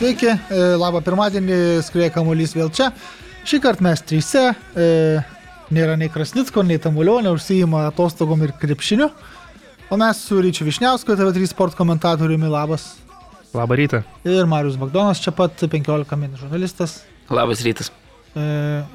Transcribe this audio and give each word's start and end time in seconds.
Sveiki, 0.00 0.30
e, 0.32 0.58
labą 0.80 1.02
pirmadienį, 1.04 1.56
skrieja 1.84 2.08
kamuolys 2.14 2.54
vėl 2.56 2.70
čia. 2.72 2.86
Šį 3.44 3.58
kartą 3.60 3.84
mes 3.84 4.00
tryse, 4.00 4.54
e, 4.72 4.84
nėra 5.76 5.92
nei 6.00 6.08
Krasnicko, 6.08 6.62
nei 6.64 6.78
Tamulionio, 6.80 7.34
užsijima 7.36 7.82
atostogom 7.90 8.40
ir 8.46 8.54
krepšiniu. 8.56 9.10
O 9.92 9.98
mes 10.00 10.22
su 10.24 10.38
Ryčiu 10.40 10.64
Višniausku, 10.64 11.12
TV3 11.18 11.50
sport 11.50 11.76
komentatoriumi, 11.76 12.48
labas. 12.48 12.94
Labą 13.52 13.76
rytą. 13.76 14.00
Ir 14.24 14.48
Marius 14.48 14.78
Bagdonas, 14.80 15.20
čia 15.20 15.34
pat 15.36 15.60
15 15.60 16.16
min 16.16 16.32
žurnalistas. 16.40 17.02
Labas 17.28 17.60
rytas. 17.60 17.90
E, 18.32 18.46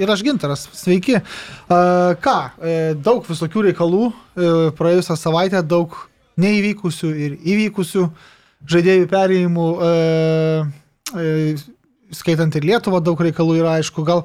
ir 0.02 0.10
aš 0.10 0.24
gintaras, 0.26 0.64
sveiki. 0.74 1.20
E, 1.22 1.78
ką, 2.18 2.38
e, 2.58 2.96
daug 2.98 3.30
visokių 3.30 3.68
reikalų, 3.68 4.08
e, 4.10 4.50
praėjusią 4.74 5.20
savaitę 5.22 5.62
daug 5.62 5.94
neįvykusių 6.42 7.14
ir 7.14 7.38
įvykusių 7.46 8.08
žaidėjų 8.74 9.06
perėjimų, 9.14 9.68
e, 9.86 10.82
skaitant 12.16 12.56
ir 12.56 12.66
Lietuvą, 12.66 13.02
daug 13.04 13.22
reikalų 13.22 13.60
yra 13.60 13.78
aišku. 13.80 14.04
Gal, 14.08 14.24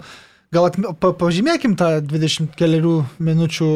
gal 0.54 0.68
atme, 0.70 0.94
pa, 1.00 1.12
pažymėkim 1.16 1.76
tą 1.78 1.92
20 2.04 2.56
keliarių 2.58 2.94
minučių 3.22 3.70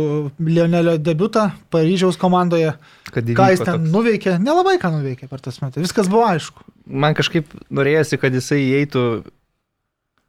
Lionelio 0.49 0.97
debutą 0.99 1.51
Paryžiaus 1.75 2.19
komandoje. 2.21 2.75
Ką 3.13 3.51
jis 3.53 3.63
ten 3.63 3.77
toks- 3.77 3.93
nuveikė, 3.95 4.39
nelabai 4.43 4.79
ką 4.83 4.93
nuveikė 4.99 5.29
per 5.31 5.41
tas 5.45 5.61
metus. 5.63 5.83
Viskas 5.85 6.11
buvo 6.11 6.27
aišku. 6.29 6.65
Man 6.87 7.15
kažkaip 7.15 7.49
norėjosi, 7.71 8.21
kad 8.21 8.35
jisai 8.35 8.61
įeitų 8.65 9.25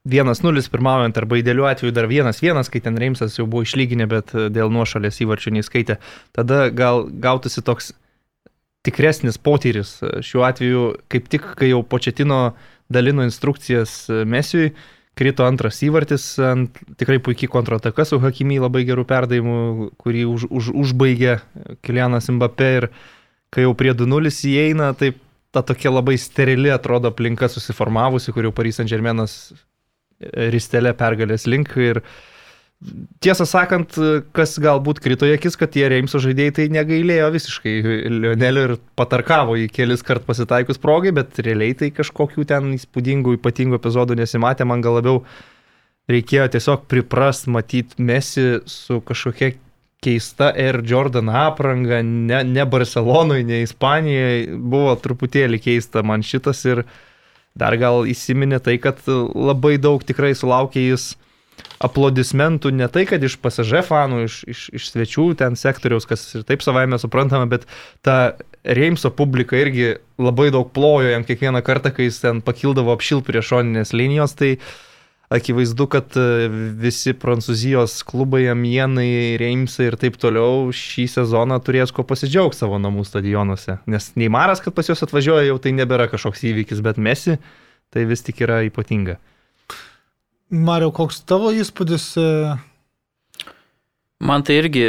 1-0 0.05 0.69
pirmaujant 0.69 1.17
arba 1.17 1.39
idealiu 1.41 1.65
atveju 1.65 1.91
dar 1.91 2.05
1-1, 2.05 2.69
kai 2.69 2.79
ten 2.79 2.97
Reimsas 2.97 3.39
jau 3.39 3.47
buvo 3.49 3.65
išlyginę, 3.65 4.05
bet 4.07 4.35
e, 4.37 4.49
dėl 4.53 4.69
nuošalės 4.69 5.17
įvarčių 5.25 5.55
neįskaitė. 5.57 5.97
Tada 6.35 6.69
gal 6.69 7.07
gautųsi 7.09 7.63
toks 7.65 7.93
tikresnis 8.85 9.39
potyris. 9.41 9.97
E, 10.03 10.19
Šiuo 10.25 10.45
atveju, 10.47 10.83
kaip 11.11 11.29
tik, 11.31 11.47
kai 11.59 11.71
jau 11.71 11.81
Početino 11.83 12.55
dalino 12.91 13.25
instrukcijas 13.25 14.05
e, 14.09 14.21
Mesiui, 14.29 14.71
krito 15.15 15.45
antras 15.47 15.79
įvartis, 15.85 16.27
ant 16.43 16.79
tikrai 16.99 17.21
puikiai 17.23 17.51
kontrataka 17.51 18.05
su 18.07 18.19
Hakimy 18.23 18.59
labai 18.63 18.83
gerų 18.87 19.05
perdavimų, 19.09 19.91
kurį 20.01 20.25
už, 20.31 20.47
už, 20.51 20.71
užbaigė 20.85 21.37
Kilianas 21.85 22.27
Mbappé 22.31 22.71
ir 22.81 22.89
kai 23.55 23.63
jau 23.63 23.71
prie 23.79 23.93
2-0 23.95 24.33
įeina, 24.51 24.91
taip 24.99 25.21
ta 25.55 25.63
tokia 25.63 25.93
labai 25.93 26.17
sterili 26.19 26.73
atrodo 26.73 27.13
aplinka 27.13 27.47
susiformavusi, 27.47 28.33
kur 28.35 28.43
jau 28.43 28.51
Paris 28.51 28.81
Saint 28.81 28.91
Germainas 28.91 29.53
ristelė 30.19 30.91
pergalės 30.97 31.45
link 31.47 31.71
ir 31.79 32.01
tiesą 33.23 33.45
sakant, 33.49 33.95
kas 34.35 34.55
galbūt 34.61 34.99
krito 35.03 35.27
į 35.27 35.35
akis, 35.37 35.57
kad 35.59 35.71
tie 35.73 35.87
Reimso 35.91 36.19
žaidėjai 36.21 36.55
tai 36.59 36.67
negailėjo 36.73 37.31
visiškai. 37.33 37.73
Lionelio 38.11 38.65
ir 38.69 38.75
patarkavo 38.99 39.57
į 39.59 39.67
kelis 39.73 40.05
kart 40.05 40.25
pasitaikus 40.27 40.81
progai, 40.81 41.13
bet 41.15 41.39
realiai 41.45 41.75
tai 41.77 41.91
kažkokių 41.95 42.45
ten 42.49 42.73
įspūdingų, 42.77 43.37
ypatingų 43.39 43.79
epizodų 43.79 44.19
nesimatė, 44.21 44.67
man 44.67 44.83
gal 44.85 44.99
labiau 44.99 45.23
reikėjo 46.11 46.49
tiesiog 46.53 46.85
priprast 46.91 47.49
matyti 47.49 48.03
Messi 48.05 48.59
su 48.69 48.99
kažkokia 49.05 49.55
keista 50.05 50.51
Air 50.53 50.83
Jordan 50.85 51.31
apranga, 51.33 52.03
ne, 52.05 52.43
ne 52.45 52.65
Barcelonui, 52.69 53.41
ne 53.47 53.63
Ispanijai, 53.65 54.45
buvo 54.53 54.93
truputėlį 55.01 55.61
keista 55.63 56.03
man 56.05 56.21
šitas 56.25 56.61
ir 56.67 56.83
dar 57.57 57.77
gal 57.81 58.03
įsiminė 58.05 58.59
tai, 58.61 58.77
kad 58.83 58.99
labai 59.07 59.79
daug 59.81 60.03
tikrai 60.05 60.35
sulaukė 60.37 60.83
jis 60.91 61.15
aplodismentų, 61.83 62.71
ne 62.75 62.87
tai, 62.91 63.03
kad 63.09 63.23
iš 63.23 63.37
pasižė 63.43 63.83
fanų, 63.85 64.23
iš, 64.29 64.39
iš, 64.49 64.61
iš 64.79 64.89
svečių 64.93 65.27
ten 65.39 65.57
sektoriaus, 65.59 66.07
kas 66.07 66.23
ir 66.37 66.45
taip 66.47 66.63
savaime 66.65 66.99
suprantama, 67.01 67.47
bet 67.51 67.67
ta 68.05 68.35
Reimso 68.65 69.11
publika 69.13 69.59
irgi 69.59 69.99
labai 70.17 70.49
daug 70.55 70.71
plojo 70.73 71.11
jam 71.11 71.25
kiekvieną 71.27 71.61
kartą, 71.65 71.91
kai 71.93 72.07
jis 72.07 72.23
ten 72.23 72.41
pakildavo 72.45 72.95
apšil 72.95 73.21
prie 73.27 73.43
šoninės 73.45 73.93
linijos, 73.93 74.33
tai 74.39 74.55
akivaizdu, 75.35 75.85
kad 75.91 76.17
e, 76.17 76.47
visi 76.81 77.13
prancūzijos 77.17 77.99
klubai, 78.07 78.45
Amienai, 78.49 79.35
Reimsai 79.41 79.89
ir 79.89 79.99
taip 80.01 80.17
toliau 80.21 80.71
šį 80.73 81.07
sezoną 81.17 81.59
turės 81.65 81.93
ko 81.93 82.05
pasidžiaugti 82.07 82.61
savo 82.61 82.79
namų 82.81 83.05
stadionuose. 83.09 83.79
Nes 83.89 84.11
Neimaras, 84.17 84.61
kad 84.63 84.77
pas 84.77 84.89
juos 84.89 85.05
atvažiuoja, 85.05 85.47
jau 85.49 85.59
tai 85.61 85.75
nebėra 85.77 86.07
kažkoks 86.11 86.45
įvykis, 86.49 86.83
bet 86.85 87.01
Mesi 87.01 87.39
tai 87.93 88.05
vis 88.09 88.25
tik 88.25 88.41
yra 88.45 88.63
ypatinga. 88.67 89.19
Mario, 90.49 90.91
koks 90.93 91.23
tavo 91.25 91.51
įspūdis? 91.51 92.11
e, 92.21 92.57
Man 94.19 94.45
tai 94.47 94.59
irgi, 94.61 94.85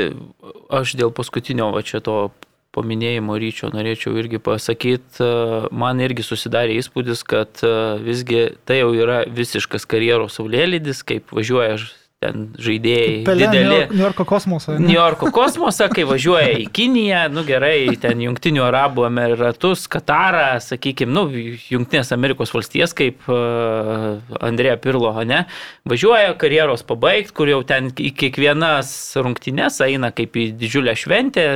aš 0.70 0.94
dėl 0.98 1.10
paskutinio 1.14 1.72
va 1.74 1.82
čia 1.82 1.98
to 2.04 2.30
paminėjimo 2.76 3.38
ryčio 3.40 3.70
norėčiau 3.72 4.14
irgi 4.20 4.38
pasakyti, 4.38 5.24
man 5.72 6.00
irgi 6.04 6.22
susidarė 6.26 6.76
įspūdis, 6.80 7.24
kad 7.26 7.62
e, 7.64 7.72
visgi 8.04 8.42
tai 8.68 8.82
jau 8.82 8.92
yra 8.94 9.22
visiškas 9.26 9.88
karjeros 9.88 10.36
saulėlydis, 10.36 11.00
kaip 11.08 11.32
važiuoja 11.32 11.80
ten 12.26 12.46
žaidėjai 12.60 13.22
Pelė 13.26 13.48
dideli. 13.48 13.78
New 13.94 14.02
Yorko 14.02 14.26
kosmosą. 14.28 14.76
ne? 14.76 14.90
New 14.90 14.96
Yorko 14.96 15.30
kosmosą, 15.34 15.88
kai 15.92 16.04
važiuoja 16.08 16.58
į 16.60 16.68
Kiniją, 16.76 17.22
nu 17.32 17.46
gerai, 17.48 17.88
ten 18.02 18.20
Junktinių 18.24 18.66
Arabų 18.66 19.06
Emiratus, 19.08 19.86
Katarą, 19.92 20.58
sakykime, 20.64 21.14
nu, 21.16 21.26
Junktinės 21.70 22.12
Amerikos 22.16 22.52
valstijas, 22.54 22.94
kaip 22.96 23.24
uh, 23.30 24.18
Andrėja 24.44 24.76
Pirlo, 24.82 25.14
ne, 25.26 25.44
važiuoja 25.88 26.34
karjeros 26.40 26.84
pabaigti, 26.86 27.34
kur 27.36 27.50
jau 27.50 27.62
ten 27.66 27.92
į 27.94 28.12
kiekvienas 28.18 28.90
rungtynes 29.22 29.80
eina 29.86 30.12
kaip 30.14 30.36
į 30.36 30.50
didžiulę 30.60 30.96
šventę. 30.98 31.46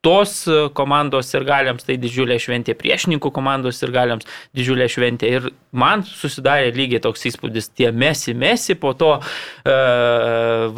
Tos 0.00 0.46
e, 0.46 0.68
komandos 0.78 1.32
ir 1.34 1.42
galiams 1.42 1.82
tai 1.82 1.96
didžiulė 1.98 2.36
šventė, 2.38 2.76
priešininkų 2.78 3.32
komandos 3.34 3.80
ir 3.82 3.90
galiams 3.90 4.28
didžiulė 4.54 4.86
šventė. 4.86 5.30
Ir 5.34 5.48
man 5.74 6.04
susidarė 6.06 6.68
lygiai 6.76 7.00
toks 7.02 7.26
įspūdis, 7.26 7.66
tie 7.74 7.90
mesi, 7.90 8.30
mesi, 8.30 8.76
po 8.78 8.92
to 8.94 9.16
e, 9.18 9.74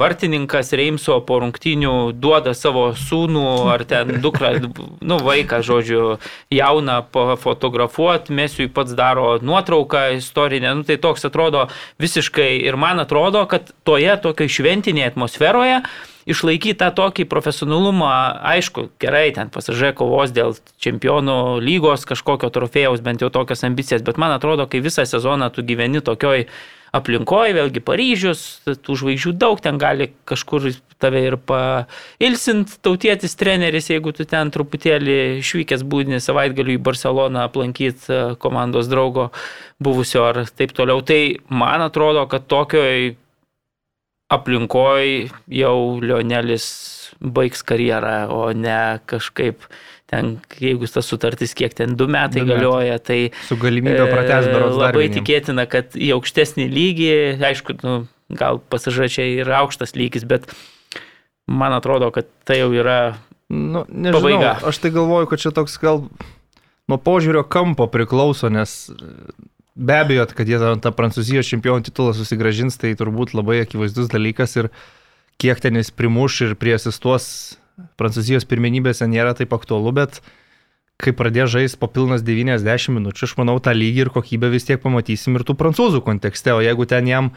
vartininkas 0.00 0.72
Reimso 0.72 1.19
po 1.28 1.36
rungtynių 1.44 1.92
duoda 2.16 2.54
savo 2.56 2.86
sūnų 2.97 3.44
ar 3.75 3.84
ten 3.91 4.22
dukrą, 4.25 4.54
nu 5.04 5.19
vaiką, 5.26 5.59
žodžiu, 5.69 6.14
jauną 6.56 7.03
fotografuoti, 7.44 8.32
mesiui 8.41 8.70
pats 8.72 8.97
daro 8.97 9.34
nuotrauką 9.44 10.06
istorinę, 10.16 10.72
nu 10.80 10.88
tai 10.88 10.97
toks 10.97 11.28
atrodo 11.28 11.66
visiškai 12.00 12.54
ir 12.64 12.80
man 12.80 13.04
atrodo, 13.04 13.44
kad 13.53 13.69
toje 13.84 14.16
tokio 14.25 14.48
šventinėje 14.48 15.12
atmosferoje 15.12 15.82
išlaikyti 16.28 16.78
tą 16.81 16.91
tokį 16.97 17.26
profesionalumą, 17.31 18.10
aišku, 18.56 18.88
gerai, 19.03 19.28
ten 19.36 19.53
pasižiūrė 19.53 19.94
kovos 20.00 20.34
dėl 20.36 20.56
čempionų 20.82 21.60
lygos 21.64 22.04
kažkokio 22.08 22.50
trofėjaus, 22.53 23.04
bent 23.04 23.25
jau 23.25 23.31
tokias 23.32 23.64
ambicijas, 23.69 24.04
bet 24.06 24.20
man 24.20 24.34
atrodo, 24.36 24.69
kai 24.70 24.82
visą 24.84 25.06
sezoną 25.09 25.50
tu 25.54 25.64
gyveni 25.66 26.03
tokioj 26.04 26.47
aplinkoje, 26.97 27.54
vėlgi 27.54 27.82
Paryžius, 27.86 28.41
tų 28.66 28.97
žvaigždžių 28.98 29.32
daug, 29.38 29.60
ten 29.62 29.78
gali 29.78 30.10
kažkur 30.28 30.72
tave 31.00 31.22
ir 31.28 31.36
pailsint 31.48 32.75
tautietis 32.84 33.36
treneris, 33.38 33.88
jeigu 33.92 34.12
tu 34.16 34.26
ten 34.28 34.50
truputėlį 34.53 35.16
išvykęs 35.38 35.84
būdinį 35.86 36.20
savaitgaliu 36.22 36.76
į 36.76 36.82
Barceloną 36.84 37.47
aplankyti 37.47 38.36
komandos 38.42 38.91
draugo 38.91 39.30
buvusio 39.80 40.26
ar 40.32 40.42
taip 40.50 40.75
toliau. 40.76 41.00
Tai 41.06 41.20
man 41.48 41.86
atrodo, 41.86 42.26
kad 42.30 42.50
tokioj 42.50 43.14
aplinkoj 44.30 45.30
jau 45.52 45.76
Lionelis 46.02 46.66
baigs 47.20 47.62
karjerą, 47.66 48.28
o 48.32 48.50
ne 48.56 49.00
kažkaip 49.10 49.64
ten, 50.10 50.36
jeigu 50.62 50.88
tas 50.91 51.06
sutartis 51.10 51.52
kiek 51.58 51.74
ten 51.76 51.96
du 51.98 52.06
metai 52.10 52.41
Du 52.42 52.46
metai. 52.46 52.54
galioja, 52.56 52.98
tai 52.98 53.18
Su 53.46 53.58
galimybė 53.60 54.06
pratęs 54.10 54.48
e, 54.48 54.52
berods 54.54 54.76
dar 54.78 54.88
labai 54.91 55.04
vieniem. 55.08 55.18
tikėtina, 55.20 55.66
kad 55.70 55.94
į 55.98 56.12
aukštesnį 56.16 56.66
lygį, 56.72 57.10
aišku, 57.50 57.77
nu, 57.86 57.97
gal 58.30 58.59
pasižačiai 58.72 59.41
yra 59.44 59.60
aukštas 59.65 59.94
lygis, 59.98 60.24
bet 60.30 60.47
man 61.50 61.74
atrodo, 61.77 62.10
kad 62.15 62.30
tai 62.47 62.60
jau 62.62 62.71
yra 62.74 63.16
Nu, 63.50 63.80
nežinau, 63.91 64.21
Pabaiga. 64.22 64.50
aš 64.71 64.78
tai 64.78 64.92
galvoju, 64.94 65.27
kad 65.27 65.41
čia 65.42 65.50
toks 65.50 65.74
gal 65.82 66.04
nuo 66.86 66.98
požiūrio 67.03 67.42
kampo 67.50 67.88
priklauso, 67.91 68.47
nes 68.47 68.86
be 69.76 70.00
abejo, 70.00 70.26
kad 70.34 70.48
jie 70.48 70.58
tą, 70.60 70.74
tą 70.82 70.92
Prancūzijos 70.96 71.48
čempionų 71.50 71.86
titulą 71.88 72.14
susigražins, 72.16 72.78
tai 72.80 72.92
turbūt 72.98 73.34
labai 73.36 73.62
akivaizdus 73.64 74.10
dalykas 74.12 74.56
ir 74.58 74.70
kiek 75.40 75.60
ten 75.62 75.78
jis 75.80 75.92
primuš 75.94 76.42
ir 76.48 76.58
prie 76.60 76.76
asistos 76.76 77.56
Prancūzijos 78.00 78.44
pirmenybėse 78.48 79.06
nėra 79.08 79.32
taip 79.38 79.54
aktualu, 79.56 79.92
bet 79.96 80.20
kai 81.00 81.14
pradės 81.16 81.48
žaisti 81.54 81.78
po 81.80 81.88
pilnas 81.88 82.24
90 82.26 82.92
minučių, 82.92 83.24
aš 83.24 83.38
manau, 83.38 83.56
tą 83.62 83.72
lygį 83.76 84.04
ir 84.04 84.10
kokybę 84.12 84.50
vis 84.52 84.68
tiek 84.68 84.82
pamatysim 84.82 85.38
ir 85.38 85.46
tų 85.48 85.56
prancūzų 85.56 86.02
kontekste, 86.04 86.52
o 86.52 86.60
jeigu 86.60 86.84
ten 86.88 87.08
jam 87.08 87.30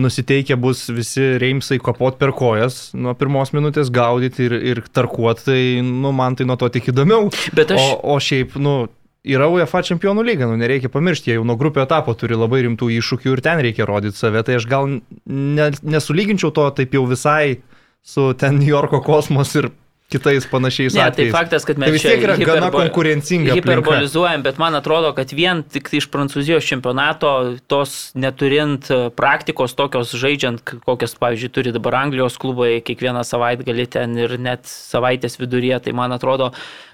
nusiteikę 0.00 0.56
bus 0.56 0.86
visi 0.88 1.34
reimsai 1.40 1.76
kopot 1.82 2.16
per 2.16 2.32
kojas, 2.32 2.94
nuo 2.96 3.12
pirmos 3.18 3.52
minutės 3.52 3.92
gaudyti 3.92 4.46
ir, 4.48 4.56
ir 4.72 4.80
tarkuot, 4.88 5.44
tai, 5.44 5.60
nu, 5.84 6.14
man 6.16 6.38
tai 6.38 6.48
nuo 6.48 6.56
to 6.56 6.70
tik 6.72 6.88
įdomiau. 6.94 7.28
Bet 7.52 7.74
aš, 7.76 7.82
O, 7.82 8.14
o 8.14 8.16
šiaip, 8.16 8.56
nu, 8.56 8.86
yra 9.22 9.48
UEFA 9.50 9.82
čempionų 9.86 10.24
lyga, 10.26 10.48
nu, 10.50 10.56
nereikia 10.58 10.90
pamiršti, 10.92 11.30
jie 11.30 11.36
jau 11.38 11.44
nuo 11.46 11.56
grupio 11.58 11.84
etapo 11.86 12.14
turi 12.18 12.38
labai 12.38 12.64
rimtų 12.66 12.90
iššūkių 12.98 13.36
ir 13.36 13.42
ten 13.44 13.62
reikia 13.62 13.86
rodyti 13.88 14.18
save, 14.18 14.42
tai 14.46 14.58
aš 14.58 14.66
gal 14.70 14.88
ne, 15.26 15.68
nesulyginčiau 15.82 16.50
to 16.54 16.66
taip 16.78 16.96
jau 16.96 17.04
visai 17.10 17.60
su 18.02 18.32
ten 18.38 18.58
New 18.58 18.70
Yorko 18.70 19.02
kosmos 19.06 19.54
ir 19.58 19.70
kitais 20.10 20.44
panašiais 20.46 20.92
Ne, 20.94 21.00
tai 21.00 21.08
atvejais. 21.10 21.32
faktas, 21.32 21.64
kad 21.64 21.78
mes 21.78 21.86
Tai 21.88 21.92
vis 21.92 22.02
tiek 22.02 22.20
yra 22.22 22.36
gana 22.36 22.66
hiperbo- 22.70 22.82
konkurencinga. 22.88 23.52
aplinka. 23.52 23.80
Hiperbolizuojam, 23.80 24.42
bet 24.42 24.58
man 24.58 24.74
atrodo, 24.74 25.12
kad 25.16 25.30
vien 25.32 25.62
tik 25.62 25.88
tai 25.88 25.98
iš 26.02 26.08
Prancūzijos 26.10 26.66
čempionato 26.68 27.56
tos 27.66 28.12
neturint 28.14 28.90
e, 28.90 29.10
praktikos 29.10 29.74
tokios 29.74 30.12
žaidžiant, 30.12 30.60
kokias, 30.84 31.14
pavyzdžiui, 31.16 31.48
turi 31.52 31.72
dabar 31.72 31.94
Anglijos 32.04 32.36
klubai, 32.36 32.82
kiekvieną 32.84 33.24
savaitę 33.24 33.64
gali 33.64 33.86
ten 33.86 34.16
ir 34.18 34.36
net 34.38 34.64
savaitės 34.68 35.38
viduryje, 35.40 35.80
tai 35.84 35.92
man 35.92 36.12
atrodo 36.12 36.52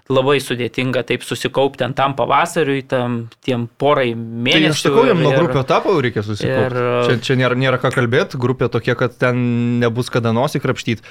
labai 0.08 0.38
sudėtinga 0.40 1.02
taip 1.04 1.20
susikaupti 1.26 1.84
ant 1.84 1.96
tam 1.96 2.14
pavasariui, 2.16 2.86
tam 2.88 3.28
tiem 3.44 3.68
porai 3.78 4.14
Tai 4.14 4.22
mėnesių. 4.46 4.70
aš 4.70 4.82
sakau, 4.86 5.04
jam 5.10 5.20
nuo 5.20 5.32
grupio 5.36 5.60
etapo 5.60 6.00
reikia 6.00 6.22
susikaupti. 6.22 6.76
ir- 6.78 7.04
Čia, 7.08 7.18
čia 7.20 7.34
nėra, 7.36 7.58
nėra 7.58 7.78
ką 7.82 7.90
kalbėti, 7.92 8.38
grupė 8.38 8.70
tokia, 8.70 8.94
kad 8.96 9.18
ten 9.18 9.80
nebus 9.80 10.08
kada 10.08 10.30
nosį 10.32 10.62
krapštyti. 10.62 11.02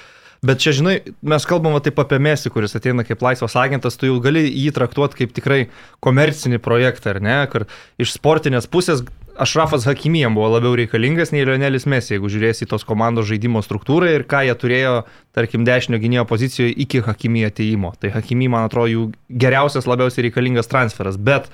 Bet 0.45 0.61
čia, 0.61 0.73
žinai, 0.77 0.99
mes 1.25 1.45
kalbam 1.49 1.77
taip 1.81 1.97
apie 2.01 2.19
Mesį, 2.21 2.51
kuris 2.53 2.77
ateina 2.77 3.05
kaip 3.07 3.23
laisvas 3.25 3.55
agentas, 3.57 3.97
tu 3.97 4.09
jau 4.09 4.17
gali 4.21 4.43
jį 4.45 4.73
traktuoti 4.75 5.23
kaip 5.23 5.33
tikrai 5.37 5.61
komercinį 6.05 6.59
projektą, 6.61 7.15
ar 7.15 7.21
ne? 7.23 7.37
Kur 7.49 7.65
iš 8.01 8.13
sportinės 8.19 8.69
pusės 8.69 9.01
Ašrafas 9.37 9.85
Hakimijam 9.85 10.33
buvo 10.33 10.49
labiau 10.55 10.73
reikalingas 10.77 11.29
nei 11.29 11.45
Lionelis 11.45 11.85
Messi, 11.85 12.15
jeigu 12.15 12.29
žiūrėsi 12.33 12.65
į 12.65 12.69
tos 12.71 12.85
komandos 12.89 13.27
žaidimo 13.29 13.61
struktūrą 13.61 14.09
ir 14.15 14.25
ką 14.29 14.41
jie 14.47 14.55
turėjo, 14.57 14.93
tarkim, 15.37 15.65
dešinio 15.65 15.99
gynėjo 16.01 16.25
pozicijoje 16.29 16.73
iki 16.85 17.03
Hakimijo 17.05 17.51
ateimo. 17.51 17.93
Tai 18.01 18.15
Hakimi, 18.15 18.49
man 18.49 18.65
atrodo, 18.65 18.89
jų 18.89 19.03
geriausias, 19.29 19.89
labiausiai 19.89 20.29
reikalingas 20.29 20.69
transferas. 20.71 21.21
Bet 21.21 21.51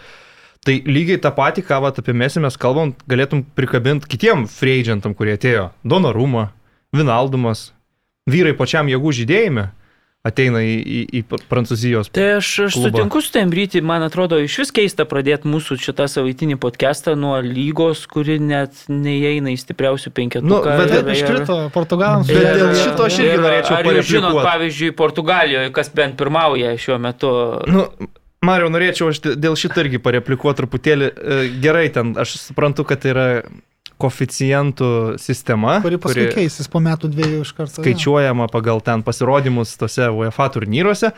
Tai 0.64 0.78
lygiai 0.88 1.20
tą 1.20 1.34
patį, 1.36 1.66
ką 1.68 1.82
vat, 1.84 1.98
apie 2.00 2.14
Mesį 2.16 2.46
mes 2.46 2.56
kalbam, 2.56 2.94
galėtum 3.12 3.42
prikabinti 3.58 4.08
kitiem 4.08 4.46
free 4.48 4.78
agentam, 4.80 5.12
kurie 5.12 5.34
atėjo. 5.36 5.66
Donorumą, 5.84 6.46
Vinaldumas, 6.96 7.74
vyrai 8.30 8.54
pačiam 8.58 8.92
jėgų 8.92 9.16
žydėjime 9.22 9.70
ateina 10.24 10.62
į, 10.64 10.76
į, 10.80 11.00
į 11.20 11.40
Prancūzijos. 11.52 12.08
Tai 12.16 12.28
aš, 12.38 12.50
aš 12.70 12.78
klubą. 12.78 12.94
sutinku 12.94 13.22
su 13.22 13.34
tem 13.36 13.50
ryti, 13.52 13.82
man 13.84 14.06
atrodo, 14.06 14.38
iš 14.40 14.56
vis 14.62 14.72
keista 14.72 15.04
pradėti 15.10 15.50
mūsų 15.52 15.76
šitą 15.84 16.08
savaitinį 16.08 16.56
podcastą 16.64 17.18
nuo 17.20 17.36
lygos, 17.44 18.06
kuri 18.08 18.38
net 18.40 18.86
neįeina 18.88 19.52
į 19.52 19.58
stipriausių 19.60 20.14
penketuką. 20.16 20.48
Nu, 20.48 20.62
bet 20.64 20.94
Taip, 20.96 21.12
iškrito 21.12 21.58
Portugalams. 21.76 22.32
Bet 22.32 22.56
dėl 22.56 22.72
šito 22.80 23.10
aš 23.10 23.20
irgi 23.20 23.34
Ir 23.34 23.44
norėčiau 23.44 23.76
Ar 23.76 23.92
jūs 23.92 24.10
žinot, 24.14 24.40
pavyzdžiui, 24.48 24.94
Portugalijoje, 25.04 25.74
kas 25.76 25.92
bent 26.00 26.16
pirmauja 26.22 26.72
šiuo 26.80 27.02
metu? 27.04 27.34
Nu, 27.68 27.90
Mario, 28.48 28.72
norėčiau 28.72 29.12
aš 29.12 29.20
dėl 29.36 29.60
šito 29.60 29.84
irgi 29.84 30.00
pareplikuoti 30.04 30.62
truputėlį. 30.62 31.12
E, 31.12 31.44
Gerai, 31.64 31.90
ten 31.92 32.16
aš 32.20 32.38
suprantu, 32.40 32.88
kad 32.88 33.04
yra 33.12 33.28
koficijantų 34.04 34.92
sistema, 35.22 35.80
Kuri 35.84 36.00
paskui 36.02 36.28
keisis 36.36 36.70
po 36.72 36.84
metų 36.84 37.10
dviejų 37.16 37.42
iš 37.46 37.56
karto. 37.56 37.80
skaičiuojama 37.80 38.50
pagal 38.52 38.84
ten 38.84 39.06
pasirodymus 39.08 39.74
tose 39.80 40.12
UEFA 40.12 40.52
turnyruose. 40.54 41.14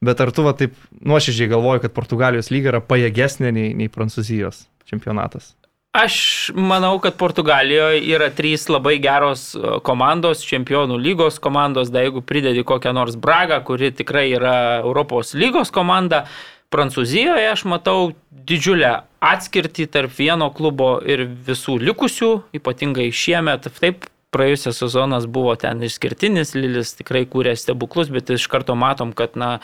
Bet 0.00 0.20
ar 0.24 0.30
tu 0.32 0.46
va 0.46 0.54
taip 0.56 0.76
nuoširdžiai 1.04 1.50
galvoji, 1.52 1.84
kad 1.84 1.92
Portugalijos 1.92 2.48
lyga 2.48 2.72
yra 2.72 2.80
pajėgesnė 2.80 3.50
nei, 3.52 3.72
nei 3.76 3.92
Prancūzijos 3.92 4.64
čempionatas? 4.88 5.52
Aš 5.92 6.52
manau, 6.54 7.00
kad 7.02 7.16
Portugalijoje 7.18 8.04
yra 8.14 8.28
trys 8.30 8.68
labai 8.70 8.94
geros 9.02 9.56
e, 9.58 9.74
komandos, 9.82 10.44
čempionų 10.46 10.94
lygos 11.02 11.40
komandos, 11.42 11.90
da 11.90 12.04
jeigu 12.04 12.22
pridedi 12.22 12.62
kokią 12.62 12.92
nors 12.94 13.18
Bragą, 13.18 13.58
kuri 13.66 13.90
tikrai 13.98 14.28
yra 14.30 14.54
Europos 14.84 15.34
lygos 15.34 15.74
komanda, 15.74 16.24
Prancūzijoje 16.70 17.48
aš 17.50 17.64
matau 17.66 18.12
didžiulę 18.30 19.00
atskirtį 19.20 19.86
tarp 19.92 20.16
vieno 20.16 20.48
klubo 20.56 20.94
ir 21.04 21.26
visų 21.46 21.76
likusių, 21.84 22.30
ypatingai 22.56 23.10
šiemet. 23.12 23.68
Taip, 23.80 24.08
praėjusias 24.34 24.80
sezonas 24.80 25.26
buvo 25.30 25.54
ten 25.60 25.82
išskirtinis, 25.84 26.54
Lilis 26.56 26.94
tikrai 26.98 27.26
kūrė 27.28 27.54
stebuklus, 27.58 28.10
bet 28.12 28.32
iš 28.32 28.48
karto 28.50 28.76
matom, 28.78 29.12
kad, 29.16 29.36
na, 29.36 29.58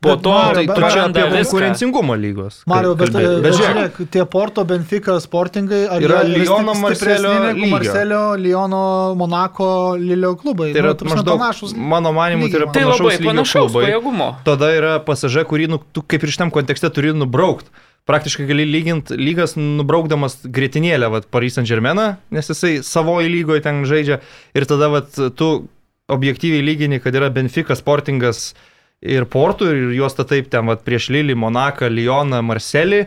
po 0.00 0.08
Bet 0.14 0.22
to 0.22 0.30
Mario, 0.30 0.54
Tai 0.54 0.66
tu 0.76 0.80
čia 0.94 1.02
apie 1.04 1.24
viską. 1.24 1.50
konkurencingumą 1.50 2.14
lygos. 2.20 2.62
Mario, 2.66 2.94
bet, 2.94 3.12
bet 3.12 3.42
bet 3.44 3.54
žiūrėk, 3.58 4.00
tie 4.10 4.24
Porto, 4.26 4.64
Benfica, 4.64 5.18
Sportingai, 5.20 5.82
ar 5.88 6.00
Yra 6.02 6.20
stipresni 6.24 6.80
Marselio. 6.80 7.34
Marselio, 7.74 8.22
Liono, 8.36 9.14
Monako, 9.16 9.96
Lilio 9.98 10.34
klubai. 10.36 10.72
tai 10.72 10.80
yra 10.82 10.94
Nu, 11.00 11.10
maždaug, 11.14 11.38
panašūs. 11.40 11.76
mano 11.76 12.12
manimu, 12.12 12.48
tai 12.50 12.60
yra 12.60 12.72
Tai 12.72 12.82
panašaus 12.82 13.12
lygio 13.18 13.30
panašaus 13.30 13.72
pajėgumo. 13.72 14.28
Tada 14.44 14.72
yra 14.76 14.98
pasažė, 15.04 15.44
kurį 15.44 15.68
nu, 15.68 15.80
tu 15.92 16.02
kaip 16.02 16.22
ir 16.22 16.28
šitam 16.30 16.50
kontekste 16.50 16.90
turi 16.90 17.12
nubraukti. 17.12 17.68
Praktiškai 18.08 18.46
gali 18.48 18.64
lyginti 18.64 19.14
lygas 19.14 19.52
nubraukdamas 19.60 20.38
grėtinėlę, 20.44 21.10
vad, 21.12 21.26
Paris 21.30 21.54
Saint 21.54 21.68
Germain, 21.68 22.16
nes 22.32 22.48
jisai 22.48 22.80
savoji 22.82 23.28
lygoje 23.28 23.60
ten 23.62 23.84
žaidžia 23.84 24.20
ir 24.56 24.64
tada, 24.66 24.88
vad, 24.88 25.12
tu 25.36 25.68
objektyviai 26.10 26.64
lygini, 26.64 26.98
kad 26.98 27.14
yra 27.14 27.28
Benfica, 27.30 27.76
Sportingas 27.76 28.54
ir 29.00 29.26
Portų 29.30 29.70
ir 29.72 29.92
juos 29.96 30.16
ta 30.16 30.26
taip 30.28 30.50
ten, 30.52 30.68
vad, 30.68 30.84
prieš 30.86 31.10
Lilį, 31.14 31.36
Monaką, 31.40 31.88
Lyoną, 31.90 32.42
Marselį 32.44 33.04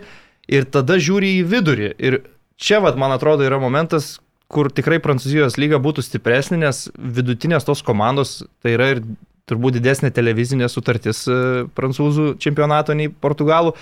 ir 0.51 0.67
tada 0.73 0.97
žiūri 1.01 1.37
į 1.39 1.47
vidurį. 1.49 1.93
Ir 2.01 2.19
čia, 2.57 2.81
vad, 2.83 2.97
man 2.99 3.13
atrodo, 3.15 3.45
yra 3.45 3.59
momentas, 3.61 4.17
kur 4.53 4.69
tikrai 4.73 4.99
Prancūzijos 5.01 5.57
lyga 5.61 5.79
būtų 5.81 6.03
stipresnė, 6.05 6.59
nes 6.65 6.87
vidutinės 6.97 7.65
tos 7.65 7.83
komandos 7.85 8.41
tai 8.61 8.75
yra 8.77 8.89
ir 8.95 9.03
turbūt 9.49 9.77
didesnė 9.77 10.11
televizinė 10.15 10.69
sutartis 10.71 11.25
e, 11.27 11.35
prancūzų 11.75 12.37
čempionato 12.41 12.95
nei 12.95 13.09
portugalų. 13.11 13.73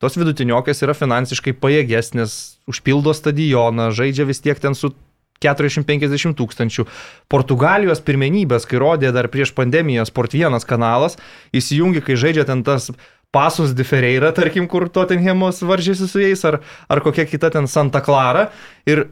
Tos 0.00 0.16
vidutiniokės 0.16 0.80
yra 0.86 0.94
finansiškai 0.96 1.52
pajėgesnės, 1.60 2.36
užpildo 2.70 3.12
stadioną, 3.12 3.90
žaidžia 3.92 4.24
vis 4.28 4.40
tiek 4.40 4.60
ten 4.62 4.76
su 4.78 4.94
450 5.40 6.36
tūkstančių. 6.38 6.86
Portugalijos 7.32 8.02
pirmenybės, 8.04 8.66
kai 8.68 8.80
rodė 8.82 9.12
dar 9.16 9.30
prieš 9.32 9.54
pandemiją 9.56 10.04
Sport 10.08 10.36
1 10.36 10.66
kanalas, 10.68 11.16
įsijungi, 11.56 12.04
kai 12.04 12.18
žaidžia 12.20 12.44
ten 12.48 12.64
tas 12.66 12.90
pasus 13.30 13.72
de 13.72 13.86
Ferreira, 13.86 14.32
tarkim, 14.34 14.66
kur 14.68 14.88
Tottenhamas 14.90 15.62
varžėsi 15.62 16.08
su 16.10 16.22
jais, 16.22 16.42
ar, 16.44 16.60
ar 16.90 17.02
kokia 17.04 17.28
kita 17.30 17.52
ten 17.54 17.70
Santa 17.70 18.02
Clara. 18.02 18.48
Ir 18.90 19.06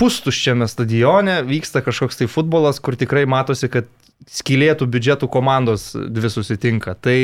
pustuščiame 0.00 0.68
stadione 0.68 1.40
vyksta 1.46 1.82
kažkoks 1.84 2.20
tai 2.20 2.28
futbolas, 2.30 2.80
kur 2.82 2.98
tikrai 3.00 3.24
matosi, 3.30 3.70
kad 3.72 3.88
skilėtų 4.30 4.88
biudžetų 4.90 5.28
komandos 5.32 5.92
dvi 5.94 6.30
susitinka. 6.32 6.96
Tai, 7.00 7.18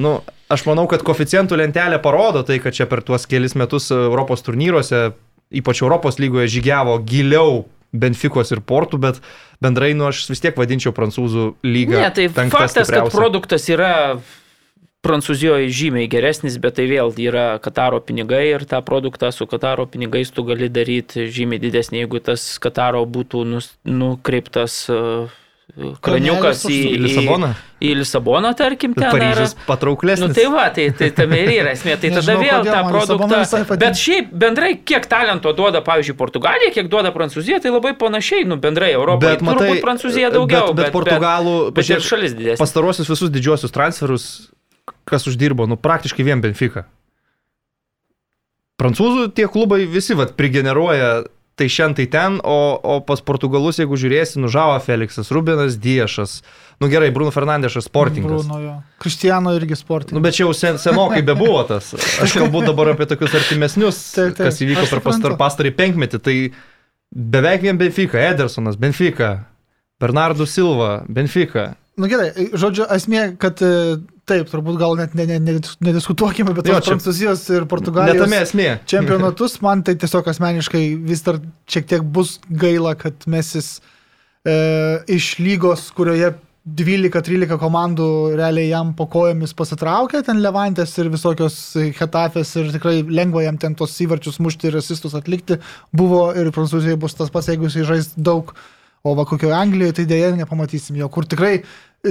nu, 0.00 0.18
aš 0.52 0.66
manau, 0.68 0.86
kad 0.90 1.04
koficientų 1.06 1.58
lentelė 1.62 2.00
parodo 2.02 2.44
tai, 2.46 2.58
kad 2.62 2.76
čia 2.76 2.88
per 2.90 3.02
tuos 3.06 3.26
kelis 3.30 3.56
metus 3.58 3.90
Europos 3.94 4.44
turnyruose, 4.46 5.08
ypač 5.54 5.82
Europos 5.82 6.20
lygoje, 6.22 6.50
žygiavo 6.58 6.98
giliau 7.06 7.64
Benfikos 7.96 8.50
ir 8.52 8.60
Portų, 8.66 8.98
bet 9.00 9.20
bendrai, 9.62 9.92
nu, 9.96 10.08
aš 10.10 10.26
vis 10.28 10.42
tiek 10.42 10.56
vadinčiau 10.58 10.92
prancūzų 10.92 11.46
lygą. 11.64 12.00
Ne, 12.02 12.10
tai 12.12 12.26
faktas, 12.32 12.74
kad 12.74 12.90
stipriausia. 12.90 13.16
produktas 13.16 13.70
yra 13.72 13.92
Prancūzijoje 15.06 15.68
žymiai 15.70 16.08
geresnis, 16.10 16.56
bet 16.58 16.80
tai 16.80 16.88
vėl 16.90 17.12
yra 17.22 17.60
Kataro 17.62 18.00
pinigai 18.02 18.42
ir 18.48 18.64
tą 18.66 18.80
produktą 18.82 19.30
su 19.30 19.46
Kataro 19.46 19.86
pinigais 19.86 20.32
tu 20.34 20.42
gali 20.48 20.66
daryti 20.72 21.28
žymiai 21.30 21.62
didesnį, 21.62 22.02
jeigu 22.02 22.20
tas 22.26 22.46
Kataro 22.58 23.04
būtų 23.06 23.44
nus, 23.46 23.70
nukreiptas 23.86 24.80
uh, 24.90 25.30
kraniukas 26.00 26.62
į, 26.70 26.76
Į 26.96 26.98
Lisaboną? 27.04 27.48
Į, 27.76 27.88
į 27.90 27.94
Lisaboną, 28.00 28.50
tarkim, 28.56 28.94
ten. 28.96 29.10
Paryžius 29.12 29.52
ar- 29.52 29.66
patrauklesnis. 29.68 30.28
Nu, 30.30 30.34
tai 30.36 30.46
va, 30.52 30.64
tai, 30.72 30.86
tai 30.96 31.10
tame 31.12 31.36
ir 31.44 31.50
yra 31.58 31.74
esmė. 31.76 31.98
Tai 32.00 32.10
tada 32.14 32.22
Nežinau, 32.22 32.40
vėl 32.40 32.62
kodėl 32.62 32.72
tą 32.72 32.82
produktą. 32.88 33.76
Bet 33.82 34.00
šiaip 34.00 34.30
bendrai, 34.32 34.70
kiek 34.88 35.04
talento 35.10 35.52
duoda, 35.58 35.82
pavyzdžiui, 35.84 36.16
Portugalija, 36.16 36.72
kiek 36.72 36.88
duoda 36.92 37.12
Prancūzija, 37.12 37.60
tai 37.60 37.74
labai 37.74 37.92
panašiai, 38.00 38.46
nu, 38.48 38.56
bendrai 38.56 38.92
Europoje. 38.96 39.36
Bet 39.36 39.44
matai, 39.44 39.68
turbūt 39.68 39.84
Prancūzija 39.84 40.32
daugiau, 40.32 40.72
bet, 40.72 40.76
bet, 40.76 40.84
bet 40.88 40.96
Portugalų, 40.96 41.56
Bet, 41.70 41.82
bet 41.82 41.92
ir 41.98 42.04
šalis 42.08 42.32
didesnė. 42.38 42.60
pastarosius 42.64 43.12
visus 43.12 43.30
didžiosius 43.36 43.74
transferus, 43.76 44.26
kas 45.04 45.28
uždirbo, 45.28 45.68
nu 45.68 45.76
praktiškai 45.76 46.24
vien 46.24 46.40
Benfica. 46.40 46.86
Prancūzų 48.80 49.30
tie 49.36 49.46
klubai 49.48 49.86
visi 49.88 50.12
vat, 50.18 50.34
prigeneruoja 50.36 51.24
tai 51.56 51.68
šiandien, 51.72 51.96
tai 51.96 52.06
ten, 52.12 52.36
o, 52.44 52.56
o 52.76 52.98
pas 53.04 53.22
portugalus, 53.24 53.78
jeigu 53.80 53.96
žiūrėsi, 53.96 54.36
nužavo 54.42 54.76
Feliksas, 54.84 55.30
Rubinas 55.32 55.78
Diešas, 55.80 56.42
nu 56.84 56.90
gerai, 56.92 57.08
Bruno 57.14 57.32
Fernandešas, 57.32 57.88
sportininkas. 57.88 58.44
Bruno 58.44 58.60
jo. 58.60 58.74
Kristiano 59.00 59.54
irgi 59.56 59.72
Nu, 59.72 59.80
sportininkas. 59.80 60.24
bet 60.26 60.36
čia 60.36 60.44
jau 60.44 60.52
sen, 60.56 60.76
senokai 60.82 61.22
bebuvo 61.24 61.62
tas. 61.68 61.94
Aš 62.22 62.36
kalbu 62.36 62.60
dabar 62.66 62.92
apie 62.92 63.08
tokius 63.08 63.38
artimesnius, 63.40 64.02
Taip, 64.18 64.36
taip, 64.36 64.50
kas 64.50 64.60
įvyko 64.60 64.84
per 64.92 65.02
pastar, 65.08 65.36
pastarį 65.40 65.72
penkmetį. 65.80 66.20
Tai 66.28 66.36
beveik 67.36 67.64
vien 67.64 67.80
Benfica, 67.80 68.20
Edersonas, 68.20 68.76
Benfica, 68.76 69.32
Bernardo 70.00 70.44
Silva, 70.44 71.06
Benfica. 71.08 71.70
Na 71.96 72.04
nu, 72.04 72.12
gerai, 72.12 72.28
žodžiu, 72.52 72.84
esmė, 72.92 73.30
kad 73.40 73.62
e, 73.64 73.96
taip, 74.26 74.48
turbūt 74.50 74.78
gal 74.80 74.96
net 74.98 75.14
ne, 75.18 75.26
ne, 75.28 75.38
ne, 75.42 75.58
nediskutuokime, 75.86 76.54
bet 76.56 76.70
Jo, 76.70 76.80
Prancūzijos 76.82 77.44
ir 77.50 77.60
Netame 77.62 77.70
Portugalijos 77.70 78.34
esmė. 78.40 78.70
čempionatus, 78.92 79.60
man 79.64 79.84
tai 79.86 79.94
tiesiog 80.00 80.32
asmeniškai 80.32 80.82
vis 81.06 81.22
dar 81.26 81.38
šiek 81.70 81.86
tiek 81.92 82.02
bus 82.16 82.36
gaila, 82.50 82.96
kad 82.98 83.28
mesis 83.30 83.76
e, 84.42 84.56
iš 85.14 85.36
lygos, 85.42 85.88
kurioje 85.96 86.34
12-13 86.66 87.60
komandų 87.62 88.08
realiai 88.34 88.72
jam 88.72 88.90
po 88.98 89.06
kojomis 89.10 89.52
pasitraukė, 89.54 90.24
ten 90.26 90.40
Levantės 90.42 90.96
ir 90.98 91.12
visokios 91.12 91.58
Hetafės 91.94 92.50
ir 92.58 92.72
tikrai 92.74 92.96
lengva 93.06 93.44
jam 93.44 93.60
ten 93.62 93.76
tos 93.78 93.94
įvarčius 94.02 94.40
mušti 94.42 94.72
ir 94.72 94.80
asistus 94.80 95.14
atlikti, 95.14 95.60
buvo 95.94 96.32
ir 96.34 96.50
Prancūzijoje 96.54 96.98
bus 96.98 97.14
tas 97.14 97.30
pats, 97.30 97.52
jeigu 97.52 97.70
jis 97.70 97.86
žais 97.86 98.10
daug, 98.18 98.50
o 99.06 99.14
va 99.14 99.22
kokioje 99.30 99.54
Anglijoje 99.54 100.00
tai 100.00 100.08
dėja 100.10 100.32
nepamatysim 100.34 100.98
jo, 100.98 101.06
kur 101.14 101.30
tikrai 101.30 101.60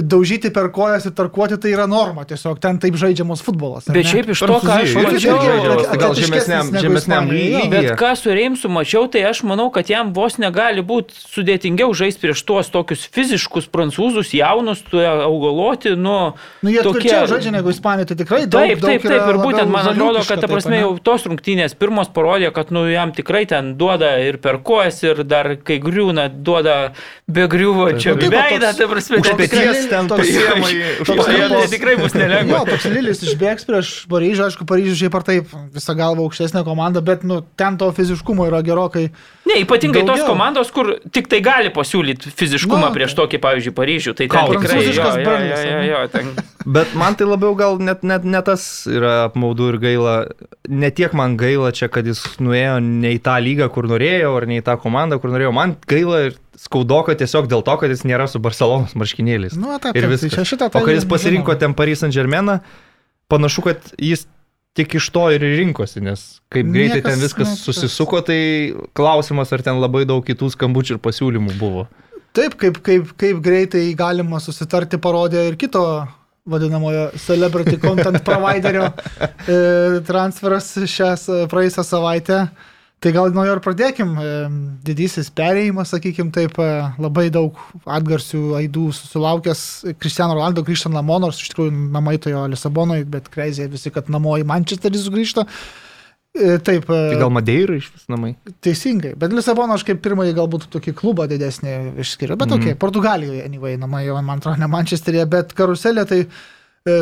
daužyti 0.02 0.50
per 0.52 0.68
kojas 0.74 1.06
ir 1.08 1.14
tarkuoti 1.16 1.56
tai 1.60 1.72
yra 1.72 1.86
norma, 1.90 2.24
tiesiog 2.28 2.58
ten 2.60 2.78
taip 2.82 2.96
žaidžiamas 3.00 3.42
futbolas. 3.44 3.86
Bet 3.88 4.04
ne? 4.04 4.10
šiaip 4.10 4.30
iš 4.34 4.42
to, 4.44 4.58
ką 4.62 4.76
aš 4.82 4.94
mačiau, 4.96 5.38
tai 5.86 5.98
gal 6.00 6.14
žemesniam, 6.18 6.72
žemesniam 6.74 7.30
lygyje. 7.30 7.70
Bet 7.72 7.88
ką 8.00 8.12
su 8.18 8.34
Reimsu 8.36 8.70
mačiau, 8.72 9.06
tai 9.12 9.24
aš 9.30 9.42
manau, 9.48 9.68
kad 9.74 9.88
jam 9.90 10.12
vos 10.16 10.38
negali 10.42 10.84
būti 10.86 11.16
sudėtingiau 11.16 11.94
žaisti 11.96 12.26
prieš 12.26 12.42
tuos 12.48 12.70
tokius 12.72 13.06
fiziškus 13.14 13.70
prancūzus, 13.72 14.34
jaunus, 14.36 14.82
tu 14.90 15.00
augaloti, 15.00 15.94
nu... 15.96 16.34
Nu, 16.62 16.72
jie 16.74 16.84
tokie- 16.84 17.14
žaidžia 17.30 17.54
negu 17.54 17.72
Ispanija, 17.72 18.10
tai 18.10 18.18
tikrai 18.20 18.42
daug. 18.46 18.66
Taip, 18.66 18.82
daug 18.82 18.90
taip, 18.90 19.06
taip, 19.06 19.24
ir 19.32 19.40
būtent 19.40 19.72
man 19.72 19.90
atrodo, 19.92 20.22
kad 20.26 20.42
ta 20.42 20.50
prasme 20.50 20.80
jau 20.82 20.92
tos 21.02 21.26
rungtynės 21.28 21.76
pirmos 21.78 22.10
parodė, 22.12 22.52
kad 22.54 22.72
nu 22.74 22.84
jam 22.90 23.12
tikrai 23.16 23.44
ten 23.48 23.74
duoda 23.80 24.16
ir 24.22 24.38
per 24.42 24.60
kojas, 24.66 25.02
ir 25.06 25.24
dar 25.24 25.54
kai 25.66 25.78
griūna, 25.82 26.28
duoda 26.30 26.76
be 27.26 27.46
griuvo 27.50 27.88
čia 27.96 28.14
Nu, 28.16 28.20
taip, 28.22 28.32
o 28.32 28.36
veidą, 28.36 28.70
tai 28.76 28.86
prasme, 28.90 29.20
ten 29.24 29.36
tikrai- 29.40 29.85
peties 29.86 29.94
ten 29.94 30.10
toks- 30.10 31.06
pakelės. 31.06 31.54
Tai 31.56 31.70
tikrai 31.72 31.96
bus 32.00 32.16
nelengva. 32.16 32.58
Jo, 32.60 32.64
toks 32.70 32.88
Lilis 32.90 33.22
išbėgs 33.26 33.66
prieš 33.68 33.92
Paryžių, 34.10 34.46
aišku, 34.48 34.66
Paryžius 34.68 35.00
šiaip 35.00 35.18
ar 35.18 35.26
taip 35.26 35.54
visą 35.74 35.96
galvą 35.98 36.26
aukštesnė 36.26 36.64
komanda, 36.66 37.02
bet 37.04 37.24
nu, 37.24 37.40
ten 37.56 37.78
to 37.80 37.90
fiziškumo 37.96 38.48
yra 38.50 38.62
gerokai. 38.66 39.08
Ne, 39.46 39.60
ypatingai 39.62 40.02
tos 40.02 40.18
Daugiau. 40.18 40.32
komandos, 40.34 40.72
kur 40.74 40.96
tik 41.14 41.30
tai 41.32 41.40
gali 41.44 41.70
pasiūlyti 41.74 42.34
fiziškumą 42.34 42.90
Nu, 42.90 42.94
prieš 42.94 43.14
tokį, 43.18 43.40
pavyzdžiui, 43.42 43.74
Paryžių. 43.76 44.14
Tai 44.18 44.28
ten 44.28 44.52
tikrai 44.56 44.82
jo, 44.84 44.92
jo, 44.92 45.38
jo, 45.46 45.64
jo, 45.64 45.80
jo, 45.90 46.04
ten 46.12 46.36
Bet 46.66 46.96
man 46.98 47.14
tai 47.14 47.28
labiau 47.30 47.54
gal 47.54 47.76
net, 47.78 48.02
net, 48.02 48.24
net 48.26 48.48
tas 48.48 48.62
yra 48.90 49.28
apmaudu 49.28 49.68
ir 49.70 49.76
gaila. 49.78 50.14
Ne 50.66 50.90
tiek 50.90 51.12
man 51.14 51.36
gaila 51.38 51.70
čia, 51.70 51.86
kad 51.86 52.08
jis 52.10 52.18
nuėjo 52.42 52.80
ne 52.82 53.12
į 53.14 53.20
tą 53.22 53.36
lygą, 53.38 53.68
kur 53.70 53.86
norėjo, 53.86 54.32
ar 54.34 54.48
ne 54.50 54.58
į 54.58 54.64
tą 54.66 54.74
komandą, 54.82 55.20
kur 55.22 55.30
norėjo. 55.30 55.52
Man 55.54 55.76
gaila 55.86 56.24
ir 56.26 56.34
skaudoka 56.56 57.14
tiesiog 57.18 57.48
dėl 57.50 57.62
to, 57.66 57.74
kad 57.80 57.92
jis 57.92 58.04
nėra 58.08 58.26
su 58.30 58.40
Barcelonos 58.42 58.94
marškinėliais. 58.98 59.56
Nu, 59.60 59.74
taip, 59.82 59.96
ir 59.96 60.08
viskas. 60.10 60.34
tai 60.36 60.46
šitą 60.48 60.70
o 60.72 60.80
kad 60.80 60.94
jis 60.94 61.04
tai 61.04 61.12
pasirinko 61.12 61.52
žinoma. 61.52 61.60
ten 61.60 61.76
Paris 61.76 62.02
Saint 62.02 62.14
Germainą, 62.16 62.60
panašu, 63.28 63.64
kad 63.66 63.92
jis 64.00 64.26
tik 64.76 64.94
iš 64.98 65.08
to 65.12 65.24
ir 65.32 65.40
rinkosi, 65.40 66.02
nes 66.04 66.24
kaip 66.52 66.68
greitai 66.68 67.00
Niekas 67.00 67.12
ten 67.12 67.22
viskas 67.24 67.48
net- 67.54 67.62
susisuko, 67.64 68.20
tai 68.24 68.40
klausimas, 68.96 69.52
ar 69.52 69.64
ten 69.64 69.80
labai 69.80 70.04
daug 70.08 70.24
kitų 70.24 70.50
skambučių 70.52 70.96
ir 70.96 71.02
pasiūlymų 71.04 71.56
buvo. 71.60 71.86
Taip, 72.36 72.58
kaip, 72.60 72.82
kaip, 72.84 73.14
kaip 73.16 73.40
greitai 73.40 73.94
galima 73.96 74.40
susitarti 74.44 74.98
parodė 75.00 75.46
ir 75.48 75.56
kito 75.56 75.82
vadinamojo 76.46 77.10
celebrity 77.18 77.78
content 77.80 78.20
providerio 78.24 78.90
e, 79.48 80.00
transferas 80.06 80.68
šią 80.84 81.14
praėjusią 81.50 81.84
savaitę. 81.84 82.42
Tai 82.98 83.10
gal 83.12 83.28
nuo 83.36 83.42
jo 83.44 83.52
ir 83.52 83.60
pradėkim. 83.60 84.14
E, 84.16 84.28
Didysis 84.86 85.28
perėjimas, 85.36 85.90
sakykim, 85.92 86.30
taip 86.32 86.56
e, 86.62 86.68
labai 87.02 87.26
daug 87.34 87.58
atgarsių 87.84 88.54
aidų 88.62 88.86
susilaukęs 88.96 89.64
Cristiano 90.00 90.38
Ronaldo 90.38 90.64
grįžtant 90.64 90.96
namo, 90.96 91.18
nors 91.20 91.42
iš 91.42 91.52
tikrųjų 91.52 91.74
namai 91.92 92.16
to 92.22 92.32
jo 92.32 92.46
Lisabonoje, 92.48 93.04
bet 93.12 93.28
kreizė 93.32 93.68
visi, 93.72 93.92
kad 93.92 94.08
namo 94.12 94.38
į 94.40 94.48
Manchesterį 94.48 95.02
sugrįžta. 95.04 95.44
E, 96.36 96.56
Taip. 96.64 96.88
Tai 96.88 97.20
gal 97.20 97.30
Madeira 97.36 97.76
iš 97.76 97.92
vis 97.92 98.08
namai? 98.12 98.32
Teisingai, 98.64 99.12
bet 99.20 99.36
Lisabono 99.36 99.76
aš 99.76 99.84
kaip 99.88 100.00
pirmąjį 100.04 100.34
galbūt 100.40 100.66
tokį 100.72 100.96
klubą 100.96 101.28
didesnį 101.28 101.76
išskiriu, 102.00 102.36
bet 102.40 102.48
Mhm. 102.48 102.56
tokia, 102.56 102.74
mm. 102.74 102.80
Portugalijoje, 102.80 103.44
anyway, 103.44 103.76
namai 103.80 104.06
man 104.22 104.40
atrodo, 104.40 104.56
ne 104.60 104.72
Mančesteryje, 104.72 105.28
bet 105.36 105.52
karuselė 105.56 106.08
tai 106.08 106.24
e, 106.24 106.28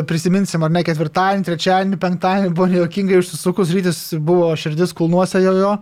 prisiminsim, 0.08 0.64
ar 0.64 0.72
ne 0.72 0.82
ketvirtadienį, 0.86 1.44
trečiadienį, 1.44 2.00
penktadienį 2.00 2.54
buvo 2.56 2.70
nejokingai 2.72 3.20
užsisukus, 3.20 3.72
rytis 3.76 4.02
buvo 4.16 4.50
širdis 4.58 4.96
kulnuose 4.96 5.42
jo 5.44 5.54
jo. 5.60 5.72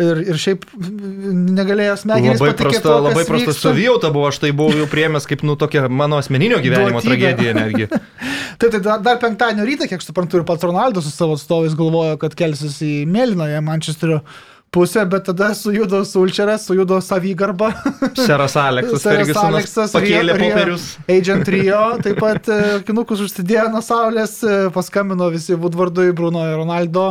Ir, 0.00 0.20
ir 0.32 0.38
šiaip 0.40 0.62
negalėjo 0.80 1.96
smegenys 2.00 2.40
Labai 2.40 2.54
patikėti 2.54 2.80
prasta, 2.80 2.92
labai 3.04 3.24
prasta 3.28 3.52
savijauta 3.52 4.08
buvo, 4.14 4.30
aš 4.30 4.38
tai 4.40 4.52
buvau 4.56 4.78
jau 4.78 4.86
priemęs 4.88 5.26
kaip, 5.28 5.42
nu, 5.44 5.58
tokia 5.60 5.90
mano 5.92 6.16
asmeninio 6.22 6.56
gyvenimo 6.64 7.02
Duotybė. 7.02 7.10
tragedija 7.10 7.52
netgi. 7.58 7.88
Taip, 7.90 8.70
tai 8.78 8.80
dar, 9.04 9.18
penktadienio 9.20 9.66
rytą, 9.68 9.90
kiek 9.90 10.00
suprantu, 10.00 10.40
ir 10.40 10.46
pats 10.48 10.64
Ronaldo 10.64 11.04
su 11.04 11.12
savo 11.12 11.36
atstovais 11.36 11.76
galvojo, 11.76 12.16
kad 12.22 12.38
kelsis 12.38 12.78
į 12.86 12.94
Mėlynoje 13.12 13.60
Mančesterio 13.66 14.22
pusę, 14.70 15.04
bet 15.10 15.26
tada 15.26 15.50
sujudo 15.54 16.04
Sulčeras, 16.04 16.64
sujudo 16.68 17.00
savygarba. 17.02 17.72
Seras 18.14 18.56
Aleksas 18.56 19.02
Seras 19.06 19.36
Aleksas, 19.36 19.94
pakėlė 19.96 20.36
Rio- 20.36 20.44
popierius. 20.44 20.86
Agent 21.10 21.50
Rio, 21.50 21.82
taip 22.04 22.20
pat 22.22 22.48
e, 22.50 22.60
kinukus 22.86 23.24
užsidėjo 23.26 23.68
nuo 23.74 23.82
saulės, 23.84 24.38
e, 24.46 24.60
paskambino 24.74 25.30
visi 25.34 25.58
Woodwardui, 25.58 26.12
Bruno 26.16 26.46
ir 26.46 26.56
Ronaldo 26.60 27.10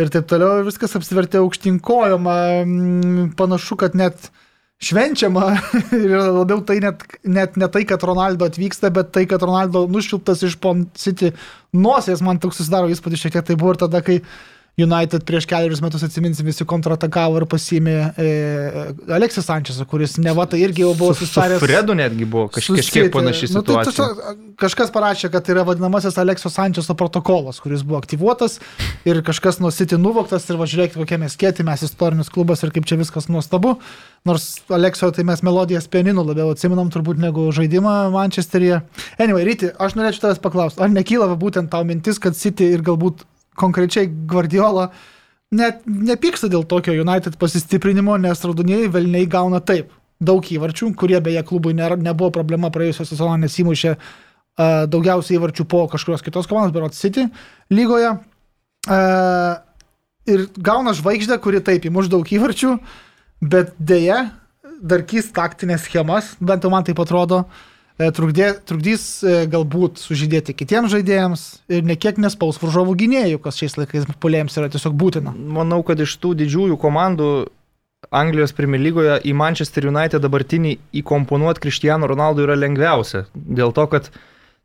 ir 0.00 0.10
taip 0.12 0.26
toliau, 0.28 0.60
ir 0.60 0.66
viskas 0.68 0.96
apsivertė 0.98 1.40
aukštinkojama, 1.40 2.34
panašu, 3.38 3.78
kad 3.80 3.96
net 3.96 4.30
švenčiama 4.84 5.54
ir 5.96 6.16
labiau 6.20 6.60
tai 6.68 6.80
net, 6.84 7.04
net 7.24 7.56
ne 7.60 7.68
tai, 7.72 7.84
kad 7.88 8.02
Ronaldo 8.04 8.48
atvyksta, 8.48 8.90
bet 8.92 9.12
tai, 9.14 9.24
kad 9.28 9.44
Ronaldo 9.44 9.86
nušiltas 9.88 10.44
iš 10.48 10.58
Pon 10.60 10.84
City 10.96 11.32
nosies, 11.76 12.20
man 12.24 12.40
toks 12.42 12.60
susidaro 12.60 12.92
įspūdis 12.92 13.24
šiek 13.24 13.38
tiek 13.38 13.48
tai 13.48 13.56
buvo 13.56 13.72
ir 13.72 13.80
tada, 13.86 14.04
kai 14.04 14.20
United 14.76 15.24
prieš 15.24 15.46
keliarius 15.48 15.80
metus 15.80 16.02
atsiminsim 16.04 16.44
visi 16.44 16.64
kontratakavo 16.68 17.38
ir 17.40 17.46
pasiėmė 17.48 17.92
e, 18.20 18.24
Aleksis 19.16 19.46
Sančesą, 19.48 19.86
kuris 19.88 20.18
neva 20.20 20.44
tai 20.44 20.58
irgi 20.66 20.82
jau 20.82 20.90
buvo 20.92 21.14
Su, 21.14 21.22
su 21.22 21.30
susitaręs. 21.30 21.62
Fredu 21.62 21.94
netgi 21.96 22.26
buvo 22.28 22.50
kaž, 22.52 22.68
kažkiek 22.76 23.08
panaši 23.14 23.48
Nu, 23.54 23.62
tai 23.64 23.78
tiesiog 23.86 24.18
kažkas 24.60 24.90
parašė, 24.92 25.30
kad 25.32 25.46
tai 25.46 25.54
yra 25.54 25.62
vadinamasis 25.64 26.18
Alekso 26.20 26.52
Sančeso 26.52 26.92
protokolas, 26.92 27.56
kuris 27.64 27.86
buvo 27.88 28.02
aktyvuotas 28.02 28.58
ir 29.08 29.22
kažkas 29.24 29.62
nuo 29.64 29.70
City 29.72 29.96
nuvoktas 29.96 30.44
ir 30.50 30.58
važiuokite, 30.60 31.00
kokie 31.00 31.18
mes 31.22 31.38
kėti, 31.40 31.64
mes 31.64 31.84
istorinis 31.86 32.28
klubas 32.34 32.60
ir 32.60 32.74
kaip 32.74 32.84
čia 32.84 32.98
viskas 33.00 33.30
nuostabu. 33.32 33.78
Nors 34.28 34.58
Alekso 34.68 35.08
tai 35.08 35.24
mes 35.24 35.40
melodijas 35.46 35.88
pianinu 35.88 36.24
labiau 36.26 36.52
atsiminam 36.52 36.92
turbūt 36.92 37.16
negu 37.22 37.46
žaidimą 37.48 37.94
Mančesteryje. 38.12 38.82
Anyway, 39.16 39.48
Ryti, 39.48 39.72
aš 39.72 39.96
norėčiau 39.96 40.26
tavęs 40.26 40.42
paklausti, 40.44 40.84
ar 40.84 40.92
nekyla 40.92 41.30
būtent 41.40 41.72
tau 41.72 41.88
mintis, 41.88 42.20
kad 42.20 42.36
City 42.36 42.68
ir 42.76 42.84
galbūt 42.84 43.24
konkrečiai 43.58 44.08
Guardiola 44.28 44.90
net 45.56 45.84
nepyksta 45.86 46.50
dėl 46.52 46.66
tokio 46.68 46.94
United 46.96 47.38
pasistiprinimo, 47.40 48.16
nes 48.18 48.42
raudonieji 48.44 48.92
velniai 48.92 49.28
gauna 49.30 49.60
taip 49.64 49.92
daug 50.20 50.44
įvarčių, 50.44 50.90
kurie 50.96 51.18
beje 51.20 51.42
klubui 51.46 51.74
nėra, 51.76 51.98
nebuvo 52.00 52.32
problema 52.34 52.70
praėjusios 52.72 53.12
sezono, 53.12 53.36
nes 53.40 53.54
įmušė 53.60 53.92
uh, 53.96 54.86
daugiausiai 54.90 55.36
įvarčių 55.38 55.66
po 55.68 55.84
kažkurios 55.92 56.24
kitos 56.24 56.48
komandos, 56.48 56.74
Berot 56.74 56.96
City 56.96 57.28
lygoje. 57.70 58.16
Uh, 58.86 59.60
ir 60.26 60.48
gauna 60.56 60.94
žvaigždę, 60.96 61.38
kuri 61.42 61.62
taip 61.64 61.86
įmuš 61.86 62.10
daug 62.10 62.26
įvarčių, 62.26 62.76
bet 63.44 63.74
dėja 63.78 64.30
darkys 64.82 65.30
taktinės 65.36 65.86
schemas, 65.86 66.34
bent 66.40 66.64
jau 66.64 66.72
man 66.72 66.84
taip 66.84 66.98
atrodo, 67.00 67.44
e, 67.44 67.75
trukdė, 67.96 68.50
trukdys 68.68 69.04
e, 69.24 69.34
galbūt 69.50 70.00
sužydėti 70.02 70.54
kitiems 70.56 70.92
žaidėjams 70.92 71.44
ir 71.72 71.86
nekiek 71.88 72.18
nespaus 72.20 72.60
varžovų 72.60 72.96
gynėjų, 73.02 73.40
kas 73.44 73.60
šiais 73.60 73.78
laikais 73.80 74.08
polėjams 74.20 74.56
yra 74.60 74.70
tiesiog 74.72 74.96
būtina. 75.00 75.32
Manau, 75.32 75.82
kad 75.86 76.00
iš 76.04 76.18
tų 76.20 76.34
didžiųjų 76.42 76.76
komandų 76.82 77.30
Anglijos 78.14 78.54
Premier 78.54 78.82
lygoje 78.84 79.18
į 79.26 79.34
Manchester 79.34 79.88
United 79.88 80.22
dabartinį 80.22 80.76
įkomponuoti 81.00 81.64
Cristiano 81.64 82.06
Ronaldo 82.10 82.44
yra 82.44 82.54
lengviausia. 82.58 83.24
Dėl 83.34 83.72
to, 83.74 83.86
kad 83.90 84.10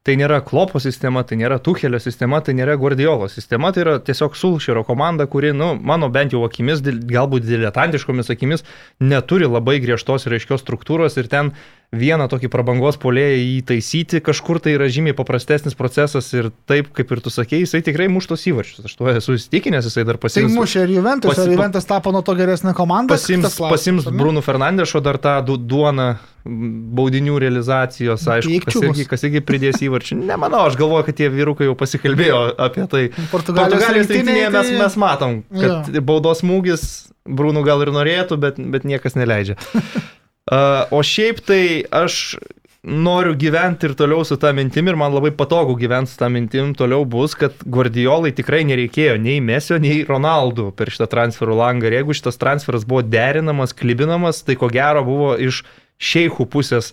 tai 0.05 0.15
nėra 0.17 0.41
Klopo 0.45 0.81
sistema, 0.81 1.23
tai 1.27 1.37
nėra 1.39 1.59
Tuchelio 1.61 1.99
sistema, 2.01 2.41
tai 2.41 2.55
nėra 2.57 2.75
Guardiolo 2.81 3.29
sistema, 3.29 3.71
tai 3.73 3.85
yra 3.85 3.97
tiesiog 4.01 4.37
Sulširo 4.37 4.83
komanda, 4.85 5.27
kuri, 5.29 5.53
nu, 5.57 5.73
mano 5.77 6.09
bent 6.13 6.33
jau 6.33 6.41
akimis, 6.47 6.81
galbūt 6.83 7.45
diletantiškomis 7.45 8.33
akimis, 8.33 8.65
neturi 8.99 9.49
labai 9.49 9.77
griežtos 9.83 10.25
ir 10.25 10.37
aiškios 10.37 10.65
struktūros 10.65 11.17
ir 11.21 11.29
ten 11.31 11.53
vieną 11.91 12.27
tokį 12.31 12.47
prabangos 12.47 12.95
polėją 13.01 13.39
įtaisyti 13.59 14.21
kažkur 14.23 14.61
tai 14.63 14.77
yra 14.77 14.85
žymiai 14.87 15.11
paprastesnis 15.17 15.75
procesas 15.75 16.29
ir 16.31 16.47
taip, 16.69 16.87
kaip 16.95 17.09
ir 17.11 17.19
tu 17.19 17.27
sakėjai, 17.33 17.65
jisai 17.65 17.81
tikrai 17.83 18.05
muštos 18.07 18.45
įvarčius. 18.47 18.85
Aš 18.87 18.93
tuo 18.95 19.09
esu 19.11 19.35
įsitikinęs, 19.35 19.89
jisai 19.89 20.05
dar 20.07 20.15
Tai 20.15 20.23
pasiims. 20.29 20.55
mušė 20.55 20.85
ir 20.85 20.93
Juventus, 20.95 21.33
pasi- 21.33 21.43
ar 21.43 21.51
Juventus 21.51 21.85
tapo 21.89 22.13
nuo 22.15 22.21
to 22.23 22.35
geresnė 22.39 22.71
komanda? 22.77 23.11
Pasims, 23.17 23.57
pasims? 23.59 24.07
Bruno 24.07 24.39
Fernandešo 24.41 25.01
dar 25.03 25.19
tą 25.19 25.35
du, 25.45 25.57
duoną 25.57 26.13
baudinių 26.95 27.35
realizacijos, 27.43 28.23
aišku, 28.25 28.61
kas 28.65 28.79
irgi, 28.81 29.05
kas 29.11 29.27
irgi 29.27 29.41
pridės 29.45 29.83
įvarčių. 29.83 30.15
Nemanau, 30.31 30.63
aš 30.71 30.79
galvoju, 30.79 31.05
kad 31.09 31.19
tie 31.19 31.27
vyrukai 31.29 31.67
jau 31.67 31.75
pasikalbėjo 31.77 32.39
apie 32.57 32.87
tai. 32.87 33.03
Portugalijos 33.29 33.75
Portugalijos 33.75 34.07
rinktinėje 34.07 34.47
rinktinėje 34.47 34.53
mes, 34.55 34.71
tai- 34.71 34.79
mes 34.79 34.95
matom, 35.03 35.43
kad 35.59 35.91
baudos 36.07 36.41
smūgis 36.41 36.87
Bruno 37.27 37.61
gal 37.67 37.83
ir 37.83 37.91
norėtų, 37.93 38.39
bet, 38.41 38.55
bet 38.57 38.87
niekas 38.87 39.13
neleidžia. 39.19 39.59
Uh, 40.51 40.83
o 40.91 40.99
šiaip 40.99 41.39
tai 41.47 41.61
aš 41.95 42.35
noriu 42.83 43.35
gyventi 43.37 43.85
ir 43.85 43.93
toliau 43.95 44.25
su 44.25 44.35
tą 44.41 44.49
mintim 44.57 44.87
ir 44.89 44.97
man 44.97 45.13
labai 45.13 45.29
patogu 45.37 45.77
gyventi 45.77 46.11
su 46.11 46.17
tą 46.17 46.31
mintim 46.33 46.73
toliau 46.75 47.05
bus, 47.05 47.35
kad 47.37 47.53
Guardiolai 47.63 48.33
tikrai 48.33 48.63
nereikėjo 48.65 49.19
nei 49.21 49.37
Mesio, 49.39 49.77
nei 49.79 50.01
Ronaldo 50.07 50.71
per 50.75 50.89
šitą 50.89 51.07
transferų 51.11 51.55
langą. 51.59 51.87
Ir 51.87 51.99
jeigu 51.99 52.17
šitas 52.17 52.41
transferas 52.41 52.87
buvo 52.89 53.03
derinamas, 53.05 53.75
klibinamas, 53.77 54.41
tai 54.43 54.57
ko 54.57 54.71
gero 54.73 55.05
buvo 55.05 55.35
iš 55.37 55.61
šeichų 56.01 56.49
pusės. 56.49 56.91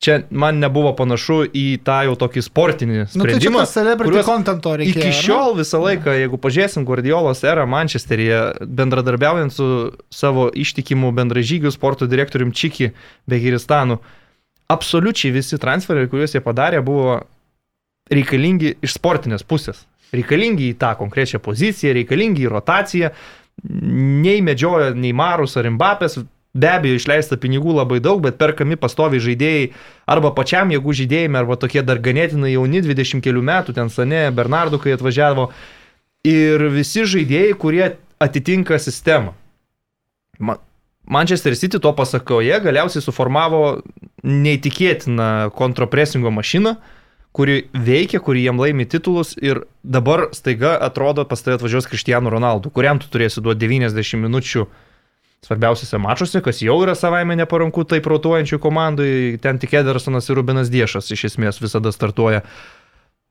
Čia 0.00 0.14
man 0.32 0.56
nebuvo 0.62 0.94
panašu 0.96 1.42
į 1.52 1.64
tą 1.84 1.98
jau 2.06 2.14
tokį 2.16 2.40
sportinį 2.46 2.94
Nu, 2.96 3.04
tai 3.04 3.34
sprendimą. 3.34 3.64
celebrity 3.68 4.22
contento 4.24 4.72
reikėjo. 4.80 4.96
Iki 4.96 5.10
ne? 5.10 5.16
šiol 5.18 5.58
visą 5.58 5.80
laiką, 5.82 6.14
jeigu 6.16 6.38
pažiūrėsim 6.40 6.86
Guardiolos 6.88 7.42
erą 7.44 7.66
Mančesteryje, 7.68 8.38
bendradarbiaujant 8.64 9.52
su 9.52 9.66
savo 10.08 10.46
ištikimu 10.56 11.12
bendražygiu 11.12 11.68
sporto 11.74 12.08
direktoriumi 12.08 12.56
Čiki 12.56 12.88
Begiristanu, 13.28 13.98
absoliučiai 14.72 15.34
visi 15.36 15.60
transferai, 15.60 16.08
kuriuos 16.08 16.32
jie 16.32 16.40
padarė, 16.48 16.80
buvo 16.80 17.20
reikalingi 18.10 18.78
iš 18.80 18.96
sportinės 18.96 19.44
pusės. 19.44 19.84
Reikalingi 20.16 20.72
į 20.72 20.78
tą 20.80 20.94
konkrečią 20.98 21.38
poziciją, 21.44 21.92
reikalingi 22.00 22.48
į 22.48 22.50
rotaciją. 22.56 23.12
Nei 24.24 24.40
medžiojo 24.40 24.94
nei 24.96 25.12
Marus 25.12 25.58
ar 25.60 25.68
Imbapės, 25.68 26.16
be 26.54 26.70
abejo 26.70 26.98
išleista 26.98 27.38
pinigų 27.40 27.74
labai 27.76 28.00
daug, 28.02 28.22
bet 28.24 28.38
perkami 28.40 28.78
pastoviai 28.80 29.22
žaidėjai 29.22 29.66
arba 30.10 30.32
pačiam 30.34 30.72
jėgų 30.74 30.94
žaidėjai, 31.02 31.32
arba 31.42 31.58
tokie 31.60 31.82
dar 31.86 32.00
ganėtinai 32.02 32.54
jauni, 32.54 32.82
20 32.82 33.22
kelių 33.24 33.44
metų, 33.46 33.76
ten 33.76 33.92
Sane, 33.92 34.28
Bernardu, 34.34 34.80
kai 34.82 34.96
atvažiavo. 34.96 35.50
Ir 36.26 36.66
visi 36.74 37.06
žaidėjai, 37.08 37.54
kurie 37.56 37.84
atitinka 38.20 38.78
sistemą. 38.82 39.36
Ma 40.40 40.58
Manchester 41.10 41.56
City 41.56 41.80
to 41.80 41.90
pasakoje 41.96 42.60
galiausiai 42.62 43.02
suformavo 43.02 43.80
neįtikėtiną 44.22 45.50
kontropresingo 45.56 46.30
mašiną, 46.30 46.76
kuri 47.34 47.64
veikia, 47.74 48.20
kuri 48.22 48.44
jiem 48.44 48.60
laimi 48.60 48.86
titulus 48.86 49.32
ir 49.40 49.64
dabar 49.82 50.28
staiga 50.36 50.76
atrodo 50.76 51.24
pas 51.26 51.42
tai 51.42 51.56
atvažiuos 51.56 51.88
Kristijanų 51.90 52.34
Ronaldų, 52.36 52.70
kuriam 52.74 53.00
tu 53.02 53.10
turėsi 53.10 53.42
duoti 53.42 53.64
90 53.64 54.22
minučių 54.22 54.66
svarbiausiose 55.46 55.98
mačuose, 55.98 56.42
kas 56.44 56.60
jau 56.62 56.76
yra 56.84 56.94
savaime 56.98 57.36
neparanku 57.38 57.86
taip 57.88 58.06
rotuojančių 58.10 58.58
komandai, 58.60 59.12
ten 59.42 59.60
tik 59.60 59.78
Edersonas 59.80 60.28
ir 60.28 60.36
Rubinas 60.40 60.68
Diešas 60.72 61.08
iš 61.14 61.30
esmės 61.32 61.62
visada 61.62 61.92
startuoja. 61.94 62.44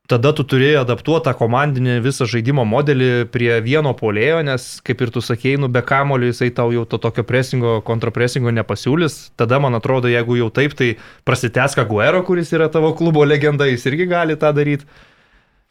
Tada 0.10 0.32
tu 0.34 0.42
turi 0.42 0.72
adaptuoti 0.74 1.28
tą 1.28 1.36
komandinį 1.38 2.00
visą 2.01 2.25
žaidimo 2.25 2.63
modelį 2.66 3.28
prie 3.30 3.51
vieno 3.62 3.92
polėjo, 3.94 4.39
nes, 4.48 4.63
kaip 4.82 5.04
ir 5.06 5.12
tu 5.13 5.22
sakėjai, 5.22 5.60
nu 5.62 5.68
be 5.70 5.84
kamulio 5.86 6.32
jisai 6.32 6.48
tau 6.58 6.72
jau 6.74 6.82
to 6.89 6.98
tokio 6.98 7.22
presingo, 7.30 7.75
kontrapresingo 7.86 8.50
nepasiūlys. 8.58 9.20
Tada, 9.38 9.60
man 9.62 9.78
atrodo, 9.78 10.10
jeigu 10.10 10.39
jau 10.39 10.48
taip, 10.50 10.74
tai 10.74 10.96
prasiteska 11.30 11.86
Guero, 11.86 12.24
kuris 12.25 12.50
yra 12.58 12.72
tavo 12.74 12.89
klubo 12.98 13.22
legenda, 13.22 13.70
jis 13.70 13.86
irgi 13.86 14.10
gali 14.10 14.34
tą 14.34 14.50
daryti, 14.58 14.89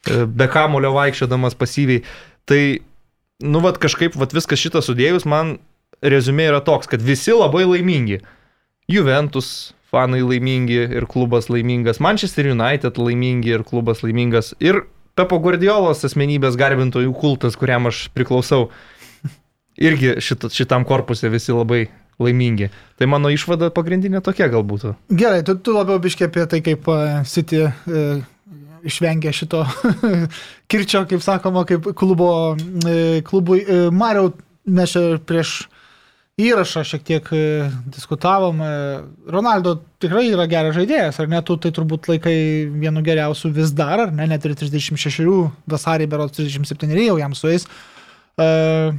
e, 0.06 0.22
be 0.22 0.46
kamulio 0.54 0.94
vaikščiodamas 0.94 1.58
pasyviai. 1.58 2.04
Tai, 2.46 2.62
nu, 3.42 3.66
vad 3.66 3.82
kažkaip, 3.82 4.14
vad 4.22 4.38
viskas 4.38 4.62
šitas 4.62 4.86
sudėjus, 4.86 5.26
man 5.26 5.56
rezumė 6.02 6.48
yra 6.52 6.60
toks, 6.64 6.90
kad 6.90 7.02
visi 7.04 7.34
labai 7.34 7.64
laimingi. 7.68 8.20
Juventus, 8.88 9.74
fanai 9.92 10.20
laimingi 10.24 10.78
ir 10.98 11.06
klubas 11.08 11.48
laimingas, 11.52 12.00
Manchester 12.00 12.50
United 12.52 13.00
laimingi 13.00 13.56
ir 13.56 13.64
klubas 13.66 14.04
laimingas 14.04 14.54
ir 14.60 14.84
Pepo 15.18 15.40
Guardiolos 15.42 16.04
asmenybės 16.06 16.54
garbintojų 16.58 17.10
kultas, 17.18 17.56
kuriam 17.58 17.88
aš 17.90 18.04
priklausau, 18.14 18.68
irgi 19.74 20.14
šit, 20.22 20.46
šitam 20.54 20.86
korpusė 20.86 21.30
visi 21.32 21.50
labai 21.50 21.88
laimingi. 22.22 22.68
Tai 22.98 23.08
mano 23.10 23.30
išvada 23.34 23.72
pagrindinė 23.74 24.22
tokia 24.22 24.46
galbūt. 24.52 24.92
Gerai, 25.10 25.42
tu, 25.46 25.56
tu 25.58 25.74
labiau 25.74 25.98
biškė 26.02 26.28
apie 26.28 26.44
tai, 26.50 26.60
kaip 26.66 26.86
uh, 26.90 27.24
City 27.26 27.64
uh, 27.66 28.20
išvengė 28.86 29.34
šito 29.34 29.64
kirčio, 30.70 31.02
kaip 31.10 31.24
sakoma, 31.24 31.64
kaip 31.66 31.90
klubo, 31.98 32.30
uh, 32.54 33.18
klubui. 33.26 33.64
Uh, 33.66 33.90
Mariau, 33.94 34.32
mes 34.70 34.94
čia 34.94 35.18
prieš 35.18 35.64
įrašą 36.38 36.84
šiek 36.86 37.04
tiek 37.06 37.30
e, 37.34 37.42
diskutavom. 37.94 38.60
E, 38.62 38.70
Ronaldo 39.34 39.76
tikrai 40.02 40.28
yra 40.30 40.46
geras 40.50 40.76
žaidėjas, 40.76 41.18
ar 41.22 41.30
ne? 41.30 41.40
Tu 41.46 41.56
tai 41.64 41.72
turbūt 41.74 42.10
laikai 42.12 42.36
vienu 42.70 43.02
geriausiu 43.06 43.50
vis 43.54 43.74
dar, 43.76 44.06
ar 44.06 44.14
ne? 44.14 44.28
Net 44.30 44.46
ir 44.46 44.54
36, 44.58 45.26
vasarį 45.70 46.06
berots 46.10 46.38
37 46.38 46.94
jau 47.02 47.18
jam 47.18 47.34
sueis. 47.34 47.66
Uh, 48.38 48.94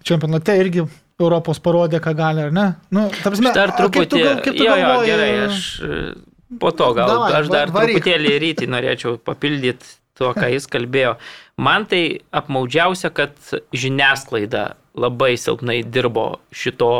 čempionate 0.00 0.54
irgi 0.56 0.86
Europos 1.20 1.58
parodė, 1.60 1.98
ką 2.00 2.14
gali, 2.16 2.46
ar 2.48 2.54
ne? 2.56 2.66
Nu, 2.94 3.04
prasme, 3.20 3.52
dar 3.52 3.74
truputį. 3.76 4.22
Kaip 4.22 4.38
tu, 4.38 4.42
kaip 4.46 4.56
tu 4.56 4.64
jo, 4.64 4.76
galvoji, 4.80 5.10
jo, 5.10 5.16
gerai, 5.18 5.30
aš 5.44 5.58
po 6.56 6.72
to 6.72 6.92
gal, 6.96 7.12
Davai, 7.12 7.32
aš 7.42 7.50
dar 7.52 7.72
varyk. 7.74 7.98
truputėlį 7.98 8.34
rytį 8.44 8.68
norėčiau 8.72 9.18
papildyti 9.20 9.96
tuo, 10.18 10.32
ką 10.36 10.48
jis 10.54 10.66
kalbėjo. 10.70 11.16
Man 11.60 11.84
tai 11.90 12.02
apmaudžiausia, 12.34 13.10
kad 13.14 13.36
žiniasklaida 13.76 14.70
labai 14.98 15.36
silpnai 15.40 15.80
dirbo 15.86 16.30
šito 16.52 16.92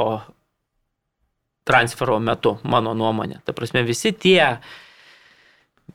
transfero 1.68 2.18
metu, 2.22 2.56
mano 2.64 2.94
nuomonė. 2.96 3.42
Ta 3.44 3.54
prasme, 3.56 3.84
visi 3.86 4.14
tie 4.16 4.56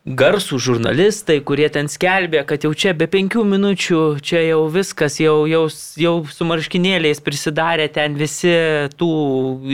garsų 0.03 0.57
žurnalistai, 0.59 1.37
kurie 1.47 1.69
ten 1.71 1.87
skelbė, 1.87 2.41
kad 2.47 2.65
jau 2.65 2.73
čia 2.75 2.91
be 2.97 3.07
penkių 3.07 3.45
minučių, 3.47 4.01
čia 4.25 4.41
jau 4.43 4.65
viskas, 4.73 5.15
jau, 5.21 5.45
jau, 5.47 5.63
jau 6.01 6.13
su 6.27 6.47
marškinėliais 6.49 7.23
prisidarė 7.23 7.87
ten 7.93 8.17
visi 8.19 8.51
tų 8.99 9.13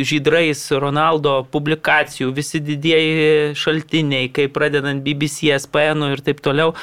žydrais 0.06 0.62
Ronaldo 0.84 1.40
publikacijų, 1.50 2.30
visi 2.38 2.62
didieji 2.62 3.56
šaltiniai, 3.58 4.30
kaip 4.36 4.54
pradedant 4.56 5.02
BBC, 5.06 5.50
SPN 5.58 6.12
ir 6.14 6.24
taip 6.26 6.44
toliau. 6.46 6.76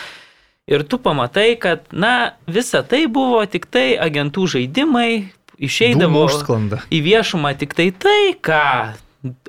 Ir 0.67 0.83
tu 0.83 0.99
pamatai, 0.99 1.53
kad, 1.63 1.85
na, 1.95 2.35
visa 2.51 2.83
tai 2.83 3.05
buvo 3.07 3.45
tik 3.47 3.69
tai 3.71 3.93
agentų 4.03 4.49
žaidimai, 4.57 5.11
išeidavo 5.59 6.27
į 6.93 7.03
viešumą 7.07 7.53
tik 7.61 7.77
tai 7.77 7.91
tai, 7.95 8.21
ką 8.37 8.63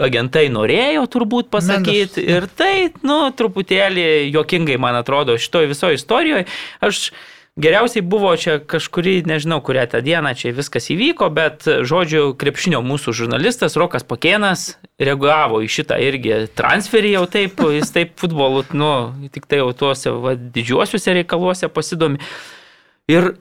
agentai 0.01 0.47
norėjo 0.49 1.05
turbūt 1.13 1.51
pasakyti. 1.53 2.23
Ir 2.25 2.47
tai, 2.57 2.89
nu, 3.05 3.27
truputėlį 3.37 4.29
jokingai, 4.33 4.79
man 4.81 4.97
atrodo, 4.97 5.37
šitoje 5.37 5.73
visoje 5.73 5.99
istorijoje. 5.99 6.47
Aš 6.81 7.09
Geriausiai 7.57 8.03
buvo 8.05 8.29
čia 8.37 8.59
kažkurį, 8.61 9.23
nežinau, 9.25 9.57
kurią 9.65 9.87
tą 9.89 10.01
dieną 10.05 10.35
čia 10.37 10.51
viskas 10.53 10.91
įvyko, 10.93 11.25
bet, 11.33 11.65
žodžiu, 11.65 12.35
krepšinio 12.37 12.83
mūsų 12.85 13.15
žurnalistas 13.17 13.73
Rokas 13.81 14.05
Pakėnas 14.05 14.75
reagavo 15.01 15.63
į 15.65 15.71
šitą 15.73 15.97
irgi 16.05 16.43
transferį 16.53 17.15
jau 17.15 17.23
taip, 17.33 17.63
jis 17.73 17.89
taip 17.95 18.13
futbolu, 18.21 18.61
nu, 18.77 18.91
tik 19.33 19.49
tai 19.49 19.63
jau 19.63 19.71
tuose 19.73 20.13
va, 20.13 20.35
didžiuosiuose 20.37 21.17
reikaluose 21.17 21.71
pasidomi. 21.73 22.21
Ir 23.09 23.33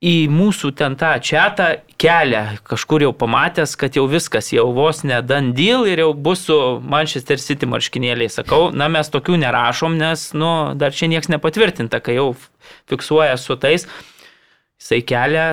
į 0.00 0.30
mūsų 0.32 0.72
ten 0.80 0.94
tą 0.96 1.12
čatą 1.20 1.66
kelią, 2.00 2.56
kažkur 2.64 3.04
jau 3.04 3.10
pamatęs, 3.12 3.74
kad 3.76 3.98
jau 3.98 4.06
viskas, 4.08 4.48
jau 4.54 4.70
vos 4.72 5.02
ne 5.04 5.18
done 5.20 5.52
deal 5.56 5.84
ir 5.84 6.00
jau 6.00 6.14
bus 6.16 6.46
su 6.48 6.56
Manchester 6.80 7.40
City 7.40 7.68
marškinėliai. 7.68 8.32
Sakau, 8.32 8.70
na 8.72 8.88
mes 8.88 9.12
tokių 9.12 9.36
nerašom, 9.42 9.98
nes, 10.00 10.30
nu, 10.32 10.72
dar 10.80 10.96
čia 10.96 11.10
niekas 11.12 11.28
nepatvirtinta, 11.32 12.00
kai 12.00 12.16
jau 12.16 12.32
fiksuoja 12.88 13.36
su 13.36 13.58
tais. 13.60 13.84
Jisai 14.80 15.02
kelia, 15.04 15.46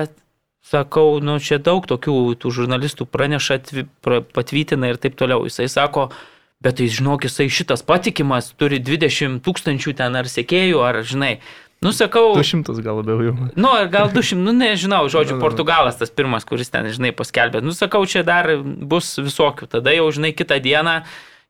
sakau, 0.64 1.20
nu, 1.20 1.36
čia 1.44 1.60
daug 1.60 1.84
tokių 1.84 2.16
tų 2.40 2.54
žurnalistų 2.62 3.04
praneša, 3.12 3.60
patvytina 4.32 4.88
ir 4.88 4.96
taip 4.96 5.20
toliau. 5.20 5.44
Jisai 5.44 5.68
sako, 5.68 6.08
bet 6.64 6.80
tai 6.80 6.88
žinok, 6.88 7.28
jisai 7.28 7.50
šitas 7.52 7.84
patikimas, 7.84 8.54
turi 8.56 8.80
20 8.80 9.42
tūkstančių 9.44 9.98
ten 10.00 10.16
ar 10.16 10.32
sekėjų, 10.32 10.80
ar 10.88 11.04
žinai. 11.04 11.36
Nu, 11.80 11.92
sakau. 11.94 12.32
200 12.34 12.82
gal 12.82 12.98
labiau 12.98 13.22
jau. 13.22 13.34
Nu, 13.54 13.70
gal 13.90 14.10
200, 14.10 14.40
nu, 14.42 14.54
nežinau, 14.56 15.04
žodžiu, 15.12 15.38
Portugalas 15.38 16.00
tas 16.00 16.10
pirmas, 16.10 16.46
kuris 16.48 16.72
ten, 16.74 16.88
žinai, 16.90 17.12
paskelbė. 17.14 17.62
Nu, 17.62 17.70
sakau, 17.76 18.02
čia 18.02 18.24
dar 18.26 18.50
bus 18.62 19.12
visokių. 19.20 19.70
Tada 19.76 19.94
jau, 19.94 20.08
žinai, 20.14 20.32
kitą 20.34 20.58
dieną, 20.64 20.96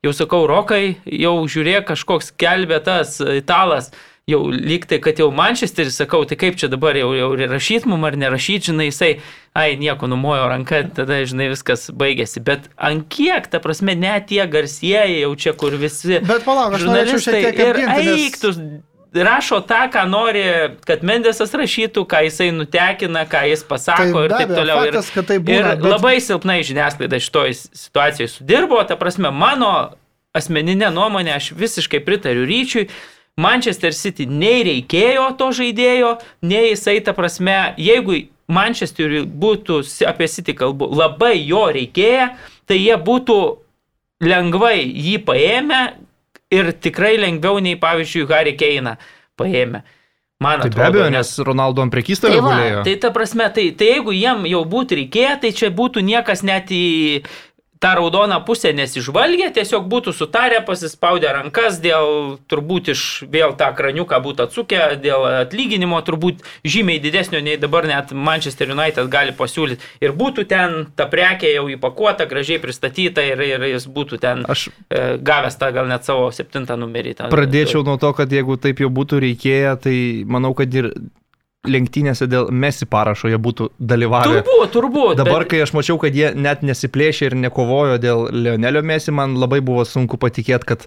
jau 0.04 0.12
sakau, 0.12 0.44
rokai, 0.50 0.98
jau 1.08 1.34
žiūrėk, 1.48 1.88
kažkoks 1.94 2.34
kelbė 2.36 2.82
tas 2.84 3.16
italas. 3.24 3.88
Jau 4.28 4.42
lygtai, 4.52 4.98
kad 5.00 5.16
jau 5.16 5.30
Manchesteris, 5.32 5.94
sakau, 5.96 6.20
tai 6.28 6.36
kaip 6.36 6.58
čia 6.60 6.68
dabar 6.68 6.92
jau, 7.00 7.14
jau 7.16 7.30
rašyt 7.48 7.86
mum 7.88 8.02
ar 8.04 8.12
nerašyt, 8.20 8.66
žinai, 8.68 8.90
jisai, 8.90 9.22
ai, 9.56 9.70
nieko 9.80 10.04
numojo 10.12 10.50
ranka, 10.52 10.82
tada, 10.98 11.22
žinai, 11.24 11.46
viskas 11.54 11.86
baigėsi. 11.96 12.42
Bet 12.44 12.68
ant 12.76 13.06
kiek, 13.08 13.48
ta 13.48 13.62
prasme, 13.64 13.96
net 13.96 14.28
tie 14.28 14.42
garsieji 14.44 15.22
jau 15.22 15.32
čia, 15.40 15.56
kur 15.56 15.72
visi. 15.80 16.20
Bet 16.20 16.44
palauk, 16.44 16.76
aš 16.76 16.84
norėčiau 16.84 17.24
šiek 17.24 17.48
tiek 17.48 17.64
ir 17.64 17.80
eiktus. 17.96 18.60
Nes 18.60 18.84
rašo 19.14 19.60
tą, 19.60 19.88
ką 19.92 20.04
nori, 20.08 20.42
kad 20.86 21.02
Mendesas 21.06 21.52
rašytų, 21.56 22.04
ką 22.08 22.22
jisai 22.26 22.50
nutekina, 22.52 23.24
ką 23.28 23.44
jis 23.48 23.64
pasako 23.66 24.22
tai 24.22 24.24
ir 24.26 24.34
taip 24.34 24.54
toliau. 24.54 24.80
Faktas, 24.84 25.10
ir, 25.14 25.28
tai 25.28 25.38
būna, 25.38 25.58
ir 25.58 25.82
bet... 25.82 25.90
labai 25.92 26.16
silpnai 26.24 26.58
žiniasklaida 26.66 27.20
šitoje 27.22 27.54
situacijoje 27.58 28.32
sudirbo, 28.34 28.80
ta 28.88 28.98
prasme, 29.00 29.30
mano 29.32 29.72
asmeninė 30.36 30.90
nuomonė, 30.94 31.36
aš 31.38 31.52
visiškai 31.58 32.02
pritariu 32.04 32.46
ryčiui. 32.48 32.88
Manchester 33.38 33.94
City 33.94 34.26
nei 34.26 34.64
reikėjo 34.66 35.28
to 35.38 35.52
žaidėjo, 35.54 36.16
nei 36.42 36.72
jisai, 36.72 36.98
ta 37.06 37.14
prasme, 37.14 37.74
jeigu 37.78 38.26
Manchesteriui 38.48 39.26
būtų, 39.28 39.82
apie 40.08 40.26
City 40.32 40.54
kalbu, 40.56 40.88
labai 40.96 41.36
jo 41.36 41.66
reikėję, 41.74 42.30
tai 42.66 42.78
jie 42.80 42.96
būtų 42.96 43.38
lengvai 44.24 44.80
jį 44.82 45.18
paėmę, 45.28 45.82
ir 46.54 46.72
tikrai 46.80 47.16
lengviau 47.20 47.60
nei, 47.62 47.78
pavyzdžiui, 47.80 48.26
Harry 48.32 48.56
Keiną 48.58 48.96
paėmė. 49.38 49.84
Man 50.38 50.60
tai 50.62 50.68
atrodo, 50.70 50.78
be 50.78 50.86
abejo, 50.86 51.06
nes 51.10 51.30
Ronaldo 51.42 51.82
ant 51.82 51.90
prekystalio 51.90 52.38
tai 52.38 52.46
gulėjo. 52.46 52.82
Tai 52.86 52.94
ta 53.02 53.10
prasme, 53.14 53.48
tai, 53.54 53.64
tai 53.74 53.88
jeigu 53.96 54.14
jiem 54.14 54.44
jau 54.46 54.60
būtų 54.70 55.00
reikėję, 55.00 55.32
tai 55.42 55.50
čia 55.60 55.70
būtų 55.74 56.04
niekas 56.06 56.44
net 56.46 56.70
į 56.70 56.84
tą 57.78 57.94
raudoną 57.94 58.40
pusę 58.46 58.72
nesižvalgė, 58.74 59.50
tiesiog 59.54 59.86
būtų 59.90 60.12
sutarę, 60.16 60.60
pasispaudę 60.66 61.30
rankas 61.34 61.78
dėl 61.82 62.38
turbūt 62.50 62.90
iš 62.94 63.02
vėl 63.30 63.54
tą 63.58 63.70
kraniuką 63.78 64.18
būtų 64.24 64.46
atsukę, 64.48 64.80
dėl 65.02 65.26
atlyginimo 65.44 66.00
turbūt 66.06 66.42
žymiai 66.66 67.02
didesnio 67.02 67.40
nei 67.44 67.58
dabar 67.60 67.86
net 67.90 68.12
Manchester 68.12 68.72
United 68.74 69.10
gali 69.12 69.34
pasiūlyti. 69.36 69.84
Ir 70.02 70.14
būtų 70.18 70.46
ten 70.50 70.78
ta 70.98 71.06
prekė 71.10 71.52
jau 71.54 71.68
įpakuota, 71.70 72.26
gražiai 72.30 72.58
pristatyta 72.62 73.24
ir, 73.26 73.42
ir 73.46 73.68
jis 73.74 73.86
būtų 73.86 74.18
ten 74.22 74.44
Aš 74.48 74.68
e, 74.68 75.18
gavęs 75.22 75.58
tą 75.60 75.70
gal 75.74 75.88
net 75.90 76.08
savo 76.08 76.30
septintą 76.34 76.78
numerį. 76.80 77.14
Tą, 77.18 77.30
pradėčiau 77.32 77.84
nuo 77.86 77.98
to, 78.00 78.12
kad 78.16 78.32
jeigu 78.32 78.58
taip 78.60 78.82
jau 78.82 78.90
būtų 78.90 79.22
reikėję, 79.26 79.76
tai 79.84 79.96
manau, 80.26 80.54
kad 80.58 80.74
ir 80.74 80.92
lenktynėse 81.66 82.28
dėl 82.30 82.52
Messi 82.54 82.86
parašo 82.86 83.28
jie 83.28 83.38
būtų 83.42 83.70
dalyvavę. 83.80 84.42
Turbūt, 84.46 84.72
turbūt. 84.76 85.16
Dabar, 85.18 85.42
bet- 85.42 85.50
kai 85.50 85.62
aš 85.64 85.72
mačiau, 85.74 85.98
kad 85.98 86.14
jie 86.14 86.32
net 86.34 86.62
nesiplėšė 86.62 87.30
ir 87.32 87.34
nekovojo 87.34 87.98
dėl 87.98 88.28
Leonelio 88.30 88.82
Messi, 88.82 89.10
man 89.10 89.34
labai 89.36 89.60
buvo 89.60 89.84
sunku 89.84 90.16
patikėti, 90.20 90.64
kad 90.64 90.86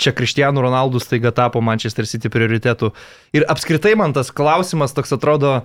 čia 0.00 0.12
Kristijanų 0.16 0.64
Ronaldų 0.66 1.00
staiga 1.00 1.32
tapo 1.32 1.60
Manchester 1.60 2.06
City 2.06 2.28
prioritetu. 2.32 2.92
Ir 3.32 3.44
apskritai 3.48 3.96
man 3.96 4.12
tas 4.16 4.30
klausimas 4.30 4.92
toks 4.96 5.12
atrodo 5.12 5.62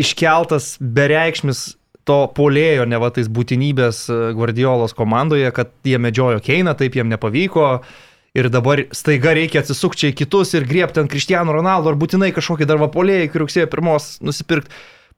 iškeltas 0.00 0.76
bereikšmis 0.80 1.76
to 2.08 2.20
polėjo, 2.34 2.86
ne 2.88 2.98
va 2.98 3.10
tais 3.14 3.28
būtinybės 3.30 4.04
e, 4.10 4.18
Guardiolos 4.34 4.94
komandoje, 4.96 5.50
kad 5.54 5.70
jie 5.86 5.98
medžiojo 6.00 6.40
Keiną, 6.42 6.74
taip 6.78 6.96
jiem 6.96 7.10
nepavyko. 7.12 7.82
Ir 8.38 8.46
dabar 8.52 8.84
staiga 8.94 9.32
reikia 9.34 9.64
atsisukti 9.64 10.12
į 10.12 10.16
kitus 10.22 10.54
ir 10.54 10.62
griebti 10.68 11.02
ant 11.02 11.10
Kristijanų 11.10 11.56
Ronaldo 11.56 11.90
ar 11.90 11.98
būtinai 11.98 12.30
kažkokį 12.36 12.68
dar 12.70 12.78
vapolėją 12.78 13.26
iki 13.26 13.40
rugsėjo 13.42 13.66
pirmos 13.72 14.16
nusipirkti. 14.22 14.70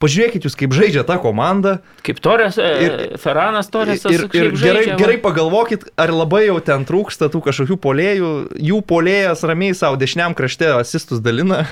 Pažiūrėkite 0.03 0.48
jūs, 0.48 0.57
kaip 0.59 0.72
žaidžia 0.75 1.05
ta 1.07 1.14
komanda. 1.22 1.77
Kaip 2.03 2.18
Torres, 2.25 2.57
ir, 2.59 2.81
Ir- 3.12 3.20
Ferranas 3.22 3.68
Torres. 3.70 4.03
Ir, 4.11 4.25
ir 4.35 4.57
gerai, 4.59 4.87
gerai 4.98 5.18
pagalvokit, 5.22 5.85
ar 6.01 6.11
labai 6.11 6.46
jau 6.48 6.57
ten 6.64 6.83
trūksta 6.88 7.29
tų 7.31 7.44
kažkokių 7.44 7.77
polėjų. 7.85 8.33
Jų 8.59 8.81
polėjas 8.88 9.44
ramiai 9.46 9.77
savo 9.79 10.01
dešiniam 10.01 10.35
krašte 10.35 10.72
asistus 10.75 11.22
dalina 11.22 11.68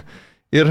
ir, 0.54 0.70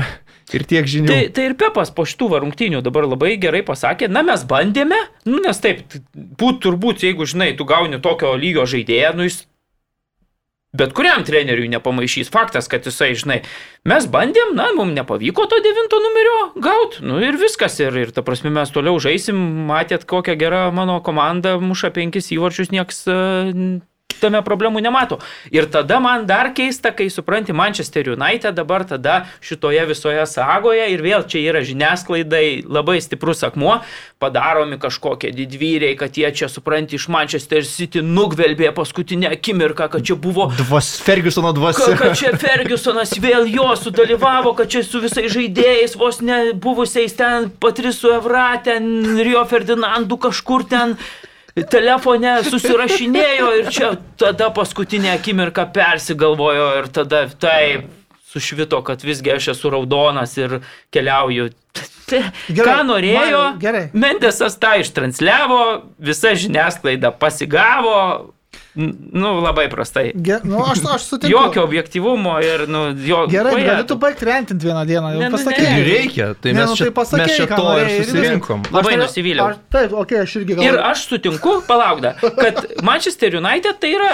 ir 0.55 0.65
tiek 0.69 0.88
žinių. 0.88 1.12
Tai, 1.12 1.19
tai 1.36 1.49
ir 1.49 1.58
Pepas 1.60 1.91
po 1.91 2.08
šitų 2.08 2.29
varungtinių 2.38 2.84
dabar 2.86 3.10
labai 3.10 3.34
gerai 3.41 3.65
pasakė, 3.67 4.08
na 4.08 4.23
mes 4.23 4.45
bandėme, 4.47 5.01
nu 5.27 5.43
nes 5.43 5.60
taip, 5.60 5.84
būt 6.15 6.63
turbūt, 6.63 7.03
jeigu 7.10 7.27
žinai, 7.27 7.51
tu 7.60 7.67
gauni 7.67 7.99
tokio 7.99 8.38
lygio 8.39 8.63
žaidėją, 8.69 9.15
nu 9.19 9.27
jis 9.27 9.43
bet 10.73 10.93
kuriam 10.93 11.23
treneriui 11.25 11.69
nepamaišys. 11.73 12.29
Faktas, 12.34 12.69
kad 12.71 12.86
jisai, 12.86 13.13
žinai, 13.17 13.39
mes 13.89 14.08
bandėm, 14.12 14.53
na, 14.58 14.69
mums 14.77 14.95
nepavyko 14.97 15.47
to 15.49 15.62
devinto 15.65 16.01
numerio 16.03 16.38
gauti, 16.62 17.03
nu 17.05 17.21
ir 17.23 17.39
viskas. 17.41 17.79
Ir, 17.82 17.95
ir 17.97 18.13
ta 18.15 18.23
prasme 18.25 18.53
mes 18.53 18.73
toliau 18.73 18.99
žaisim, 19.01 19.39
matėt, 19.69 20.05
kokia 20.10 20.38
gera 20.39 20.67
mano 20.75 20.99
komanda, 21.05 21.58
muša 21.62 21.93
penkis 21.95 22.29
įvarčius, 22.36 22.73
nieks 22.75 23.05
e, 23.10 23.19
tame 24.21 24.41
problemų 24.45 24.82
nemato. 24.84 25.19
Ir 25.51 25.69
tada 25.71 25.99
man 26.03 26.25
dar 26.29 26.51
keista, 26.55 26.91
kai 26.95 27.10
supranti 27.13 27.55
Manchester 27.55 28.12
United 28.13 28.55
dabar 28.58 28.86
tada 28.88 29.25
šitoje 29.45 29.86
visoje 29.89 30.25
sagoje 30.29 30.89
ir 30.93 31.03
vėl 31.03 31.25
čia 31.29 31.41
yra 31.51 31.63
žiniasklaidai 31.65 32.63
labai 32.67 32.99
stiprus 33.03 33.43
akmuo, 33.47 33.79
padaromi 34.19 34.79
kažkokie 34.82 35.32
didvyriai, 35.36 35.95
kad 35.99 36.17
jie 36.17 36.29
čia 36.36 36.49
supranti 36.51 36.97
iš 36.99 37.08
Manchester 37.12 37.63
City 37.67 38.03
nugvelbė 38.03 38.71
paskutinę 38.75 39.32
akimirką, 39.38 39.89
kad 39.93 40.05
čia 40.05 40.17
buvo 40.19 40.49
Dvas, 40.58 40.91
Fergusono 41.05 41.53
dvasia. 41.55 41.95
kad 41.99 42.17
čia 42.19 42.34
Fergusonas 42.39 43.15
vėl 43.21 43.47
jo 43.49 43.69
sudalyvavo, 43.79 44.53
kad 44.58 44.71
čia 44.71 44.84
su 44.84 45.01
visais 45.03 45.32
žaidėjais, 45.34 45.95
vos 45.99 46.21
ne 46.25 46.39
buvusiais 46.53 47.15
ten 47.15 47.49
Patrisu 47.62 48.13
Evra, 48.17 48.51
ten 48.63 49.17
Rio 49.23 49.45
Ferdinandu 49.49 50.19
kažkur 50.19 50.67
ten 50.69 50.97
telefone 51.72 52.39
susirašinėjo 52.48 53.52
ir 53.60 53.72
čia 53.74 53.93
tada 54.19 54.50
paskutinę 54.56 55.13
akimirką 55.17 55.67
persigalvojo 55.76 56.67
ir 56.80 56.91
tada 56.93 57.26
taip 57.41 57.88
sušvito, 58.30 58.82
kad 58.86 59.04
visgi 59.04 59.34
aš 59.34 59.52
esu 59.56 59.72
raudonas 59.74 60.36
ir 60.38 60.60
keliauju. 60.93 61.50
Gerai, 62.10 62.32
ką 62.50 62.76
norėjo, 62.88 63.19
Mariau, 63.22 63.41
gerai. 63.62 63.84
Mendesas 63.93 64.56
tą 64.62 64.76
ištransliavo, 64.82 65.60
visa 66.02 66.34
žiniasklaida 66.34 67.12
pasigavo, 67.22 68.00
nu 68.75 69.29
labai 69.41 69.67
prastai. 69.69 70.12
Ge, 70.15 70.39
nu, 70.43 70.60
aš, 70.63 70.79
aš 70.95 71.01
sutinku. 71.10 71.32
Jokio 71.34 71.63
objektivumo 71.63 72.36
ir, 72.43 72.67
nu, 72.69 72.84
jo. 73.05 73.23
Gerai, 73.32 73.55
jie- 73.58 73.65
gali 73.65 73.86
tu 73.88 73.95
baigti 73.97 74.25
rentinti 74.29 74.65
vieną 74.69 74.86
dieną. 74.86 75.12
Jau 75.15 75.19
Ne, 75.19 75.29
nu, 75.29 75.38
pasakei. 75.38 75.63
ne. 75.65 75.79
Ir 75.82 75.86
reikia, 75.89 76.27
tai 76.41 76.53
Ne, 76.53 76.60
mes, 76.62 76.69
nu, 76.69 76.75
čia, 76.75 76.86
tai 76.89 76.93
pasakei, 76.99 77.25
mes 77.25 77.36
čia 77.38 77.47
to 77.47 77.55
ir 77.55 77.65
norėjai 77.69 77.97
ir 77.99 78.05
susirinkom. 78.05 78.62
viskas. 78.62 78.75
Labai 78.77 78.95
nusivyliau. 79.01 79.47
Aš, 79.49 79.55
taip, 79.73 79.91
okei, 79.93 80.01
okay, 80.03 80.21
aš 80.23 80.36
irgi 80.39 80.51
Ir 80.51 80.58
galvoju. 80.62 80.84
aš 80.91 81.08
sutinku, 81.10 81.55
palaukda, 81.67 82.13
kad 82.41 82.65
Manchester 82.84 83.36
United 83.41 83.79
tai 83.82 83.93
yra 83.97 84.12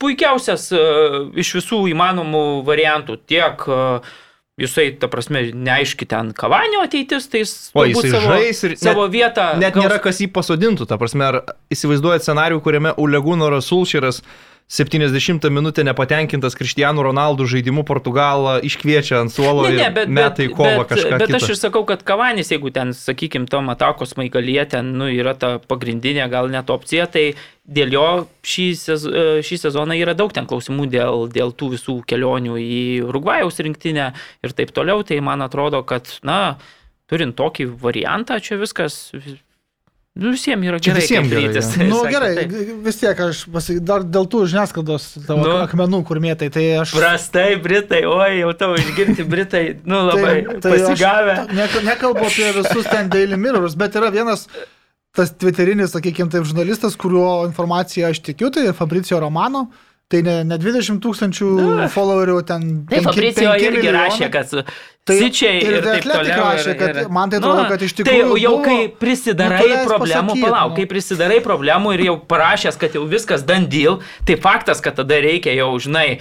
puikiausias 0.00 0.70
uh, 0.72 1.28
iš 1.36 1.50
visų 1.58 1.82
įmanomų 1.92 2.44
variantų. 2.64 3.18
Tiek 3.28 3.66
uh, 3.68 4.00
jisai, 4.60 4.90
ta 5.00 5.08
prasme, 5.08 5.40
neaiški 5.54 6.06
ten 6.10 6.32
kavanio 6.36 6.82
ateitis, 6.84 7.26
tai 7.32 7.40
jis 7.44 7.54
O, 7.74 7.84
jisai 7.88 8.10
savo, 8.12 8.26
žais 8.34 8.62
ir 8.68 8.76
savo 8.76 9.06
net- 9.08 9.12
vietą. 9.14 9.46
Net 9.58 9.74
gaus- 9.74 9.84
nėra 9.86 9.98
kas 10.04 10.20
jį 10.20 10.28
pasodintų, 10.36 10.86
ta 10.86 10.98
prasme, 11.00 11.24
ar 11.24 11.40
įsivaizduojat 11.72 12.22
scenarių, 12.26 12.60
kuriame 12.62 12.92
Ulegūno 13.00 13.48
Rasulširas 13.56 14.22
70 14.70 15.48
minutę 15.50 15.82
nepatenkintas 15.82 16.54
Kristijanų 16.54 17.02
Ronaldų 17.08 17.48
žaidimu 17.50 17.82
Portugalą 17.82 18.60
iškviečia 18.62 19.18
ant 19.24 19.32
suolo 19.34 19.64
Ne, 19.66 19.72
ne, 19.74 19.88
ir 19.88 19.96
bet, 19.96 20.12
metai 20.14 20.46
bet, 20.46 20.54
kovą 20.54 20.84
bet, 20.84 20.92
kažką. 20.92 21.16
bet 21.18 21.26
kitą. 21.26 21.40
aš 21.40 21.48
ir 21.50 21.58
sakau, 21.58 21.82
kad 21.88 22.04
Kavanis, 22.06 22.52
jeigu 22.54 22.70
ten, 22.70 22.92
sakykime, 22.94 23.50
tom 23.50 23.72
atakos 23.74 24.14
maigalyje 24.20 24.68
ten 24.76 24.92
nu, 25.00 25.10
yra 25.10 25.34
ta 25.34 25.56
pagrindinė 25.58 26.28
gal 26.30 26.52
net 26.54 26.70
opcija, 26.70 27.08
tai 27.10 27.32
dėl 27.66 27.98
jo 27.98 28.06
šį, 28.46 28.68
sez, 28.78 29.08
e, 29.10 29.26
šį 29.42 29.60
sezoną 29.66 29.98
yra 29.98 30.14
daug 30.14 30.30
ten 30.38 30.46
klausimų 30.46 30.86
dėl, 30.94 31.26
dėl 31.34 31.50
tų 31.50 31.74
visų 31.74 31.98
kelionių 32.06 32.62
į 32.62 32.80
Urugvajaus 33.10 33.58
rinktinę 33.58 34.12
ir 34.46 34.54
taip 34.54 34.70
toliau. 34.70 35.02
Tai 35.02 35.18
man 35.26 35.42
atrodo, 35.42 35.82
kad, 35.82 36.06
na, 36.22 36.60
turint 37.10 37.34
tokį 37.34 37.72
variantą, 37.82 38.38
čia 38.38 38.62
viskas 38.62 39.02
visiems 40.18 40.66
yra 40.66 40.78
Čia 40.82 40.92
gerai. 40.92 41.02
visiem 41.04 41.28
kaip 41.30 41.38
gerai, 41.38 41.54
jo. 41.54 41.84
Nu 41.92 42.00
gerai, 42.10 42.30
taip. 42.34 42.54
vis 42.84 42.98
tiek 43.00 43.20
aš 43.28 43.44
pasi... 43.54 43.76
dar 43.80 44.02
dėl 44.02 44.26
tų 44.32 44.40
žiniasklaidos 44.50 45.06
tavo 45.28 45.44
Nu. 45.46 45.52
akmenų, 45.62 46.00
kur 46.08 46.18
mėtai, 46.20 46.48
tai 46.50 46.64
aš... 46.82 46.96
Prastai, 46.98 47.54
Britai, 47.62 48.02
oi, 48.10 48.40
jau 48.40 48.50
tavo 48.58 48.74
išgirti 48.80 49.24
Britai, 49.30 49.62
nu 49.86 50.02
labai 50.08 50.34
tai, 50.48 50.58
tai 50.66 50.72
pasigavę. 50.74 51.36
Aš 51.46 51.54
ne, 51.56 51.68
nekalbu 51.92 52.26
apie 52.26 52.50
visus 52.58 52.90
ten 52.90 53.08
Daily 53.12 53.38
Mirrors, 53.38 53.78
bet 53.78 53.94
yra 54.00 54.10
vienas 54.10 54.48
tas 55.16 55.32
twitterinis, 55.34 55.90
sakykime, 55.94 56.30
taip 56.30 56.44
žurnalistas, 56.46 56.94
kurio 56.98 57.46
informaciją 57.48 58.10
aš 58.12 58.20
tikiu, 58.22 58.50
tai 58.54 58.68
Fabricio 58.76 59.18
Romano. 59.22 59.68
Tai 60.10 60.20
ne, 60.26 60.32
ne 60.42 60.56
20 60.58 60.98
tūkstančių 61.04 61.48
followerių 61.94 62.38
ten. 62.48 62.62
Tai 62.90 62.98
Fabricijo 63.04 63.52
penki 63.52 63.66
irgi 63.68 63.76
milijonai. 63.78 64.08
rašė, 64.10 64.28
kad 64.34 64.50
Tai 65.06 65.14
sičiai 65.16 65.60
ir 65.62 65.76
ir, 65.76 65.82
The 65.84 65.92
taip 66.00 66.08
toliau. 66.10 66.40
rašė, 66.44 66.72
ir- 66.72 66.78
kad 66.80 66.96
ir- 67.04 67.08
man 67.14 67.30
tai 67.30 67.38
atrodo, 67.38 67.62
kad 67.70 67.80
iš 67.86 67.94
tikrųjų 67.94 68.32
Tai 68.34 68.40
jau 68.42 68.50
buvo- 68.56 68.64
kai 68.64 68.88
prisidarai 69.00 69.68
Nu, 69.70 69.86
problemų, 69.86 70.34
pasakyt, 70.34 70.42
palauk, 70.44 70.70
nu. 70.70 70.76
kai 70.76 70.86
prisidarai 70.90 71.38
problemų 71.46 71.94
ir 71.94 72.00
jau 72.08 72.16
parašęs, 72.26 72.76
kad 72.78 72.92
jau 72.98 73.04
viskas 73.08 73.42
dandyl, 73.46 74.00
tai 74.26 74.34
faktas, 74.36 74.80
kad 74.82 74.96
tada 74.96 75.14
reikia 75.22 75.54
jau, 75.54 75.70
žinai, 75.78 76.18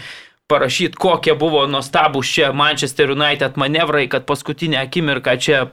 parašyti, 0.48 0.96
kokie 0.96 1.34
buvo 1.38 1.66
nuostabus 1.68 2.26
čia 2.30 2.54
Manchester 2.54 3.10
United 3.12 3.56
manevrai, 3.58 4.08
kad 4.08 4.26
paskutinę 4.26 4.78
akimirką 4.86 5.38
čia 5.40 5.70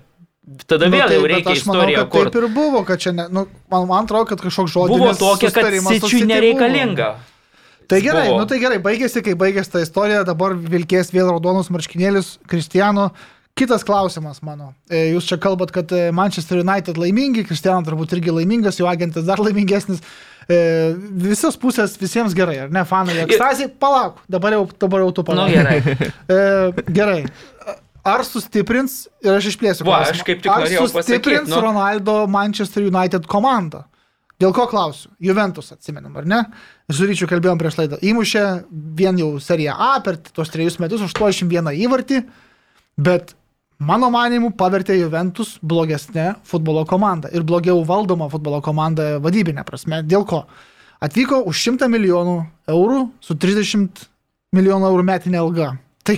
Tada 0.66 0.86
Nu, 0.86 0.94
vėl 0.96 1.08
tai, 1.08 1.16
jau 1.16 1.22
bet 1.22 1.30
reikia 1.32 1.54
istoriją 1.58 2.02
kurti. 2.08 2.30
Taip 2.30 2.42
ir 2.44 2.48
buvo, 2.54 2.84
kad 2.86 3.00
čia, 3.02 3.10
ne, 3.12 3.24
nu, 3.28 3.48
man, 3.68 3.86
man 3.88 4.04
atrodo, 4.06 4.28
kad 4.30 4.38
kažkoks 4.38 4.70
žodis 4.70 4.94
Buvo 4.96 5.10
tokia, 5.12 5.50
kad 5.50 5.64
sičiui 5.74 6.22
nereikalinga. 6.24 7.16
Tai 7.86 8.00
gerai, 8.02 8.26
Buvo. 8.28 8.40
nu 8.42 8.46
tai 8.50 8.58
gerai, 8.58 8.78
baigėsi, 8.82 9.22
kai 9.22 9.36
baigėsi 9.38 9.70
ta 9.70 9.82
istorija, 9.84 10.24
dabar 10.26 10.56
vilkės 10.58 11.12
vėl 11.14 11.28
raudonus 11.30 11.68
marškinėlius 11.70 12.36
Kristijano. 12.50 13.10
Kitas 13.56 13.86
klausimas 13.88 14.42
mano. 14.44 14.72
E, 14.92 15.14
Jūs 15.14 15.28
čia 15.30 15.38
kalbat, 15.40 15.70
kad 15.72 15.92
e, 15.96 16.10
Manchester 16.12 16.58
United 16.60 16.98
laimingi, 17.00 17.44
Kristijano 17.48 17.86
turbūt 17.86 18.12
irgi 18.18 18.34
laimingas, 18.36 18.76
jo 18.82 18.88
agentas 18.90 19.24
dar 19.24 19.40
laimingesnis. 19.40 20.02
E, 20.50 20.58
Visos 21.24 21.56
pusės 21.62 21.94
visiems 21.96 22.34
gerai, 22.36 22.58
ar 22.66 22.74
ne, 22.74 22.82
fanai? 22.86 23.16
Ekstazija, 23.24 23.70
palauk, 23.80 24.18
dabar 24.28 24.58
jau, 24.58 24.66
dabar 24.84 25.06
jau 25.06 25.14
tu 25.16 25.24
Nu 25.24 25.30
palauk. 25.30 25.54
gerai. 25.54 25.78
E, 26.36 26.84
gerai. 26.92 27.22
Ar 28.06 28.22
sustiprins, 28.28 29.06
ir 29.24 29.32
aš 29.38 29.48
išplėsiu 29.54 29.86
Va, 29.88 30.02
klausimą, 30.02 30.20
aš 30.20 30.26
kaip 30.28 30.42
tik 30.44 30.52
ar 30.52 30.66
sustiprins 30.68 31.46
pasakyt, 31.46 31.54
nu. 31.54 31.62
Ronaldo 31.64 32.18
Manchester 32.30 32.84
United 32.86 33.24
komandą? 33.30 33.86
Dėl 34.36 34.52
ko 34.52 34.66
klausiu? 34.68 35.08
Juventus 35.22 35.72
atsimenam, 35.72 36.12
ar 36.20 36.26
ne? 36.28 36.42
Su 36.86 37.02
ryčiu 37.02 37.26
kalbėjom 37.26 37.58
prieš 37.58 37.80
laidą. 37.80 37.96
Įmušė 37.98 38.42
vien 38.98 39.16
jau 39.18 39.32
seriją 39.42 39.74
A 39.74 39.96
per 40.06 40.20
tuos 40.22 40.52
trejus 40.52 40.78
metus 40.78 41.02
81 41.02 41.72
įvartį, 41.82 42.20
bet 42.94 43.32
mano 43.82 44.06
manimu 44.14 44.52
pavertė 44.54 44.94
Juventus 45.00 45.56
blogesnė 45.66 46.36
futbolo 46.46 46.84
komanda 46.86 47.32
ir 47.34 47.42
blogiau 47.42 47.82
valdoma 47.88 48.28
futbolo 48.30 48.60
komanda 48.62 49.16
vadybinė 49.18 49.64
prasme. 49.66 50.04
Dėl 50.06 50.22
ko? 50.30 50.44
Atvyko 51.02 51.42
už 51.50 51.64
100 51.72 51.90
milijonų 51.90 52.36
eurų 52.70 53.00
su 53.20 53.34
30 53.34 54.06
milijonų 54.54 54.86
eurų 54.92 55.06
metinė 55.10 55.42
alga. 55.42 55.72
Tai 56.06 56.16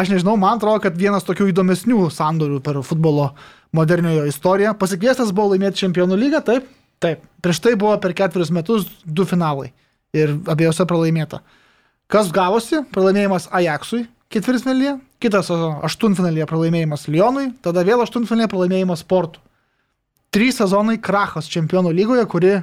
aš 0.00 0.14
nežinau, 0.14 0.38
man 0.40 0.56
atrodo, 0.56 0.80
kad 0.86 0.96
vienas 0.96 1.28
tokių 1.28 1.50
įdomesnių 1.52 2.08
sandorių 2.08 2.62
per 2.64 2.80
futbolo 2.88 3.34
moderniojo 3.76 4.24
istoriją. 4.32 4.72
Pasikviestas 4.80 5.34
buvo 5.36 5.52
laimėti 5.52 5.84
čempionų 5.84 6.16
lygą, 6.24 6.40
taip? 6.48 6.72
Taip, 7.04 7.20
prieš 7.44 7.60
tai 7.60 7.74
buvo 7.76 7.98
per 8.00 8.16
ketverius 8.16 8.52
metus 8.54 8.88
du 9.04 9.26
finalai 9.28 9.70
ir 10.16 10.32
abiejose 10.48 10.86
pralaimėta. 10.88 11.42
Kas 12.08 12.30
gavosi? 12.32 12.80
Pralaimėjimas 12.94 13.50
Ajaxui 13.52 14.06
ketvirtfinalyje, 14.34 14.98
kitas 15.22 15.50
aštuntfinalyje 15.86 16.46
pralaimėjimas 16.50 17.08
Lyonui, 17.12 17.48
tada 17.64 17.84
vėl 17.86 18.02
aštuntfinalyje 18.04 18.50
pralaimėjimas 18.52 19.04
Sportui. 19.04 19.42
Trys 20.34 20.58
sezonai 20.58 20.96
krachas 20.98 21.46
čempionų 21.50 21.92
lygoje, 21.94 22.24
kuri 22.30 22.54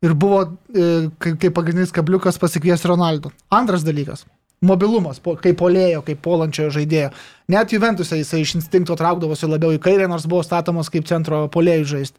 ir 0.00 0.14
buvo 0.16 0.44
e, 0.46 1.08
kaip, 1.20 1.50
pagrindinis 1.56 1.92
kabliukas 1.92 2.40
pasikviesti 2.40 2.88
Ronaldo. 2.88 3.34
Antras 3.52 3.84
dalykas- 3.84 4.24
mobilumas, 4.70 5.20
kaip 5.20 5.58
polėjo, 5.60 6.00
kaip 6.06 6.22
polančiojo 6.24 6.70
žaidėjo. 6.78 7.10
Net 7.48 7.72
Juventusai 7.72 8.22
jisai 8.22 8.40
iš 8.40 8.54
instinkto 8.56 8.96
traukdavosi 8.96 9.48
labiau 9.48 9.76
į 9.76 9.80
kairę, 9.80 10.08
nors 10.08 10.24
buvo 10.26 10.42
statomas 10.42 10.88
kaip 10.88 11.04
centro 11.04 11.48
polėjų 11.48 11.84
žaisti. 11.84 12.18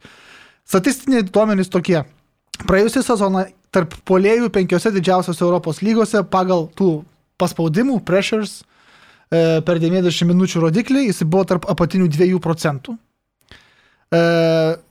Statistiniai 0.67 1.25
duomenys 1.27 1.71
tokie. 1.71 2.01
Praėjusią 2.67 3.03
sezoną 3.05 3.45
tarp 3.73 3.95
polėjų 4.07 4.51
penkiose 4.53 4.91
didžiausiose 4.93 5.43
Europos 5.43 5.81
lygose 5.81 6.23
pagal 6.27 6.67
tų 6.77 6.91
paspaudimų, 7.41 8.01
pressures 8.05 8.59
e, 8.61 9.61
per 9.65 9.79
90 9.81 10.27
minučių 10.29 10.65
rodiklį 10.67 11.07
jis 11.07 11.23
buvo 11.23 11.47
tarp 11.53 11.65
apatinių 11.71 12.09
2 12.11 12.41
procentų. 12.43 12.97
E, 14.11 14.19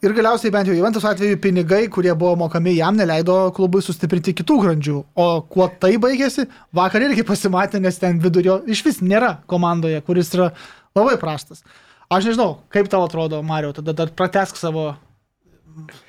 ir 0.00 0.14
galiausiai 0.16 0.52
bent 0.54 0.70
jau 0.70 0.74
Juventus 0.74 1.04
atveju 1.04 1.36
pinigai, 1.44 1.82
kurie 1.92 2.14
buvo 2.16 2.38
mokami 2.40 2.72
jam, 2.78 2.96
neleido 2.96 3.36
klubui 3.56 3.82
sustiprinti 3.84 4.32
kitų 4.38 4.56
grandžių. 4.64 4.96
O 5.20 5.26
kuo 5.44 5.68
tai 5.82 5.92
baigėsi, 6.00 6.46
vakar 6.76 7.04
irgi 7.04 7.26
pasimatė, 7.28 7.82
nes 7.84 8.00
ten 8.00 8.16
vidurio 8.22 8.62
iš 8.64 8.80
vis 8.86 9.02
nėra 9.04 9.36
komandoje, 9.50 10.00
kuris 10.06 10.32
yra 10.38 10.50
labai 10.96 11.18
prastas. 11.20 11.60
Aš 12.10 12.30
nežinau, 12.30 12.54
kaip 12.72 12.88
tau 12.90 13.04
atrodo, 13.04 13.42
Mario, 13.46 13.76
tada 13.76 13.94
dar 13.94 14.10
pratesk 14.16 14.58
savo... 14.58 14.94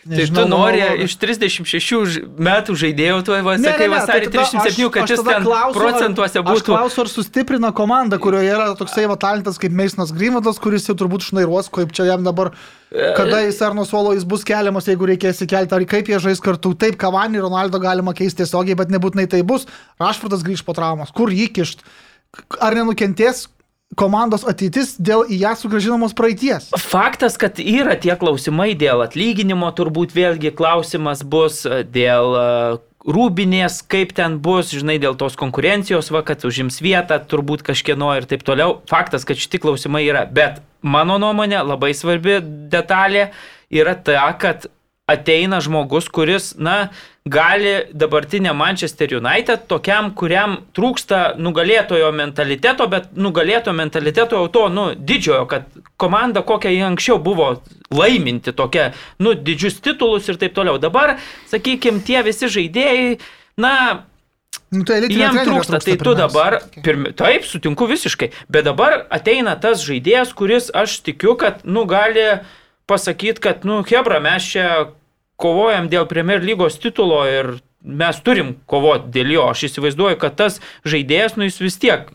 Tai 0.02 0.26
tu 0.34 0.44
nori 0.50 0.80
iš 1.06 1.14
36 1.22 2.06
ž- 2.10 2.22
metų 2.42 2.74
žaidėjų, 2.82 3.18
tu 3.26 3.36
sakai 3.64 3.88
vasarį 3.92 4.28
37, 4.34 4.90
kad 4.92 5.10
jis 5.10 5.22
ten 5.24 5.46
procentuose 5.76 6.40
Aš 6.42 6.46
būtų. 6.48 6.66
klausiu, 6.74 7.02
ar 7.06 7.10
sustiprina 7.12 7.72
komanda, 7.72 8.18
kurioje 8.18 8.50
yra 8.52 8.72
toksai 8.76 9.06
va 9.08 9.16
talentas 9.22 9.60
kaip 9.62 9.72
Meisnas 9.72 10.12
Grymadas, 10.12 10.60
kuris 10.60 10.88
jau 10.90 10.96
turbūt 10.98 11.28
šnairuos, 11.30 11.70
kaip 11.72 11.94
čia 11.94 12.10
jam 12.10 12.24
dabar, 12.26 12.52
kada 12.92 13.44
jis 13.46 13.62
ar 13.62 13.74
nuo 13.78 13.86
suolo 13.86 14.14
jis 14.18 14.26
bus 14.26 14.44
keliamas, 14.44 14.90
jeigu 14.90 15.06
reikės 15.14 15.44
įkelti, 15.46 15.78
ar 15.78 15.86
kaip 15.86 16.10
jie 16.10 16.20
žais 16.20 16.42
kartu. 16.42 16.74
Taip, 16.76 16.98
Kavanį, 16.98 17.42
Ronaldo 17.46 17.80
galima 17.80 18.14
keisti 18.18 18.42
tiesiogiai, 18.44 18.76
bet 18.76 18.90
nebūtinai 18.90 19.30
tai 19.30 19.44
bus. 19.44 19.68
Rašfordas 20.02 20.44
grįž 20.44 20.66
po 20.66 20.74
traumos. 20.74 21.14
Kur 21.14 21.30
jį 21.30 21.48
kišt? 21.54 21.86
Ar 22.60 22.74
nenukentės 22.76 23.48
komandos 24.00 24.46
ateitis 24.48 24.96
dėl 25.00 25.26
į 25.28 25.42
ją 25.44 25.56
sugražinamos 25.60 26.16
praeities? 26.18 26.70
Faktas, 26.80 27.38
kad 27.42 27.60
yra 27.60 27.98
tie 28.00 28.16
klausimai 28.20 28.72
dėl 28.78 29.04
atlyginimo, 29.06 29.70
turbūt 29.76 30.16
vėlgi 30.16 30.54
klausimas 30.56 31.26
bus 31.28 31.64
e, 31.66 31.82
dėl 31.84 32.36
e, 32.38 32.46
rūbinės, 33.08 33.82
kaip 33.92 34.14
ten 34.18 34.38
bus, 34.44 34.74
žinai, 34.76 34.98
dėl 35.02 35.18
tos 35.20 35.38
konkurencijos, 35.40 36.12
va, 36.14 36.24
kad 36.26 36.44
užims 36.48 36.82
vietą, 36.84 37.20
turbūt 37.20 37.66
kažkieno 37.68 38.14
ir 38.18 38.28
taip 38.30 38.46
toliau. 38.48 38.80
Faktas, 38.90 39.26
kad 39.28 39.40
šitie 39.42 39.62
klausimai 39.64 40.04
yra, 40.08 40.28
bet 40.30 40.62
mano 40.82 41.18
nuomonė 41.22 41.64
labai 41.66 41.94
svarbi 41.98 42.40
detalė 42.42 43.32
yra 43.74 43.96
ta, 43.98 44.30
kad 44.40 44.70
ateina 45.12 45.60
žmogus, 45.64 46.08
kuris, 46.14 46.54
na, 46.56 46.92
gali 47.30 47.74
dabartinė 47.94 48.54
Manchester 48.58 49.12
United, 49.14 49.68
tokiam, 49.70 50.10
kuriam 50.18 50.58
trūksta 50.74 51.36
nugalėtojo 51.38 52.10
mentaliteto, 52.18 52.88
bet 52.90 53.12
nugalėtojo 53.14 53.76
mentaliteto 53.78 54.40
jau 54.40 54.48
to, 54.50 54.68
nu, 54.74 54.88
didžiojo, 54.98 55.46
kad 55.50 55.68
komanda, 56.02 56.42
kokia 56.42 56.74
jie 56.74 56.86
anksčiau 56.88 57.20
buvo 57.22 57.52
laiminti, 57.94 58.56
tokia, 58.58 58.92
nu, 59.22 59.36
didžius 59.38 59.78
titulus 59.86 60.30
ir 60.32 60.40
taip 60.42 60.56
toliau. 60.58 60.80
Dabar, 60.82 61.20
sakykime, 61.52 62.02
tie 62.08 62.24
visi 62.26 62.50
žaidėjai, 62.50 63.20
na, 63.62 63.76
Nu, 64.72 64.86
tai 64.88 65.02
Jiem 65.04 65.34
trenerio 65.36 65.44
trūksta, 65.50 65.82
tai 65.84 65.98
tu 66.00 66.14
pirmiausia. 66.14 66.20
dabar, 66.22 66.54
pirmi, 66.84 67.10
taip, 67.12 67.44
sutinku 67.44 67.90
visiškai, 67.90 68.30
bet 68.48 68.64
dabar 68.64 69.02
ateina 69.12 69.58
tas 69.60 69.84
žaidėjas, 69.84 70.32
kuris 70.32 70.70
aš 70.72 70.94
tikiu, 71.04 71.34
kad, 71.40 71.66
nu, 71.68 71.84
gali 71.84 72.40
pasakyti, 72.88 73.44
kad, 73.44 73.68
nu, 73.68 73.82
Hebra, 73.84 74.22
mes 74.24 74.48
čia 74.48 74.70
kovojam 75.42 75.90
dėl 75.92 76.08
Premier 76.10 76.44
lygos 76.44 76.80
titulo 76.82 77.24
ir 77.30 77.56
mes 77.82 78.20
turim 78.26 78.56
kovoti 78.70 79.10
dėl 79.14 79.34
jo. 79.36 79.48
Aš 79.54 79.68
įsivaizduoju, 79.72 80.20
kad 80.22 80.38
tas 80.40 80.60
žaidėjas, 80.88 81.38
nu, 81.38 81.50
jis 81.50 81.62
vis 81.64 81.80
tiek 81.82 82.12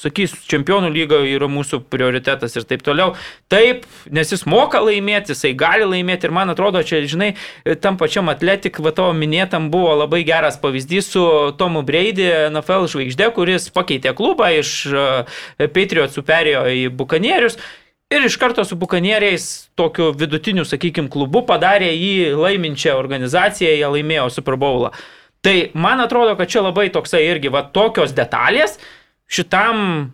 sakys, 0.00 0.32
čempionų 0.48 0.90
lyga 0.94 1.18
yra 1.28 1.48
mūsų 1.50 1.82
prioritetas 1.92 2.56
ir 2.56 2.64
taip 2.68 2.84
toliau. 2.86 3.14
Taip, 3.52 3.84
nes 4.12 4.32
jis 4.32 4.46
moka 4.48 4.80
laimėti, 4.82 5.34
jisai 5.34 5.52
gali 5.58 5.88
laimėti 5.88 6.28
ir 6.28 6.34
man 6.34 6.52
atrodo, 6.52 6.82
čia, 6.86 7.02
žinai, 7.08 7.34
tam 7.84 7.98
pačiam 8.00 8.30
atletik, 8.32 8.80
va 8.80 8.94
tavo 8.96 9.12
minėtam 9.16 9.68
buvo 9.72 9.92
labai 10.02 10.22
geras 10.28 10.56
pavyzdys 10.62 11.12
su 11.14 11.24
Tomu 11.60 11.84
Brady, 11.86 12.28
NFL 12.48 12.88
žvaigždė, 12.92 13.30
kuris 13.36 13.68
pakeitė 13.74 14.14
klubą 14.16 14.50
iš 14.56 14.72
e, 14.88 15.06
Patriotsų 15.60 16.24
perėjo 16.26 16.64
į 16.72 16.88
Bukanierius. 16.96 17.60
Ir 18.10 18.24
iš 18.26 18.34
karto 18.42 18.64
su 18.66 18.74
Bukanieriais, 18.76 19.70
tokiu 19.78 20.08
vidutiniu, 20.18 20.64
sakykime, 20.66 21.06
klubu 21.12 21.44
padarė 21.46 21.92
jį 21.94 22.32
laiminčią 22.34 22.96
organizaciją, 22.98 23.70
jie 23.78 23.90
laimėjo 23.94 24.24
Super 24.34 24.56
Bowlą. 24.58 24.90
Tai 25.46 25.54
man 25.78 26.02
atrodo, 26.02 26.34
kad 26.36 26.50
čia 26.50 26.64
labai 26.64 26.88
toksai 26.90 27.22
irgi 27.28 27.52
va 27.54 27.62
tokios 27.62 28.10
detalės 28.16 28.80
šitam 29.30 30.10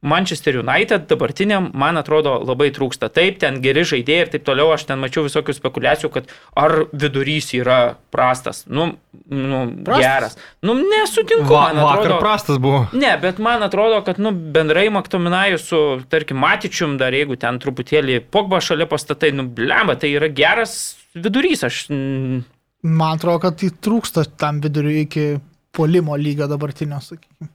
Manchester 0.00 0.54
United 0.60 1.08
dabartiniam, 1.10 1.72
man 1.74 1.96
atrodo, 1.98 2.36
labai 2.46 2.68
trūksta. 2.70 3.08
Taip, 3.10 3.40
ten 3.42 3.56
geri 3.64 3.82
žaidėjai 3.82 4.26
ir 4.26 4.28
taip 4.30 4.44
toliau, 4.46 4.68
aš 4.76 4.84
ten 4.86 5.00
mačiau 5.02 5.24
visokių 5.26 5.56
spekulacijų, 5.56 6.10
kad 6.14 6.28
ar 6.54 6.74
vidurys 6.92 7.48
yra 7.58 7.96
prastas. 8.14 8.60
Nu, 8.70 8.92
nu 9.26 9.64
Prastas? 9.82 10.04
geras. 10.04 10.36
Nu, 10.62 10.76
nesutinku, 10.78 11.48
Va, 11.50 11.64
man 11.74 11.82
vakar 11.82 12.04
atrodo. 12.04 12.20
prastas 12.22 12.60
buvo. 12.62 12.84
Ne, 12.94 13.10
bet 13.18 13.40
man 13.42 13.66
atrodo, 13.66 13.98
kad 14.06 14.20
nu, 14.22 14.30
bendrai 14.30 14.86
Maktominajus 14.94 15.66
su, 15.66 15.80
tarkim, 16.14 16.38
Matičium, 16.46 16.94
dar 17.02 17.16
jeigu 17.18 17.34
ten 17.42 17.58
truputėlį 17.58 18.20
pogba 18.30 18.62
šalia 18.62 18.86
pastatai, 18.86 19.32
nu, 19.34 19.48
blemba, 19.50 19.98
tai 19.98 20.12
yra 20.14 20.30
geras 20.30 20.76
vidurys. 21.18 21.66
Aš, 21.66 21.82
Man 22.86 23.16
atrodo, 23.18 23.40
kad 23.42 23.56
tai 23.58 23.72
trūksta 23.74 24.22
tam 24.38 24.60
viduriu 24.62 24.94
iki 25.02 25.24
polimo 25.74 26.14
lygio 26.14 26.46
dabartinio, 26.46 27.00
sakykime. 27.02 27.50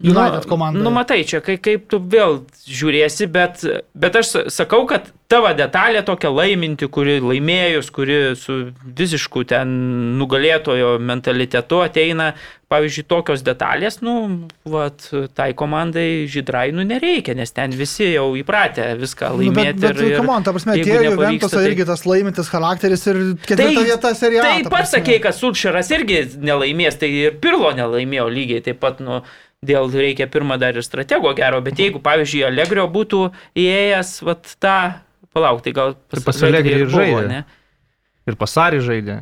United 0.00 0.46
komanda. 0.48 0.78
Nu, 0.82 0.90
matai, 0.94 1.24
čia 1.26 1.40
kai, 1.44 1.56
kaip 1.58 1.88
tu 1.90 1.98
vėl 1.98 2.42
žiūrėsi, 2.68 3.26
bet, 3.32 3.64
bet 3.94 4.16
aš 4.20 4.26
sa- 4.34 4.44
sakau, 4.50 4.84
kad 4.86 5.08
tavo 5.28 5.50
detalė 5.52 6.04
tokia 6.06 6.30
laiminti, 6.32 6.86
kuri 6.88 7.18
laimėjus, 7.20 7.90
kuri 7.92 8.18
su 8.38 8.70
visišku 8.84 9.42
ten 9.50 9.68
nugalėtojo 10.20 10.94
mentalitetu 11.04 11.82
ateina, 11.84 12.30
pavyzdžiui, 12.68 13.04
tokios 13.08 13.42
detalės, 13.44 13.98
nu, 14.04 14.14
vat, 14.68 15.04
tai 15.36 15.50
komandai 15.56 16.26
žydrai, 16.28 16.66
nu, 16.76 16.84
nereikia, 16.84 17.34
nes 17.36 17.52
ten 17.56 17.72
visi 17.76 18.10
jau 18.12 18.26
įpratę 18.36 18.90
viską 19.00 19.30
Nu, 19.32 19.50
bet, 19.52 19.56
laimėti. 19.56 19.80
bet, 19.84 20.02
ir, 20.04 20.20
on, 20.28 20.44
ta 20.44 20.52
prasme, 20.52 20.76
nepavyksta, 20.76 21.08
Juventusą 21.08 21.56
tai- 21.56 21.66
irgi 21.72 21.86
tas 21.88 22.04
laimintis 22.08 22.48
charakteris 22.52 23.06
ir 23.08 23.20
ketvirta 23.48 23.84
vieta 23.88 24.14
serijoje. 24.14 24.42
Tai 24.64 24.70
pats 24.76 24.92
sakei, 24.96 25.18
kad 25.24 25.34
Sulšeras 25.36 25.90
irgi 25.96 26.22
nelaimės, 26.40 26.98
tai 27.00 27.08
ir 27.26 27.38
Pirlo 27.40 27.72
nelaimėjo 27.76 28.28
lygiai 28.32 28.64
taip 28.68 28.80
pat, 28.84 29.00
nu, 29.00 29.22
dėl 29.66 29.90
reikia 29.90 30.28
pirmą 30.30 30.58
dar 30.60 30.76
ir 30.78 30.84
stratego 30.86 31.32
gero, 31.36 31.60
bet 31.64 31.78
jeigu, 31.80 32.00
pavyzdžiui, 32.04 32.44
Allegrio 32.46 32.84
būtų 32.94 33.22
įėjęs, 33.58 34.12
vat 34.26 34.52
tą, 34.62 34.74
palauk, 35.34 35.62
tai 35.64 35.72
gal 35.76 35.96
Tai 36.12 36.22
pas 36.26 36.42
Allegri 36.46 36.76
ir 36.84 36.92
žaidė. 36.92 37.24
ne? 37.28 37.40
Ir 38.28 38.36
pasarį 38.38 38.80
žaidė. 38.84 39.16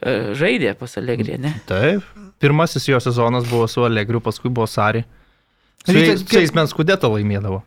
E, 0.00 0.34
Žaidė 0.36 0.74
pas 0.78 0.96
Allegri, 1.00 1.38
ne? 1.38 1.54
Taip. 1.68 2.04
Pirmasis 2.40 2.86
jo 2.88 2.98
sezonas 3.00 3.44
buvo 3.48 3.66
su 3.68 3.82
Allegriu, 3.84 4.20
paskui 4.20 4.48
buvo 4.50 4.66
Sari. 4.66 5.04
Su 5.86 5.92
jais- 5.96 6.52
bent 6.52 6.68
skudėtą 6.72 7.08
laimėdavo. 7.12 7.62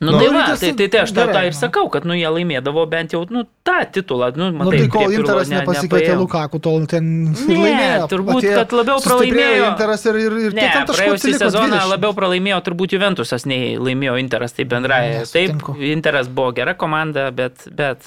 Nu, 0.00 0.12
Nu, 0.12 0.18
tai, 0.18 0.28
va, 0.30 0.42
tai, 0.54 0.72
tai, 0.78 0.86
tai 0.88 1.00
aš 1.02 1.10
gerai, 1.12 1.32
tą 1.34 1.40
ir 1.48 1.54
nu. 1.54 1.58
sakau, 1.58 1.88
kad 1.90 2.04
nu, 2.06 2.14
jie 2.14 2.28
laimėdavo 2.30 2.84
bent 2.86 3.10
jau 3.16 3.24
nu, 3.34 3.42
tą 3.66 3.80
titulą. 3.90 4.28
Nu, 4.36 4.50
Nu, 4.52 4.58
matai, 4.60 4.78
tai 4.84 4.88
kol 4.94 5.10
Interas 5.10 5.48
ne- 5.50 5.58
nepasikvietė. 5.58 6.14
Lukaku, 6.20 6.60
tol 6.62 6.86
ten 6.86 7.08
Ne, 7.48 7.56
laimėjo. 7.58 8.06
turbūt, 8.12 8.38
Atėjo- 8.44 8.60
kad 8.60 8.76
labiau 8.78 9.02
pralaimėjo. 9.02 9.66
Interas 9.72 10.06
ir, 10.06 10.20
ir, 10.22 10.38
ir 10.46 10.54
Ne, 10.54 10.68
praėjusį 10.86 11.34
sezoną 11.42 11.74
20? 11.82 11.90
labiau 11.90 12.14
pralaimėjo 12.14 12.60
turbūt 12.70 12.94
Juventusas, 12.94 13.44
nei 13.50 13.74
laimėjo 13.76 14.14
Interas, 14.22 14.54
tai 14.54 14.64
bendrai. 14.70 15.02
Taip. 15.32 15.66
Interas 15.82 16.28
buvo 16.30 16.52
gera 16.54 16.74
komanda, 16.78 17.32
bet, 17.34 17.66
bet 17.74 17.98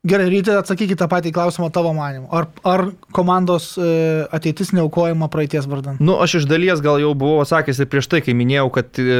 Gerai, 0.00 0.30
ryte 0.32 0.54
atsakykite 0.56 0.96
tą 1.02 1.10
patį 1.12 1.30
klausimą 1.36 1.66
tavo 1.76 1.90
manimu. 1.92 2.30
Ar, 2.32 2.46
ar 2.64 2.86
komandos 3.12 3.74
e, 3.76 3.88
ateitis 4.32 4.72
neaukojama 4.72 5.28
praeities 5.28 5.66
vardan? 5.68 5.98
Nu, 6.00 6.14
aš 6.24 6.38
iš 6.38 6.46
dalies 6.48 6.80
gal 6.80 7.02
jau 7.02 7.10
buvau 7.12 7.44
sakęs 7.44 7.82
ir 7.82 7.90
prieš 7.92 8.08
tai, 8.08 8.22
kai 8.24 8.32
minėjau, 8.36 8.70
kad 8.72 8.96
e, 8.96 9.18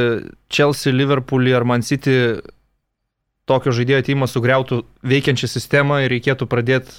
Chelsea, 0.49 0.95
Liverpool 0.95 1.51
ar 1.53 1.67
Man 1.69 1.85
City 1.85 2.15
tokio 3.45 3.75
žaidėjo 3.77 4.01
ateimas 4.01 4.33
sugriautų 4.33 4.81
veikiančią 5.05 5.51
sistemą 5.53 6.01
ir 6.01 6.15
reikėtų 6.15 6.49
pradėti 6.49 6.97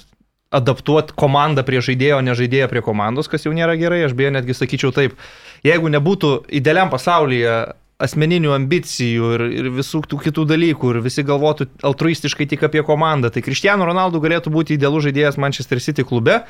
adaptuoti 0.53 1.15
komandą 1.19 1.65
prie 1.67 1.81
žaidėjo, 1.83 2.21
ne 2.23 2.37
žaidėją 2.39 2.69
prie 2.71 2.83
komandos, 2.85 3.27
kas 3.27 3.43
jau 3.43 3.51
nėra 3.51 3.75
gerai. 3.79 4.05
Aš 4.07 4.15
beje 4.15 4.31
netgi 4.37 4.55
sakyčiau 4.55 4.93
taip, 4.95 5.19
jeigu 5.65 5.91
nebūtų 5.91 6.35
idealiam 6.55 6.93
pasaulyje 6.93 7.57
asmeninių 8.03 8.53
ambicijų 8.57 9.31
ir, 9.37 9.43
ir 9.61 9.69
visų 9.77 10.03
tų 10.11 10.19
kitų 10.25 10.45
dalykų 10.49 10.93
ir 10.93 11.01
visi 11.05 11.23
galvotų 11.25 11.69
altruistiškai 11.87 12.47
tik 12.51 12.65
apie 12.67 12.83
komandą, 12.85 13.31
tai 13.33 13.43
Cristiano 13.45 13.87
Ronaldo 13.87 14.21
galėtų 14.23 14.53
būti 14.53 14.77
idealus 14.77 15.07
žaidėjas 15.07 15.39
Manchester 15.41 15.81
City 15.83 16.05
klube. 16.07 16.41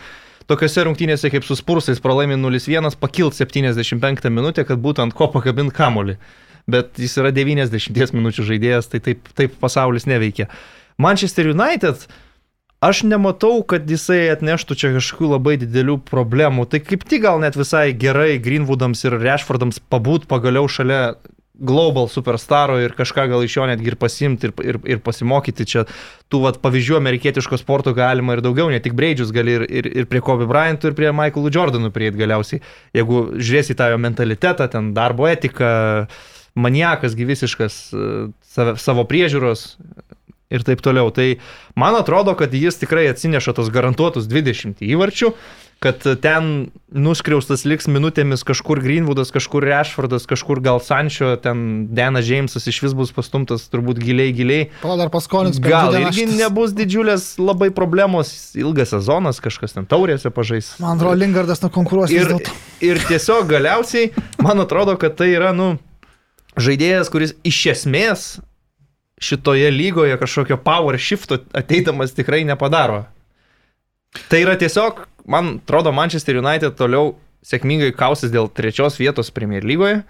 Tokiose 0.49 0.83
rungtynėse 0.83 1.29
kaip 1.31 1.45
su 1.47 1.55
Spursais 1.55 2.01
pralaimi 2.03 2.35
0-1, 2.35 2.97
pakilt 2.99 3.37
75 3.37 4.27
minutę, 4.33 4.65
kad 4.67 4.81
būtent 4.83 5.15
ko 5.15 5.29
pakabint 5.31 5.71
kamolį. 5.75 6.17
Bet 6.67 6.99
jis 6.99 7.15
yra 7.19 7.31
90 7.35 8.15
minučių 8.15 8.45
žaidėjas, 8.49 8.91
tai 8.91 8.99
taip, 9.03 9.27
taip 9.35 9.55
pasaulis 9.59 10.07
neveikia. 10.07 10.49
Manchester 10.99 11.49
United, 11.51 12.05
aš 12.83 13.03
nematau, 13.07 13.61
kad 13.67 13.87
jisai 13.89 14.27
atneštų 14.33 14.77
čia 14.79 14.91
kažkokių 14.97 15.31
labai 15.35 15.55
didelių 15.61 15.97
problemų. 16.07 16.67
Tai 16.71 16.83
kaip 16.83 17.07
tik 17.07 17.23
gal 17.25 17.39
net 17.43 17.55
visai 17.59 17.91
gerai 17.95 18.35
Greenwoodams 18.43 19.03
ir 19.07 19.19
Rashfordams 19.23 19.79
pabūt 19.91 20.27
pagaliau 20.31 20.67
šalia 20.71 21.15
global 21.53 22.07
superstaro 22.09 22.79
ir 22.81 22.95
kažką 22.97 23.27
gal 23.29 23.43
iš 23.45 23.57
jo 23.59 23.65
netgi 23.69 23.91
ir 23.91 23.97
pasimti 23.99 24.49
ir, 24.49 24.53
ir, 24.65 24.79
ir 24.95 25.01
pasimokyti. 25.05 25.67
Čia 25.69 25.85
tų 26.33 26.41
vat, 26.47 26.59
pavyzdžių 26.63 26.97
amerikietiško 26.97 27.59
sporto 27.61 27.93
galima 27.97 28.37
ir 28.37 28.43
daugiau, 28.45 28.71
ne 28.73 28.81
tik 28.83 28.95
Breidžius 28.97 29.33
gali 29.35 29.59
ir, 29.59 29.67
ir, 29.69 29.89
ir 30.01 30.09
prie 30.09 30.23
Kobe 30.25 30.47
Bryantų, 30.49 30.89
ir 30.89 30.97
prie 30.97 31.11
Michaelų 31.13 31.53
Jordanų 31.53 31.93
prieiti 31.93 32.21
galiausiai. 32.23 32.63
Jeigu 32.97 33.25
žiūrėsi 33.37 33.77
tą 33.77 33.91
jo 33.93 34.01
mentalitetą, 34.01 34.69
ten 34.73 34.93
darbo 34.97 35.29
etiką, 35.29 35.69
maniakas 36.57 37.17
gyvisiškas 37.17 37.77
save, 38.53 38.75
savo 38.81 39.05
priežiūros 39.09 39.75
ir 40.53 40.65
taip 40.65 40.81
toliau. 40.85 41.09
Tai 41.13 41.27
man 41.79 41.97
atrodo, 41.97 42.35
kad 42.37 42.53
jis 42.53 42.77
tikrai 42.81 43.07
atsineša 43.11 43.55
tos 43.57 43.71
garantuotus 43.73 44.29
20 44.29 44.81
įvarčių 44.85 45.33
kad 45.83 45.99
ten 46.23 46.45
nuskriaustas 46.95 47.65
liks 47.67 47.89
minutėmis 47.91 48.45
kažkur 48.47 48.79
Greenwoodas, 48.83 49.33
kažkur 49.35 49.65
Rashfordas, 49.67 50.23
kažkur 50.29 50.61
gal 50.63 50.79
Sančio, 50.79 51.33
ten 51.43 51.89
Denas 51.91 52.29
Jamesas 52.29 52.69
iš 52.71 52.79
vis 52.85 52.93
bus 52.95 53.11
pastumtas 53.11 53.65
turbūt 53.73 53.99
giliai, 53.99 54.31
giliai. 54.35 54.69
Pala 54.79 55.01
dar 55.01 55.11
paskolins. 55.11 55.59
Gal 55.63 55.97
irgi 55.99 56.29
nebus 56.31 56.71
didžiulės 56.77 57.33
labai 57.41 57.67
problemos, 57.75 58.31
ilgas 58.55 58.93
sezonas, 58.95 59.43
kažkas 59.43 59.75
ten 59.75 59.89
taurėse 59.89 60.31
pažais. 60.31 60.71
Man 60.79 60.95
atrodo, 60.95 61.19
Lingardas 61.19 61.59
nukonkuruos 61.65 62.13
ir, 62.15 62.31
ir 62.79 63.03
tiesiog 63.09 63.51
galiausiai, 63.51 64.13
man 64.39 64.63
atrodo, 64.63 64.95
kad 65.01 65.19
tai 65.19 65.33
yra, 65.35 65.51
nu, 65.57 65.73
žaidėjas, 66.55 67.11
kuris 67.11 67.35
iš 67.43 67.59
esmės 67.75 68.27
šitoje 69.23 69.67
lygoje 69.71 70.15
kažkokio 70.19 70.57
power 70.63 70.95
shifto 70.99 71.43
ateidamas 71.55 72.15
tikrai 72.15 72.45
nepadaro. 72.47 73.03
Tai 74.29 74.43
yra 74.43 74.57
tiesiog 74.59 75.05
man 75.25 75.59
atrodo, 75.63 75.91
Manchester 75.91 76.37
United 76.41 76.75
toliau 76.77 77.15
sėkmingai 77.43 77.93
kausis 77.95 78.31
dėl 78.33 78.49
trečios 78.51 78.99
vietos 78.99 79.31
Premier 79.33 79.65
lygoje. 79.65 80.03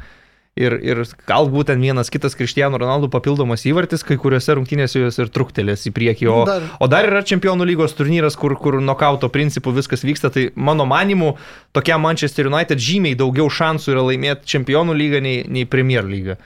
Ir, 0.53 0.75
ir 0.85 0.99
galbūt 1.25 1.71
ten 1.71 1.81
vienas 1.81 2.11
kitas 2.13 2.35
Cristiano 2.37 2.77
Ronaldo 2.77 3.07
papildomas 3.09 3.63
įvartis, 3.65 4.03
kai 4.05 4.19
kuriuose 4.21 4.53
rungtynėse 4.53 4.99
jos 5.01 5.15
ir 5.17 5.31
truktelės 5.33 5.87
į 5.89 5.91
priekį. 5.95 6.27
O 6.29 6.43
dar, 6.45 6.67
o 6.77 6.89
dar 6.91 7.07
yra 7.09 7.23
Čempionų 7.25 7.65
lygos 7.71 7.95
turnyras, 7.97 8.37
kur, 8.37 8.53
kur 8.61 8.77
nokauto 8.77 9.31
principų 9.33 9.73
viskas 9.79 10.05
vyksta. 10.05 10.29
Tai 10.29 10.43
mano 10.53 10.85
manimu, 10.85 11.31
tokiam 11.73 12.05
Manchester 12.05 12.51
United 12.51 12.77
žymiai 12.77 13.17
daugiau 13.17 13.49
šansų 13.49 13.95
yra 13.95 14.05
laimėti 14.11 14.53
Čempionų 14.53 14.93
lygą 14.99 15.23
nei, 15.25 15.41
nei 15.49 15.65
Premier 15.65 16.05
lygą. 16.05 16.37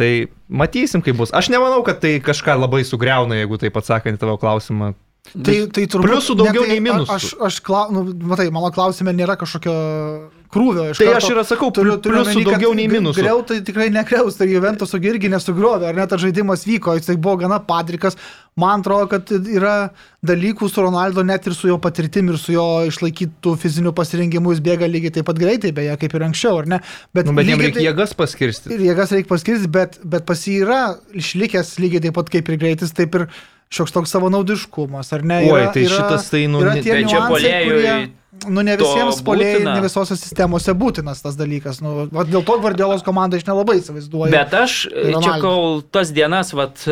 Tai 0.00 0.10
matysim, 0.48 1.04
kaip 1.04 1.20
bus. 1.20 1.36
Aš 1.36 1.52
nemanau, 1.52 1.82
kad 1.84 2.00
tai 2.00 2.16
kažką 2.24 2.56
labai 2.62 2.80
sugriauna, 2.88 3.42
jeigu 3.42 3.60
taip 3.60 3.76
atsakant 3.76 4.16
į 4.16 4.24
tavo 4.24 4.40
klausimą, 4.40 4.94
Tai, 5.30 5.54
tai 5.70 5.86
turbūt. 5.86 6.10
Pliusų 6.10 6.36
daugiau 6.40 6.64
ne, 6.64 6.66
tai, 6.66 6.74
nei 6.74 6.84
minusų. 6.88 7.14
Aš, 7.14 7.30
aš 7.46 7.62
klau, 7.66 7.86
nu, 7.94 8.04
matai, 8.32 8.48
mano 8.54 8.72
klausime 8.74 9.14
nėra 9.14 9.36
kažkokio 9.38 9.74
krūvio. 10.50 10.88
Tai 10.90 11.06
karto, 11.06 11.18
aš 11.20 11.28
ir 11.30 11.40
sakau, 11.46 11.70
turiu, 11.74 11.96
turiu 12.02 12.24
pliusų 12.24 12.42
daugiau 12.48 12.72
nei 12.74 12.88
minusų. 12.90 13.22
Griau 13.22 13.42
tai 13.46 13.60
tikrai 13.66 13.86
nekreus, 13.94 14.38
tai 14.38 14.48
Juventus 14.50 14.94
irgi 14.98 15.30
nesugriovė, 15.30 15.90
ar 15.90 15.98
net 16.00 16.10
tas 16.10 16.22
žaidimas 16.22 16.66
vyko, 16.66 16.96
jis 16.98 17.10
tai 17.10 17.16
buvo 17.16 17.36
gana 17.44 17.60
padrikas. 17.62 18.18
Man 18.58 18.82
atrodo, 18.82 19.06
kad 19.12 19.30
yra 19.30 19.92
dalykų 20.26 20.66
su 20.68 20.82
Ronaldo, 20.82 21.22
net 21.24 21.46
ir 21.46 21.54
su 21.56 21.70
jo 21.70 21.78
patirtim 21.80 22.32
ir 22.32 22.40
su 22.42 22.56
jo 22.56 22.66
išlaikytų 22.90 23.54
fiziniu 23.62 23.94
pasirengimu, 23.96 24.50
jis 24.56 24.64
bėga 24.66 24.90
lygiai 24.90 25.14
taip 25.20 25.30
pat 25.30 25.38
greitai, 25.40 25.70
beje, 25.76 25.94
kaip 26.02 26.18
ir 26.18 26.26
anksčiau, 26.26 26.58
ar 26.64 26.68
ne? 26.74 26.80
Bet, 27.14 27.30
nu, 27.30 27.36
bet 27.38 27.48
jam 27.48 27.62
reikia 27.62 27.86
jėgas 27.86 28.16
paskirsti. 28.18 28.74
Ir 28.74 28.84
jėgas 28.90 29.14
reikia 29.14 29.30
paskirsti, 29.30 29.70
bet, 29.78 30.02
bet 30.02 30.26
pas 30.28 30.42
jį 30.50 30.58
yra 30.66 30.82
išlikęs 31.22 31.76
lygiai 31.80 32.08
taip 32.08 32.18
pat 32.18 32.34
kaip 32.34 32.50
ir 32.50 32.60
greitis, 32.60 32.92
taip 32.96 33.16
ir 33.16 33.30
šioks 33.70 33.94
toks 33.94 34.14
savanaudiškumas, 34.14 35.12
ar 35.14 35.22
ne? 35.26 35.42
Yra, 35.46 35.58
Oi, 35.58 35.66
tai 35.74 35.84
yra, 35.86 36.00
šitas 36.00 36.32
tai, 36.32 36.46
nu, 36.50 36.62
yra 36.64 36.74
tie 36.82 37.02
čia 37.06 37.26
polėjui. 37.30 37.92
Nu, 38.48 38.62
ne 38.64 38.72
visiems 38.78 39.18
polėjai, 39.26 39.60
ne 39.66 39.80
visose 39.84 40.16
sistemose 40.16 40.72
būtinas 40.78 41.18
tas 41.20 41.36
dalykas. 41.36 41.80
Nu, 41.84 42.06
va, 42.14 42.24
dėl 42.24 42.44
to 42.46 42.56
Gvardiolos 42.62 43.02
komanda 43.04 43.36
aš 43.36 43.44
nelabai 43.48 43.80
įsivaizduoju. 43.80 44.32
Bet 44.32 44.54
aš 44.56 44.76
čia 44.88 45.34
kol 45.42 45.82
tas 45.92 46.12
dienas, 46.16 46.54
vat, 46.56 46.82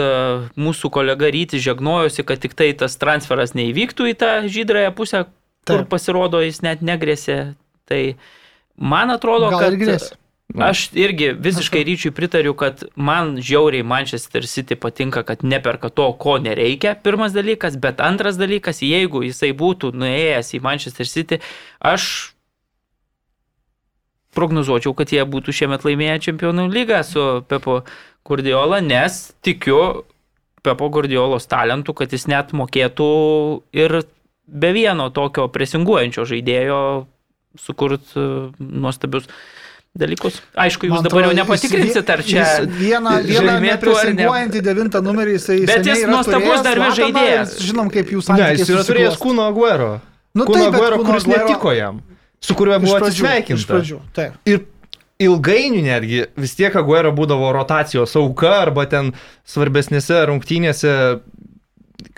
mūsų 0.58 0.90
kolega 0.94 1.30
Ryti 1.32 1.62
žegnojosi, 1.62 2.26
kad 2.28 2.42
tik 2.42 2.58
tai 2.58 2.72
tas 2.78 2.98
transferas 3.00 3.56
neįvyktų 3.58 4.10
į 4.12 4.16
tą 4.20 4.32
žydrąją 4.50 4.92
pusę, 4.98 5.24
kur 5.64 5.84
Taip. 5.84 5.90
pasirodo 5.94 6.42
jis 6.44 6.60
net 6.66 6.84
negresė. 6.84 7.38
Tai 7.88 8.02
man 8.76 9.14
atrodo, 9.14 9.48
Gal 9.54 9.78
kad... 9.78 10.10
Grėsė. 10.48 10.64
Aš 10.64 10.82
irgi 10.96 11.26
visiškai 11.36 11.82
ryčiui 11.84 12.10
pritariu, 12.16 12.54
kad 12.56 12.80
man 12.96 13.34
žiauriai 13.44 13.84
Manchester 13.84 14.46
City 14.48 14.78
patinka, 14.80 15.20
kad 15.28 15.42
neperka 15.44 15.90
to, 15.92 16.06
ko 16.16 16.38
nereikia, 16.40 16.94
pirmas 16.96 17.34
dalykas, 17.36 17.76
bet 17.76 18.00
antras 18.00 18.38
dalykas, 18.40 18.80
jeigu 18.80 19.20
jisai 19.26 19.50
būtų 19.52 19.92
nuėjęs 19.92 20.54
į 20.56 20.60
Manchester 20.64 21.10
City, 21.10 21.40
aš 21.84 22.32
prognozuočiau, 24.32 24.94
kad 24.96 25.12
jie 25.12 25.20
būtų 25.28 25.52
šiemet 25.52 25.84
laimėję 25.84 26.16
čempionų 26.30 26.64
lygą 26.72 27.02
su 27.04 27.26
Pepo 27.50 27.82
Guardiola, 28.24 28.80
nes 28.80 29.20
tikiu 29.44 30.06
Pepo 30.64 30.88
Guardiolos 30.88 31.44
talentų, 31.50 31.92
kad 32.00 32.16
jis 32.16 32.24
net 32.30 32.56
mokėtų 32.56 33.10
ir 33.76 34.00
be 34.48 34.72
vieno 34.72 35.10
tokio 35.12 35.44
presinguojančio 35.52 36.24
žaidėjo 36.32 36.80
sukurti 37.60 38.24
nuostabius 38.58 39.28
dalykus. 39.96 40.40
Aišku, 40.58 40.88
jūs 40.88 40.94
Man 40.96 41.06
dabar 41.06 41.28
jau 41.28 41.34
nepatikrinsit, 41.38 42.10
ar 42.14 42.22
čia 42.26 42.46
vieną, 42.66 43.18
vieną 43.26 43.56
nepresinguojantį 43.64 44.62
devintą 44.64 45.02
numerį 45.04 45.36
jisai. 45.38 45.58
Bet 45.68 45.86
jis 45.88 46.04
nuostabus 46.10 46.64
darbe 46.66 46.90
žaidėjas. 46.98 47.58
Žinom, 47.64 47.92
kaip 47.94 48.12
jūs 48.14 48.28
sakėte. 48.30 48.54
Ne, 48.54 48.62
jis 48.62 48.72
yra 48.74 48.86
turėjęs 48.88 49.20
kūno 49.22 49.48
aguero. 49.50 49.92
Nu, 50.36 50.46
kūno 50.48 50.68
taip, 50.68 50.78
aguero, 50.78 51.00
kuris 51.02 51.26
aguero... 51.26 51.46
netiko 51.46 51.74
jam. 51.76 52.02
Su 52.44 52.54
kuriuo 52.58 52.78
buvo 52.84 52.98
atsisveikinta. 53.00 53.58
Iš 53.58 53.70
pradžių, 53.70 54.00
taip. 54.14 54.36
Ir 54.46 54.66
ilgainiui 55.18 55.82
netgi 55.82 56.22
vis 56.38 56.54
tiek 56.58 56.74
Aguero 56.78 57.10
būdavo 57.14 57.50
rotacijos 57.54 58.14
auka 58.18 58.52
arba 58.62 58.86
ten 58.90 59.10
svarbesnėse 59.48 60.20
rungtynėse 60.30 60.92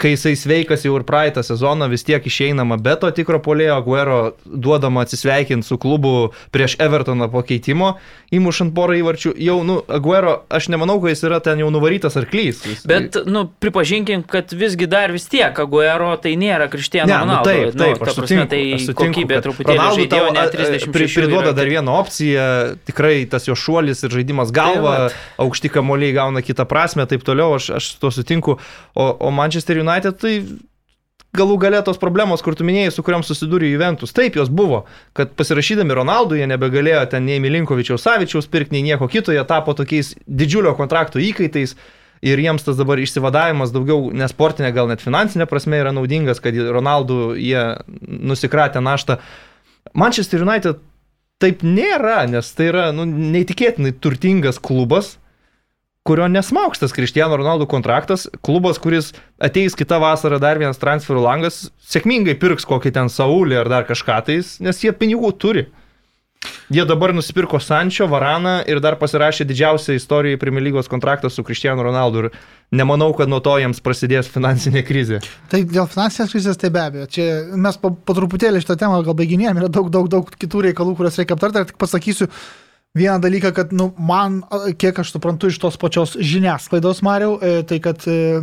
kai 0.01 0.15
jisai 0.15 0.37
sveikas 0.37 0.85
jau 0.85 0.95
ir 0.99 1.05
praeitą 1.07 1.43
sezoną, 1.45 1.89
vis 1.93 2.05
tiek 2.05 2.25
išeinama 2.27 2.79
be 2.81 2.97
to 3.01 3.11
tikro 3.15 3.41
polėjo 3.43 3.77
Aguero 3.81 4.19
duodama 4.45 5.05
atsisveikinti 5.05 5.67
su 5.67 5.79
klubu 5.79 6.31
prieš 6.55 6.77
Evertoną 6.81 7.29
po 7.33 7.43
keitimo, 7.47 7.95
įmušant 8.35 8.75
porą 8.77 8.97
įvarčių. 9.01 9.35
Jau, 9.41 9.61
nu, 9.67 9.81
Aguero, 9.89 10.41
aš 10.51 10.71
nemanau, 10.73 10.99
kad 11.03 11.15
jis 11.15 11.25
yra 11.29 11.41
ten 11.45 11.63
jau 11.63 11.71
nuvarytas 11.73 12.17
arklys. 12.21 12.63
Jis... 12.67 12.85
Bet, 12.89 13.19
nu, 13.29 13.47
pripažinkim, 13.63 14.25
kad 14.29 14.53
visgi 14.57 14.89
dar 14.91 15.15
vis 15.15 15.29
tiek 15.31 15.57
Aguero 15.65 16.13
tai 16.23 16.35
nėra 16.41 16.71
Kristiano 16.73 17.13
ne, 17.13 17.19
nu, 17.19 17.39
Ronaldo. 17.39 17.57
Nu, 17.57 17.73
taip, 17.73 17.79
taip, 17.79 18.03
nu, 18.03 18.15
sutinku, 18.17 18.25
prasme, 18.25 18.49
tai 18.53 18.63
aš 18.77 18.87
sutinku, 18.89 19.07
kokybė 19.17 19.41
truputėlį 19.47 19.89
žaidėjo, 20.01 20.33
ne 20.37 20.47
30 20.57 20.93
pri, 20.97 21.11
Priduoda 21.21 21.55
dar 21.57 21.69
vieną 21.69 21.95
opciją, 22.01 22.49
tikrai 22.89 23.15
tas 23.31 23.49
jo 23.49 23.57
šuolis 23.59 24.05
ir 24.07 24.15
žaidimas 24.15 24.53
galva, 24.55 24.97
tai, 25.11 25.23
aukšti 25.45 25.73
kamoliai 25.73 26.15
gauna 26.17 26.45
kitą 26.45 26.65
prasme, 26.71 27.05
taip 27.11 27.25
toliau, 27.27 27.57
aš, 27.59 27.73
aš 27.77 27.93
su 27.95 28.01
to 28.01 28.13
sutinku. 28.15 28.57
O, 28.95 29.07
o 29.21 29.33
Manchester 29.35 29.51
Manchester 29.51 29.83
United, 29.91 30.19
tai 30.23 30.35
galų 31.37 31.59
galę 31.63 31.81
tos 31.87 31.99
problemos, 32.01 32.43
kur 32.43 32.57
tu 32.59 32.67
minėjai, 32.67 32.91
su 32.95 33.05
kuriam 33.07 33.23
susidūrė 33.27 33.71
Juventus, 33.71 34.15
taip 34.17 34.39
jos 34.39 34.51
buvo, 34.51 34.85
kad 35.15 35.37
pasirašydami 35.39 35.95
Ronaldų 36.01 36.41
jie 36.41 36.49
nebegalėjo 36.51 37.05
ten 37.13 37.27
nei 37.29 37.39
Milinkovičiaus 37.43 38.03
Savičiaus 38.07 38.51
pirkti, 38.51 38.77
nei 38.77 38.91
nieko 38.91 39.09
kito, 39.11 39.35
jie 39.35 39.45
tapo 39.47 39.75
tokiais 39.79 40.17
didžiulio 40.27 40.75
kontrakto 40.79 41.23
įkaitais. 41.23 41.77
Ir 42.21 42.37
jiems 42.37 42.67
tas 42.67 42.77
dabar 42.77 43.01
išsivadavimas 43.01 43.71
daugiau 43.73 44.11
nesportinė, 44.13 44.75
gal 44.77 44.91
net 44.91 45.01
finansinė 45.01 45.47
prasme 45.49 45.79
yra 45.81 45.89
naudingas, 45.97 46.43
kad 46.45 46.53
Ronaldų 46.53 47.31
jie 47.41 47.63
nusikratė 48.05 48.83
naštą. 48.85 49.17
Manchester 49.97 50.45
United 50.45 50.83
taip 51.41 51.65
nėra, 51.65 52.27
nes 52.29 52.51
tai 52.53 52.69
yra 52.75 52.91
nu, 52.93 53.07
neįtikėtinai 53.09 53.95
turtingas 54.05 54.61
klubas, 54.61 55.15
kurio 56.07 56.29
nesmaukštas 56.29 56.93
Cristiano 56.93 57.37
Ronaldo 57.37 57.67
kontraktas, 57.67 58.29
klubas, 58.41 58.79
kuris 58.81 59.13
ateis 59.39 59.77
kitą 59.77 60.01
vasarą 60.01 60.41
dar 60.41 60.59
vienas 60.61 60.81
transferų 60.81 61.27
langas, 61.27 61.67
sėkmingai 61.93 62.39
pirks 62.41 62.65
kokį 62.69 62.95
ten 62.97 63.13
Saulį 63.13 63.61
ar 63.61 63.69
dar 63.69 63.87
kažką 63.89 64.17
tais, 64.31 64.57
nes 64.65 64.81
jie 64.85 64.95
pinigų 64.97 65.35
turi. 65.37 65.69
Jie 66.73 66.87
dabar 66.89 67.13
nusipirko 67.13 67.59
Sančio, 67.61 68.07
Varaną 68.09 68.63
ir 68.71 68.79
dar 68.81 68.95
pasirašė 68.97 69.45
didžiausią 69.45 69.99
istorijoje 69.99 70.39
Premier 70.41 70.65
lygos 70.65 70.89
kontraktą 70.89 71.29
su 71.29 71.45
Cristiano 71.45 71.85
Ronaldo 71.85 72.23
ir 72.23 72.29
nemanau, 72.73 73.11
kad 73.19 73.29
nuo 73.29 73.43
to 73.45 73.59
jiems 73.61 73.83
prasidės 73.85 74.31
finansinė 74.33 74.81
krizė. 74.89 75.21
Tai 75.53 75.61
dėl 75.69 75.91
finansinės 75.91 76.33
krizės 76.33 76.61
tai 76.63 76.71
be 76.73 76.81
abejo. 76.81 77.11
Čia 77.13 77.27
mes 77.61 77.77
po, 77.83 77.93
po 77.93 78.17
truputėlį 78.17 78.63
šitą 78.65 78.79
temą 78.81 79.03
gal 79.05 79.19
baiginėjom, 79.19 79.61
yra 79.61 79.69
daug, 79.69 79.93
daug, 79.93 80.09
daug 80.09 80.33
kitų 80.41 80.65
reikalų, 80.71 80.97
kuriuos 80.97 81.21
reikia 81.21 81.37
aptarti, 81.37 81.67
tik 81.75 81.81
pasakysiu, 81.83 82.31
vieną 82.95 83.21
dalyką, 83.21 83.53
kad, 83.53 83.73
nu, 83.73 83.93
man, 83.99 84.43
kiek 84.79 84.99
aš 84.99 85.13
suprantu 85.15 85.51
iš 85.51 85.61
tos 85.63 85.79
pačios 85.79 86.17
žiniasklaidos, 86.19 87.03
Mariau, 87.07 87.37
e, 87.39 87.63
tai 87.63 87.79
kad 87.83 88.03
e, 88.11 88.41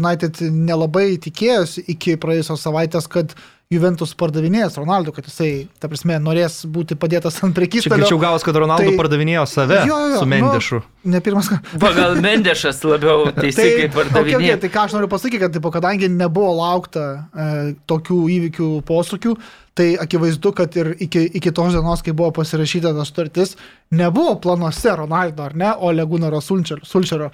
United 0.00 0.40
nelabai 0.50 1.14
tikėjosi 1.22 1.84
iki 1.94 2.16
praėjusios 2.20 2.64
savaitės, 2.66 3.06
kad 3.10 3.36
Juventus 3.72 4.12
pardavinės 4.14 4.76
Ronaldo, 4.78 5.10
kad 5.16 5.24
jisai, 5.26 5.66
ta 5.80 5.88
prasme, 5.88 6.18
norės 6.22 6.60
būti 6.70 6.94
padėtas 7.00 7.38
ant 7.42 7.54
prekystalio. 7.56 8.04
greičiau 8.04 8.18
gavos, 8.20 8.44
kad 8.44 8.54
Ronaldo 8.60 8.90
Tai- 8.90 8.98
pardavinėjo 8.98 9.46
save 9.48 9.78
Jo, 9.88 9.96
jo, 9.98 10.08
jo, 10.12 10.18
su 10.20 10.26
nu, 10.26 10.30
Mendešu. 10.34 10.80
Ne 11.10 11.20
pirmas 11.24 11.48
kartas. 11.48 11.80
Pagal 11.80 12.20
Mendešas 12.20 12.82
labiau 12.84 13.24
teisingai 13.40 13.88
okay, 13.88 13.88
okay, 13.88 13.94
pardavinėja. 13.96 14.60
tai 14.60 14.68
ką 14.76 14.84
aš 14.84 14.94
noriu 14.98 15.08
pasakyti, 15.08 15.40
kad 15.40 15.56
tipo, 15.56 15.72
kadangi 15.74 16.08
nebuvo 16.12 16.52
laukta 16.60 17.06
e, 17.32 17.48
tokių 17.90 18.20
įvykių 18.36 18.68
posūkių, 18.86 19.34
tai 19.74 19.88
akivaizdu, 19.98 20.52
kad 20.54 20.76
ir 20.78 20.92
iki, 21.02 21.24
iki 21.40 21.50
tos 21.50 21.72
dienos, 21.74 22.04
kai 22.04 22.12
buvo 22.14 22.30
pasirašyta 22.36 22.92
ta 22.94 23.02
sutartis, 23.08 23.56
nebuvo 23.90 24.36
planuose 24.44 24.92
Ronaldo, 25.00 25.42
ar 25.48 25.56
ne, 25.56 25.72
o 25.74 25.90
Legūnaro 25.90 26.38
Sulčero. 26.44 27.30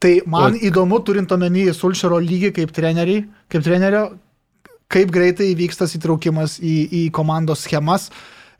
Tai 0.00 0.16
man 0.26 0.56
O- 0.56 0.58
įdomu, 0.58 0.98
turint 1.06 1.30
omeny 1.32 1.68
Sulčero 1.72 2.18
lygį 2.18 2.50
kaip, 2.56 2.72
treneriai, 2.74 3.28
kaip 3.48 3.62
trenerio, 3.62 4.08
kaip 4.94 5.12
greitai 5.14 5.50
vyksta 5.58 5.88
įtraukimas 5.98 6.58
į, 6.62 6.76
į 6.88 7.02
komandos 7.14 7.66
schemas. 7.66 8.08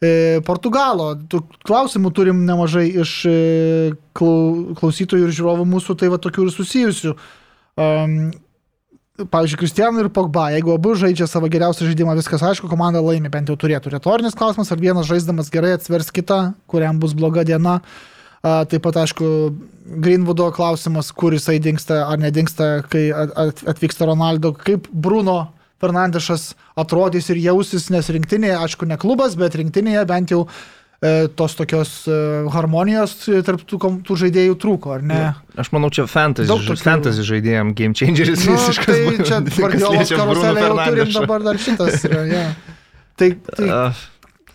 E, 0.03 0.41
Portugalo, 0.45 1.13
tų 1.31 1.45
klausimų 1.65 2.11
turim 2.17 2.43
nemažai 2.49 2.89
iš 3.05 3.13
e, 3.31 3.37
klau, 4.17 4.75
klausytojų 4.79 5.29
ir 5.29 5.37
žiūrovų 5.37 5.69
mūsų, 5.71 5.97
tai 6.01 6.11
va 6.13 6.19
tokių 6.21 6.49
ir 6.49 6.57
susijusių. 6.57 7.15
Um, 7.81 8.19
pavyzdžiui, 9.31 9.61
Kristijanų 9.61 10.05
ir 10.05 10.11
Pogba, 10.15 10.49
jeigu 10.55 10.75
abu 10.75 10.95
žaidžia 10.99 11.29
savo 11.31 11.49
geriausią 11.51 11.87
žaidimą, 11.87 12.17
viskas 12.19 12.43
aišku, 12.43 12.69
komanda 12.71 13.03
laimi, 13.03 13.31
bent 13.31 13.51
jau 13.51 13.57
turėtų. 13.59 13.93
Retorinis 13.95 14.35
klausimas, 14.39 14.73
ar 14.75 14.83
vienas 14.83 15.07
žaisdamas 15.07 15.53
gerai 15.55 15.77
atsvers 15.77 16.11
kitą, 16.15 16.41
kuriam 16.71 16.99
bus 17.03 17.15
bloga 17.15 17.47
diena. 17.47 17.79
A, 18.45 18.65
taip 18.69 18.83
pat, 18.85 18.99
aišku, 19.05 19.27
Greenwoodo 20.05 20.51
klausimas, 20.57 21.13
kur 21.15 21.33
jisai 21.37 21.61
dinksta 21.63 22.03
ar 22.09 22.19
nedingsta, 22.21 22.83
kai 22.91 23.07
at- 23.15 23.33
at- 23.39 23.63
atvyksta 23.73 24.09
Ronaldo, 24.11 24.53
kaip 24.53 24.91
Bruno 24.93 25.55
Fernandešas 25.85 26.55
atrodys 26.81 27.29
ir 27.31 27.43
jausis, 27.45 27.91
nes 27.95 28.09
rinktinėje, 28.17 28.57
aišku, 28.65 28.89
ne 28.89 28.97
klubas, 29.01 29.37
bet 29.39 29.55
rinktinėje 29.61 30.03
bent 30.11 30.33
jau 30.35 30.41
e, 30.49 31.29
tos 31.37 31.55
tokios 31.59 31.93
e, 32.09 32.17
harmonijos 32.55 33.13
tarp 33.47 33.63
tų, 33.69 33.79
tų 34.07 34.17
žaidėjų 34.25 34.57
trūko, 34.63 34.95
ar 34.97 35.05
ne? 35.05 35.21
Aš 35.61 35.71
manau, 35.77 35.91
čia 35.95 36.07
fantasy, 36.11 36.49
tokių- 36.51 36.79
fantasy 36.83 37.27
žaidėjim, 37.29 37.75
game 37.77 37.95
changeris 37.99 38.47
Nu, 38.49 38.57
visiškas. 38.57 38.89
tai 38.89 39.29
čia 39.29 39.43
Bruno 39.45 39.93
karuselę 40.01 40.65
jau 40.65 40.79
turim 40.81 41.15
dabar 41.21 41.45
dar 41.47 41.61
šitas. 41.61 42.01
Yra, 42.09 42.25
ja. 42.33 42.47
Tai, 43.21 43.31
tai 43.55 43.69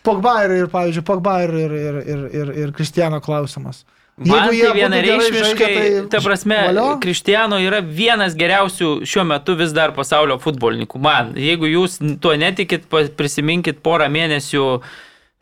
Pogba 0.03 0.33
ir, 0.47 0.55
ir, 0.63 0.67
pavyzdžiui, 0.71 1.03
Pogba 1.05 1.37
ir, 1.43 1.53
ir, 1.53 1.73
ir, 1.75 1.97
ir, 2.41 2.51
ir, 2.63 2.71
Kristiano 2.75 3.19
klausimas. 3.23 3.83
Man 4.19 4.49
tai 4.49 4.71
vienareikšmiškai, 4.75 5.67
žaidžia, 5.75 6.01
ta 6.11 6.19
prasme, 6.23 6.57
valio. 6.67 6.87
Kristiano 7.03 7.59
yra 7.63 7.79
vienas 7.79 8.35
geriausių 8.39 8.89
šiuo 9.07 9.23
metu 9.29 9.55
vis 9.59 9.71
dar 9.75 9.93
pasaulio 9.95 10.35
futbolininkų. 10.43 10.99
Man, 10.99 11.31
jeigu 11.39 11.69
jūs 11.69 11.99
tuo 12.19 12.33
netikit, 12.39 12.89
prisiminkit 13.15 13.79
porą 13.85 14.09
mėnesių, 14.11 14.65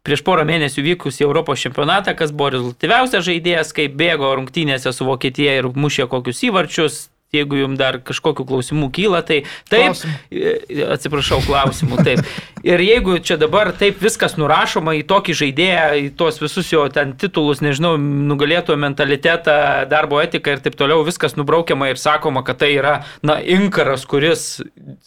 prieš 0.06 0.24
porą 0.28 0.46
mėnesių 0.48 0.86
vykusį 0.92 1.26
Europos 1.26 1.66
čempionatą, 1.66 2.14
kas 2.20 2.34
buvo 2.36 2.54
rezultatyviausias 2.54 3.26
žaidėjas, 3.26 3.74
kaip 3.78 3.98
bėgo 3.98 4.30
rungtynėse 4.38 4.94
su 4.94 5.10
Vokietija 5.10 5.58
ir 5.58 5.72
mušė 5.74 6.06
kokius 6.12 6.46
įvarčius. 6.52 7.08
Jeigu 7.36 7.58
jums 7.60 7.76
dar 7.76 7.98
kažkokių 8.08 8.46
klausimų 8.48 8.88
kyla, 8.96 9.20
tai 9.28 9.42
taip, 9.68 9.90
Klausimų. 9.92 10.14
E, 10.32 10.84
atsiprašau, 10.96 11.42
klausimų, 11.44 11.98
taip. 12.08 12.22
Ir 12.64 12.80
jeigu 12.80 13.18
čia 13.20 13.36
dabar 13.42 13.74
taip 13.76 14.00
viskas 14.00 14.38
nurašoma 14.40 14.94
į 14.96 15.02
tokį 15.10 15.36
žaidėją, 15.42 15.90
į 16.06 16.06
tuos 16.20 16.40
visus 16.40 16.72
jo 16.72 16.86
ten 16.94 17.12
titulus, 17.20 17.60
nežinau, 17.66 17.98
nugalėtojo 18.00 18.80
mentalitetą, 18.80 19.58
darbo 19.92 20.22
etiką 20.24 20.56
ir 20.56 20.64
taip 20.64 20.78
toliau, 20.80 21.04
viskas 21.08 21.36
nubraukiama 21.36 21.90
ir 21.92 22.00
sakoma, 22.00 22.46
kad 22.48 22.62
tai 22.64 22.72
yra, 22.78 22.96
na, 23.28 23.42
inkaras, 23.44 24.08
kuris 24.08 24.48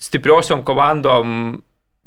stipriosiom 0.04 0.60
komandom 0.68 1.62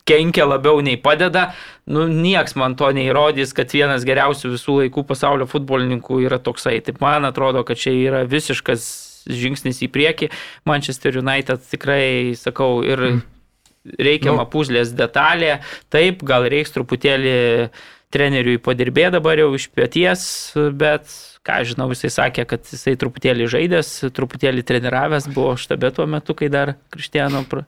kenkia 0.05 0.45
labiau 0.45 0.81
nei 0.83 0.99
padeda, 0.99 1.53
nu 1.89 2.05
nieks 2.11 2.57
man 2.59 2.75
to 2.77 2.89
neįrodys, 2.93 3.55
kad 3.55 3.71
vienas 3.73 4.05
geriausių 4.05 4.53
visų 4.53 4.77
laikų 4.83 5.05
pasaulio 5.09 5.47
futbolininkų 5.49 6.21
yra 6.27 6.37
toksai. 6.43 6.77
Taip 6.85 7.01
man 7.01 7.25
atrodo, 7.25 7.63
kad 7.67 7.79
čia 7.79 7.95
yra 7.95 8.23
visiškas 8.29 9.12
žingsnis 9.29 9.81
į 9.85 9.89
priekį. 9.93 10.29
Manchester 10.69 11.17
United 11.21 11.63
tikrai, 11.71 12.33
sakau, 12.39 12.81
ir 12.85 13.21
reikiama 13.99 14.45
Nu. 14.45 14.49
puzlės 14.49 14.93
detalė. 14.95 15.57
Taip, 15.91 16.23
gal 16.23 16.45
reiks 16.47 16.71
truputėlį 16.75 17.69
treneriui 18.13 18.59
padirbėti 18.61 19.15
dabar 19.17 19.39
jau 19.41 19.49
iš 19.57 19.67
pėties, 19.73 20.23
bet 20.77 21.09
ką 21.43 21.63
žinau, 21.67 21.89
jisai 21.91 22.11
sakė, 22.13 22.45
kad 22.47 22.61
jisai 22.69 22.93
truputėlį 23.01 23.47
žaidęs, 23.51 23.89
truputėlį 24.15 24.63
treniravęs 24.63 25.27
buvo 25.33 25.55
štabe 25.59 25.89
tuo 25.91 26.05
metu, 26.07 26.35
kai 26.37 26.47
dar 26.53 26.75
Kristiano 26.93 27.41
pra... 27.49 27.65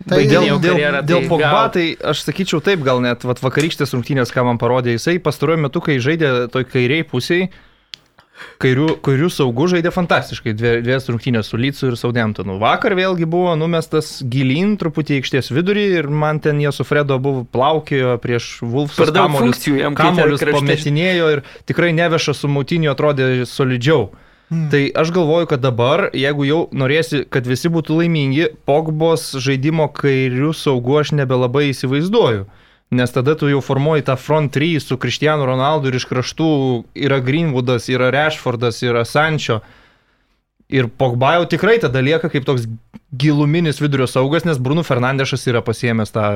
Tai 0.00 0.16
baiginėjo 0.16 0.54
Dėl, 0.56 0.60
dėl, 0.64 0.72
karjerą, 0.78 1.00
dėl 1.04 1.18
tai 1.20 1.28
Pogba, 1.28 1.48
gal- 1.52 1.72
tai 1.74 1.82
aš 2.08 2.22
sakyčiau 2.24 2.62
taip, 2.64 2.80
gal 2.86 3.02
net 3.04 3.26
vat, 3.28 3.42
vakarykštės 3.44 3.92
rungtynės, 3.92 4.30
ką 4.32 4.46
man 4.46 4.56
parodė, 4.62 4.94
jisai 4.94 5.18
pastaruoju 5.20 5.60
metu, 5.66 5.82
kai 5.84 5.98
žaidė 6.00 6.30
toj 6.54 6.64
kairiai 6.70 7.04
pusiai, 7.04 7.50
kairių, 8.62 8.88
kairių 9.04 9.30
saugų 9.32 9.68
žaidė 9.74 9.92
fantastiškai, 9.94 10.54
dvie- 10.56 10.80
dviejas 10.84 11.08
rungtynės 11.10 11.50
su 11.50 11.60
Lycu 11.60 11.90
ir 11.90 11.98
Saudentonu. 12.00 12.58
Vakar 12.62 12.94
vėlgi 12.98 13.28
buvo 13.30 13.54
numestas 13.58 14.22
gilin 14.22 14.76
truputį 14.80 15.20
aikštės 15.20 15.52
vidurį 15.54 15.86
ir 15.98 16.08
man 16.08 16.40
ten 16.40 16.60
jie 16.60 16.72
su 16.72 16.84
Fredo 16.84 17.18
buvo 17.18 17.44
plaukėjo 17.44 18.16
prieš 18.22 18.62
Wolfs. 18.62 18.98
Per 19.00 19.12
daug 19.14 19.36
funkcijų 19.36 19.80
jam 19.82 19.98
Kamolius 19.98 20.44
pametinėjo 20.44 21.30
ir 21.36 21.44
tikrai 21.68 21.92
neveša 21.96 22.34
su 22.34 22.48
Mautiniu 22.48 22.92
atrodė 22.94 23.46
solidžiau. 23.46 24.10
Hmm. 24.50 24.66
Tai 24.70 24.80
aš 24.98 25.12
galvoju, 25.14 25.46
kad 25.46 25.60
dabar, 25.62 26.08
jeigu 26.10 26.42
jau 26.42 26.62
norėsi, 26.74 27.22
kad 27.30 27.46
visi 27.46 27.70
būtų 27.70 28.00
laimingi, 28.00 28.48
Pogbos 28.66 29.28
žaidimo 29.38 29.86
kairių 29.94 30.50
saugų 30.58 30.96
aš 31.04 31.12
nebelabai 31.14 31.68
įsivaizduoju. 31.70 32.48
Nes 32.90 33.12
tada 33.14 33.36
tu 33.38 33.46
jau 33.46 33.60
formuoji 33.62 34.02
tą 34.02 34.16
front 34.18 34.50
3 34.56 34.80
su 34.82 34.96
Kristianu 34.98 35.46
Ronaldu 35.46 35.90
ir 35.90 35.98
iš 36.00 36.08
kraštų 36.10 36.50
yra 36.98 37.20
Greenwoodas, 37.22 37.86
yra 37.92 38.08
Rashfordas, 38.10 38.80
yra 38.82 39.04
Sančio. 39.06 39.60
Ir 40.70 40.88
Pogba 40.98 41.36
jau 41.36 41.46
tikrai 41.50 41.78
tada 41.82 42.02
lieka 42.02 42.30
kaip 42.30 42.46
toks 42.46 42.66
giluminis 43.14 43.78
vidurio 43.82 44.08
saugas, 44.10 44.46
nes 44.46 44.58
Bruno 44.58 44.82
Fernandešas 44.86 45.46
yra 45.50 45.62
pasiemęs 45.66 46.14
tą 46.14 46.26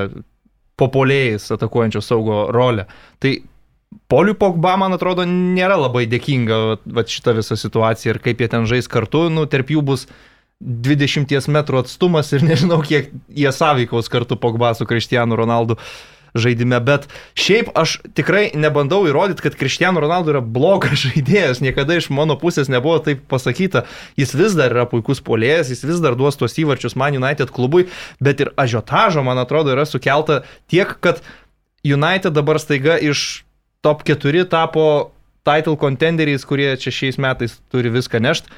populiais 0.78 1.50
atakuojančio 1.54 2.02
saugo 2.02 2.46
rolę. 2.54 2.86
Tai 3.18 3.34
Poliui 4.08 4.34
Pogba, 4.38 4.74
man 4.78 4.94
atrodo, 4.94 5.24
nėra 5.26 5.76
labai 5.78 6.04
dėkinga 6.10 6.60
vat, 6.96 7.10
šita 7.10 7.34
visa 7.36 7.58
situacija 7.58 8.14
ir 8.14 8.22
kaip 8.22 8.42
jie 8.42 8.48
ten 8.50 8.66
žais 8.70 8.90
kartu, 8.90 9.28
nu, 9.30 9.46
tarp 9.50 9.70
jų 9.70 9.84
bus 9.86 10.08
20 10.62 11.50
metrų 11.54 11.82
atstumas 11.82 12.32
ir 12.34 12.46
nežinau, 12.50 12.80
kiek 12.86 13.12
jie 13.30 13.50
sąveikaus 13.54 14.10
kartu 14.10 14.38
Pogba 14.38 14.74
su 14.74 14.86
Kristianu 14.86 15.38
Ronaldu 15.38 15.78
žaidime, 16.34 16.80
bet 16.82 17.06
šiaip 17.38 17.70
aš 17.78 17.98
tikrai 18.16 18.48
nebandau 18.58 19.04
įrodyti, 19.08 19.44
kad 19.44 19.56
Kristiano 19.58 20.02
Ronaldo 20.02 20.34
yra 20.34 20.42
blogas 20.42 20.98
žaidėjas, 21.06 21.62
niekada 21.64 21.98
iš 21.98 22.10
mano 22.14 22.36
pusės 22.40 22.70
nebuvo 22.72 22.98
taip 23.04 23.24
pasakyta, 23.30 23.84
jis 24.20 24.34
vis 24.36 24.58
dar 24.58 24.74
yra 24.74 24.88
puikus 24.90 25.22
polėjas, 25.24 25.72
jis 25.72 25.84
vis 25.86 26.02
dar 26.04 26.18
duos 26.18 26.38
tuos 26.40 26.58
įvarčius 26.60 26.98
Man 26.98 27.16
United 27.20 27.54
klubui, 27.54 27.88
bet 28.20 28.42
ir 28.42 28.52
ažiotažo, 28.60 29.24
man 29.26 29.40
atrodo, 29.42 29.74
yra 29.76 29.86
sukelta 29.88 30.42
tiek, 30.70 30.96
kad 31.00 31.22
United 31.84 32.32
dabar 32.34 32.58
staiga 32.58 32.96
iš 32.98 33.44
top 33.84 34.02
4 34.08 34.48
tapo 34.48 35.12
title 35.44 35.76
contenderiais, 35.76 36.46
kurie 36.48 36.72
čia 36.80 36.92
šiais 36.94 37.20
metais 37.20 37.58
turi 37.72 37.92
viską 37.92 38.22
nešti. 38.24 38.48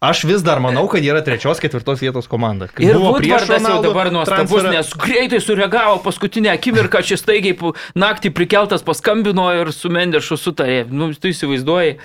Aš 0.00 0.24
vis 0.28 0.42
dar 0.44 0.60
manau, 0.60 0.82
kad 0.92 1.00
yra 1.00 1.22
trečios, 1.24 1.56
ketvirtos 1.58 2.02
vietos 2.04 2.26
komanda. 2.28 2.66
Kai 2.68 2.84
Ir 2.84 2.98
Woodvardas 3.00 3.64
jau 3.64 3.78
dabar 3.82 4.10
nuostabus, 4.12 4.50
transferą- 4.60 4.72
nes 4.74 4.90
greitai 4.92 5.40
sureagavo 5.40 6.02
paskutinę 6.04 6.50
akimirką, 6.52 7.00
šis 7.00 7.22
staigiai 7.24 7.56
pu- 7.56 7.72
naktį 7.96 8.30
prikeltas 8.36 8.84
paskambino 8.84 9.46
ir 9.56 9.72
su 9.72 9.88
Mendešu 9.88 10.36
sutarė. 10.36 10.82
Nu, 10.90 11.08
tu 11.14 11.28
įsivaizduoji, 11.32 11.96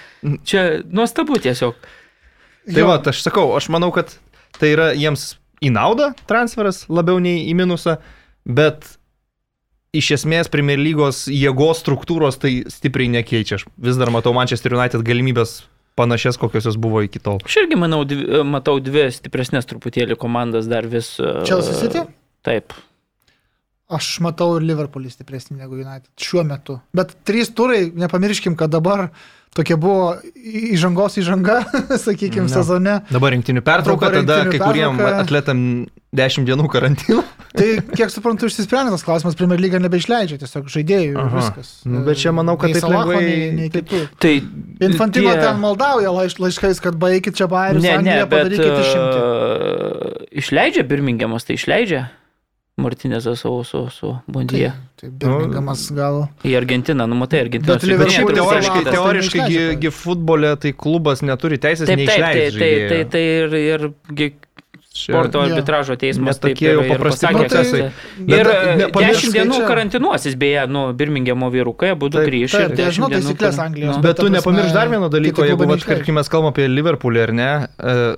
čia 0.47 0.63
nuostabu 0.87 1.35
tiesiog. 1.43 1.75
Tai 2.73 2.81
va, 2.87 2.95
aš 3.11 3.21
sakau, 3.27 3.51
aš 3.59 3.67
manau, 3.69 3.91
kad 3.91 4.15
tai 4.57 4.71
yra 4.71 4.93
jiems 4.95 5.35
į 5.61 5.73
naudą 5.75 6.13
transferas 6.31 6.85
labiau 6.87 7.19
nei 7.19 7.43
į 7.51 7.55
minusą, 7.59 7.97
bet 8.47 8.87
iš 9.93 10.11
esmės 10.15 10.47
Premier 10.49 10.77
lygos 10.79 11.25
jėgos 11.27 11.83
struktūros 11.83 12.39
tai 12.39 12.63
stipriai 12.71 13.09
nekeičia. 13.19 13.59
Aš 13.59 13.65
vis 13.77 13.97
dar 13.99 14.07
matau 14.15 14.31
Manchester 14.33 14.71
United 14.73 15.03
galimybės 15.03 15.63
panašias, 15.95 16.37
kokios 16.41 16.65
jos 16.69 16.77
buvo 16.81 17.01
iki 17.05 17.19
tol. 17.19 17.39
Aš 17.45 17.57
irgi 17.63 17.77
manau, 17.79 18.03
dvi, 18.07 18.43
matau 18.47 18.77
dvi 18.83 19.07
stipresnės 19.11 19.67
truputėlį 19.69 20.15
komandas 20.21 20.69
dar 20.71 20.87
vis. 20.87 21.13
e, 21.19 21.43
Chelsea 21.49 21.75
City? 21.81 22.05
Taip. 22.47 22.73
aš 23.91 24.07
matau 24.23 24.53
ir 24.55 24.63
Liverpoolį 24.63 25.09
stipresnį 25.11 25.57
negu 25.59 25.75
United 25.75 26.07
šiuo 26.15 26.45
metu. 26.47 26.77
Bet 26.95 27.11
trys 27.27 27.49
turai, 27.51 27.89
nepamirškim, 27.91 28.55
kad 28.55 28.71
dabar 28.71 29.09
tokia 29.51 29.75
buvo 29.75 30.13
įžangos 30.39 31.17
įžanga, 31.19 31.57
sakykime, 32.05 32.47
No. 32.47 32.53
sezone. 32.53 32.93
Dabar 33.11 33.33
rinktinių 33.35 33.59
pertrauka, 33.67 34.13
tada 34.15 34.45
kai 34.47 34.61
kuriem 34.63 34.95
pertrauka. 34.95 35.25
atletam 35.25 35.65
10 36.11 36.43
dienų 36.47 36.65
karantino. 36.71 37.21
Tai 37.57 37.67
kiek 37.95 38.11
suprantu, 38.11 38.47
išsisprendė 38.47 38.91
tas 38.93 39.03
klausimas, 39.03 39.35
Premier 39.39 39.59
lyga 39.59 39.79
nebeišleidžia 39.83 40.37
tiesiog 40.39 40.69
žaidėjų 40.71 41.13
ir 41.19 41.29
viskas. 41.35 41.69
Nu, 41.87 42.01
bet 42.07 42.19
čia 42.19 42.31
manau, 42.35 42.55
kad 42.59 42.71
Nei 42.71 42.77
taip 42.79 42.85
Salaho, 42.85 43.11
lengvai- 43.11 43.27
Nei, 43.27 43.51
nei 43.57 43.69
taip-. 43.73 43.91
Tai 44.23 44.31
Infantino 44.87 45.31
tie- 45.33 45.41
ten 45.43 45.59
maldauja 45.59 46.11
laiš, 46.15 46.37
laiškais, 46.39 46.79
kad 46.83 46.95
baigit 46.99 47.35
čia 47.35 47.47
bairius, 47.51 47.83
Ne, 47.83 47.89
ne, 47.91 47.97
Angliją 47.99 48.27
bet 48.31 48.43
padarykit 48.47 48.79
išimti. 48.85 49.19
uh, 49.19 50.25
išleidžia 50.43 50.83
Birmingemas, 50.87 51.43
tai 51.47 51.55
išleidžia 51.59 52.05
Martinezas 52.79 53.39
su, 53.43 53.51
su, 53.67 53.81
su 53.91 54.13
Bondija. 54.31 54.71
Tai 54.95 55.09
Birmingamas 55.11 55.83
gal. 55.93 56.21
Į 56.47 56.55
Argentiną, 56.61 57.03
nu 57.11 57.15
matai, 57.19 57.41
Argentiną. 57.43 57.75
Bet 57.75 57.83
Liverpool- 57.83 58.31
Teoriškai, 58.35 58.63
Salatas 58.63 58.83
tai 58.87 58.93
teoriškai 58.95 59.47
gi, 59.51 59.65
gi 59.83 59.91
futbole 59.91 60.53
tai 60.57 60.71
klubas 60.73 61.19
neturi 61.21 61.59
teisės 61.61 61.91
Taip, 61.91 61.99
taip, 61.99 62.07
tai, 62.07 62.21
neišleisti. 62.23 62.59
tai, 62.63 62.71
tai, 62.87 63.03
tai 63.11 63.21
ir, 63.27 63.59
ir 63.59 63.85
gi 64.17 64.31
sporto 64.93 65.39
arbitražo 65.41 65.95
teismas 65.95 66.35
Ne 66.35 66.41
tokie 66.49 66.67
taip 66.67 66.75
jau 66.75 66.81
ir- 66.83 66.85
ir 66.85 66.97
paprasti 66.97 67.25
pasakė, 67.25 67.37
procesai. 67.47 67.91
Bet 68.19 68.39
Ir 68.39 68.45
ne- 68.47 68.53
ne, 68.65 68.75
nepamiršk, 68.85 69.21
10 69.21 69.33
dienų 69.33 69.53
skaičiavo. 69.53 69.67
karantinuosis, 69.67 70.35
beje, 70.35 70.67
nu, 70.67 70.93
Birmingemo 70.93 71.47
vyrukai, 71.51 71.93
būtų 71.95 72.25
grįžę. 72.27 72.57
taip, 72.67 72.75
tai 72.75 72.83
aš 72.89 72.95
žinau 72.99 73.09
taisyklės 73.09 73.59
Anglijos, 73.59 74.01
Bet 74.01 74.17
ta 74.17 74.23
tu 74.23 74.29
nepamirš 74.29 74.73
dar 74.73 74.87
vieno 74.89 75.09
dalyko, 75.09 75.45
jeigu, 75.47 75.79
tarkim, 75.85 76.15
mes 76.15 76.27
kalbame 76.29 76.51
apie 76.51 76.67
Liverpoolį 76.67 77.23
ar 77.23 77.31
ne, 77.33 77.67
e, 77.79 78.15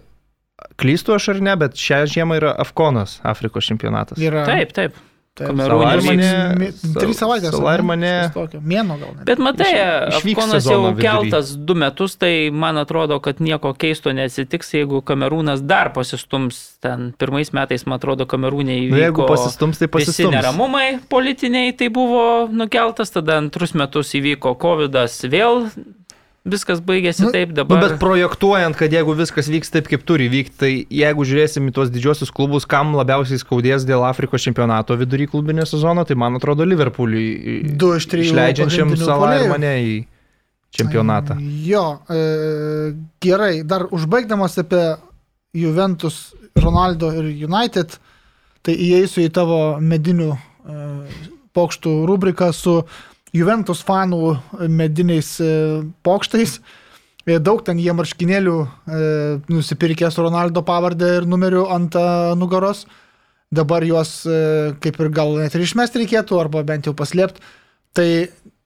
klystu 0.78 1.14
aš 1.14 1.30
ar 1.30 1.42
ne, 1.42 1.56
bet 1.56 1.74
šią 1.78 2.04
žiemą 2.10 2.38
yra 2.42 2.56
Afkonas, 2.58 3.20
Afrikos 3.24 3.66
čempionatas. 3.70 4.18
Yra. 4.18 4.46
Taip, 4.46 4.74
taip. 4.74 4.94
Vyks. 5.34 6.06
mane- 6.06 6.72
Trys 7.00 7.18
savaitės. 7.18 7.56
Ane? 7.58 7.82
mane-. 7.82 8.32
Mėno 8.62 9.00
gal 9.02 9.16
net. 9.18 9.24
Bet 9.26 9.40
matai, 9.42 9.72
Afkonas 10.14 10.68
jau 10.68 10.94
keltas 11.00 11.56
du 11.58 11.74
metus, 11.74 12.16
tai 12.22 12.50
man 12.54 12.78
atrodo, 12.78 13.18
kad 13.20 13.40
nieko 13.42 13.74
keisto 13.74 14.14
neatsitiks, 14.14 14.70
jeigu 14.78 15.02
Kamerūnas 15.02 15.66
dar 15.66 15.90
pasistums. 15.94 16.78
Ten 16.84 17.14
pirmais 17.18 17.50
metais, 17.52 17.86
man 17.88 17.98
atrodo, 17.98 18.28
Kamerūnė 18.30 18.78
Nu, 18.92 18.98
jeigu 18.98 19.24
įvyko 19.24 19.28
pasistums, 19.28 19.80
tai 19.82 19.88
visi 19.88 20.12
pasistums. 20.12 20.36
neramumai 20.36 21.00
politiniai, 21.10 21.74
tai 21.78 21.90
buvo 21.90 22.48
nukeltas, 22.52 23.10
tada 23.10 23.38
antrus 23.42 23.74
metus 23.74 24.14
įvyko 24.14 24.54
COVID, 24.60 24.92
vėl 25.34 25.72
viskas 26.44 26.82
baigėsi 26.84 27.24
Nu, 27.24 27.32
taip 27.32 27.50
Nu, 27.54 27.56
dabar. 27.62 27.80
bet 27.86 28.00
projektuojant, 28.02 28.76
kad 28.76 28.92
jeigu 28.92 29.14
viskas 29.16 29.48
vyks 29.48 29.72
taip, 29.72 29.88
kaip 29.88 30.04
turi 30.08 30.28
vykti, 30.32 30.56
tai 30.60 30.72
jeigu 30.92 31.24
žiūrėsim 31.28 31.70
į 31.70 31.74
tuos 31.76 31.92
didžiosius 31.94 32.32
klubus, 32.36 32.66
kam 32.68 32.92
labiausiai 32.98 33.40
skaudės 33.40 33.86
dėl 33.88 34.04
Afrikos 34.08 34.44
čempionato 34.44 34.98
vidury 35.00 35.28
klubinio 35.32 35.66
sezono, 35.70 36.04
tai 36.04 36.16
man 36.20 36.36
atrodo 36.36 36.66
Liverpooliui 36.68 37.76
Du 37.80 37.94
iš 37.96 38.08
trijų 38.12 38.32
išleidžiančiam 38.34 38.92
pagrindinių 38.92 39.08
salą 39.08 39.32
ir 39.40 39.50
mane 39.54 39.74
į 39.84 39.94
čempionatą. 40.74 41.38
Jo, 41.64 42.00
e, 42.10 42.94
gerai, 43.22 43.64
dar 43.64 43.88
užbaigdamas 43.94 44.58
apie 44.60 44.84
Juventus, 45.54 46.34
Ronaldo 46.58 47.12
ir 47.14 47.32
United, 47.48 47.96
tai 48.66 48.74
įeisiu 48.76 49.24
į 49.28 49.32
tavo 49.34 49.60
medinių 49.82 50.32
e, 50.34 50.38
pokštų 51.54 51.94
rubriką 52.10 52.52
su 52.54 52.80
Juventus 53.34 53.82
fanų 53.86 54.36
mediniais 54.70 55.36
e, 55.42 55.52
pokštais. 56.06 56.60
E, 57.26 57.40
Daug 57.42 57.64
ten 57.66 57.80
jie 57.82 57.94
marškinėlių 57.98 58.58
e, 58.62 58.68
nusipirkė 59.50 60.12
su 60.14 60.26
Ronaldo 60.26 60.62
pavardė 60.68 61.16
ir 61.20 61.28
numeriu 61.30 61.66
ant 61.74 61.98
e, 61.98 62.06
nugaros. 62.38 62.86
Dabar 63.54 63.86
juos 63.86 64.24
e, 64.26 64.74
kaip 64.82 64.98
ir 65.02 65.12
gal 65.14 65.36
net 65.42 65.54
ir 65.58 65.66
išmesti 65.66 66.04
reikėtų, 66.04 66.40
arba 66.42 66.64
bent 66.68 66.90
jau 66.90 66.94
paslėpti. 66.98 67.42
Tai 67.94 68.08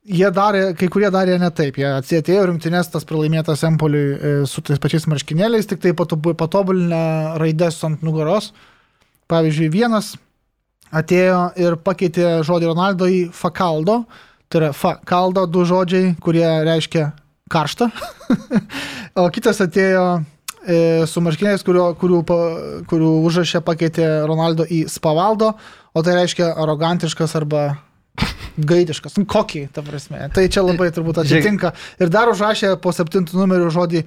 jie 0.07 0.29
darė, 0.31 0.61
kai 0.79 0.87
kurie 0.91 1.09
darė 1.11 1.35
ne 1.41 1.49
taip. 1.51 1.79
Jie 1.79 1.87
atsietėjo 1.89 2.45
rinktinės 2.51 2.91
tas 2.93 3.07
pralaimėtas 3.07 3.65
Empoliui 3.67 4.05
e, 4.15 4.35
su 4.47 4.63
tais 4.63 4.79
pačiais 4.83 5.07
marškinėliais, 5.11 5.67
tik 5.67 5.83
tai 5.83 5.91
patobu- 5.97 6.35
patobulinę 6.39 7.39
raides 7.41 7.81
ant 7.87 8.03
nugaros. 8.07 8.53
Pavyzdžiui, 9.27 9.67
vienas 9.73 10.13
atėjo 10.95 11.41
ir 11.59 11.75
pakeitė 11.83 12.37
žodį 12.47 12.71
Ronaldo 12.71 13.09
į 13.11 13.25
fakaldo. 13.35 14.05
Tai 14.47 14.61
yra 14.61 14.71
fakaldo 14.75 15.43
du 15.49 15.65
žodžiai, 15.67 16.13
kurie 16.23 16.45
reiškia 16.63 17.09
karštą. 17.51 17.89
o 19.21 19.25
kitas 19.33 19.59
atėjo 19.63 20.05
e, 20.63 20.77
su 21.09 21.23
marškiniais, 21.23 21.65
kurio, 21.67 21.89
kurių, 21.99 22.21
pa, 22.27 22.37
kurių 22.87 23.11
užrašę 23.27 23.61
pakeitė 23.67 24.07
Ronaldo 24.29 24.63
į 24.63 24.85
spavaldo, 24.91 25.51
o 25.91 26.03
tai 26.05 26.15
reiškia 26.21 26.53
arogantiškas 26.63 27.35
arba 27.39 27.65
gaidiškas. 28.71 29.17
Nu, 29.19 29.27
kokį, 29.29 29.67
ta 29.75 29.83
prasme. 29.85 30.23
Tai 30.33 30.45
čia 30.51 30.63
labai 30.63 30.89
turbūt 30.95 31.21
atitinka. 31.25 31.73
Ir 31.99 32.11
dar 32.13 32.31
užrašė 32.31 32.77
po 32.81 32.95
septintų 32.95 33.37
numerių 33.41 33.71
žodį 33.73 34.05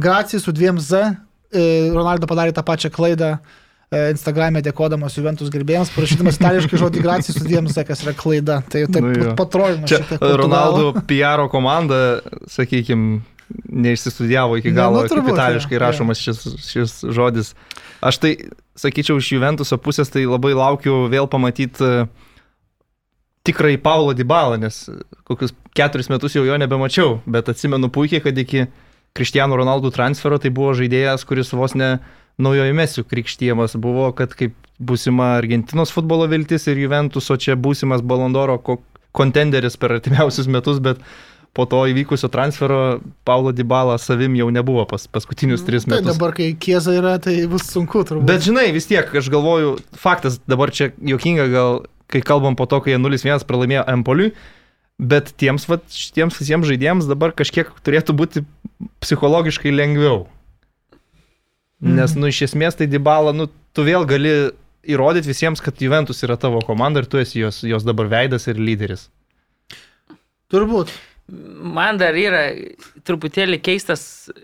Gracijai 0.00 0.40
su 0.40 0.54
dviem 0.56 0.80
Z. 0.80 1.12
E, 1.52 1.64
Ronaldo 1.92 2.24
padarė 2.30 2.54
tą 2.56 2.64
pačią 2.64 2.88
klaidą 2.94 3.34
e, 3.36 3.61
Instagram'e 3.92 4.62
dėkodamas 4.64 5.16
Juventus 5.18 5.50
gerbėjams, 5.52 5.90
parašydamas 5.92 6.38
itališkai 6.40 6.80
žodį 6.80 7.02
dviem 7.44 7.68
Z, 7.68 7.84
kas 7.88 8.04
yra 8.06 8.14
klaida. 8.16 8.62
Tai 8.72 8.86
taip 8.88 9.04
Nu 9.04 9.12
jo. 9.12 9.26
nu, 9.28 9.34
patrolino 9.36 9.90
Čia. 9.90 10.00
Ronaldo 10.40 10.94
PR 11.08 11.44
komanda, 11.52 11.98
sakykime, 12.48 13.20
neišsistudijavo 13.68 14.56
iki 14.56 14.72
Ne, 14.72 14.78
galo, 14.80 15.02
nu, 15.02 15.08
kaip 15.08 15.18
turbūt, 15.18 15.36
itališkai 15.36 15.76
jo, 15.76 15.82
rašomas 15.82 16.22
šis, 16.24 16.42
šis 16.70 16.94
žodis. 17.12 17.52
Aš 18.00 18.20
tai, 18.22 18.32
sakyčiau, 18.80 19.20
iš 19.20 19.32
Juventuso 19.34 19.76
pusės 19.76 20.12
tai 20.12 20.24
labai 20.24 20.54
laukiu 20.56 21.04
vėl 21.12 21.28
pamatyti 21.30 22.06
tikrai 23.44 23.76
Paulo 23.82 24.14
Dybalą, 24.16 24.56
nes 24.62 24.86
kokius 25.28 25.52
keturis 25.76 26.08
metus 26.12 26.36
jau 26.36 26.46
jo 26.46 26.56
nebemačiau, 26.60 27.20
bet 27.26 27.50
atsimenu 27.52 27.90
puikiai, 27.92 28.22
kad 28.24 28.38
iki 28.38 28.68
Kristijanų 29.12 29.58
Ronaldų 29.60 29.92
transfero 29.92 30.38
tai 30.40 30.52
buvo 30.54 30.72
žaidėjas, 30.78 31.26
kuris 31.28 31.52
vos 31.52 31.74
ne 31.76 31.98
naujojo 32.38 32.76
mesių 32.76 33.04
krikštyjamas 33.10 33.76
buvo, 33.80 34.08
kad 34.16 34.32
kaip 34.38 34.54
būsima 34.82 35.34
Argentinos 35.38 35.92
futbolo 35.94 36.26
viltis 36.30 36.66
ir 36.70 36.80
Juventuso 36.80 37.36
čia 37.40 37.56
būsimas 37.58 38.02
Balondoro 38.02 38.58
kontenderis 39.12 39.76
per 39.76 39.98
artimiausius 39.98 40.48
metus, 40.50 40.80
bet 40.82 41.02
po 41.52 41.66
to 41.68 41.82
įvykusio 41.92 42.30
transfero 42.32 43.02
Paulo 43.28 43.52
Dybala 43.52 43.98
savim 44.00 44.34
jau 44.38 44.48
nebuvo 44.54 44.86
pas, 44.88 45.04
paskutinius 45.04 45.64
tris 45.66 45.84
Tai 45.84 45.98
metus. 45.98 46.14
dabar, 46.14 46.32
kai 46.36 46.54
kieza 46.56 46.94
yra, 46.96 47.18
tai 47.20 47.42
bus 47.50 47.66
sunku 47.68 48.06
turbūt. 48.08 48.24
Bet 48.28 48.46
žinai, 48.46 48.70
vis 48.72 48.88
tiek, 48.88 49.04
aš 49.04 49.28
galvoju, 49.32 49.76
faktas 50.00 50.40
dabar 50.48 50.72
čia 50.72 50.90
jokinga 50.96 51.48
gal, 51.52 51.82
kai 52.12 52.24
kalbam 52.24 52.56
po 52.56 52.64
to, 52.68 52.80
kai 52.80 52.94
jie 52.94 53.00
0-1 53.02 53.44
pralaimėjo 53.48 53.84
Empoliui, 53.92 54.32
bet 55.02 55.34
tiems, 55.40 55.68
vat, 55.68 55.84
šitiems 55.92 56.40
visiems 56.40 56.68
žaidėjams 56.68 57.10
dabar 57.10 57.36
kažkiek 57.36 57.68
turėtų 57.84 58.16
būti 58.16 58.46
psichologiškai 59.04 59.74
lengviau. 59.76 60.24
Nes, 61.82 62.14
nu, 62.14 62.28
iš 62.30 62.44
esmės 62.46 62.76
tai 62.78 62.86
Dybala, 62.86 63.32
nu, 63.34 63.48
tu 63.74 63.82
vėl 63.86 64.06
gali 64.06 64.32
įrodyti 64.86 65.30
visiems, 65.30 65.62
kad 65.62 65.80
Juventus 65.82 66.22
yra 66.22 66.36
tavo 66.38 66.60
komanda 66.62 67.02
ir 67.02 67.08
tu 67.10 67.18
esi 67.18 67.40
jos, 67.40 67.62
jos 67.66 67.86
dabar 67.86 68.10
veidas 68.10 68.46
ir 68.50 68.60
lyderis. 68.60 69.08
Turbūt. 70.52 70.92
Man 71.32 71.96
dar 72.00 72.16
yra 72.18 72.42
truputėlį 73.06 73.60
keistas, 73.64 74.02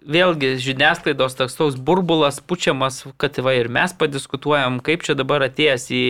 vėlgi 0.08 0.54
žiniasklaidos 0.62 1.34
toks 1.36 1.58
toks 1.58 1.76
burbulas 1.76 2.38
pučiamas, 2.40 3.02
kad 3.20 3.38
va 3.44 3.54
ir 3.58 3.68
mes 3.70 3.92
padiskutuojam, 3.98 4.78
kaip 4.86 5.04
čia 5.04 5.18
dabar 5.18 5.44
atėjęs 5.46 5.88
į 5.92 6.04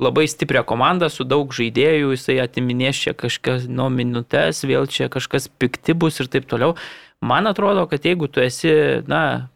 labai 0.00 0.26
stiprią 0.28 0.64
komandą 0.68 1.08
su 1.12 1.24
daug 1.28 1.52
žaidėjų, 1.54 2.12
jisai 2.16 2.40
atiminės 2.42 2.98
čia 3.04 3.14
kažkas 3.16 3.68
nuo 3.68 3.88
minutės, 3.92 4.64
vėl 4.68 4.88
čia 4.90 5.08
kažkas 5.12 5.48
pikti 5.60 5.94
bus 5.96 6.20
ir 6.20 6.28
taip 6.32 6.48
toliau. 6.50 6.74
Man 7.20 7.48
atrodo, 7.48 7.84
kad 7.88 8.04
jeigu 8.04 8.30
tu 8.32 8.40
esi, 8.40 8.72
na, 9.08 9.49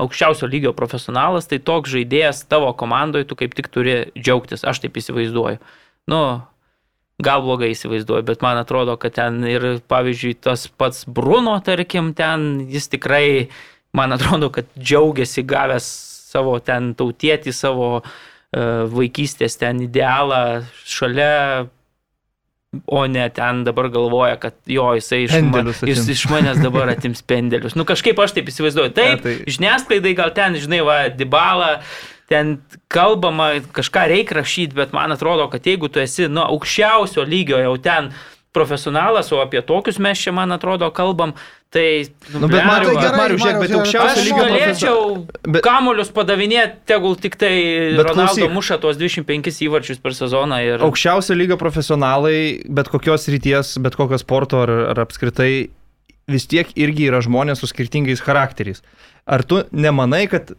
aukščiausio 0.00 0.48
lygio 0.50 0.72
profesionalas, 0.76 1.48
tai 1.50 1.60
toks 1.62 1.92
žaidėjas 1.92 2.44
tavo 2.50 2.72
komandoje 2.76 3.28
tu 3.28 3.38
kaip 3.38 3.56
tik 3.56 3.70
turi 3.72 3.96
džiaugtis, 4.16 4.64
aš 4.66 4.82
taip 4.84 4.96
įsivaizduoju. 5.00 5.60
Nu, 6.10 6.20
gal 7.22 7.44
blogai 7.44 7.72
įsivaizduoju, 7.74 8.24
bet 8.28 8.44
man 8.44 8.60
atrodo, 8.60 8.96
kad 9.00 9.16
ten 9.18 9.42
ir, 9.48 9.66
pavyzdžiui, 9.90 10.38
tas 10.42 10.66
pats 10.80 11.04
Bruno, 11.06 11.58
tarkim, 11.64 12.14
ten 12.16 12.66
jis 12.70 12.88
tikrai, 12.92 13.50
man 13.96 14.16
atrodo, 14.16 14.50
kad 14.54 14.70
džiaugiasi 14.78 15.44
gavęs 15.48 15.90
savo 16.30 16.56
ten 16.64 16.92
tautietį, 16.98 17.52
savo 17.54 17.90
uh, 18.00 18.10
vaikystės 18.94 19.58
ten 19.60 19.82
idealą 19.84 20.62
šalia, 20.86 21.68
o 22.86 23.06
ne 23.06 23.28
ten 23.34 23.64
dabar 23.64 23.88
galvoja, 23.90 24.36
kad 24.38 24.54
jo, 24.66 24.92
jisai 24.94 25.24
iš, 25.24 25.32
ma, 25.42 25.58
Pendelius 25.58 25.80
jis 25.82 26.04
iš 26.14 26.22
manęs 26.30 26.60
dabar 26.62 26.92
atims 26.92 27.22
pendelius. 27.26 27.74
Nu 27.74 27.82
kažkaip 27.88 28.18
aš 28.22 28.36
taip 28.36 28.50
įsivaizduoju. 28.52 28.92
Taip, 28.94 29.16
Ne, 29.16 29.22
tai- 29.24 29.50
žiniasklaidai 29.50 30.12
gal 30.14 30.30
ten, 30.36 30.54
žinai, 30.54 30.78
va, 30.86 30.98
Dybala, 31.10 31.80
ten 32.30 32.60
kalbama, 32.88 33.56
kažką 33.74 34.04
reikia 34.12 34.38
rašyti, 34.38 34.74
bet 34.78 34.92
man 34.94 35.10
atrodo, 35.10 35.48
kad 35.50 35.66
jeigu 35.66 35.90
tu 35.90 35.98
esi, 35.98 36.28
nu, 36.30 36.44
aukščiausio 36.46 37.26
lygio 37.26 37.58
jau 37.58 37.74
ten 37.82 38.12
profesionalas, 38.56 39.30
o 39.32 39.40
apie 39.44 39.60
tokius 39.62 39.98
mes 40.02 40.18
čia, 40.18 40.32
man 40.34 40.52
atrodo, 40.52 40.88
kalbam. 40.94 41.32
Tai, 41.70 41.84
Nu, 42.34 42.48
bet 42.48 42.50
blemba. 42.50 42.66
Mariu, 42.66 42.88
tai 42.96 43.02
gerai, 43.04 43.18
Mariu, 43.20 43.36
žiūrėk, 43.38 43.58
bet 43.62 43.74
aukščiausio 43.78 44.10
Aš 44.10 44.24
lygio 44.26 44.46
galėčiau 44.48 45.02
Bet- 45.20 45.52
bet... 45.54 45.62
kamolius 45.62 46.08
padavinėti, 46.16 46.80
tegul 46.90 47.14
tik 47.14 47.36
tai 47.38 47.52
Bet 47.94 48.08
Ronaldo 48.08 48.32
klausyk. 48.34 48.54
muša 48.56 48.78
tuos 48.82 48.98
25 48.98 49.60
įvarčius 49.68 50.00
per 50.02 50.16
sezoną. 50.18 50.58
Ir... 50.66 50.82
aukščiausio 50.82 51.36
lygio 51.38 51.58
profesionalai, 51.60 52.40
bet 52.66 52.90
kokios 52.90 53.28
ryties, 53.30 53.76
bet 53.86 53.94
kokio 53.94 54.18
sporto 54.18 54.64
ar, 54.64 54.72
ar 54.96 55.02
apskritai, 55.06 55.68
vis 56.30 56.46
tiek 56.50 56.66
irgi 56.74 57.06
yra 57.12 57.22
žmonės 57.22 57.62
su 57.62 57.70
skirtingais 57.70 58.18
charakteriais. 58.26 58.82
Ar 59.30 59.46
tu 59.46 59.62
nemanai, 59.70 60.24
kad 60.26 60.50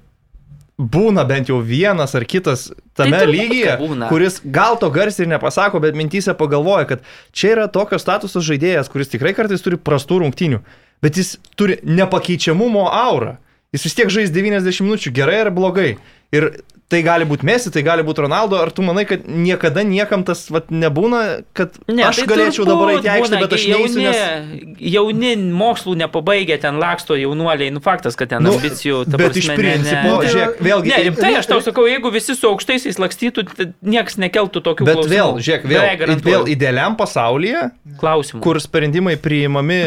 būna 0.82 1.24
bent 1.30 1.50
jau 1.52 1.60
vienas 1.62 2.16
ar 2.18 2.26
kitas 2.26 2.70
tame 2.98 3.20
Tai 3.20 3.28
lygyje, 3.30 3.76
būna. 3.80 4.10
kuris 4.10 4.40
gal 4.44 4.78
to 4.82 4.90
garsiai 4.94 5.28
ir 5.28 5.32
nepasako, 5.36 5.82
bet 5.84 5.96
mintysė 5.98 6.34
pagalvoja, 6.38 6.88
kad 6.90 7.06
čia 7.32 7.54
yra 7.56 7.68
tokio 7.72 8.00
statuso 8.02 8.42
žaidėjas, 8.42 8.90
kuris 8.92 9.12
tikrai 9.14 9.36
kartais 9.38 9.62
turi 9.62 9.78
prastų 9.78 10.22
rungtynių, 10.26 10.62
bet 11.06 11.20
jis 11.22 11.36
turi 11.60 11.78
nepakeičiamumo 11.86 12.88
aurą. 12.90 13.38
Jis 13.72 13.86
vis 13.88 13.96
tiek 13.96 14.10
žais 14.12 14.34
90 14.34 14.84
minučių, 14.84 15.14
gerai 15.16 15.38
ar 15.46 15.52
blogai. 15.56 15.94
Ir 16.36 16.50
tai 16.92 17.00
gali 17.08 17.26
būti 17.28 17.48
Mesi, 17.48 17.72
tai 17.72 17.82
gali 17.88 18.04
būti 18.04 18.26
Ronaldo, 18.26 18.58
ar 18.60 18.70
tu 18.76 18.84
manai, 18.84 19.06
kad 19.08 19.24
niekada 19.26 19.82
niekam 19.88 20.26
tas 20.28 20.44
vat, 20.52 20.68
nebūna, 20.70 21.22
kad 21.58 21.78
ne, 21.88 22.04
aš 22.10 22.20
tai 22.22 22.28
galėčiau 22.34 22.66
dabar 22.68 22.92
eiti 22.98 23.10
aikštę, 23.14 23.40
bet 23.42 23.56
aš 23.58 23.66
neįsiu, 23.72 24.02
nes... 24.04 24.76
jauni, 24.92 25.32
mokslų 25.62 25.96
nepabaigę 26.04 26.58
ten 26.62 26.78
laksto 26.82 27.16
jaunuoliai, 27.16 27.72
nu 27.74 27.80
faktas, 27.84 28.18
kad 28.20 28.30
ten 28.34 28.44
Nu, 28.44 28.56
ambicijų. 28.58 29.06
ta 29.08 29.18
bet 29.22 29.38
iš 29.40 29.48
prasme, 29.48 29.56
ne- 29.56 29.74
principo, 29.78 30.04
ne- 30.04 30.18
tai 30.22 30.32
žiūrėk, 30.36 30.62
vėlgi... 30.68 30.92
Ne, 30.92 31.02
rimtai, 31.08 31.32
aš 31.40 31.50
tau 31.52 31.60
sakau, 31.64 31.86
jeigu 31.88 32.12
visi 32.12 32.36
su 32.36 32.50
aukštaisiais 32.52 33.00
lakstytų, 33.00 33.46
tai 33.56 33.68
niekas 33.82 34.18
nekeltų 34.22 34.64
tokių 34.66 34.88
Bet 34.90 35.00
klausimų. 35.00 35.16
vėl, 35.16 35.36
žiūrėk, 35.48 35.68
vėl, 35.72 36.16
vėl 36.26 36.48
idealiam 36.52 36.98
pasaulyje, 37.00 37.70
klausimų. 38.02 38.42
kur 38.44 38.60
sprendimai 38.60 39.16
priimami 39.22 39.80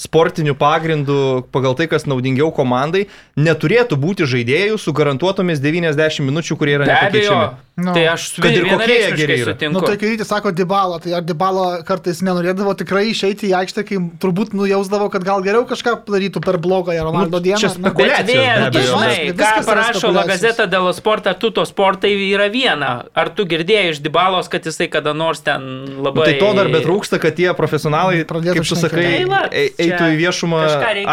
sportiniu 0.00 0.54
pagrindu 0.58 1.44
pagal 1.52 1.74
tai, 1.78 1.86
kas 1.90 2.06
naudingiau 2.08 2.50
komandai, 2.56 3.06
neturėtų 3.36 3.98
būti 4.00 4.24
žaidėjų 4.28 4.78
su 4.80 4.92
garantuotomis 4.96 5.60
90 5.60 6.24
minučių, 6.24 6.39
kurie 6.60 6.78
yra 6.78 6.86
nepakeičiami. 6.88 7.50
Nu. 7.80 7.94
Tai 7.96 8.02
aš 8.12 8.24
jie 8.36 8.60
vienareikšmiškai 8.60 9.36
sutinku. 9.40 9.72
Nu, 9.72 9.80
tai 9.80 9.94
kai 9.96 10.08
rytis 10.10 10.28
sako 10.28 10.50
Dybala, 10.52 10.98
tai 11.00 11.14
ar 11.16 11.22
Dybala 11.24 11.80
kartais 11.88 12.18
nenorėdavo 12.20 12.74
tikrai 12.76 13.06
išeiti 13.08 13.48
į 13.48 13.54
aikštę, 13.56 13.84
kai 13.88 13.96
turbūt 14.20 14.52
nujausdavo, 14.52 15.06
kad 15.12 15.24
gal 15.24 15.40
geriau 15.40 15.64
kažką 15.64 15.94
padarytų 16.04 16.42
per 16.44 16.58
blogą 16.60 16.92
Ronaldo 16.98 17.38
Nu, 17.38 17.44
dieną. 17.46 17.56
čia 17.62 17.70
be 17.80 17.92
tu 17.94 18.04
abejo. 18.04 18.84
žinai, 18.84 19.32
Viskas 19.32 19.64
ką 19.64 19.64
parašo 19.70 20.12
La. 20.12 20.26
Gazeta 20.28 20.66
dėl 20.68 20.90
sporto, 20.92 21.32
tu 21.40 21.50
to 21.56 21.64
sportai 21.64 22.12
yra 22.34 22.50
viena. 22.52 23.06
Ar 23.16 23.30
tu 23.32 23.46
girdėjai 23.48 23.94
iš 23.94 24.02
Dibalos, 24.04 24.50
kad 24.52 24.60
jisai 24.68 24.90
kada 24.92 25.14
nors 25.16 25.40
ten 25.40 25.64
Nu, 25.88 26.02
labai... 26.04 26.24
tai 26.26 26.36
to 26.42 26.52
dar 26.60 26.68
bet 26.68 26.84
trūksta, 26.84 27.16
kad 27.22 27.32
tie 27.38 27.48
profesionalai, 27.56 28.24
Pradėtų 28.28 28.60
kaip 28.60 28.68
tu 28.68 28.76
sakai, 28.76 29.24
Tai 29.24 29.48
e- 29.56 29.72
eitų 29.78 30.04
į 30.04 30.16
viešumą 30.20 30.60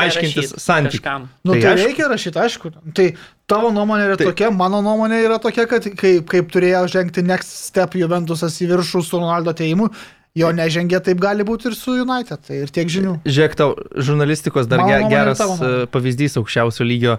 aiškintis 0.03 0.57
santykių. 0.59 1.15
Nu, 1.47 1.53
Tai 1.53 1.61
tai, 1.61 1.75
tai 1.75 1.85
reikia 1.85 2.11
rašyti, 2.11 2.39
aišku. 2.43 2.73
Tai 2.93 3.07
tavo 3.47 3.71
nuomonė 3.73 4.09
yra 4.09 4.17
Tai- 4.19 4.27
tokia, 4.31 4.51
mano 4.51 4.81
nuomonė 4.85 5.21
yra 5.23 5.39
tokia, 5.43 5.65
kad 5.69 5.87
kaip, 5.97 6.27
kaip 6.27 6.51
turėjo 6.51 6.83
žengti 6.91 7.23
next 7.25 7.53
step 7.69 7.95
Juventusas 7.99 8.57
į 8.63 8.69
viršų 8.73 9.03
su 9.07 9.19
Ronaldo 9.21 9.53
ateimu, 9.55 9.89
jo 10.37 10.49
nežengė, 10.53 10.99
taip 11.03 11.21
gali 11.23 11.45
būti 11.47 11.71
ir 11.71 11.77
su 11.77 11.95
United. 12.03 12.43
Tai 12.45 12.59
ir 12.65 12.73
tiek 12.73 12.91
žinių. 12.91 13.15
Žiūrėk, 13.25 13.55
tau 13.57 13.73
žurnalistikos 13.95 14.67
dar 14.69 14.83
Mano 14.83 15.09
geras 15.09 15.41
e, 15.41 15.71
pavyzdys 15.91 16.37
aukščiausio 16.41 16.85
lygio. 16.85 17.17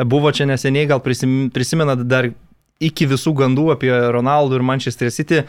Buvo 0.00 0.30
čia 0.32 0.46
neseniai, 0.48 0.86
gal 0.88 1.00
prisim, 1.04 1.50
prisimenat 1.52 2.04
dar 2.08 2.30
iki 2.80 3.08
visų 3.10 3.34
gandų 3.36 3.66
apie 3.74 3.90
Ronaldo 4.14 4.56
ir 4.56 4.64
Manchester 4.64 5.10
City, 5.12 5.42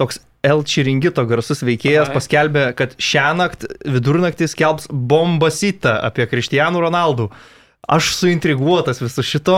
toks 0.00 0.20
El 0.42 0.64
Čiringito 0.66 1.22
garsus 1.28 1.60
veikėjas 1.62 2.08
Ai. 2.10 2.14
paskelbė, 2.16 2.62
kad 2.78 2.94
šią 2.98 3.26
naktį 3.38 3.68
vidurnaktį 3.94 4.48
skelbs 4.50 4.88
bombasitą 4.90 5.98
apie 6.08 6.26
Kristijanų 6.30 6.86
Ronaldų. 6.88 7.28
Aš 7.88 8.12
suintriguotas 8.14 9.00
visu 9.02 9.22
šito. 9.26 9.56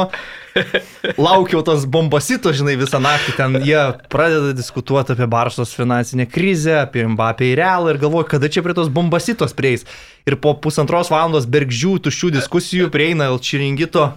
Laukiau 1.18 1.61
tos 1.66 1.85
bombasito, 1.85 2.55
žinai, 2.57 2.79
visą 2.81 2.97
naktį. 3.05 3.35
Ten 3.37 3.59
jie 3.61 3.83
pradeda 4.09 4.55
diskutuoti 4.57 5.12
apie 5.12 5.29
Barsos 5.29 5.75
finansinę 5.77 6.25
krizę, 6.33 6.79
apie 6.87 7.05
Mbappé 7.05 7.51
ir 7.51 7.61
Realą 7.61 7.93
ir 7.93 8.01
galvoju, 8.01 8.29
kada 8.31 8.49
čia 8.49 8.64
prie 8.64 8.72
tos 8.77 8.89
bombasitos 8.89 9.53
prieis. 9.53 9.85
Ir 10.25 10.39
po 10.41 10.55
pusantros 10.57 11.12
valandos 11.12 11.45
bergžių 11.45 11.99
tuščių 12.07 12.33
diskusijų 12.39 12.89
prieina 12.95 13.29
El 13.29 13.43
Čiringito 13.45 14.14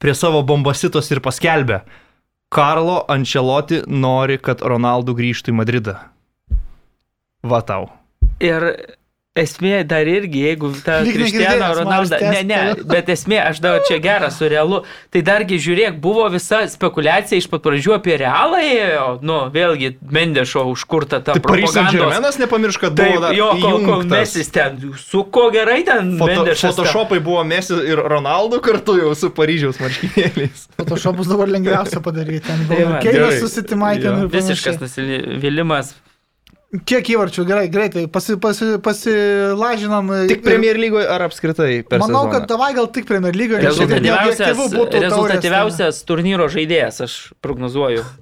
prie 0.00 0.16
savo 0.16 0.40
bombasitos 0.40 1.12
ir 1.12 1.20
paskelbė. 1.20 1.82
Karlo 2.48 3.02
Ancelotti 3.12 3.82
nori, 3.84 4.40
kad 4.40 4.64
Ronaldo 4.64 5.12
grįžtų 5.18 5.52
į 5.52 5.60
Madridą. 5.60 5.98
Va 7.44 7.60
tau. 7.60 7.90
Ir 8.40 8.72
esmė 9.36 9.82
dar 9.88 10.08
irgi, 10.08 10.40
jeigu 10.48 10.70
ta 10.84 10.98
Kristiano 11.04 11.68
Ronaldo, 11.76 12.16
ne, 12.20 12.42
ne, 12.48 12.60
bet 12.94 13.10
esmė, 13.12 13.38
aš 13.50 13.60
dar 13.64 13.80
čia 13.88 13.98
geras 14.02 14.38
su 14.40 14.48
realu, 14.48 14.82
tai 15.12 15.22
dargi 15.26 15.58
žiūrėk, 15.60 15.98
buvo 16.02 16.24
visa 16.32 16.62
spekulacija 16.72 17.38
iš 17.42 17.48
pat 17.52 17.62
pradžių 17.66 17.94
apie 17.98 18.16
realą, 18.22 18.60
ėjo, 18.64 19.06
nu, 19.26 19.38
vėlgi, 19.54 19.92
Mendešo 20.16 20.64
užkurta 20.72 21.20
ta 21.20 21.36
Tai 21.36 21.42
propaganda. 21.44 21.92
Germainas 21.92 22.38
nepamirš, 22.40 22.80
kad 22.80 22.96
Taip, 22.96 23.12
buvo 23.14 23.24
dar 23.26 23.36
jo, 23.36 23.50
kol, 23.60 23.78
kol 23.86 24.04
mesis 24.10 24.48
ten, 24.54 24.80
su 25.00 25.22
ko 25.32 25.48
gerai 25.54 25.82
ten 25.86 26.14
Foto, 26.18 26.30
Mendešas. 26.32 26.72
ten- 26.72 26.84
Photoshopai 26.86 27.20
buvo 27.24 27.44
Messi 27.44 27.76
ir 27.92 28.00
Ronaldo 28.00 28.60
kartu 28.64 28.96
jau 29.00 29.12
su 29.18 29.30
Paryžiaus 29.36 29.78
marškinėliais. 29.82 30.66
Photoshopus 30.80 31.28
dabar 31.28 31.50
lengviausia 31.52 32.00
padaryti. 32.04 32.46
Ten 32.46 32.64
Tai 32.68 32.76
buvo 32.80 32.98
keilas 33.04 33.34
gerai. 33.36 33.40
susitimaikė. 33.42 34.06
Jo. 34.06 34.28
Visiškas 34.32 34.80
nusivylimas. 34.82 35.94
Kiek 36.84 37.06
įvarčių, 37.14 37.44
gerai, 37.46 37.68
greitai, 37.70 38.02
pasi, 38.10 38.34
pasi, 38.42 38.72
pasilažinam. 38.82 40.08
Tik 40.28 40.42
Premier 40.44 40.74
lygoje 40.76 41.06
ar 41.08 41.22
apskritai 41.28 41.84
per 41.86 42.02
Manau, 42.02 42.24
sezoną? 42.26 42.32
kad 42.34 42.48
davai 42.50 42.72
gal 42.74 42.88
tik 42.92 43.06
Premier 43.06 43.36
lygoje. 43.38 43.62
Rezultatyviausias, 43.62 44.58
rezultatyviausias 45.06 46.02
turnyro 46.08 46.48
žaidėjas, 46.52 47.00
aš 47.06 47.14
prognozuoju. 47.44 48.02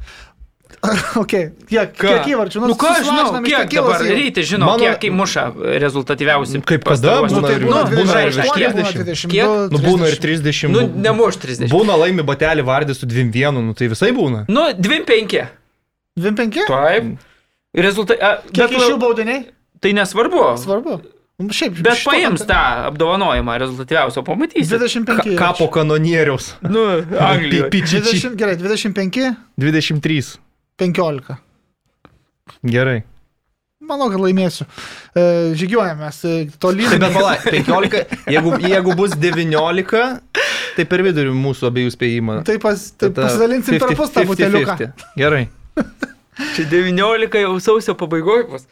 Ok, 1.16 1.30
kiek, 1.64 1.94
Ką? 1.96 2.10
kiek 2.12 2.26
įvarčių? 2.34 2.60
Nu 2.68 2.74
ką 2.76 2.90
aš 2.92 3.06
žinau, 3.06 3.28
kiek 3.46 3.62
tekilos 3.70 3.94
dabar 3.94 4.02
ryti 4.18 4.42
žinau, 4.44 4.66
Mano- 4.74 4.84
kiek 4.84 5.06
įmuša 5.08 5.44
rezultatyviausi. 5.80 6.60
Kaip 6.68 6.84
kada? 6.84 7.14
Būna 7.24 7.40
Tai 7.46 7.52
ir- 7.54 7.64
būna 7.64 7.78
nu, 7.78 7.94
20, 7.94 8.02
būna 8.02 8.18
ir 8.20 8.34
kažkiek, 8.36 8.52
kiek? 8.52 8.74
būna 8.74 8.90
20. 8.92 9.06
22, 9.08 9.70
Nu, 9.72 9.78
būna 9.86 10.10
ir 10.12 10.18
30. 10.20 10.60
30. 10.60 10.72
Nu, 10.74 10.82
nemuš 11.06 11.38
30. 11.40 11.72
Būna 11.72 11.96
laimi 12.02 12.20
batelį 12.28 12.66
vardį 12.68 12.98
su 12.98 13.08
2-1, 13.08 13.62
nu 13.64 13.72
tai 13.72 13.88
visai 13.88 14.10
būna. 14.12 14.44
Nu, 14.52 14.66
25. 14.76 15.46
25? 16.20 16.66
Taip. 16.68 17.14
Rezultatai. 17.74 18.36
Kiek 18.54 18.78
iš 18.78 18.88
jų 18.92 18.98
baudiniai? 19.02 19.44
Tai 19.82 19.92
nesvarbu. 19.98 20.42
Svarbu. 20.62 20.98
Nu, 21.42 21.50
Šiaip, 21.50 21.80
Bet 21.82 22.04
paims 22.06 22.44
tą 22.46 22.58
apdovanojimą 22.88 23.56
rezultatyviausio, 23.58 24.22
pamatysi. 24.22 24.68
25. 24.70 25.34
Ka 25.34 25.48
kapo 25.48 25.66
kanonieriaus. 25.74 26.52
Nu, 26.62 26.84
Anglijoje. 27.18 27.70
Pičičiai. 27.72 28.20
20, 28.22 28.36
gerai, 28.38 28.54
25, 28.60 29.34
23. 29.58 30.38
15. 30.78 31.34
Gerai. 32.70 33.02
Manau, 33.84 34.06
kad 34.14 34.22
laimėsiu. 34.22 34.64
E, 35.10 35.26
žygiuojamės 35.58 36.22
e, 36.30 36.36
tolyn. 36.62 36.94
Tai 36.94 37.02
bet 37.02 37.18
pala, 37.18 37.34
15, 37.42 38.16
jeigu, 38.30 38.54
jeigu 38.62 38.96
bus 38.96 39.18
19, 39.18 40.06
tai 40.78 40.88
per 40.88 41.04
vidurį 41.04 41.34
mūsų 41.34 41.68
abiejų 41.72 41.98
spėjimą. 41.98 42.40
Tai, 42.46 42.60
pas, 42.62 42.88
tai 42.94 43.10
pasidalinsim 43.18 43.82
per 43.82 43.90
50, 43.90 44.00
pus 44.00 44.14
tą 44.14 44.28
buteliuką. 44.30 44.80
50. 44.86 45.08
Gerai. 45.18 45.48
Čia 46.56 46.66
19 46.70 47.44
jau 47.44 47.54
sausio 47.62 47.94
pabaigoje 47.98 48.48
bus. 48.50 48.66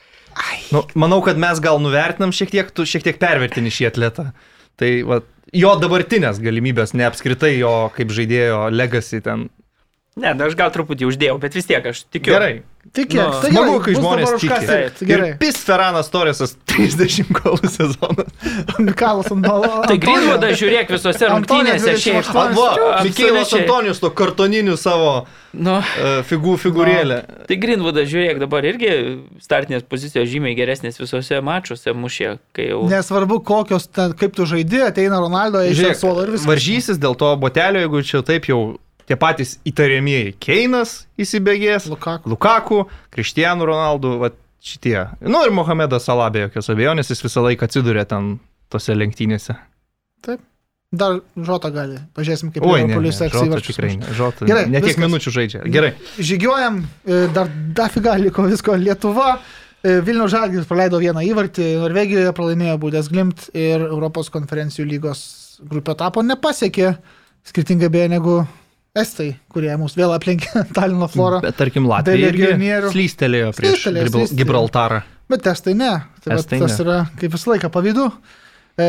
Nu, 0.72 0.82
manau, 0.96 1.20
kad 1.24 1.38
mes 1.40 1.60
gal 1.62 1.80
nuvertinam 1.82 2.32
šiek 2.34 2.52
tiek, 2.54 2.70
tu 2.74 2.86
šiek 2.88 3.04
tiek 3.04 3.18
pervertini 3.20 3.72
šį 3.72 3.90
atletą. 3.90 4.30
Tai 4.80 4.90
va, 5.08 5.20
jo 5.52 5.72
dabartinės 5.80 6.40
galimybės, 6.42 6.94
ne 6.96 7.06
apskritai 7.08 7.54
jo 7.58 7.72
kaip 7.96 8.14
žaidėjo 8.16 8.64
legacy 8.72 9.20
ten. 9.24 9.50
Ne, 10.12 10.34
na, 10.36 10.44
aš 10.44 10.52
gal 10.58 10.68
truputį 10.74 11.06
uždėjau, 11.08 11.38
bet 11.40 11.54
vis 11.56 11.64
tiek 11.64 11.86
aš 11.88 12.02
tikiu. 12.12 12.34
Gerai. 12.34 12.52
Tik 12.92 13.14
Nu? 13.14 13.28
Tai 13.40 13.48
smagu, 13.48 13.76
kai 13.84 13.92
žmonės 13.94 14.32
tiki. 14.42 14.56
Taip. 14.68 14.98
Gerai. 15.08 15.28
Pis 15.40 15.56
Ferranas 15.64 16.10
Torresas 16.12 16.52
30 16.72 17.30
golų 17.38 17.70
sezoną. 17.70 18.24
Mikalas 18.82 19.30
ant 19.32 19.46
balo. 19.46 19.70
Tai 19.88 19.96
Greenwoodas 20.02 20.58
žiūrėk 20.60 20.90
visose 20.92 21.30
rungtynėse 21.30 21.94
šiaip. 22.02 22.26
28. 22.26 22.42
Ant 22.42 22.58
va, 22.58 22.66
Absoliučiai. 22.72 23.06
Mikėlas 23.08 23.54
Antonijus 23.60 24.02
to 24.02 24.10
kartoniniu 24.18 24.76
savo 24.80 25.14
Nu, 25.52 25.78
uh, 25.78 26.20
figų, 26.28 26.58
figūrėlę. 26.60 27.18
tai 27.48 27.56
Greenwoodas 27.62 28.10
žiūrėk 28.12 28.42
dabar 28.42 28.64
irgi 28.68 28.92
startinės 29.44 29.84
pozicijos 29.88 30.28
žymiai 30.32 30.56
geresnės 30.58 30.96
visose 31.00 31.40
mačuose 31.44 31.92
mušė, 31.92 32.34
kai 32.56 32.70
jau... 32.70 32.82
Nesvarbu, 32.90 33.40
kokios, 33.46 33.84
ten, 33.92 34.12
kaip 34.16 34.32
tu 34.36 34.48
žaidži, 34.48 34.80
ateina 34.90 35.20
Ronaldo, 35.22 35.60
Žiūrėk, 35.68 35.98
suolo 36.00 36.24
ir 36.24 36.32
viskas. 36.34 36.48
varžysis 36.48 37.00
dėl 37.00 37.16
to 37.20 37.32
botelio, 37.40 37.84
jeigu 37.84 38.00
čia 38.00 38.24
taip 38.24 38.48
jau 38.48 38.62
tie 39.09 39.16
patys 39.20 39.57
įtariamieji 39.68 40.36
Keinas 40.42 41.03
įsibėgės, 41.20 41.88
Lukaku. 41.92 42.32
Lukaku, 42.32 42.80
Kristijanų 43.14 43.68
Ronaldų, 43.72 44.14
va 44.22 44.32
šitie. 44.62 44.96
Nu 45.20 45.42
ir 45.46 45.55
Mohamedas 45.55 46.07
Salabė, 46.09 46.46
jokios 46.46 46.70
abejonės, 46.72 47.11
jis 47.12 47.24
visą 47.26 47.44
laiką 47.48 47.68
atsiduria 47.68 48.07
ten 48.09 48.36
tose 48.72 48.96
lenktynėse. 48.96 49.59
Dar 50.92 51.22
žota 51.40 51.70
gali. 51.72 51.96
Pažiūrėsim, 52.12 52.50
kaip 52.53 52.66
Liverpoolis 52.68 53.16
įvarčius. 53.24 53.78
tikrai. 53.78 53.94
Žota, 54.12 54.44
Gerai, 54.44 54.66
ne 54.68 54.82
tiek 54.84 54.98
minučių 55.00 55.30
žaidžia. 55.32 55.62
Gerai. 55.72 55.94
Žygiuojam, 56.20 56.82
e, 57.09 57.20
dar 57.32 57.48
dafiga 57.48 58.18
liko 58.20 58.44
visko. 58.44 58.76
Lietuva, 58.76 59.38
E, 59.82 59.96
Vilnių 60.07 60.28
Žalgiris 60.30 60.68
praleido 60.70 61.00
vieną 61.03 61.24
įvartį, 61.26 61.64
Norvegijoje 61.82 62.30
pralaimėjo 62.36 62.76
Būdės 62.84 63.09
Glimt 63.11 63.48
ir 63.50 63.82
Europos 63.82 64.28
konferencijų 64.30 64.84
lygos 64.86 65.22
grupė 65.59 65.96
tapo 65.98 66.22
nepasiekė, 66.22 66.92
skirtingai 67.50 67.88
beje 67.90 68.12
negu 68.12 68.36
Estai, 68.93 69.30
kurie 69.49 69.72
mus 69.80 69.95
vėl 69.97 70.12
aplenkė 70.12 70.66
Talino 70.76 71.07
florą. 71.09 71.38
Bet 71.45 71.57
tarkim, 71.57 71.86
Latvija 71.88 72.28
irgi 72.28 72.51
slystelėjo 72.93 73.53
prieš 73.57 73.78
Slystelėjo, 73.78 74.05
Gibral- 74.05 74.26
slystelėjo. 74.26 74.40
Gibraltarą. 74.43 74.99
Bet 75.32 75.45
testai 75.47 75.72
ne. 75.78 75.93
Tai 76.20 76.34
Estai 76.36 76.59
tas 76.61 76.74
ne. 76.76 76.84
yra 76.84 76.97
kaip 77.16 77.32
visą 77.32 77.55
laiką 77.55 77.70
pavydu. 77.72 78.11
E, 78.76 78.88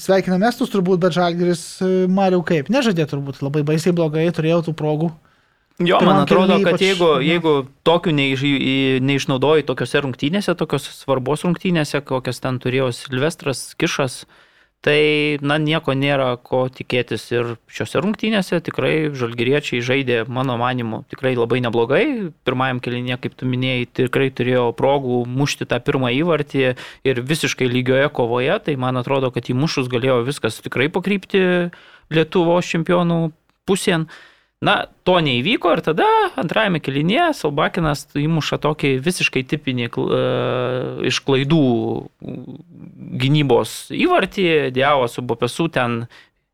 sveikinam 0.00 0.44
estus 0.48 0.68
turbūt, 0.72 1.00
bet 1.00 1.16
Žalgiris, 1.16 1.62
e, 1.84 1.88
Mariau, 2.12 2.42
kaip? 2.44 2.68
Nežadė 2.72 3.06
turbūt 3.08 3.40
labai 3.44 3.62
baisiai 3.68 3.96
blogai, 3.96 4.26
turėjau 4.36 4.60
tų 4.68 4.76
progų. 4.76 5.08
Jo, 5.80 5.96
Pirmam 6.02 6.18
man 6.18 6.26
atrodo, 6.26 6.52
kėliny 6.58 6.64
kad 6.66 6.74
ypač, 6.76 6.84
jeigu, 6.84 7.08
mhm. 7.14 7.24
jeigu 7.30 7.52
tokių 7.88 8.12
neiž, 8.18 8.42
į- 8.44 9.00
neišnaudoji 9.08 9.64
tokiuose 9.70 10.02
rungtynėse, 10.04 10.52
tokios 10.60 10.84
svarbos 11.00 11.46
rungtynėse, 11.48 12.02
kokias 12.04 12.44
ten 12.44 12.60
turėjo 12.60 12.90
Silvestras 12.92 13.70
Kišas, 13.80 14.26
tai, 14.84 15.36
na, 15.44 15.58
nieko 15.60 15.92
nėra 15.96 16.34
ko 16.42 16.64
tikėtis. 16.72 17.26
Ir 17.34 17.54
šiuose 17.70 18.00
rungtynėse 18.00 18.60
tikrai 18.64 19.10
žalgyriečiai 19.16 19.82
žaidė, 19.84 20.22
mano 20.28 20.56
manimu, 20.60 21.02
tikrai 21.12 21.34
labai 21.36 21.60
neblogai. 21.64 22.04
Pirmajam 22.48 22.80
kelinė, 22.84 23.18
kaip 23.20 23.36
tu 23.38 23.48
minėjai, 23.50 23.88
tikrai 24.02 24.30
turėjo 24.32 24.70
progų 24.78 25.22
mušti 25.28 25.68
tą 25.70 25.80
pirmą 25.84 26.12
įvartį 26.22 26.64
ir 27.08 27.22
visiškai 27.32 27.68
lygioje 27.68 28.08
kovoje, 28.16 28.56
tai 28.64 28.78
man 28.80 29.00
atrodo, 29.00 29.32
kad 29.34 29.52
įmušus 29.52 29.92
galėjo 29.92 30.22
viskas 30.28 30.62
tikrai 30.64 30.88
pakrypti 30.92 31.44
Lietuvos 32.10 32.66
čempionų 32.66 33.28
pusėn. 33.68 34.08
Na, 34.60 34.74
to 35.08 35.14
neįvyko 35.24 35.70
ir 35.72 35.80
tada 35.80 36.06
antrajame 36.40 36.82
kelinėje 36.84 37.30
Salbakinas 37.38 38.02
įmuša 38.20 38.58
tokį 38.60 38.90
visiškai 39.00 39.40
tipinį 39.48 39.86
e, 39.88 40.18
iš 41.08 41.22
klaidų 41.24 41.60
gynybos 43.22 43.72
įvartį, 43.96 44.44
Diavo 44.76 45.06
su 45.08 45.24
Bopesu 45.24 45.70
ten 45.72 46.02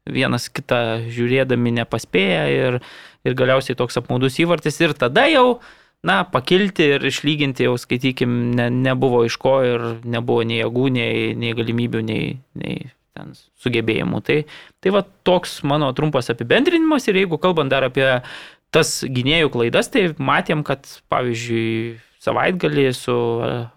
vienas 0.06 0.46
kitą 0.46 1.00
žiūrėdami 1.10 1.74
nepaspėja 1.80 2.44
ir, 2.54 2.78
ir 3.26 3.34
galiausiai 3.42 3.74
toks 3.74 3.98
apmaudus 3.98 4.38
įvartis. 4.38 4.78
Ir 4.86 4.94
tada 4.94 5.26
jau, 5.26 5.58
na, 6.06 6.20
pakilti 6.30 6.86
ir 6.94 7.08
išlyginti 7.10 7.66
jau, 7.66 7.74
skaitykim, 7.74 8.36
ne, 8.54 8.68
nebuvo 8.70 9.24
iš 9.26 9.34
ko 9.42 9.56
ir 9.66 9.88
nebuvo 10.06 10.46
nei 10.46 10.62
jėgų, 10.62 10.86
nei, 10.94 11.34
nei 11.34 11.58
galimybių, 11.58 12.06
nei, 12.06 12.36
nei 12.54 12.86
ten 13.16 13.32
sugebėjimų. 13.64 14.22
Tai, 14.26 14.38
tai 14.84 14.92
va 14.94 15.02
toks 15.26 15.62
mano 15.66 15.90
trumpas 15.96 16.28
apibendrinimas 16.32 17.08
ir 17.08 17.22
jeigu 17.24 17.40
kalbant 17.42 17.72
dar 17.72 17.88
apie 17.88 18.06
tas 18.74 18.98
gynėjų 19.06 19.52
klaidas, 19.54 19.88
tai 19.88 20.10
matėm, 20.20 20.64
kad 20.66 20.84
pavyzdžiui 21.12 21.96
savaitgalį 22.26 22.86
su 22.96 23.14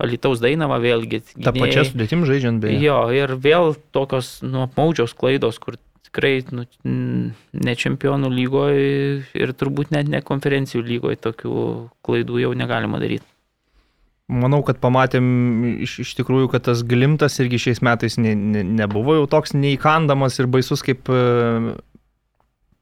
Alitaus 0.01 0.41
Dainava 0.43 0.79
vėlgi. 0.81 1.21
Ta 1.37 1.53
gynėjai- 1.53 1.61
pačia 1.61 1.85
sudėtim 1.87 2.25
žaidžiant 2.27 2.59
beje. 2.63 2.81
Jo, 2.81 3.03
ir 3.13 3.35
vėl 3.37 3.75
tokios 3.95 4.39
nu, 4.41 4.65
apmaudžios 4.65 5.13
klaidos, 5.13 5.59
kur 5.61 5.77
tikrai 6.09 6.41
nu, 6.51 6.65
ne 6.83 7.75
čempionų 7.77 8.31
lygoje 8.33 9.23
ir 9.37 9.53
turbūt 9.53 9.91
net 9.93 10.09
ne 10.09 10.23
konferencijų 10.25 10.81
lygoje 10.87 11.19
tokių 11.21 11.89
klaidų 12.05 12.41
jau 12.41 12.53
negalima 12.57 12.99
daryti. 13.01 13.25
Manau, 14.29 14.59
kad 14.61 14.77
pamatėm 14.77 15.25
iš, 15.81 15.95
iš 16.03 16.11
tikrųjų, 16.19 16.51
kad 16.53 16.67
tas 16.67 16.83
glimtas 16.85 17.39
irgi 17.41 17.57
šiais 17.63 17.79
metais 17.85 18.19
ne, 18.21 18.35
ne, 18.37 18.61
nebuvo 18.61 19.15
jau 19.17 19.25
toks 19.31 19.55
neįkandamas 19.57 20.37
ir 20.37 20.49
baisus 20.53 20.85
kaip 20.85 21.09
e, 21.09 21.23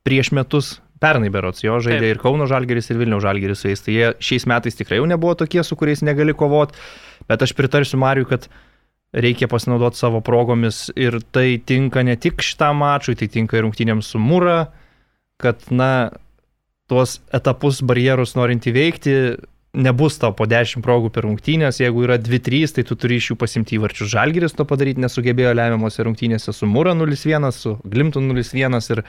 prieš 0.08 0.34
metus. 0.36 0.76
Pernai 0.98 1.30
berots 1.30 1.62
jo 1.62 1.78
žaidė 1.78 2.02
Taip. 2.02 2.12
ir 2.16 2.20
Kauno 2.20 2.48
Žalgeris, 2.50 2.90
ir 2.90 2.98
Vilniaus 2.98 3.22
Žalgeris 3.24 3.62
su 3.62 3.70
jais. 3.70 3.84
Tai 3.86 3.94
jie 3.94 4.08
šiais 4.28 4.48
metais 4.50 4.76
tikrai 4.80 4.98
jau 4.98 5.06
nebuvo 5.08 5.36
tokie, 5.38 5.62
su 5.64 5.78
kuriais 5.78 6.02
negali 6.04 6.34
kovoti. 6.36 6.76
Bet 7.30 7.46
aš 7.46 7.54
pritarsiu 7.56 8.00
Mariu, 8.02 8.26
kad 8.28 8.50
reikia 9.14 9.48
pasinaudoti 9.48 10.02
savo 10.02 10.24
progomis 10.26 10.88
ir 10.98 11.20
tai 11.32 11.62
tinka 11.64 12.02
ne 12.04 12.18
tik 12.20 12.42
šitam 12.44 12.82
mačui, 12.82 13.16
tai 13.16 13.30
tinka 13.32 13.60
ir 13.60 13.64
rungtynėms 13.68 14.10
su 14.10 14.20
Mūra, 14.20 14.72
kad, 15.40 15.62
na, 15.70 16.10
tuos 16.90 17.20
etapus, 17.36 17.84
barjerus 17.86 18.36
norint 18.36 18.68
įveikti, 18.68 19.14
nebus 19.78 20.18
tau 20.22 20.34
po 20.36 20.48
10 20.50 20.82
progų 20.86 21.12
per 21.14 21.28
rungtynės, 21.28 21.80
jeigu 21.84 22.04
yra 22.08 22.18
2-3, 22.22 22.74
tai 22.78 22.86
tu 22.88 22.98
turi 23.00 23.20
iš 23.22 23.32
jų 23.32 23.38
pasimti 23.40 23.78
įvarčius. 23.78 24.12
Žalgiris 24.16 24.58
to 24.58 24.66
padaryti 24.68 25.04
nesugebėjo 25.04 25.54
lemiamose 25.58 26.06
rungtynėse 26.08 26.54
su 26.56 26.70
Mūra 26.70 26.96
0-1, 26.98 27.48
su 27.56 27.78
Glimtu 27.86 28.24
0-1 28.24 28.82
ir 28.96 29.04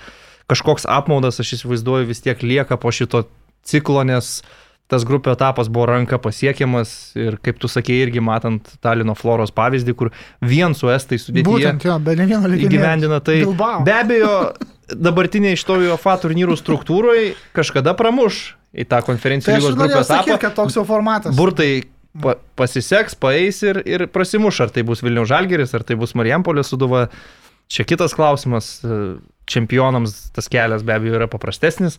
kažkoks 0.48 0.88
apmaudas, 0.88 1.40
aš 1.42 1.58
įsivaizduoju, 1.58 2.08
vis 2.08 2.24
tiek 2.24 2.44
lieka 2.44 2.78
po 2.80 2.92
šito 2.94 3.24
ciklo, 3.68 4.04
nes 4.08 4.40
tas 4.88 5.04
grupio 5.04 5.34
etapas 5.36 5.68
buvo 5.68 5.90
ranka 5.90 6.16
pasiekiamas 6.20 6.94
ir 7.18 7.36
kaip 7.44 7.58
tu 7.60 7.68
sakėjai, 7.68 8.06
irgi 8.06 8.24
matant 8.24 8.70
Talino 8.84 9.12
Floros 9.18 9.52
pavyzdį, 9.52 9.94
kur 9.96 10.12
vien 10.40 10.76
su 10.76 10.88
Estai 10.92 11.20
sudėtyje 11.20 11.48
Būtent 11.48 11.84
jo, 11.84 11.98
įgyvendina 12.56 13.20
tai. 13.20 13.42
Bilbao. 13.44 13.82
Be 13.84 13.92
abejo, 13.98 14.32
dabartiniai 14.88 15.56
iš 15.56 15.64
to 15.68 15.78
UEFA 15.82 16.16
turnyrų 16.22 16.56
struktūroje 16.58 17.34
kažkada 17.56 17.94
pramuš 17.98 18.56
į 18.72 18.86
tą 18.88 19.00
konferencijų 19.06 19.54
Tai 19.54 19.60
lygos 19.62 19.78
grupės 19.78 20.10
etapą. 20.10 20.38
kad 20.42 20.56
toks 20.56 20.76
jau 20.76 20.84
formatas. 20.88 21.36
Burtai 21.36 21.84
pa, 22.22 22.36
pasiseks, 22.58 23.16
paeis 23.20 23.62
ir, 23.66 23.80
ir 23.88 24.06
prasimuš, 24.12 24.60
ar 24.66 24.72
tai 24.74 24.84
bus 24.88 25.02
Vilniaus 25.04 25.30
Žalgeris, 25.30 25.74
ar 25.76 25.84
tai 25.88 25.96
bus 26.00 26.14
Marijampolė 26.18 26.64
suduva. 26.66 27.08
Čia 27.68 27.84
kitas 27.88 28.14
klausimas. 28.16 28.78
Čempionams 29.48 30.30
tas 30.36 30.48
kelias 30.52 30.84
be 30.84 30.92
abejo 30.92 31.16
yra 31.16 31.28
paprastesnis. 31.28 31.98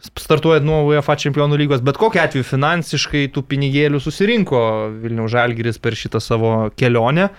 Startuojant 0.00 0.64
nuo 0.64 0.82
UEFA 0.88 1.16
čempionų 1.20 1.56
lygos, 1.58 1.80
bet 1.84 1.98
kokiu 2.00 2.20
atveju 2.22 2.46
finansiškai 2.46 3.26
tų 3.34 3.42
pinigėlių 3.50 4.00
susirinko 4.00 4.60
Vilniaus 5.02 5.32
Žalgeris 5.32 5.80
per 5.82 5.96
šitą 5.98 6.20
savo 6.22 6.52
kelionę. 6.78 7.30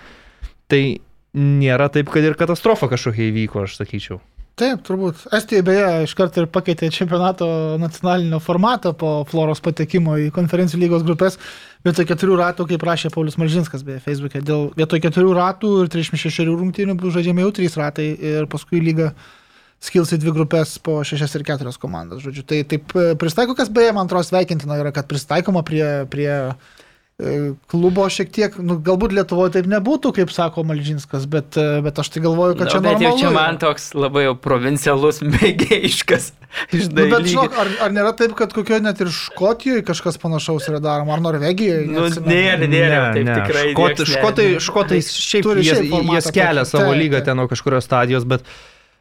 Tai 0.70 0.82
nėra 1.34 1.88
taip, 1.94 2.10
kad 2.14 2.26
ir 2.26 2.38
katastrofa 2.38 2.90
kažkokia 2.92 3.30
įvyko, 3.30 3.64
aš 3.66 3.80
sakyčiau. 3.80 4.20
Taip, 4.60 4.82
turbūt. 4.84 5.22
Estija 5.38 5.64
beje 5.64 5.86
iš 6.04 6.14
karto 6.20 6.42
ir 6.42 6.50
pakeitė 6.52 6.90
čempionato 6.92 7.48
nacionalinio 7.80 8.42
formatą 8.44 8.92
po 8.98 9.12
Floros 9.30 9.62
patekimo 9.64 10.18
į 10.20 10.26
konferencijų 10.36 10.82
lygos 10.82 11.06
grupės. 11.08 11.38
Vietoj 11.88 12.08
keturių 12.10 12.36
ratų, 12.42 12.66
kaip 12.74 12.84
rašė 12.84 13.12
Paulius 13.14 13.38
Malžinskas 13.40 13.86
beje 13.88 14.02
Facebook'e, 14.04 14.42
dėl 14.44 14.68
vietoj 14.76 15.00
keturių 15.06 15.38
ratų 15.38 15.72
ir 15.86 15.92
36 15.94 16.50
rungtynių 16.50 16.98
bus 17.00 17.16
žaidžiami 17.16 17.46
jau 17.46 17.54
trys 17.56 17.80
ratai 17.80 18.10
ir 18.12 18.50
paskui 18.52 18.84
lyga 18.84 19.14
skils 19.80 20.12
į 20.12 20.20
dvi 20.20 20.36
grupės 20.36 20.76
po 20.84 20.98
šešias 21.08 21.38
ir 21.40 21.48
keturias 21.48 21.80
komandas. 21.80 22.20
Žodžiu. 22.26 22.44
Tai 22.52 22.60
taip 22.68 22.96
e, 23.00 23.14
pristaiko, 23.20 23.56
kas 23.56 23.72
beje, 23.72 23.94
man 23.96 24.10
atrodo, 24.12 24.28
sveikintina 24.28 24.76
yra, 24.82 24.92
kad 24.96 25.08
pristaikoma 25.08 25.64
prie, 25.64 25.86
prie 26.12 26.34
klubo 27.68 28.06
šiek 28.08 28.30
tiek, 28.32 28.54
nu, 28.64 28.78
galbūt 28.80 29.12
Lietuvoje 29.12 29.52
taip 29.58 29.66
nebūtų, 29.68 30.14
kaip 30.16 30.32
sako 30.32 30.64
Malžinskas, 30.64 31.26
bet, 31.28 31.58
e, 31.60 31.82
bet 31.84 32.00
aš 32.00 32.14
tai 32.16 32.22
galvoju, 32.24 32.56
kad 32.56 32.70
Na, 32.70 32.72
čia 32.72 32.80
bet 32.86 32.94
jau 32.94 33.10
normalu 33.12 33.20
čia 33.20 33.28
yra. 33.28 33.34
man 33.36 33.58
toks 33.60 33.90
labai 33.94 34.24
jau 34.24 34.36
provincialus, 34.40 35.20
mėgėjiškas 35.36 36.30
iš 36.74 36.88
Nu, 36.90 37.06
bet 37.12 37.28
žinok, 37.30 37.54
ar, 37.60 37.68
ar 37.86 37.92
nėra 37.94 38.14
taip, 38.18 38.32
kad 38.40 38.56
kokioje 38.56 38.82
net 38.82 39.04
ir 39.04 39.12
Škotijoje 39.14 39.84
kažkas 39.86 40.18
panašaus 40.22 40.66
yra 40.72 40.80
daroma, 40.82 41.18
ar 41.18 41.22
Norvegijoje? 41.28 41.86
Nu, 41.92 42.08
nėra, 42.26 42.66
nėra, 42.72 43.04
taip 43.14 43.30
tikrai. 43.36 43.68
Škot, 43.76 44.00
ne- 44.02 44.10
škotai, 44.16 44.48
ne- 44.56 44.64
škotai 44.70 45.02
šiaip 45.04 45.46
Turi 45.46 45.68
jie, 45.68 45.76
šiaip 45.76 46.10
jie 46.16 46.22
skelia 46.26 46.64
tokį. 46.64 46.72
savo 46.72 46.96
lygą 46.98 47.22
ten 47.28 47.38
nuo 47.38 47.48
kažkurios 47.52 47.86
stadijos, 47.86 48.26
bet 48.26 48.48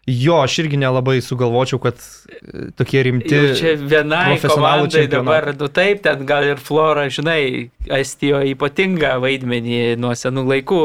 jo, 0.09 0.39
aš 0.41 0.59
irgi 0.65 0.79
nelabai 0.81 1.19
sugalvočiau, 1.25 1.81
kad 1.83 2.01
e, 2.01 2.71
tokie 2.79 3.03
rimti. 3.05 3.35
Jau 3.37 3.55
čia 3.59 3.75
vienai 3.77 4.39
komandai 4.41 5.07
dabar, 5.13 5.51
nu 5.59 5.69
taip, 5.69 6.01
ten 6.07 6.25
gal 6.29 6.47
ir 6.49 6.63
Flora, 6.63 7.09
žinai, 7.13 7.69
Estijoje 8.01 8.55
ypatingą 8.55 9.19
vaidmenį 9.25 9.99
nuo 10.01 10.15
senų 10.17 10.47
laikų 10.55 10.83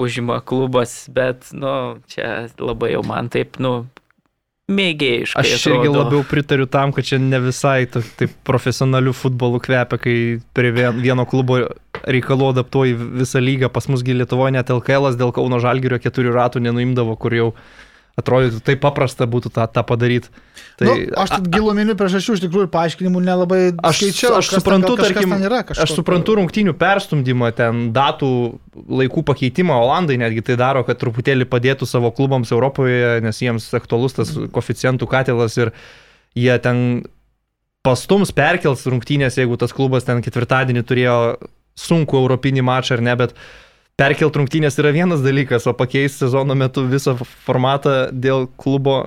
užima 0.00 0.40
klubas, 0.44 1.06
bet, 1.12 1.50
nu, 1.56 1.72
čia 2.08 2.48
labai 2.60 2.94
jau 2.94 3.02
man 3.04 3.28
taip, 3.32 3.58
nu, 3.60 3.86
mėgėjiškai. 4.70 5.40
Aš 5.42 5.66
irgi 5.66 5.88
atrodo. 5.88 5.98
labiau 6.04 6.22
pritariu 6.30 6.66
tam, 6.70 6.92
kad 6.94 7.04
čia 7.08 7.18
ne 7.18 7.40
visai 7.42 7.88
to- 7.90 8.04
taip 8.20 8.30
profesionalių 8.46 9.12
futbolų 9.18 9.60
kvepia, 9.64 9.98
kai 9.98 10.16
prie 10.54 10.70
vien- 10.72 11.00
vieno 11.02 11.26
klubo 11.26 11.58
reikalo 12.06 12.52
adaptuoji 12.54 12.94
visą 12.94 13.42
lygą. 13.42 13.68
Pas 13.72 13.88
musgi 13.90 14.14
Lietuvoje 14.14 14.52
net 14.52 14.70
LKL 14.70 15.16
dėl 15.18 15.32
Kauno 15.34 15.58
Žalgirio 15.60 15.98
keturių 15.98 16.32
ratų 16.38 16.62
nenuimdavo, 16.62 17.18
kur 17.18 17.34
jau 17.34 17.48
atrodytų 18.20 18.62
taip 18.64 18.80
paprasta 18.82 19.26
būtų 19.30 19.52
tą, 19.56 19.66
tą 19.72 19.84
padaryti. 19.86 20.30
Tai, 20.80 20.86
nu, 20.88 20.94
aš 21.20 21.34
giluminių 21.52 21.94
priežasčių 22.00 22.36
iš 22.38 22.42
tikrųjų 22.46 22.70
paaiškinimų 22.72 23.20
nelabai 23.24 23.60
Aš, 23.84 24.00
skaičiau. 24.00 24.32
aš 24.38 24.48
ten, 24.48 24.62
suprantu, 24.62 24.94
kažkas 24.96 25.16
tarkim, 25.18 25.34
ten 25.34 25.46
yra, 25.48 25.60
kažko 25.68 25.84
aš 25.84 25.94
suprantu 25.98 26.36
rungtynių 26.38 26.74
perstumdymą, 26.80 27.50
ten 27.58 27.82
datų 27.96 28.30
laikų 29.00 29.24
pakeitimą, 29.28 29.76
Olandai 29.84 30.16
netgi 30.22 30.44
tai 30.48 30.56
daro, 30.60 30.84
kad 30.88 31.00
truputėlį 31.02 31.48
padėtų 31.52 31.88
savo 31.90 32.12
klubams 32.16 32.52
Europoje, 32.54 33.18
nes 33.24 33.42
jiems 33.44 33.68
aktualus 33.76 34.16
tas 34.16 34.32
koficientų 34.54 35.10
katilas 35.10 35.58
ir 35.60 35.74
jie 36.38 36.56
ten 36.64 36.84
pastums 37.86 38.32
perkels 38.36 38.84
rungtynės, 38.88 39.38
jeigu 39.40 39.56
tas 39.60 39.74
klubas 39.76 40.06
ten 40.08 40.20
ketvirtadienį 40.24 40.84
turėjo 40.88 41.16
sunku 41.80 42.18
europinį 42.20 42.64
mačą 42.66 42.98
ar 42.98 43.04
ne, 43.04 43.16
bet 43.16 43.36
perkelt 44.00 44.36
rungtynės 44.40 44.78
yra 44.80 44.92
vienas 44.96 45.20
dalykas, 45.24 45.66
o 45.68 45.74
pakeisti 45.76 46.24
sezono 46.24 46.56
metu 46.58 46.86
visą 46.88 47.16
formatą 47.46 48.06
dėl 48.12 48.48
klubo 48.60 49.02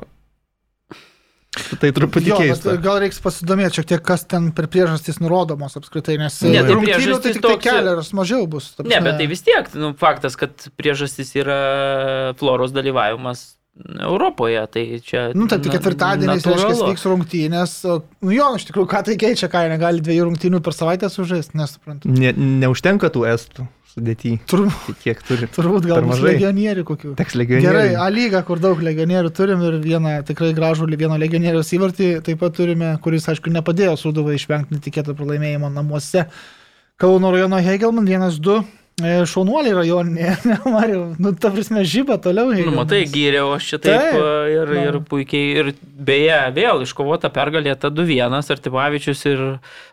Tai 1.53 1.91
truputį 1.93 2.31
Jo, 2.31 2.37
keista. 2.41 2.73
gal 2.81 2.95
reiks 3.03 3.19
pasidomėti 3.21 3.77
šiek 3.77 3.87
tiek, 3.91 4.01
kas 4.01 4.23
ten 4.25 4.47
per 4.57 4.65
priežastys 4.73 5.19
nurodomos 5.21 5.75
apskritai, 5.77 6.15
nes 6.17 6.39
Ne, 6.41 6.63
tai 6.65 6.71
rungtynių 6.73 6.95
priežastys 6.97 7.21
tai 7.27 7.33
tik 7.35 7.43
tai 7.43 7.51
toks- 7.51 7.67
kelias 7.67 8.09
mažiau 8.17 8.47
bus. 8.49 8.71
ta 8.73 8.85
Ne, 8.89 8.97
bet 9.05 9.19
tai 9.21 9.27
vis 9.29 9.43
tiek, 9.45 9.69
nu, 9.77 9.91
faktas, 9.93 10.33
kad 10.39 10.65
priežastis 10.81 11.29
yra 11.37 12.33
floros 12.41 12.73
dalyvavimas 12.73 13.43
Europoje, 14.01 14.65
tai 14.73 14.81
čia... 15.05 15.27
Nu, 15.37 15.45
taip, 15.49 15.61
tai 15.65 15.75
ketvirtadieniais, 15.77 16.41
reiškia, 16.45 16.89
vyks 16.89 17.05
rungtynės. 17.09 17.71
Nu 18.21 18.33
jo, 18.33 18.49
iš 18.57 18.67
tikrųjų, 18.69 18.89
ką 18.89 19.03
tai 19.05 19.15
keičia, 19.21 19.49
ką 19.49 19.63
jie 19.65 19.71
negali 19.77 20.01
dviejų 20.05 20.27
rungtynių 20.31 20.59
per 20.65 20.73
savaitę 20.77 21.09
sužaisti, 21.09 21.57
nesuprantu. 21.57 22.09
Ne, 22.09 22.33
neužtenka 22.65 23.09
tų 23.13 23.25
estų 23.29 23.65
sudėty. 23.93 24.33
Turbūt, 24.49 24.99
kiek 25.03 25.21
turi? 25.25 25.47
turbūt 25.53 25.87
gal 25.89 26.03
mažai. 26.07 26.33
legionierių 26.33 26.85
kokių. 26.87 27.13
Teks 27.19 27.35
Gerai, 27.37 27.43
legionieriai. 27.43 27.95
A 28.01 28.09
lyga, 28.13 28.43
kur 28.47 28.61
daug 28.63 28.81
legionierių 28.83 29.31
turim 29.35 29.63
ir 29.67 29.79
vieną 29.83 30.15
tikrai 30.27 30.53
gražų 30.57 30.89
vieno 30.97 31.17
legionieriaus 31.21 31.73
įvartį 31.77 32.09
taip 32.25 32.41
pat 32.41 32.57
turime, 32.57 32.93
kuris, 33.03 33.29
aišku, 33.29 33.53
nepadėjo 33.53 33.95
Suduvai 33.99 34.37
išvengti 34.39 34.77
netikėto 34.77 35.15
pralaimėjimo 35.17 35.69
namuose. 35.73 36.27
Kauno 37.01 37.33
rajono 37.33 37.61
Hegelman 37.61 38.09
1-2. 38.09 38.61
E, 39.01 39.13
Šaunuoliai 39.29 39.73
rajoninė, 39.77 40.33
ne, 40.49 40.57
Mariu, 40.69 41.01
nu, 41.21 41.33
ta 41.33 41.49
prasme, 41.53 41.81
žyba 41.87 42.19
toliau. 42.21 42.51
Nu, 42.51 42.57
Hegelmanas. 42.57 42.83
matai, 42.83 43.01
gyriau 43.09 43.53
aš 43.55 43.71
čia 43.71 43.79
taip 43.81 44.03
Taip, 44.03 44.19
a, 44.19 44.35
ir, 44.51 44.73
na. 44.73 44.83
ir 44.89 44.99
puikiai. 45.09 45.49
Ir 45.61 45.71
beje, 45.81 46.37
vėl 46.57 46.85
iškovota 46.85 47.31
pergalė 47.33 47.75
ta 47.79 47.91
2-1, 47.93 48.37
Artimavičius 48.57 49.25
ir 49.31 49.43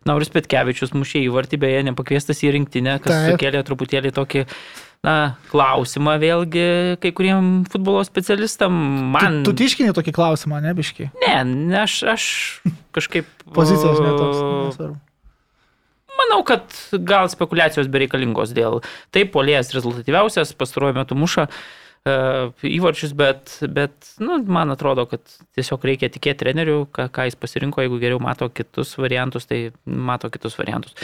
Nauris 0.09 0.33
Petkevičius 0.35 0.95
mušė 0.97 1.25
įvartį, 1.29 1.61
beje, 1.65 1.83
nepakviestas 1.91 2.45
į 2.45 2.55
rinktinę, 2.59 2.99
kas 3.01 3.15
Taip. 3.17 3.35
sukėlė 3.35 3.65
truputėlį 3.67 4.15
tokį, 4.21 4.47
na, 5.07 5.17
klausimą 5.49 6.17
vėlgi 6.21 6.65
kai 7.01 7.13
kuriem 7.17 7.53
futbolo 7.73 8.03
specialistam. 8.05 8.75
Man... 9.15 9.41
Tu, 9.41 9.51
tu 9.51 9.63
tiškini 9.65 9.95
tokį 9.97 10.17
klausimą, 10.17 10.61
ne, 10.65 10.75
biški? 10.77 11.09
Ne, 11.25 11.37
ne, 11.49 11.79
aš, 11.87 12.01
aš 12.17 12.25
kažkaip... 12.97 13.29
Pozicijos 13.51 14.03
netoks. 14.03 14.43
nesvarbu. 14.71 14.99
Manau, 16.21 16.41
kad 16.47 16.65
gal 17.07 17.31
spekulacijos 17.33 17.91
bereikalingos 17.93 18.55
dėl 18.57 18.81
taip, 19.15 19.33
polėjas 19.35 19.75
rezultatyviausias, 19.77 20.55
pastaruoju 20.59 20.99
metu 21.01 21.19
muša 21.19 21.47
uh, 21.49 21.61
įvarčius, 22.65 23.13
bet, 23.17 23.59
bet 23.69 24.15
nu, 24.23 24.39
man 24.49 24.73
atrodo, 24.73 25.05
kad 25.11 25.21
tiesiog 25.57 25.85
reikia 25.85 26.09
tikėti 26.13 26.45
treneriu, 26.45 26.87
ką, 26.89 27.11
ką 27.13 27.29
jis 27.29 27.37
pasirinko, 27.37 27.85
jeigu 27.85 28.01
geriau 28.01 28.21
mato 28.23 28.49
kitus 28.49 28.97
variantus, 28.97 29.47
tai 29.51 29.71
mato 29.85 30.31
kitus 30.33 30.57
variantus. 30.57 30.97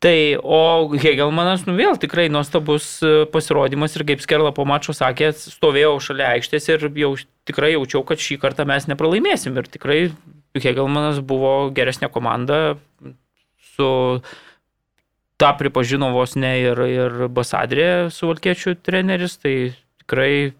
Tai, 0.00 0.40
o 0.40 0.88
Hegelmanas, 0.96 1.66
nu 1.68 1.74
vėl 1.76 1.98
tikrai 2.00 2.30
nuostabus 2.32 3.02
e, 3.04 3.26
pasirodymas 3.28 3.98
ir 3.98 4.06
kaip 4.08 4.22
Skerla 4.24 4.48
po 4.56 4.64
mačo 4.64 4.94
sakė, 4.96 5.34
stovėjau 5.36 5.98
šalia 6.00 6.30
aikštės 6.38 6.70
ir 6.70 6.86
jau 7.02 7.10
tikrai 7.44 7.74
jaučiau, 7.74 8.00
kad 8.08 8.22
šį 8.24 8.38
kartą 8.40 8.64
mes 8.64 8.88
nepralaimėsim. 8.88 9.60
Ir 9.60 9.68
tikrai 9.68 9.98
Hegelmanas 10.56 11.20
buvo 11.20 11.68
geresnė 11.76 12.08
komanda 12.08 12.78
su 13.74 13.90
tą 15.40 15.52
pripažino 15.56 16.12
vos 16.14 16.36
ne 16.36 16.54
ir, 16.60 16.80
ir 16.84 17.20
Basadrė 17.32 18.10
suvalkiečių 18.12 18.76
treneris, 18.84 19.38
tai 19.40 19.54
tikrai, 20.02 20.52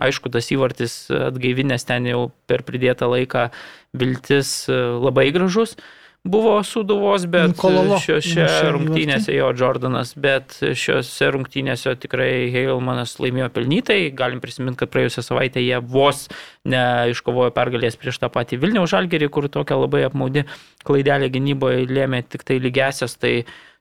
aišku, 0.00 0.32
tas 0.34 0.50
įvartis 0.50 1.04
atgaivinės 1.30 1.86
ten 1.86 2.08
jau 2.10 2.28
per 2.50 2.66
pridėtą 2.66 3.10
laiką 3.12 3.50
viltis 3.94 4.64
e, 4.68 4.80
labai 5.04 5.30
gražus. 5.34 5.78
Buvo 6.24 6.54
suduvos, 6.64 7.26
bet 7.28 7.52
Kololo 7.60 7.98
įmušė 8.00 8.46
rungtynėse 8.72 9.34
jo 9.36 9.50
Jordanas, 9.60 10.14
bet 10.16 10.54
šiuose 10.56 11.26
rungtynėse 11.34 11.92
tikrai 12.00 12.48
Heilmanas 12.54 13.12
laimėjo 13.20 13.50
pelnytai. 13.52 13.98
Galim 14.16 14.40
prisiminti, 14.40 14.80
kad 14.80 14.92
praėjusią 14.94 15.20
savaitę 15.26 15.60
jie 15.60 15.82
vos 15.84 16.22
neiškovojo 16.64 17.52
pergalės 17.52 18.00
prieš 18.00 18.22
tą 18.22 18.32
patį 18.32 18.56
Vilniaus 18.62 18.94
žalgerį, 18.94 19.28
kur 19.36 19.50
tokia 19.52 19.76
labai 19.76 20.06
apmaudi 20.08 20.46
klaidelė 20.88 21.28
gynyboje 21.34 21.84
lėmė 21.92 22.24
tik 22.24 22.48
tai 22.48 22.56
lygesias. 22.56 23.18
Tai, 23.20 23.34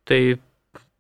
tai 0.10 0.22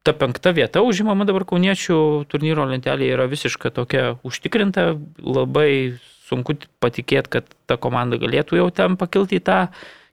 ta 0.04 0.14
penkta 0.14 0.52
vieta 0.56 0.84
užimama 0.84 1.26
dabar 1.28 1.46
kauniečių 1.48 1.98
turnyro 2.32 2.68
lentelėje 2.68 3.16
yra 3.16 3.28
visiškai 3.32 3.72
tokia 3.76 4.14
užtikrinta. 4.28 4.94
Labai 5.24 6.00
sunku 6.28 6.58
patikėti, 6.84 7.38
kad 7.38 7.52
ta 7.70 7.78
komanda 7.80 8.20
galėtų 8.20 8.60
jau 8.60 8.70
ten 8.76 8.98
pakilti 9.00 9.40
į 9.40 9.46
tą 9.48 9.60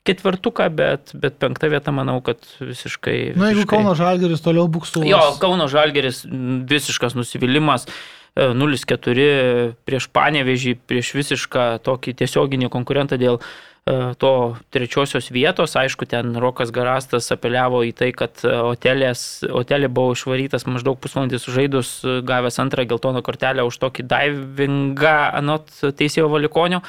ketvirtuką, 0.09 0.69
bet, 0.73 1.13
bet 1.21 1.37
penkta 1.43 1.69
vieta 1.69 1.93
manau, 1.93 2.21
kad 2.25 2.41
visiškai... 2.61 3.35
Na, 3.35 3.51
jeigu 3.51 3.65
visiškai... 3.65 3.73
Kauno 3.75 3.93
Žalgeris 3.99 4.43
toliau 4.45 4.71
buksuos. 4.73 5.05
Jo, 5.09 5.21
Kauno 5.43 5.69
Žalgeris 5.71 6.23
visiškas 6.71 7.19
nusivylimas. 7.19 7.87
E, 8.35 8.51
0-4 8.55 9.75
prieš 9.87 10.09
Panevežį, 10.15 10.77
prieš 10.89 11.15
visišką 11.17 11.67
tokį 11.87 12.15
tiesioginį 12.21 12.71
konkurentą 12.73 13.19
dėl 13.21 13.39
e, 13.41 14.15
to 14.21 14.33
trečiosios 14.75 15.31
vietos. 15.35 15.77
Aišku, 15.79 16.09
ten 16.11 16.37
Rokas 16.41 16.73
Garastas 16.75 17.31
apeliavo 17.35 17.83
į 17.87 17.93
tai, 17.97 18.11
kad 18.17 18.43
e, 18.45 18.53
hotelės, 18.71 19.43
hotelė 19.47 19.91
buvo 19.93 20.15
išvarytas 20.17 20.67
maždaug 20.71 21.01
pusvalandį 21.03 21.41
sužaidus, 21.43 21.95
e, 22.05 22.19
gavęs 22.27 22.61
antrą 22.63 22.87
geltoną 22.91 23.25
kortelę 23.27 23.67
už 23.69 23.81
tokį 23.83 24.07
divingą 24.11 25.17
anot 25.41 25.73
teisėjo 25.81 26.31
valikonio. 26.33 26.85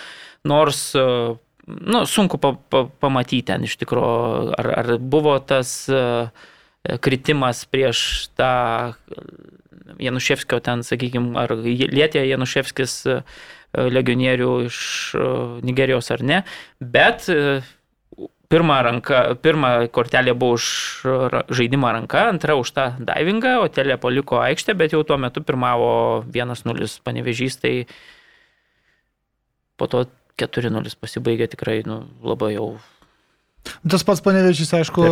Nors 0.47 0.93
nu, 0.95 1.99
sunku 2.09 2.39
pa, 2.41 2.55
pa, 2.57 2.87
pamatyti 3.03 3.43
ten 3.51 3.67
iš 3.67 3.77
tikrųjų, 3.83 4.55
ar, 4.57 4.71
ar 4.81 4.95
buvo 4.97 5.35
tas 5.45 5.91
kritimas 6.81 7.61
prieš 7.69 8.31
tą 8.33 8.95
Januševskio 9.99 10.59
ten, 10.63 10.85
sakykime, 10.85 11.33
ar 11.39 11.53
lietė 11.57 12.23
Januševskis 12.29 12.95
e, 13.09 13.19
legionierių 13.73 14.51
iš 14.67 14.79
e, 15.15 15.27
Nigerijos 15.67 16.11
ar 16.15 16.23
ne, 16.23 16.41
bet 16.79 17.27
e, 17.31 17.59
pirmą, 18.51 18.77
ranką, 18.87 19.19
pirmą 19.43 19.73
kortelė 19.95 20.35
buvo 20.37 20.59
už 20.59 20.69
žaidimą 21.55 21.93
ranka, 21.95 22.25
antra 22.29 22.57
už 22.59 22.73
tą 22.75 22.87
divingą, 22.99 23.57
o 23.63 23.69
telė 23.71 23.97
paliko 24.01 24.41
aikštę, 24.43 24.75
bet 24.77 24.95
jau 24.95 25.03
tuo 25.07 25.17
metu 25.21 25.43
pirmavo 25.45 25.91
1-0 26.27 26.89
panevežys, 27.05 27.59
tai 27.63 27.75
po 29.79 29.87
to 29.91 30.05
4-0 30.41 30.97
pasibaigė 30.99 31.47
tikrai 31.53 31.81
nu, 31.87 32.03
labai 32.25 32.55
jau 32.57 32.73
Tas 33.61 34.01
pats 34.05 34.21
panevežys, 34.25 34.71
aišku, 34.73 35.05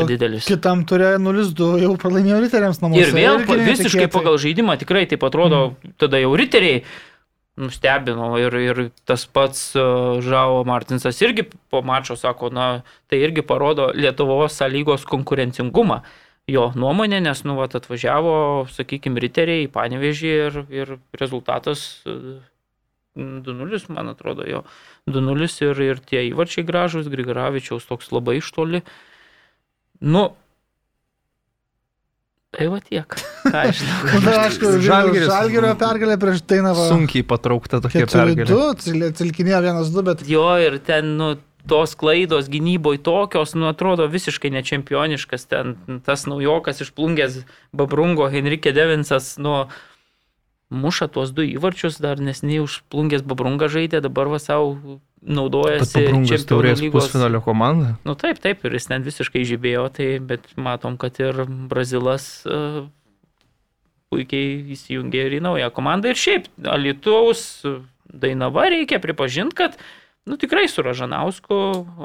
kitam 0.45 0.81
turė 0.89 1.13
0-2, 1.21 1.67
jau 1.83 1.91
pralaimėjo 2.01 2.39
riteriams 2.41 2.79
namuose. 2.81 3.05
Ir 3.05 3.13
vėl 3.13 3.43
pa- 3.45 3.57
visiškai 3.59 4.07
netikėtai. 4.07 4.13
pagal 4.15 4.39
žaidimą 4.41 4.75
tikrai 4.81 5.05
taip 5.09 5.25
atrodo, 5.25 5.61
mm. 5.69 5.93
tada 6.01 6.21
jau 6.21 6.31
riteriai 6.37 6.81
nustebino 7.59 8.31
ir, 8.39 8.55
ir 8.63 8.81
tas 9.09 9.25
pats 9.29 9.75
uh, 9.77 10.17
Žao 10.23 10.63
Martinsas 10.65 11.19
irgi 11.21 11.45
po 11.69 11.83
mačo 11.85 12.17
sako, 12.17 12.49
na, 12.55 12.67
tai 13.11 13.21
irgi 13.21 13.43
parodo 13.45 13.91
Lietuvos 13.93 14.57
sąlygos 14.57 15.05
konkurencingumą. 15.09 16.01
Jo 16.49 16.71
nuomonė, 16.73 17.19
nes, 17.21 17.43
nu, 17.45 17.53
vat, 17.59 17.75
atvažiavo, 17.77 18.65
sakykime, 18.73 19.21
riteriai 19.21 19.67
į 19.67 19.73
Panevežį 19.75 20.31
ir, 20.47 20.61
ir 20.73 20.95
rezultatas 21.19 22.01
uh, 22.09 22.39
2-0, 23.19 23.89
man 23.93 24.09
atrodo, 24.13 24.47
jo 24.49 24.63
2-0 25.07 25.47
ir, 25.69 25.81
ir 25.93 26.01
tie 26.03 26.25
įvarčiai 26.31 26.65
gražus, 26.67 27.07
Grigaravičiaus 27.11 27.87
toks 27.87 28.11
labai 28.11 28.39
iš 28.41 28.51
toli. 28.55 28.81
Nu, 30.01 30.29
tai 32.55 32.67
va 32.71 32.79
tiek. 32.83 33.05
Ką 33.53 33.57
aš 33.69 33.81
žinau. 33.83 34.05
Na, 34.13 34.21
dar, 34.25 34.39
aišku, 34.47 34.71
Žalgiris- 34.83 35.29
Žalgerio 35.29 35.73
pergalė 35.79 36.17
prieš 36.21 36.41
Dainavą. 36.49 36.87
Sunkiai 36.89 37.23
patraukta 37.27 37.79
tokia 37.83 38.07
pergalė. 38.09 38.47
4-2, 38.49 39.13
cilkinėjo 39.19 39.61
1-2, 39.69 40.05
bet 40.09 40.25
Jo 40.29 40.47
ir 40.61 40.79
ten, 40.85 41.13
nu, 41.19 41.35
tos 41.69 41.93
klaidos 41.99 42.47
gynyboje 42.49 43.01
tokios, 43.05 43.53
nu, 43.59 43.67
atrodo 43.69 44.07
visiškai 44.09 44.49
nečempioniškas. 44.55 45.45
Ten 45.51 45.75
tas 46.07 46.25
naujokas 46.29 46.81
išplungęs 46.85 47.43
Babrungo 47.75 48.29
Henrike 48.33 48.73
Devinsas, 48.73 49.35
nu, 49.37 49.67
muša 50.69 51.09
tuos 51.13 51.33
du 51.33 51.45
įvarčius, 51.45 51.99
dar 52.01 52.21
nesiniai 52.21 52.61
užplungęs 52.63 53.25
Babrunga 53.25 53.69
žaidė, 53.71 54.01
dabar 54.05 54.29
va 54.31 54.39
savo 54.41 54.99
naudojasi 55.19 56.05
čempionų 56.29 56.75
lygos. 56.79 56.93
pusfinalio 56.93 57.41
komanda. 57.43 57.97
Nu 58.07 58.15
taip, 58.15 58.39
taip, 58.43 58.63
ir 58.63 58.77
jis 58.77 58.87
ten 58.91 59.03
visiškai 59.03 59.43
žibėjo, 59.49 59.89
tai, 59.97 60.09
bet 60.23 60.45
matom, 60.55 60.95
kad 61.01 61.19
ir 61.19 61.43
Brazilas 61.71 62.29
uh, 62.47 62.85
puikiai 64.13 64.73
įsijungė 64.75 65.25
ir 65.27 65.37
į 65.39 65.43
naują 65.45 65.69
komandą. 65.75 66.13
Ir 66.13 66.19
šiaip, 66.19 66.49
Alitaus 66.69 67.63
Dainava 68.09 68.69
reikia 68.71 68.97
pripažinti, 69.01 69.57
kad, 69.59 69.77
nu 70.25 70.37
tikrai 70.41 70.65
su 70.71 70.85
Ražanausku 70.85 71.59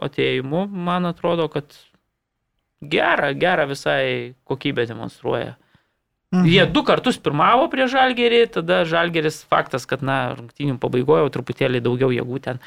atėjimu, 0.05 0.67
man 0.69 1.09
atrodo, 1.09 1.49
kad 1.53 1.77
gerą, 2.85 3.33
gerą 3.39 3.69
visai 3.71 4.35
kokybę 4.45 4.85
demonstruoja. 4.91 5.55
Mhm. 6.35 6.49
Jie 6.51 6.65
du 6.67 6.83
kartus 6.83 7.19
pirmavo 7.23 7.69
prie 7.71 7.87
Žalgerį, 7.87 8.41
tada 8.59 8.81
Žalgeris 8.89 9.45
faktas, 9.47 9.87
kad, 9.87 10.03
na, 10.03 10.35
rungtynių 10.35 10.81
pabaigoje 10.83 11.23
jau 11.23 11.31
truputėlį 11.39 11.83
daugiau 11.85 12.11
jėgų 12.11 12.41
ten 12.49 12.59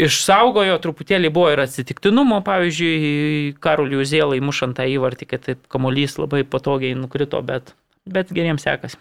išsaugojo, 0.00 0.74
truputėlį 0.82 1.30
buvo 1.34 1.52
ir 1.54 1.62
atsitiktinumo, 1.62 2.40
pavyzdžiui, 2.46 3.54
Karoliui 3.62 4.02
Uzėlai 4.02 4.40
mušant 4.42 4.74
tą 4.78 4.86
įvartį, 4.90 5.28
kad 5.30 5.44
taip 5.46 5.60
kamuolys 5.70 6.16
labai 6.18 6.42
patogiai 6.48 6.96
nukrito, 6.98 7.38
bet, 7.46 7.74
bet 8.06 8.32
geriems 8.34 8.66
sekasi. 8.66 8.98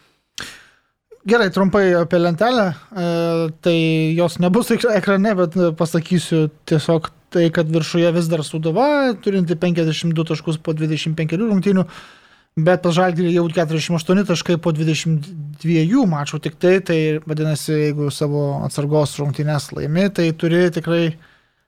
Gerai, 1.26 1.48
trumpai 1.56 1.86
apie 1.96 2.20
lentelę. 2.20 2.66
E, 2.92 3.06
tai 3.64 3.78
jos 4.18 4.38
nebus 4.44 4.74
ek- 4.76 4.90
ekrane, 5.00 5.32
bet 5.40 5.56
pasakysiu 5.80 6.50
tiesiog 6.68 7.08
tai, 7.32 7.48
kad 7.50 7.72
viršuje 7.72 8.12
vis 8.14 8.28
dar 8.30 8.44
Sudova, 8.44 9.16
turinti 9.24 9.56
52 9.56 10.28
taškus 10.28 10.60
po 10.62 10.76
25 10.76 11.40
rungtynių, 11.40 11.88
bet 12.58 12.84
pas 12.84 12.94
Žalgirį 12.96 13.34
jau 13.34 13.46
48 13.50 14.26
taškai 14.30 14.58
po 14.62 14.74
22 14.76 16.06
mačų 16.10 16.40
tik 16.44 16.58
tai, 16.62 16.78
tai 16.86 17.00
vadinasi, 17.26 17.74
jeigu 17.88 18.10
savo 18.14 18.64
atsargos 18.66 19.16
rungtynės 19.20 19.72
laimi, 19.74 20.10
tai 20.14 20.30
turi 20.38 20.68
tikrai 20.74 21.06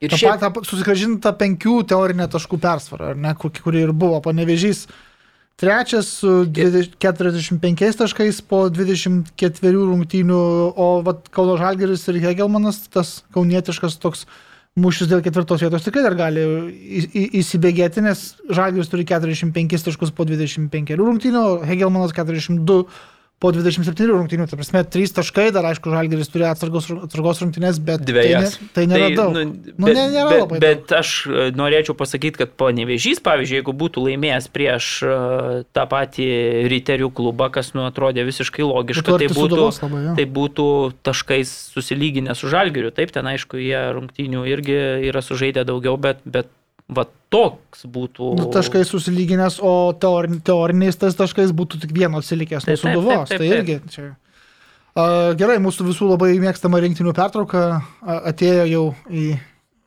Ir 0.04 0.12
tą 0.12 0.20
šiaip, 0.20 0.42
patą 0.44 0.68
susigražintą 0.68 1.32
penkių 1.40 1.80
teorinę 1.90 2.28
taškų 2.32 2.60
persvarą, 2.62 3.14
ar 3.14 3.20
ne, 3.20 3.32
kuri 3.40 3.86
ir 3.86 3.94
buvo, 3.96 4.20
panevežys. 4.22 4.86
Trečias 5.56 6.10
su 6.20 6.44
20 6.52 6.98
45 7.00 7.96
taškais 8.02 8.42
po 8.44 8.66
24 8.68 9.72
rungtynių, 9.72 10.42
o 10.76 10.88
Kauno 11.32 11.56
Žalgeris 11.62 12.04
ir 12.12 12.20
Hegelmanas, 12.26 12.82
tas 12.92 13.22
kaunietiškas 13.34 13.96
toks 14.04 14.26
mūšis 14.80 15.08
dėl 15.08 15.22
ketvirtos 15.24 15.62
vietos 15.64 15.86
tikrai 15.86 16.04
dar 16.04 16.18
gali 16.20 16.44
įsibėgėti, 17.40 18.04
nes 18.04 18.24
Žalgeris 18.52 18.92
turi 18.92 19.06
45 19.08 19.86
taškus 19.88 20.12
po 20.16 20.26
25 20.28 20.96
rungtynių, 21.00 21.44
Hegelmanas 21.70 22.16
42 22.16 22.84
po 23.44 23.52
27 23.52 24.08
rungtynių. 24.10 24.46
Tai 24.50 24.58
prasme, 24.58 24.82
3 24.88 25.12
taškai, 25.18 25.50
dar 25.54 25.66
aišku, 25.68 25.92
Žalgeris 25.92 26.30
turi 26.32 26.46
atsargos, 26.48 26.88
atsargos 27.04 27.42
rungtynės, 27.44 27.78
bet 27.84 28.02
Dvejas. 28.08 28.56
tai, 28.56 28.64
ne, 28.64 28.70
tai 28.78 28.86
nėra 28.90 29.08
tai, 29.10 29.16
daug. 29.20 29.34
Nu, 29.36 29.44
Nu, 29.76 29.86
bet, 29.90 29.96
ne- 29.98 30.06
nėra 30.14 30.30
bet, 30.32 30.40
labai 30.46 30.60
bet 30.64 30.94
aš 30.96 31.10
e, 31.28 31.48
norėčiau 31.60 31.98
pasakyti, 32.00 32.40
kad 32.42 32.54
panevežys, 32.58 33.20
pavyzdžiui, 33.26 33.60
jeigu 33.60 33.76
būtų 33.76 34.06
laimėjęs 34.08 34.48
prieš 34.56 34.88
e, 35.04 35.18
tą 35.76 35.84
patį 35.92 36.30
riterių 36.72 37.12
klubą, 37.12 37.52
kas 37.52 37.74
nu 37.76 37.84
atrodė 37.90 38.24
visiškai 38.26 38.64
logiška, 38.64 39.04
Būtų 39.12 39.20
tai 39.20 39.28
būtų, 39.36 39.62
labai, 39.84 40.04
jo. 40.08 40.16
tai 40.16 40.26
būtų 40.40 40.68
taškais 41.06 41.52
susilyginę 41.76 42.34
su 42.40 42.48
žalgiriu. 42.50 42.90
Taip, 42.96 43.12
ten 43.12 43.28
aišku, 43.28 43.60
jie 43.60 43.84
rungtynių 44.00 44.46
irgi 44.48 44.80
yra 45.12 45.22
sužaidę 45.22 45.68
daugiau, 45.68 45.98
bet, 46.00 46.24
bet 46.26 46.48
va 46.92 47.08
toks 47.34 47.86
būtų. 47.90 48.36
Nu, 48.40 48.50
taškai 48.54 48.84
susilyginęs, 48.88 49.58
o 49.64 49.94
teorin, 50.00 50.38
teoriniais 50.46 51.00
tais 51.02 51.18
taškais 51.18 51.56
būtų 51.56 51.82
tik 51.86 51.96
vieno 51.96 52.22
atsilikęs 52.22 52.68
nuo 52.70 52.78
suduvos. 52.82 53.34
Tai 53.34 53.48
irgi 53.48 53.80
čia. 53.92 54.12
A, 54.96 55.34
gerai, 55.36 55.58
mūsų 55.64 55.90
visų 55.90 56.14
labai 56.14 56.36
mėgstama 56.40 56.80
rinktinių 56.84 57.16
pertrauka 57.18 57.66
atėjo 58.06 58.70
jau 58.70 58.86
į 59.10 59.26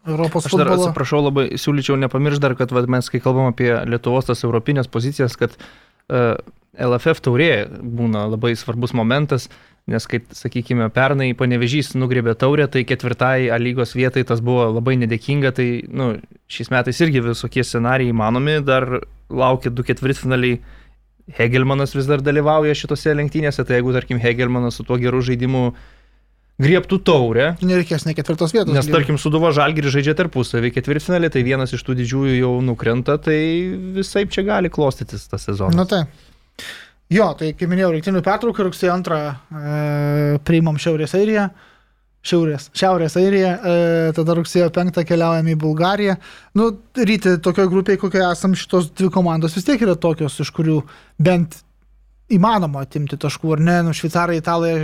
Europos 0.08 0.46
Aš 0.48 0.54
dar 0.56 0.68
futbolą. 0.68 0.88
atsiprašau, 0.88 1.22
labai 1.24 1.46
siūlyčiau 1.60 1.96
nepamiršti 2.00 2.42
dar, 2.44 2.54
kad 2.58 2.72
vat, 2.74 2.88
mes, 2.90 3.08
kai 3.12 3.20
kalbam 3.24 3.50
apie 3.52 3.70
Lietuvos 3.88 4.28
tas 4.28 4.44
europinės 4.44 4.88
pozicijas, 4.90 5.36
kad 5.40 5.56
uh, 5.56 6.36
LFF 6.78 7.24
taurė 7.24 7.66
būna 7.68 8.26
labai 8.32 8.54
svarbus 8.56 8.94
momentas, 8.96 9.48
nes, 9.88 10.06
kai, 10.08 10.20
sakykime, 10.36 10.88
pernai 10.94 11.30
panevežys 11.38 11.94
nugrėbė 11.98 12.34
taurę, 12.38 12.68
tai 12.70 12.84
ketvirtai 12.88 13.48
lygos 13.62 13.94
vietai 13.96 14.24
tas 14.28 14.42
buvo 14.44 14.68
labai 14.76 14.98
nedėkinga, 15.00 15.52
tai 15.56 15.68
nu, 15.88 16.10
šiais 16.52 16.72
metais 16.74 17.00
irgi 17.04 17.24
visokie 17.24 17.64
scenarijai 17.64 18.12
įmanomi, 18.12 18.58
dar 18.66 19.00
laukia 19.28 19.72
du 19.72 19.86
ketvirtfinaliai. 19.86 20.60
Hegelmanas 21.36 21.92
vis 21.92 22.06
dar 22.08 22.22
dalyvauja 22.24 22.72
šitose 22.72 23.12
lenktynėse, 23.12 23.60
tai 23.68 23.80
jeigu, 23.80 23.92
tarkim, 23.92 24.20
Hegelmanas 24.20 24.78
su 24.80 24.84
tuo 24.88 24.96
geru 25.00 25.20
žaidimu 25.24 25.66
griebtų 26.58 26.98
taurę, 27.06 27.50
Nereikės 27.62 28.06
ne 28.08 28.14
ketvirtos 28.18 28.54
vietos. 28.56 28.72
Nes 28.74 28.88
tarkim, 28.90 29.18
Suduvo 29.20 29.50
Žalgirį 29.54 29.92
žaidžia 29.94 30.16
tarpusavį 30.18 30.72
ketvirtfinalį, 30.74 31.30
tai 31.34 31.44
vienas 31.46 31.74
iš 31.76 31.84
tų 31.86 31.98
didžiųjų 32.00 32.40
jau 32.40 32.54
nukrenta, 32.64 33.18
tai 33.22 33.38
visai 33.98 34.24
čia 34.32 34.46
gali 34.48 34.72
klostytis 34.72 35.28
tas 35.30 35.44
sezonas. 35.46 35.76
Na 35.78 35.86
tai. 35.88 36.02
Jo, 37.12 37.30
tai 37.38 37.54
kaip 37.56 37.70
minėjau, 37.70 37.94
rinktinių 37.94 38.20
pertrauka 38.24 38.66
rugsėjo 38.66 38.92
antrą 38.92 39.18
e, 39.24 40.38
priimam 40.44 40.76
Šiaurės 40.80 41.16
Airiją. 41.16 41.48
Šiaurės, 42.28 42.66
Šiaurės 42.76 43.14
Airija, 43.16 43.52
e, 43.54 43.76
tada 44.16 44.34
rugsėjo 44.36 44.66
5 44.74 44.98
keliaujam 45.08 45.48
į 45.48 45.54
Bulgariją. 45.62 46.18
Nu, 46.58 46.72
ryti 46.98 47.38
tokioje 47.40 47.70
grupėje, 47.72 48.00
kokioje 48.02 48.26
esam, 48.26 48.56
šitos 48.58 48.90
dvi 48.98 49.08
komandos 49.14 49.56
vis 49.56 49.64
tiek 49.64 49.80
yra 49.86 49.94
tokios, 49.96 50.36
iš 50.42 50.52
kurių 50.56 50.82
bent 51.22 51.62
įmanoma 52.34 52.82
atimti 52.84 53.16
taškų, 53.16 53.54
ar 53.56 53.62
ne, 53.64 53.78
nu, 53.86 53.94
šveicarai, 53.96 54.36
italai, 54.42 54.74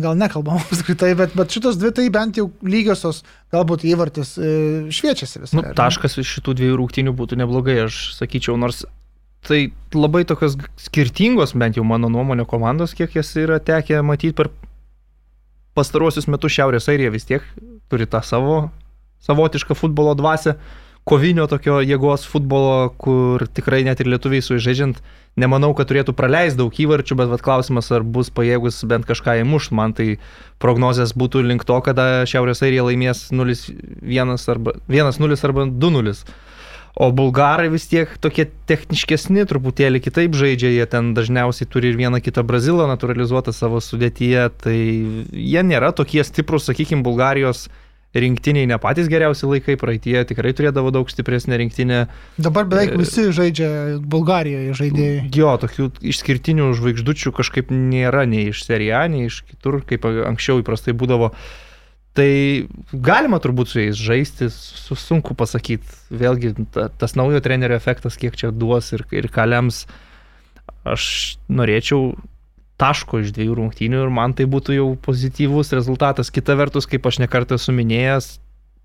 gal 0.00 0.16
nekalbam 0.16 0.62
apskritai, 0.64 1.12
bet, 1.18 1.36
bet 1.36 1.52
šitos 1.52 1.76
dvi 1.82 1.92
tai 1.98 2.08
bent 2.14 2.40
jau 2.40 2.48
lygiosios, 2.64 3.20
galbūt 3.52 3.84
įvartis 3.90 4.36
e, 4.38 4.52
šviečiasi 4.94 5.42
visą. 5.42 5.60
Nu, 5.60 5.66
taškas 5.76 6.16
iš 6.22 6.38
šitų 6.38 6.56
dviejų 6.62 6.80
rungtynių 6.80 7.16
būtų 7.18 7.42
neblogai, 7.42 7.82
aš 7.90 8.06
sakyčiau, 8.22 8.56
nors 8.60 8.86
tai 9.46 9.60
labai 9.94 10.24
tokios 10.28 10.56
skirtingos, 10.80 11.54
bent 11.58 11.78
jau 11.78 11.84
mano 11.86 12.10
nuomonė, 12.12 12.46
komandos, 12.48 12.96
kiek 12.96 13.16
jas 13.18 13.34
yra 13.40 13.60
tekę 13.62 14.00
matyti 14.06 14.36
per 14.36 14.50
pastaruosius 15.74 16.28
metus 16.30 16.54
Šiaurės 16.54 16.88
Airija 16.90 17.12
vis 17.14 17.26
tiek 17.28 17.44
turi 17.90 18.06
tą 18.10 18.22
savo 18.24 18.68
savotišką 19.24 19.76
futbolo 19.78 20.14
dvasę, 20.18 20.56
kovinio 21.08 21.44
tokio 21.48 21.80
jėgos 21.84 22.24
futbolo, 22.28 22.88
kur 23.00 23.44
tikrai 23.52 23.82
net 23.84 24.00
ir 24.00 24.08
lietuviai 24.08 24.44
su 24.44 24.56
žaidžiant, 24.60 25.00
nemanau, 25.40 25.72
kad 25.76 25.88
turėtų 25.90 26.14
praleisti 26.16 26.60
daug 26.60 26.80
įvarčių, 26.80 27.18
bet 27.20 27.30
vat, 27.32 27.44
klausimas, 27.44 27.90
ar 27.92 28.04
bus 28.04 28.30
pajėgus 28.32 28.80
bent 28.88 29.08
kažką 29.08 29.36
įmušti. 29.42 29.76
Man 29.76 29.96
tai 29.96 30.08
prognozijas 30.62 31.12
būtų 31.16 31.44
link 31.44 31.66
to, 31.68 31.76
kada 31.84 32.24
Šiaurės 32.30 32.64
Airija 32.64 32.86
laimės 32.88 33.26
0-1 33.34 34.48
arba 34.54 34.76
1-0 34.88 35.44
arba 35.48 35.68
2-0. 35.68 36.16
O 36.94 37.10
bulgarai 37.10 37.66
vis 37.72 37.88
tiek 37.90 38.10
tokie 38.22 38.46
techniškesni, 38.70 39.42
truputėlį 39.50 39.98
kitaip 40.04 40.36
žaidžia, 40.38 40.70
jie 40.70 40.84
ten 40.86 41.10
dažniausiai 41.16 41.66
turi 41.66 41.90
ir 41.90 41.98
vieną 41.98 42.20
kitą 42.22 42.44
brazilą 42.46 42.86
naturalizuotą 42.86 43.50
savo 43.50 43.80
sudėtyje, 43.82 44.44
tai 44.62 44.76
jie 45.34 45.64
nėra 45.66 45.90
tokie 45.90 46.22
stiprus, 46.22 46.68
sakykime, 46.70 47.02
Bulgarijos 47.02 47.66
rinktiniai 48.14 48.68
ne 48.70 48.78
patys 48.78 49.08
geriausi 49.10 49.48
laikai, 49.50 49.74
praeitie 49.80 50.20
tikrai 50.28 50.54
turėdavo 50.54 50.92
daug 50.94 51.10
stipresnę 51.10 51.58
rinktinę. 51.58 52.04
Dabar 52.38 52.68
beveik 52.70 52.94
visi 53.00 53.26
žaidžia 53.34 53.98
Bulgarijoje 53.98 54.78
žaidėjai. 54.78 55.26
Jo, 55.34 55.56
tokių 55.58 55.90
išskirtinių 56.14 56.70
žvaigždučių 56.78 57.34
kažkaip 57.34 57.74
nėra 57.74 58.22
nei 58.30 58.52
iš 58.52 58.62
serijā, 58.68 59.04
nei 59.10 59.26
iš 59.26 59.42
kitur, 59.50 59.82
kaip 59.82 60.06
anksčiau 60.06 60.62
įprastai 60.62 60.94
būdavo. 60.94 61.34
Tai 62.14 62.30
galima 62.92 63.40
turbūt 63.42 63.72
su 63.72 63.80
jais 63.80 63.98
žaisti, 63.98 64.46
su, 64.54 64.94
sunku 64.94 65.34
pasakyti. 65.34 65.96
Vėlgi, 66.14 66.52
ta, 66.74 66.86
tas 66.94 67.16
naujo 67.18 67.40
trenerio 67.42 67.74
efektas, 67.74 68.18
kiek 68.20 68.36
čia 68.38 68.52
duos 68.54 68.92
ir, 68.94 69.02
ir 69.10 69.26
ką 69.34 69.48
lems. 69.50 69.84
Aš 70.86 71.04
norėčiau 71.50 72.12
taško 72.78 73.20
iš 73.22 73.32
dviejų 73.34 73.58
rungtynių 73.58 74.04
ir 74.04 74.14
man 74.14 74.34
tai 74.36 74.46
būtų 74.50 74.78
jau 74.78 74.88
pozityvus 75.02 75.74
rezultatas. 75.74 76.30
Kita 76.34 76.54
vertus, 76.58 76.86
kaip 76.90 77.06
aš 77.06 77.18
nekartą 77.22 77.58
suminėjęs, 77.58 78.36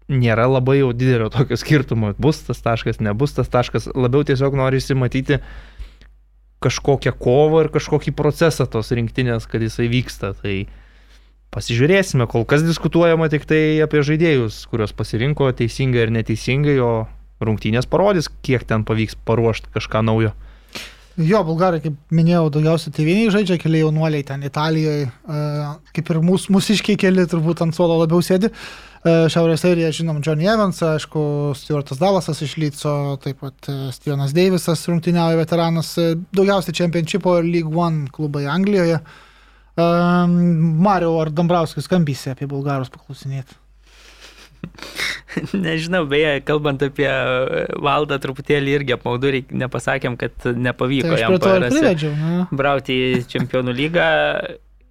nėra 0.09 0.47
labai 0.49 0.79
jau 0.79 0.89
didelio 0.97 1.29
tokio 1.33 1.57
skirtumo. 1.59 2.15
Bus 2.17 2.41
tas 2.47 2.61
taškas, 2.65 3.01
nebus 3.03 3.37
tas 3.37 3.49
taškas. 3.51 3.91
Labiau 3.93 4.25
tiesiog 4.25 4.57
norisi 4.57 4.97
matyti 4.97 5.37
kažkokią 6.65 7.13
kovą 7.21 7.65
ir 7.65 7.71
kažkokį 7.77 8.13
procesą 8.17 8.65
tos 8.67 8.89
rinktinės, 8.91 9.45
kad 9.49 9.63
jisai 9.63 9.87
vyksta. 9.91 10.33
Tai 10.41 10.55
pasižiūrėsime, 11.53 12.27
kol 12.29 12.45
kas 12.49 12.65
diskutuojama 12.65 13.29
tik 13.31 13.47
tai 13.49 13.79
apie 13.85 14.03
žaidėjus, 14.05 14.63
kuriuos 14.69 14.93
pasirinko 14.97 15.49
teisingai 15.57 16.05
ir 16.05 16.13
neteisingai, 16.13 16.77
o 16.83 16.91
rungtynės 17.43 17.87
parodys, 17.89 18.29
kiek 18.45 18.65
ten 18.67 18.85
pavyks 18.87 19.17
paruošti 19.27 19.71
kažką 19.75 20.03
naujo. 20.05 20.35
Jo, 21.19 21.41
bulgarai, 21.43 21.81
kaip 21.83 21.95
minėjau, 22.15 22.45
daugiausiai 22.53 22.93
tėviniai 22.95 23.31
žaidžia, 23.33 23.57
keli 23.59 23.81
jaunuoliai 23.81 24.23
ten 24.23 24.45
Italijoje, 24.47 25.09
kaip 25.95 26.11
ir 26.13 26.19
mūsų 26.23 26.53
mūsiškiai 26.55 26.99
keli 27.01 27.25
turbūt 27.27 27.63
ant 27.65 27.75
suolo 27.75 27.97
labiau 27.99 28.23
sėdi. 28.23 28.47
E, 28.99 29.11
Šiaurės 29.31 29.65
Airija, 29.67 29.89
žinom, 29.95 30.21
Johnny 30.23 30.47
Evans, 30.47 30.79
aišku, 30.83 31.21
Stuartas 31.59 31.99
Dalasas 31.99 32.39
iš 32.43 32.55
Lyco, 32.59 32.93
taip 33.23 33.41
pat 33.43 33.67
e, 33.71 33.75
Stevenas 33.95 34.35
Davisas 34.35 34.85
rungtyniauja 34.87 35.39
veteranas, 35.39 35.91
e, 35.99 36.13
daugiausiai 36.35 36.77
Championshipo 36.81 37.37
ir 37.39 37.47
League 37.47 37.75
One 37.75 38.07
klubai 38.15 38.45
Anglijoje. 38.51 39.01
Mario 39.77 41.15
ar 41.21 41.31
Dambrauskis 41.31 41.87
skambysė 41.87 42.33
apie 42.33 42.47
bulgarus 42.49 42.91
paklausinėti. 42.93 43.57
Nežinau, 45.53 46.03
beje, 46.09 46.39
kalbant 46.45 46.81
apie 46.83 47.09
valdą, 47.79 48.17
truputėlį 48.21 48.73
irgi 48.79 48.95
apmaudu, 48.97 49.31
nepasakėm, 49.55 50.17
kad 50.19 50.49
nepavyko 50.55 51.13
Tai 51.13 51.21
jam. 51.21 51.35
Na. 52.19 52.39
brauti 52.51 52.97
į 52.97 53.21
čempionų 53.29 53.75
lygą. 53.77 54.09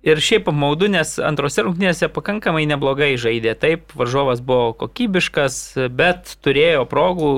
Ir 0.08 0.20
šiaip 0.22 0.46
apmaudu, 0.48 0.86
nes 0.94 1.16
antrose 1.20 1.64
rungtynėse 1.66 2.06
pakankamai 2.14 2.62
neblogai 2.70 3.16
žaidė. 3.20 3.56
Taip, 3.58 3.90
varžovas 3.98 4.40
buvo 4.40 4.70
kokybiškas, 4.78 5.58
bet 5.90 6.36
turėjo 6.46 6.86
progų 6.88 7.32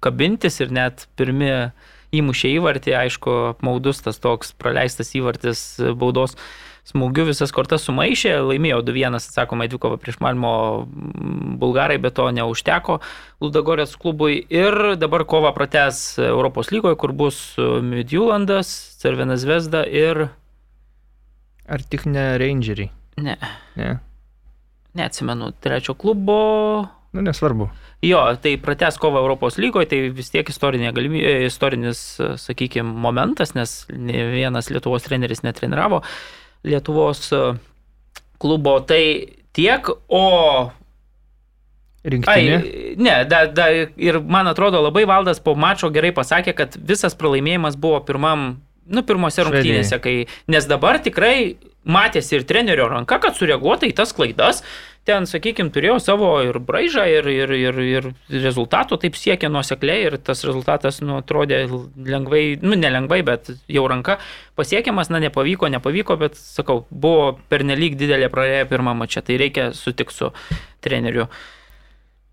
kabintis 0.00 0.62
ir 0.62 0.70
net 0.72 1.08
pirmi 1.18 1.50
įmušė 2.16 2.54
įvartį, 2.56 2.94
aišku, 2.96 3.34
apmaudus 3.50 4.00
tas 4.06 4.22
toks 4.22 4.54
praleistas 4.56 5.10
įvartis 5.18 5.66
baudos 5.98 6.38
smūgiu 6.86 7.26
visas 7.26 7.52
kortas 7.54 7.86
sumaišė, 7.86 8.36
laimėjo 8.46 8.80
2-1 8.86 9.18
atsakomą 9.18 9.66
dvikovą 9.70 9.98
prieš 10.02 10.20
Malmo 10.22 10.52
bulgarai, 11.60 11.98
bet 12.02 12.16
to 12.18 12.28
neužteko 12.30 13.00
Ludagorės 13.42 13.96
klubui. 14.00 14.38
Ir 14.52 14.94
dabar 15.00 15.26
kova 15.28 15.52
prates 15.56 16.18
Europos 16.22 16.70
lygoje, 16.74 16.98
kur 17.00 17.14
bus 17.16 17.40
Midjulandas, 17.58 18.70
Cervenas 19.02 19.46
Vesda 19.48 19.84
ir 19.86 20.28
Ar 21.66 21.82
tik 21.82 22.06
ne 22.06 22.36
Rangeriai? 22.38 22.92
Ne, 23.18 23.36
Ne. 23.74 23.98
neatsimenu, 24.94 25.50
trečio 25.60 25.94
klubo. 25.94 26.86
Nu, 27.12 27.22
nesvarbu. 27.22 27.68
Jo, 28.04 28.20
tai 28.40 28.56
prates 28.60 28.98
kovą 29.00 29.18
Europos 29.18 29.56
lygoje, 29.58 29.88
tai 29.90 29.98
vis 30.14 30.30
tiek 30.30 30.48
istorinė 30.48 30.92
galimybė, 30.94 31.46
istorinis, 31.48 32.00
sakykime, 32.40 32.92
momentas, 33.04 33.54
nes 33.56 33.86
ne 33.90 34.26
vienas 34.30 34.70
Lietuvos 34.70 35.04
treneris 35.08 35.42
netreniravo 35.42 36.02
Lietuvos 36.66 37.28
e, 37.32 37.44
klubo. 38.42 38.78
Tai 38.86 39.02
tiek, 39.56 39.92
o 40.08 40.26
Rinktinė. 42.06 42.58
Ai, 42.62 42.94
ne, 43.02 43.14
da, 43.26 43.40
da, 43.50 43.66
ir 43.98 44.20
man 44.22 44.46
atrodo 44.46 44.78
labai 44.84 45.02
valdas 45.10 45.40
po 45.42 45.56
mačo 45.58 45.90
gerai 45.94 46.12
pasakė, 46.14 46.54
kad 46.54 46.76
visas 46.78 47.16
pralaimėjimas 47.18 47.74
buvo 47.82 47.98
pirmam, 48.06 48.44
nu, 48.86 49.02
pirmose 49.06 49.42
rungtynėse, 49.42 49.98
kai, 50.04 50.14
nes 50.52 50.68
dabar 50.70 51.00
tikrai 51.02 51.56
matėsi 51.82 52.38
ir 52.38 52.46
trenerio 52.46 52.86
ranka, 52.92 53.18
kad 53.22 53.34
sureaguota 53.38 53.88
į 53.90 53.96
tas 53.98 54.14
klaidas, 54.14 54.62
ten, 55.06 55.26
sakykime, 55.28 55.70
turėjo 55.74 55.96
savo 56.02 56.30
ir 56.44 56.58
braižą, 56.62 57.04
ir, 57.10 57.28
ir, 57.30 57.52
ir, 57.54 57.80
ir 57.86 58.08
rezultato 58.42 58.98
taip 59.00 59.18
siekė 59.18 59.50
nuosekliai, 59.52 60.06
ir 60.08 60.18
tas 60.22 60.42
rezultatas, 60.46 61.00
nu, 61.04 61.18
atrodė 61.22 61.62
lengvai, 61.96 62.42
nu, 62.62 62.74
nelengvai, 62.78 63.20
bet 63.26 63.52
jau 63.72 63.86
ranka 63.90 64.18
pasiekiamas, 64.58 65.12
na, 65.12 65.20
nepavyko, 65.22 65.70
nepavyko, 65.76 66.18
bet, 66.20 66.38
sakau, 66.40 66.84
buvo 66.90 67.36
pernelyg 67.52 67.98
didelė 68.00 68.30
prarėja 68.32 68.66
pirmą 68.70 68.96
mačą, 68.98 69.22
tai 69.26 69.38
reikia 69.42 69.70
sutikti 69.76 70.16
su 70.16 70.32
treneriu. 70.84 71.30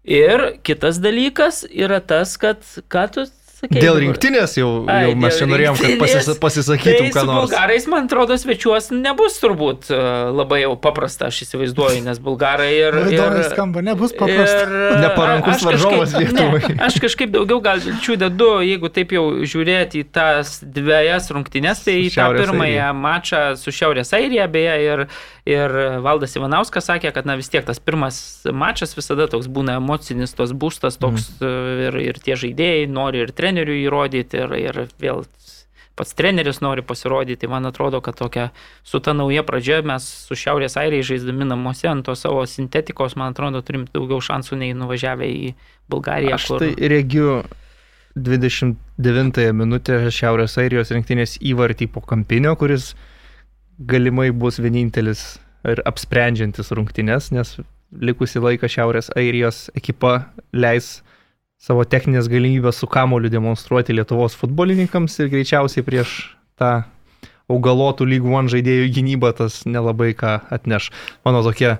Ir 0.03 0.49
kitas 0.67 0.99
dalykas 0.99 1.63
yra 1.69 2.01
tas, 2.03 2.35
kad, 2.41 2.65
ką 2.91 3.05
tu 3.13 3.29
sakei? 3.63 3.81
Dėl 3.81 3.97
rinktinės 4.03 4.57
jau, 4.59 4.69
Ai, 4.91 5.07
jau 5.07 5.15
mes 5.23 5.37
čia 5.39 5.47
norėjom, 5.49 5.77
kad 5.79 5.95
pasis, 6.03 6.29
pasisakytum, 6.43 7.07
tai 7.09 7.13
ką 7.15 7.23
nors. 7.29 7.47
bulgarais, 7.47 7.87
man 7.91 8.05
atrodo, 8.09 8.35
svečiuos 8.37 8.91
nebus 8.93 9.39
turbūt 9.41 9.89
e, 9.89 9.99
labai 10.35 10.61
jau 10.65 10.73
paprasta, 10.83 11.31
aš 11.31 11.41
įsivaizduoju, 11.47 12.03
nes 12.05 12.19
bulgarai 12.23 12.69
ir... 12.75 12.99
Įdomiai 13.15 13.47
skamba, 13.49 13.83
nebus 13.87 14.13
paprasta. 14.19 14.65
Ir, 14.67 14.75
e, 14.91 15.01
Neparankus 15.07 15.63
varžovas 15.65 16.13
Lietuvai. 16.19 16.61
Ne, 16.67 16.77
aš 16.89 16.99
kažkaip 17.03 17.31
daugiau 17.33 17.61
gal 17.63 17.79
vilčių 17.83 18.17
dedu, 18.27 18.49
jeigu 18.67 18.91
taip 18.93 19.15
jau 19.15 19.23
žiūrėti 19.47 20.03
į 20.03 20.09
tas 20.13 20.57
dviejas 20.63 21.31
rungtynes, 21.33 21.83
tai 21.87 21.97
į 22.05 22.11
tą 22.13 22.27
pirmąją 22.35 22.67
Airija. 22.67 22.91
mačą 22.93 23.41
su 23.59 23.71
Šiaurės 23.73 24.11
Airija 24.17 24.47
beje 24.51 24.75
ir, 24.83 25.05
ir 25.47 25.77
Valdas 26.03 26.35
Ivanauskas 26.35 26.91
sakė, 26.91 27.13
kad 27.15 27.25
na 27.29 27.37
vis 27.39 27.49
tiek 27.53 27.63
tas 27.65 27.79
pirmas 27.79 28.19
mačas 28.51 28.91
visada 28.97 29.29
toks 29.31 29.47
būna 29.47 29.79
emocinis, 29.79 30.35
tos 30.35 30.51
būstas 30.51 30.99
toks 30.99 31.29
Mhm. 31.39 31.83
ir, 31.87 31.95
ir 32.09 32.17
tie 32.23 32.35
žaidėjai 32.39 32.87
nori 32.91 33.21
ir 33.23 33.31
treneriui 33.53 33.85
įrodyti 33.85 34.41
ir, 34.41 34.55
ir 34.57 34.79
vėl 35.01 35.23
pats 35.93 36.15
treneris 36.17 36.61
nori 36.61 36.81
pasirodyti. 36.81 37.47
Man 37.47 37.69
atrodo, 37.69 38.01
kad 38.01 38.17
tokia 38.17 38.49
su 38.83 38.99
ta 38.99 39.13
nauja 39.13 39.43
pradžia 39.45 39.81
mes 39.85 40.05
su 40.27 40.37
Šiaurės 40.37 40.77
Airiai 40.81 41.05
žaisdami 41.05 41.45
namuose 41.45 41.87
ant 41.89 42.05
to 42.05 42.15
savo 42.17 42.45
sintetikos, 42.49 43.15
man 43.15 43.35
atrodo, 43.35 43.61
turim 43.61 43.85
daugiau 43.93 44.21
šansų 44.23 44.57
nei 44.57 44.73
nuvažiavę 44.77 45.29
į 45.29 45.53
Bulgariją. 45.89 46.39
Aš 46.39 46.49
tai 46.63 46.73
regiu 46.89 47.43
29 48.17 49.53
minutę 49.53 50.01
Šiaurės 50.09 50.57
Airijos 50.61 50.93
rinktinės 50.93 51.37
įvartį 51.41 51.91
po 51.93 52.01
kampinio, 52.01 52.55
kuris 52.57 52.93
galimai 53.77 54.31
bus 54.33 54.59
vienintelis 54.61 55.37
ir 55.69 55.79
apsprendžiantis 55.87 56.73
rungtynės, 56.73 57.29
nes 57.33 57.57
likusi 57.93 58.41
laiką 58.41 58.65
Šiaurės 58.69 59.13
Airijos 59.13 59.67
ekipa 59.77 60.23
leis 60.53 61.03
savo 61.63 61.85
techninės 61.87 62.27
galimybės 62.31 62.81
su 62.83 62.87
kamoliu 62.91 63.31
demonstruoti 63.31 63.95
Lietuvos 63.95 64.35
futbolininkams 64.39 65.15
ir 65.23 65.29
greičiausiai 65.31 65.85
prieš 65.87 66.15
tą 66.59 66.83
augalotų 67.51 68.07
lygų 68.07 68.33
one 68.39 68.51
žaidėjų 68.51 68.89
gynybą 68.97 69.31
tas 69.37 69.61
nelabai 69.67 70.11
ką 70.17 70.37
atneš. 70.55 70.89
Mano 71.25 71.41
tokia 71.45 71.77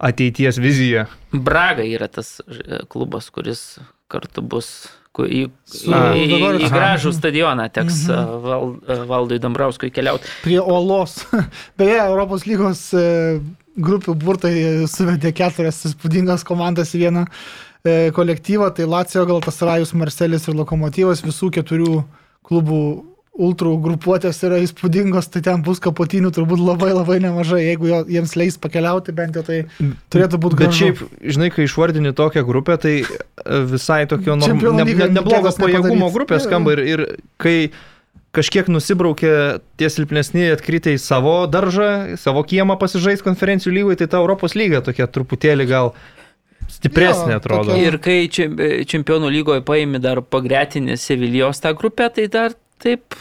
ateities 0.00 0.56
vizija. 0.60 1.06
Braga 1.32 1.84
yra 1.84 2.08
tas 2.08 2.38
e, 2.48 2.80
klubas, 2.88 3.28
kuris 3.32 3.78
kartu 4.10 4.42
bus 4.42 4.70
į, 5.20 5.50
Su- 5.68 5.90
į, 5.92 6.20
į, 6.22 6.26
dabar- 6.30 6.56
į 6.56 6.64
aha. 6.64 6.76
gražų 6.76 7.10
stadioną 7.12 7.66
teks 7.74 8.06
Mhm. 8.08 8.20
mhm. 8.20 8.44
val, 8.46 8.70
e, 8.88 8.96
Valdui 9.10 9.38
Dambrauskui 9.42 9.90
keliauti. 9.92 10.24
Prie 10.44 10.60
Olos. 10.62 11.18
Beje, 11.78 11.98
Europos 12.06 12.46
lygos 12.48 12.86
e, 12.96 13.04
grupių 13.76 14.14
burtai 14.18 14.54
suvedė 14.90 15.34
keturias 15.36 15.82
įspūdingas 15.90 16.44
komandas 16.46 16.94
į 16.96 17.04
vieną 17.04 17.26
e, 17.26 18.10
kolektyvą. 18.16 18.72
Tai 18.76 18.88
Lacijo, 18.90 19.26
Galtasarajus, 19.30 19.94
Marcelis 19.98 20.48
ir 20.48 20.58
Lokomotyvas 20.58 21.24
visų 21.26 21.52
keturių 21.60 22.02
klubų 22.46 22.82
ultrų 23.40 23.76
grupuotės 23.80 24.40
yra 24.44 24.58
įspūdingos, 24.60 25.30
tai 25.32 25.42
ten 25.46 25.62
bus 25.64 25.80
kapotinių 25.82 26.32
turbūt 26.34 26.60
labai 26.60 26.90
labai 26.92 27.20
nemažai. 27.22 27.62
Jeigu 27.62 27.88
jo, 27.88 28.00
jiems 28.10 28.34
leis 28.36 28.58
pakeliauti, 28.60 29.14
bent 29.16 29.38
jau 29.38 29.44
tai 29.46 29.62
turėtų 30.12 30.40
būti 30.42 30.58
Bet 30.58 30.66
gražu. 30.66 30.80
šiaip, 30.80 31.04
žinai, 31.36 31.48
kai 31.54 31.64
išvardini 31.68 32.12
tokią 32.16 32.44
grupę, 32.48 32.76
tai 32.82 32.96
e, 33.00 33.06
visai 33.70 34.02
tokio 34.10 34.36
Čempionų 34.44 34.82
ne, 34.82 34.88
ne, 34.90 35.08
neblogo 35.14 35.46
gėdos 35.46 35.60
pajėgumo 35.62 36.10
grupė 36.16 36.40
skamba 36.42 36.76
ir, 36.76 36.84
ir 36.84 37.04
kai 37.40 37.56
kažkiek 38.32 38.68
nusibraukė 38.70 39.60
tie 39.80 39.88
silpnesni 39.90 40.44
atkritę 40.54 40.92
į 40.94 41.00
savo 41.02 41.46
daržą, 41.50 42.16
savo 42.20 42.42
kiemą 42.46 42.76
pasižais 42.78 43.22
konferencijų 43.26 43.72
lygoje, 43.74 43.96
tai 44.02 44.06
ta 44.12 44.20
Europos 44.22 44.54
lyga 44.54 44.80
tokia 44.86 45.06
truputėlį 45.10 45.66
gal 45.70 45.92
stipresnė 46.70 47.34
Jo, 47.34 47.40
atrodo. 47.40 47.72
tokia- 47.72 47.86
Ir 47.88 47.98
kai 47.98 48.18
čem- 48.30 48.56
čempionų 48.86 49.30
lygoje 49.34 49.64
paėmė 49.66 50.00
dar 50.00 50.20
pagretinį 50.22 50.96
Sevilijos 50.96 51.58
tą 51.60 51.74
grupę, 51.74 52.06
tai 52.14 52.28
dar 52.28 52.54
taip. 52.78 53.14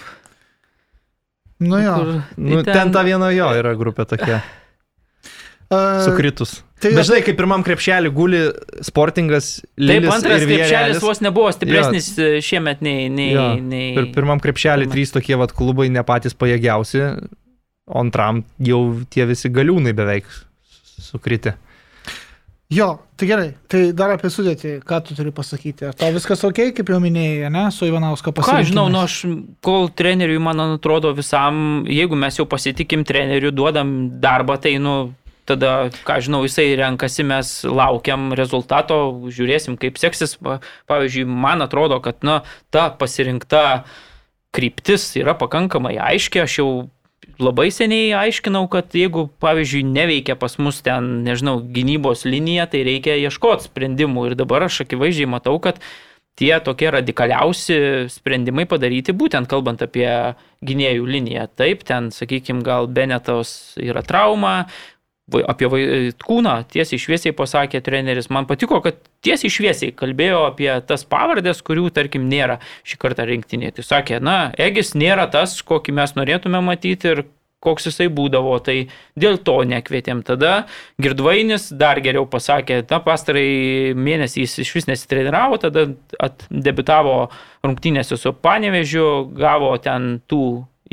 Nu 1.60 1.76
jo. 1.82 1.96
kur- 1.96 2.24
Nu, 2.38 2.64
tai 2.64 2.74
ten 2.74 2.92
ta 2.94 3.02
viena 3.04 3.32
jo 3.36 3.50
yra 3.58 3.74
grupė 3.76 4.06
tokia, 4.08 4.44
sukritus. 6.06 6.64
Tai- 6.80 6.94
Bet 6.96 7.06
žinai, 7.10 7.22
kaip 7.28 7.38
pirmam 7.40 7.64
krepšelį 7.66 8.12
guli 8.16 8.40
sportingas 8.88 9.50
Taip, 9.62 9.74
Lilis 9.90 10.14
antras 10.16 10.42
ir 10.46 10.48
krepšelis 10.54 11.02
vos 11.04 11.20
nebuvo 11.26 11.52
stipresnis 11.56 12.12
e, 12.18 12.30
šiemet 12.46 12.82
nei... 12.86 13.10
nei, 13.12 13.30
Jo, 13.36 13.48
nei... 13.60 13.90
Ir 14.00 14.12
pirmam 14.16 14.40
krepšelį 14.44 14.88
pirmam. 14.88 14.96
trys 14.98 15.12
tokie 15.16 15.36
vat 15.40 15.52
klubai 15.56 15.90
ne 15.92 16.04
patys 16.08 16.34
pajėgiausi, 16.40 17.04
o 17.90 18.00
antram 18.04 18.44
jau 18.64 18.84
tie 19.12 19.26
visi 19.30 19.50
galiūnai 19.52 19.96
beveik 19.98 20.28
sukritę. 21.00 21.56
Jo, 22.70 23.00
tai 23.18 23.26
gerai. 23.26 23.48
Tai 23.66 23.80
dar 23.98 24.12
apie 24.14 24.30
sudėtį, 24.30 24.76
ką 24.86 25.00
tu 25.08 25.16
turi 25.18 25.32
pasakyti. 25.34 25.88
Ar 25.90 25.96
tau 25.98 26.12
viskas 26.14 26.44
ok, 26.46 26.60
kaip 26.78 26.92
jau 26.94 27.00
minėjai, 27.02 27.50
ne, 27.50 27.64
su 27.74 27.88
Ivanausko 27.90 28.30
Ką 28.30 28.36
pasirinkimais? 28.44 28.68
aš 28.68 28.70
žinau, 28.70 28.84
nu 28.94 29.00
aš 29.02 29.16
kol 29.66 29.88
treneriui, 29.90 30.38
man 30.38 30.62
atrodo, 30.78 31.10
visam, 31.18 31.82
jeigu 31.90 32.14
mes 32.20 32.38
jau 32.38 32.46
pasitikim 32.46 33.02
treneriu, 33.10 33.50
duodam 33.50 33.96
darbą, 34.22 34.60
tai, 34.62 34.76
nu, 34.78 34.94
tada, 35.50 35.74
ką 36.08 36.20
žinau, 36.26 36.44
jisai 36.46 36.68
renkasi, 36.80 37.26
mes 37.28 37.50
laukiam 37.66 38.30
rezultato, 38.38 39.00
žiūrėsim, 39.34 39.76
kaip 39.82 39.98
seksis. 40.02 40.38
Pa- 40.38 40.60
Pavyzdžiui, 40.90 41.26
man 41.30 41.66
atrodo, 41.66 41.98
kad, 42.06 42.22
na, 42.24 42.42
ta 42.74 42.88
pasirinkta 42.94 43.84
kryptis 44.56 45.12
yra 45.20 45.36
pakankamai 45.38 45.98
aiški, 46.02 46.42
aš 46.46 46.60
jau 46.62 46.70
labai 47.40 47.70
seniai 47.72 48.12
aiškinau, 48.20 48.66
kad 48.72 48.92
jeigu, 48.96 49.28
pavyzdžiui, 49.44 49.86
neveikia 49.88 50.36
pas 50.40 50.58
mus 50.60 50.82
ten, 50.84 51.22
nežinau, 51.28 51.60
gynybos 51.64 52.26
linija, 52.28 52.66
tai 52.72 52.82
reikia 52.88 53.16
ieškoti 53.22 53.70
sprendimų. 53.70 54.30
Ir 54.32 54.38
dabar 54.40 54.66
aš 54.68 54.82
akivaizdžiai 54.86 55.30
matau, 55.30 55.56
kad 55.64 55.80
tie 56.40 56.54
tokie 56.64 56.90
radikaliausi 56.96 57.78
sprendimai 58.12 58.66
padaryti, 58.70 59.16
būtent 59.16 59.48
kalbant 59.52 59.82
apie 59.84 60.08
gynėjų 60.66 61.08
liniją. 61.08 61.48
Taip, 61.60 61.84
ten, 61.88 62.12
sakykime, 62.16 62.64
gal 62.64 62.88
Benetos 62.92 63.76
yra 63.80 64.04
trauma, 64.08 64.70
apie 65.50 65.70
kūną 66.24 66.56
tiesiai 66.72 67.02
šviesiai 67.02 67.36
pasakė 67.38 67.82
treneris. 67.86 68.30
Man 68.34 68.48
patiko, 68.50 68.82
kad 68.86 69.02
tiesiai 69.26 69.52
šviesiai 69.54 69.96
kalbėjo 69.98 70.46
apie 70.50 70.70
tas 70.88 71.06
pavardės, 71.10 71.64
kurių, 71.66 71.90
tarkim, 71.96 72.30
nėra 72.32 72.60
šį 72.88 73.02
kartą 73.02 73.28
rinktinėje. 73.30 73.80
Tai 73.80 73.90
sakė, 73.90 74.22
na, 74.24 74.38
Egis 74.58 74.96
nėra 74.98 75.30
tas, 75.32 75.60
kokį 75.66 75.98
mes 76.00 76.16
norėtume 76.18 76.64
matyti 76.66 77.14
ir 77.14 77.26
koks 77.64 77.90
jisai 77.90 78.08
būdavo, 78.12 78.56
tai 78.64 78.78
dėl 79.20 79.38
to 79.44 79.58
nekvietėm. 79.68 80.24
Tada 80.28 80.66
Girdvainis 81.02 81.70
dar 81.76 82.00
geriau 82.04 82.26
pasakė, 82.30 82.82
na, 82.90 83.02
pastarai 83.04 83.94
mėnesį 84.00 84.46
jis 84.46 84.58
iš 84.64 84.74
vis 84.78 84.90
nesitreniravo, 84.90 85.60
tada 85.62 85.90
debitavo 86.50 87.18
rungtynėse 87.66 88.20
su 88.20 88.34
Panevežiu, 88.34 89.28
gavo 89.36 89.76
ten 89.84 90.18
tų 90.32 90.44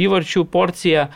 įvarčių 0.07 0.47
porciją. 0.53 1.09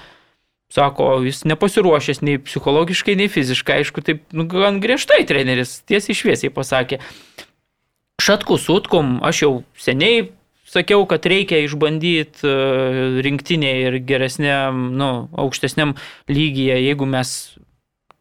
Sako, 0.70 1.16
jis 1.26 1.42
nepasiruošęs 1.50 2.20
nei 2.22 2.38
psichologiškai, 2.38 3.16
nei 3.18 3.30
fiziškai, 3.32 3.80
aišku, 3.82 4.04
taip 4.06 4.22
nu, 4.30 4.46
gan 4.50 4.78
griežtai 4.82 5.24
treneris 5.26 5.80
tiesiai 5.90 6.14
šviesiai 6.14 6.52
pasakė. 6.54 7.00
Šatku 8.22 8.54
sutkum, 8.60 9.16
aš 9.26 9.42
jau 9.42 9.52
seniai 9.80 10.28
sakiau, 10.70 11.02
kad 11.10 11.26
reikia 11.26 11.64
išbandyti 11.64 12.52
rinktinėje 13.26 13.88
ir 13.88 13.98
geresniam, 14.06 14.86
nu, 14.94 15.10
aukštesniam 15.34 15.96
lygyje, 16.30 16.78
jeigu 16.84 17.08
mes 17.10 17.34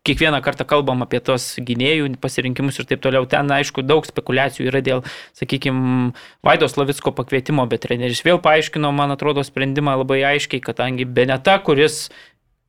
kiekvieną 0.07 0.41
kartą 0.41 0.65
kalbam 0.65 1.03
apie 1.05 1.19
tos 1.21 1.51
gynėjų 1.61 2.15
pasirinkimus 2.23 2.79
ir 2.79 2.87
taip 2.89 3.03
toliau. 3.03 3.27
Ten, 3.29 3.51
aišku, 3.53 3.83
daug 3.85 4.07
spekulacijų 4.07 4.69
yra 4.71 4.81
dėl, 4.81 5.03
sakykime, 5.37 6.15
Vaidos 6.45 6.77
Lavicko 6.79 7.13
pakvietimo, 7.13 7.67
bet 7.69 7.83
treneris 7.85 8.23
vėl 8.25 8.41
paaiškino, 8.41 8.89
man 8.95 9.13
atrodo, 9.13 9.43
sprendimą 9.45 9.99
labai 10.01 10.23
aiškiai, 10.31 10.63
kadangi 10.65 11.05
Beneta, 11.05 11.59
kuris 11.61 12.07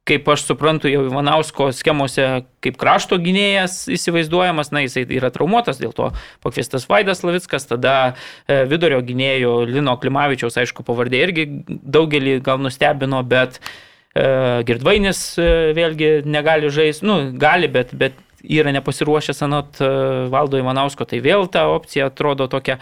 kaip 0.09 0.29
aš 0.33 0.47
suprantu, 0.49 0.89
jau 0.91 1.03
Ivanausko 1.07 1.69
schemose 1.77 2.25
kaip 2.65 2.79
krašto 2.81 3.19
gynėjas 3.21 3.85
įsivaizduojamas, 3.93 4.73
na 4.75 4.85
jisai 4.85 5.05
yra 5.19 5.31
traumuotas, 5.35 5.79
dėl 5.83 5.93
to 5.97 6.09
pakviestas 6.45 6.89
Vaidas 6.91 7.23
Lavickas, 7.27 7.69
tada 7.69 7.95
e, 8.11 8.63
vidurio 8.71 9.03
gynėjo 9.07 9.61
Lino 9.69 9.95
Klimavičiaus, 10.01 10.57
aišku, 10.63 10.87
pavardė 10.87 11.21
irgi 11.27 11.47
daugelį 11.69 12.39
gal 12.47 12.63
nustebino, 12.65 13.23
bet 13.29 13.61
e, 13.61 14.25
Girdvainis 14.67 15.23
e, 15.39 15.53
vėlgi 15.77 16.11
negali 16.27 16.73
žaisti, 16.73 17.07
nu, 17.07 17.21
gali, 17.39 17.71
bet, 17.71 17.95
bet 17.95 18.19
yra 18.43 18.73
nepasiruošęs 18.75 19.45
anot 19.47 19.81
e, 19.85 19.91
Valdo 20.33 20.59
Ivanausko, 20.61 21.07
tai 21.09 21.21
vėl 21.25 21.47
ta 21.53 21.69
opcija 21.71 22.09
atrodo 22.11 22.49
tokia 22.51 22.81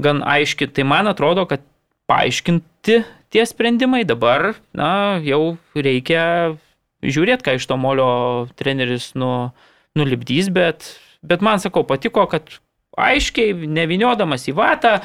gan 0.00 0.22
aiški. 0.24 0.70
Tai 0.74 0.86
man 0.88 1.10
atrodo, 1.10 1.44
kad 1.50 1.64
paaiškinti 2.10 3.02
tie 3.30 3.46
sprendimai 3.46 4.02
dabar, 4.08 4.54
na, 4.76 5.20
jau 5.24 5.56
reikia 5.74 6.56
žiūrėti, 7.00 7.46
ką 7.46 7.56
iš 7.56 7.68
to 7.70 7.78
molio 7.80 8.10
treneris 8.58 9.12
nu, 9.18 9.50
nulipdys, 9.98 10.50
bet, 10.52 10.90
bet 11.22 11.44
man 11.44 11.62
sakau, 11.62 11.84
patiko, 11.88 12.26
kad 12.30 12.58
aiškiai, 13.00 13.54
neviniodamas 13.54 14.48
į 14.50 14.56
vatą, 14.58 14.98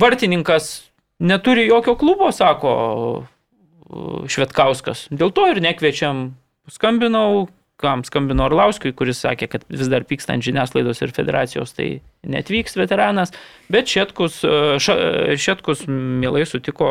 vartininkas 0.00 0.88
neturi 1.22 1.68
jokio 1.68 1.94
klubo, 2.00 2.32
sako 2.34 2.74
Švetkauskas. 4.30 5.06
Dėl 5.14 5.30
to 5.34 5.44
ir 5.52 5.60
nekviečiam. 5.62 6.32
Skambinau, 6.72 7.44
kam 7.80 8.04
skambino 8.06 8.46
Orlauskui, 8.46 8.92
kuris 8.96 9.20
sakė, 9.24 9.48
kad 9.50 9.64
vis 9.72 9.90
dar 9.90 10.06
pyksta 10.06 10.36
ant 10.36 10.46
žiniasklaidos 10.46 11.02
ir 11.02 11.14
federacijos, 11.14 11.74
tai 11.74 11.88
netvyks 12.30 12.78
veteranas, 12.78 13.34
bet 13.72 13.90
Šetkus, 13.90 14.40
Šetkus 15.42 15.84
mielai 15.88 16.44
sutiko 16.46 16.90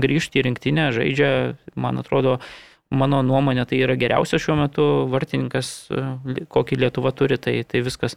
grįžti 0.00 0.40
į 0.40 0.46
rinktinę, 0.48 0.88
žaidžia, 0.96 1.30
man 1.76 2.00
atrodo, 2.00 2.38
mano 2.90 3.22
nuomonė 3.26 3.66
tai 3.68 3.80
yra 3.84 3.96
geriausias 3.98 4.44
šiuo 4.44 4.56
metu 4.60 4.86
vartininkas, 5.12 5.90
kokį 6.52 6.80
Lietuva 6.84 7.12
turi, 7.16 7.40
tai, 7.40 7.58
tai 7.68 7.82
viskas 7.84 8.16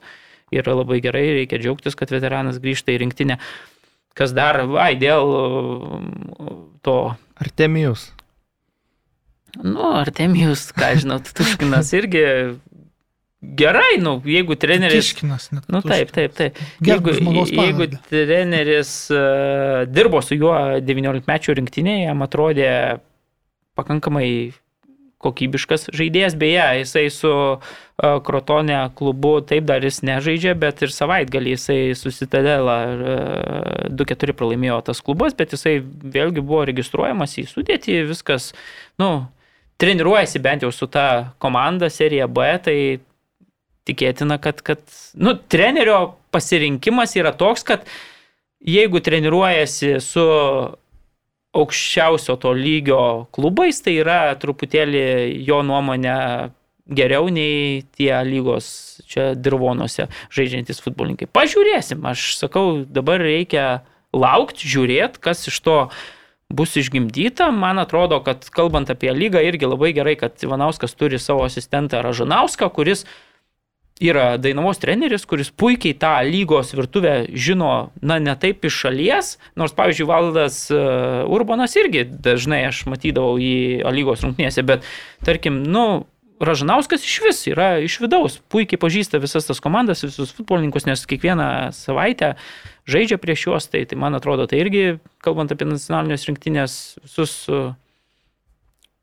yra 0.56 0.76
labai 0.78 1.00
gerai, 1.04 1.26
reikia 1.42 1.60
džiaugtis, 1.62 1.98
kad 2.00 2.12
veteranas 2.14 2.62
grįžta 2.62 2.96
į 2.96 3.04
rinktinę. 3.04 3.40
Kas 4.18 4.34
dar, 4.36 4.64
vai, 4.68 4.94
dėl 5.00 5.30
to. 6.84 6.98
Artemijus. 7.40 8.10
Nu, 9.58 9.94
Artemijus, 9.98 10.70
ką 10.78 10.94
žinot, 11.02 11.32
Tuškinas 11.38 11.94
irgi 11.98 12.26
gerai, 13.42 13.98
nu, 14.00 14.20
jeigu 14.26 14.56
treneris. 14.60 15.12
Tiškinas, 15.12 15.50
net. 15.56 15.68
Nu, 15.72 15.82
taip, 15.86 16.12
taip, 16.16 16.36
taip. 16.38 16.60
Jeigu, 16.86 17.16
jeigu 17.48 17.90
treneris 18.10 18.94
uh, 19.14 19.84
dirbo 19.90 20.22
su 20.26 20.38
juo 20.40 20.56
19 20.84 21.30
mečių 21.30 21.60
rinktinėje, 21.62 22.10
jam 22.10 22.26
atrodė 22.26 22.72
pakankamai 23.80 24.52
kokybiškas 25.20 25.90
žaidėjas, 25.96 26.36
beje, 26.40 26.66
jisai 26.80 27.06
su 27.12 27.32
uh, 27.32 27.64
Krotonė 28.00 28.78
klubu 28.96 29.34
taip 29.44 29.66
dar 29.68 29.84
jis 29.84 30.00
nežaidžia, 30.08 30.54
bet 30.60 30.84
ir 30.86 30.94
savaitgalį 30.96 31.56
jisai 31.56 31.80
susitadėlą 32.00 32.78
uh, 32.92 33.90
2-4 34.00 34.36
pralaimėjo 34.40 34.80
tas 34.92 35.04
klubas, 35.04 35.36
bet 35.36 35.56
jisai 35.56 35.80
vėlgi 35.84 36.44
buvo 36.44 36.64
registruojamas 36.68 37.36
į 37.40 37.50
sudėtį, 37.52 38.00
viskas, 38.12 38.54
nu, 39.00 39.12
treniruojasi 39.80 40.42
bent 40.44 40.66
jau 40.66 40.72
su 40.76 40.88
ta 40.92 41.34
komanda 41.40 41.90
serija 41.90 42.28
B, 42.28 42.52
tai 42.64 42.78
tikėtina, 43.90 44.38
kad, 44.44 44.62
kad 44.66 44.84
nu, 45.18 45.34
trenerio 45.50 46.16
pasirinkimas 46.34 47.16
yra 47.18 47.32
toks, 47.36 47.66
kad 47.66 47.88
jeigu 48.60 49.02
treniruojasi 49.02 49.96
su 50.04 50.26
aukščiausio 51.60 52.36
to 52.44 52.54
lygio 52.54 53.02
klubais, 53.34 53.82
tai 53.82 53.96
yra 54.04 54.22
truputėlį 54.40 55.02
jo 55.48 55.64
nuomonė 55.66 56.18
geriau 56.90 57.30
nei 57.34 57.82
tie 57.98 58.12
lygos 58.26 58.68
čia 59.10 59.32
dirvonuose 59.38 60.08
žaidžiantys 60.34 60.82
futbolininkai. 60.84 61.30
Pažiūrėsim, 61.34 62.06
aš 62.10 62.34
sakau, 62.38 62.84
dabar 62.86 63.22
reikia 63.22 63.82
laukti, 64.14 64.70
žiūrėti, 64.70 65.22
kas 65.22 65.48
iš 65.50 65.60
to 65.66 65.78
bus 66.50 66.76
išgimdyta. 66.76 67.52
Man 67.52 67.80
atrodo, 67.80 68.20
kad 68.26 68.48
kalbant 68.54 68.90
apie 68.90 69.14
lygą, 69.14 69.42
irgi 69.46 69.70
labai 69.70 69.94
gerai, 69.94 70.16
kad 70.20 70.38
Ivanauskas 70.44 70.96
turi 70.98 71.20
savo 71.22 71.46
asistentą 71.46 72.02
Ražanauską, 72.06 72.70
kuris 72.74 73.06
yra 74.00 74.38
Dainavos 74.40 74.80
treneris, 74.80 75.26
kuris 75.28 75.52
puikiai 75.52 75.98
tą 76.00 76.14
lygos 76.24 76.72
virtuvę 76.74 77.28
žino, 77.36 77.92
na, 78.02 78.20
ne 78.24 78.36
taip 78.40 78.64
iš 78.66 78.78
šalies, 78.86 79.34
nors, 79.60 79.76
pavyzdžiui, 79.76 80.08
Valdas 80.08 80.62
e, 80.72 80.80
Urbanas 81.28 81.76
irgi 81.80 82.06
dažnai 82.08 82.64
aš 82.70 82.86
matydavau 82.90 83.36
į 83.44 83.84
lygos 83.92 84.24
rungtynėse, 84.24 84.64
bet, 84.68 84.88
tarkim, 85.28 85.60
nu, 85.68 86.06
Ražanauskas 86.40 87.04
iš 87.04 87.18
vis 87.26 87.42
yra 87.52 87.68
iš 87.84 87.98
vidaus, 88.00 88.38
puikiai 88.52 88.80
pažįsta 88.80 89.20
visas 89.20 89.48
tas 89.48 89.60
komandas, 89.60 90.06
visus 90.06 90.32
futbolininkus, 90.38 90.86
nes 90.88 91.04
kiekvieną 91.10 91.48
savaitę 91.76 92.34
žaidžia 92.88 93.20
prieš 93.20 93.44
juos, 93.48 93.68
tai, 93.68 93.84
tai 93.90 94.00
man 94.00 94.16
atrodo, 94.16 94.48
tai 94.48 94.62
irgi, 94.64 94.84
kalbant 95.26 95.52
apie 95.52 95.68
nacionalinės 95.68 96.24
rinktinės, 96.30 96.78
visus 97.04 97.34
e, 97.52 97.60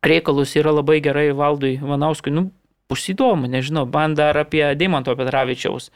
reikalus 0.07 0.57
yra 0.57 0.73
labai 0.79 1.03
gerai 1.05 1.29
valdui 1.37 1.77
Vanauskui. 1.83 2.33
Nu, 2.33 2.49
bus 2.89 3.05
įdomu, 3.13 3.51
nežinau, 3.53 3.85
man 3.93 4.17
dar 4.17 4.41
apie 4.41 4.65
Deimanto 4.79 5.13
Petravičiaus. 5.19 5.91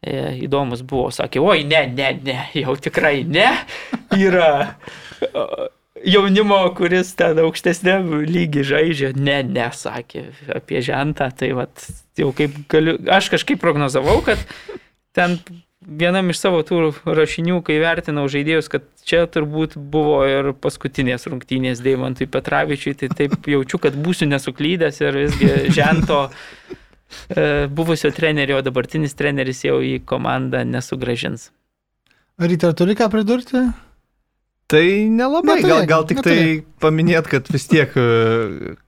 E, 0.00 0.16
įdomus 0.46 0.80
buvo, 0.88 1.10
sakė, 1.12 1.40
oi, 1.44 1.66
ne, 1.68 1.84
ne, 1.92 2.12
ne, 2.24 2.40
jau 2.56 2.76
tikrai 2.80 3.26
ne. 3.28 3.50
Yra 4.16 4.70
jaunimo, 6.04 6.58
kuris 6.76 7.12
ten 7.18 7.38
aukštesnė 7.44 7.98
lygi 8.28 8.64
žaidžia. 8.66 9.12
Ne, 9.16 9.40
ne, 9.46 9.68
sakė 9.72 10.28
apie 10.56 10.82
žentą. 10.84 11.30
Tai 11.36 11.52
vat, 11.62 11.86
jau 12.18 12.32
kaip 12.36 12.56
galiu, 12.72 12.98
aš 13.12 13.30
kažkaip 13.34 13.60
prognozavau, 13.62 14.18
kad 14.26 14.42
ten 15.16 15.38
vienam 15.86 16.32
iš 16.32 16.40
savo 16.42 16.62
tų 16.66 16.90
rašinių, 17.04 17.60
kai 17.66 17.78
vertinau 17.82 18.26
žaidėjus, 18.30 18.68
kad 18.72 18.86
čia 19.06 19.24
turbūt 19.30 19.76
buvo 19.76 20.18
ir 20.28 20.50
paskutinės 20.58 21.28
rungtynės 21.30 21.82
Deimantui 21.84 22.28
Petravičiui, 22.30 22.96
tai 22.98 23.10
taip 23.14 23.38
jaučiu, 23.46 23.80
kad 23.82 23.96
būsiu 23.98 24.28
nesuklydęs 24.30 25.00
ir 25.04 25.20
visgi 25.26 25.52
žento 25.76 26.26
e, 26.26 27.66
buvusio 27.70 28.10
trenerio, 28.16 28.58
dabartinis 28.66 29.14
treneris 29.18 29.62
jau 29.66 29.78
į 29.84 30.00
komandą 30.08 30.64
nesugražins. 30.66 31.50
Ar 32.36 32.52
turi 32.76 32.96
ką 32.98 33.08
pridurti? 33.12 33.62
Tai 34.66 34.82
nelabai, 35.14 35.60
gal, 35.62 35.68
Neturėk, 35.68 35.88
gal 35.92 36.06
tik 36.10 36.22
tai 36.26 36.32
neturėk. 36.34 36.64
paminėt, 36.82 37.28
kad 37.30 37.46
vis 37.54 37.68
tiek 37.70 37.92
e, 37.94 38.06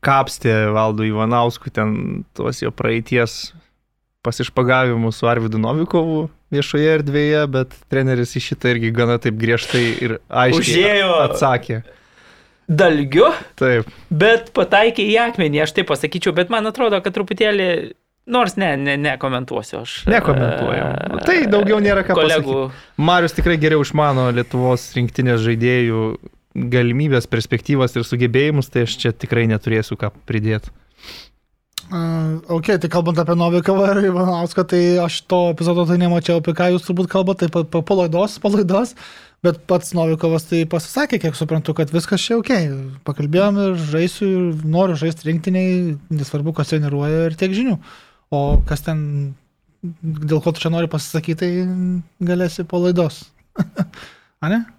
kapstė 0.02 0.56
Valdo 0.74 1.05
Ivanauskų 1.06 1.70
ten 1.76 1.92
tuos 2.34 2.59
jo 2.64 2.72
praeities 2.74 3.52
pasišpagavimus 4.26 5.20
su 5.20 5.28
Arvidu 5.30 5.60
Novikovu 5.62 6.24
viešoje 6.50 6.88
erdvėje, 6.98 7.44
bet 7.55 7.76
treneris 7.92 8.34
į 8.34 8.42
šitą 8.48 8.72
irgi 8.74 8.90
gana 8.96 9.20
taip 9.22 9.38
griežtai 9.38 9.84
ir 10.02 10.16
aiškiai 10.26 10.59
Užėjo. 10.64 11.12
atsakė. 11.28 11.78
Dalgiu, 12.68 13.30
Taip, 13.56 13.86
bet 14.12 14.50
pataikė 14.52 15.06
į 15.09 15.14
akmenį, 15.30 15.62
aš 15.64 15.72
taip 15.78 15.86
pasakyčiau, 15.88 16.34
bet 16.36 16.50
man 16.52 16.68
atrodo, 16.68 16.98
kad 17.00 17.14
truputėlį, 17.16 17.68
nors 18.28 18.56
ne, 18.60 18.72
ne, 18.76 18.96
nekomentuosiu 19.00 19.82
aš. 19.82 19.94
E, 20.06 20.12
Nu, 21.14 21.22
tai 21.24 21.38
daugiau 21.50 21.80
nėra 21.84 22.05
ką 22.06 22.16
kolegų. 22.18 22.59
Marius 23.00 23.36
tikrai 23.36 23.56
geriau 23.60 23.84
išmano 23.84 24.28
Lietuvos 24.36 24.90
rinktinės 24.96 25.40
žaidėjų 25.46 26.02
galimybės, 26.59 27.28
perspektyvas 27.30 27.94
ir 27.96 28.05
sugebėjimus, 28.09 28.70
tai 28.72 28.86
aš 28.88 28.96
čia 29.02 29.12
tikrai 29.14 29.46
neturėsiu 29.50 29.98
ką 30.00 30.12
pridėti. 30.28 30.72
Uh, 31.88 32.42
ok, 32.52 32.74
tai 32.82 32.88
kalbant 32.92 33.16
apie 33.16 33.32
Novikovą 33.38 33.86
ir 33.94 34.10
Ivanauską, 34.10 34.66
tai 34.68 34.80
aš 35.00 35.22
to 35.24 35.38
epizodo 35.55 35.86
tai 35.88 35.96
nemačiau, 36.02 36.42
apie 36.42 36.52
ką 36.52 36.66
jūs 36.74 36.84
turbūt 36.84 37.09
kalbate, 37.09 37.48
tai 37.48 37.62
pa- 37.64 37.80
palaidos, 37.80 38.34
palaidos, 38.42 38.92
bet 39.46 39.62
pats 39.70 39.94
Novikovas 39.96 40.44
tai 40.50 40.66
pasisakė, 40.68 41.16
kiek 41.22 41.38
suprantu, 41.38 41.72
kad 41.78 41.88
viskas 41.94 42.20
čia 42.20 42.36
ok. 42.42 42.52
Pakalbėjom 43.09 43.60
ir 43.62 43.80
žaisiu, 43.88 44.28
ir 44.28 44.68
noriu 44.68 44.98
žaisti 45.00 45.30
rinktiniai, 45.30 45.78
nesvarbu, 46.12 46.52
kas 46.59 46.74
treniruoja 46.74 47.30
ir 47.30 47.38
tiek 47.40 47.56
žinių. 47.56 47.78
O 48.34 48.40
kas 48.68 48.82
ten, 48.84 48.98
dėl 50.02 50.42
ko 50.44 50.52
tu 50.52 50.60
čia 50.60 50.72
nori 50.72 50.90
pasisakyti, 50.90 51.38
tai 51.38 52.26
galėsi 52.32 52.66
palaidos. 52.68 53.26
Ane? 54.44 54.64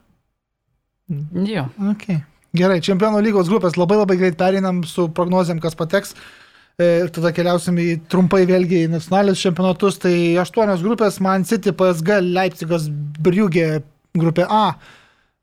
Jo. 1.33 1.63
Okay. 1.95 2.19
Gerai, 2.53 2.75
čempionų 2.85 3.23
lygos 3.25 3.47
grupės 3.49 3.79
labai 3.79 3.95
labai 3.97 4.13
greit 4.19 4.35
pereinam 4.37 4.83
su 4.85 5.07
prognozėm, 5.09 5.57
kas 5.61 5.73
pateks. 5.77 6.13
E, 6.13 6.85
Ir 7.01 7.09
tada 7.11 7.31
keliausim 7.35 7.79
į 7.81 7.87
trumpai 8.09 8.45
vėlgi 8.47 8.83
į 8.85 8.91
nacionalinius 8.93 9.41
čempionatus. 9.43 9.97
Tai 9.99 10.13
aštuonios 10.43 10.83
grupės- 10.85 11.19
Man 11.25 11.43
City, 11.49 11.73
PSG, 11.73 12.21
Leipzigas, 12.23 12.87
Briugė, 12.89 13.81
grupė 14.17 14.45
A. 14.49 14.77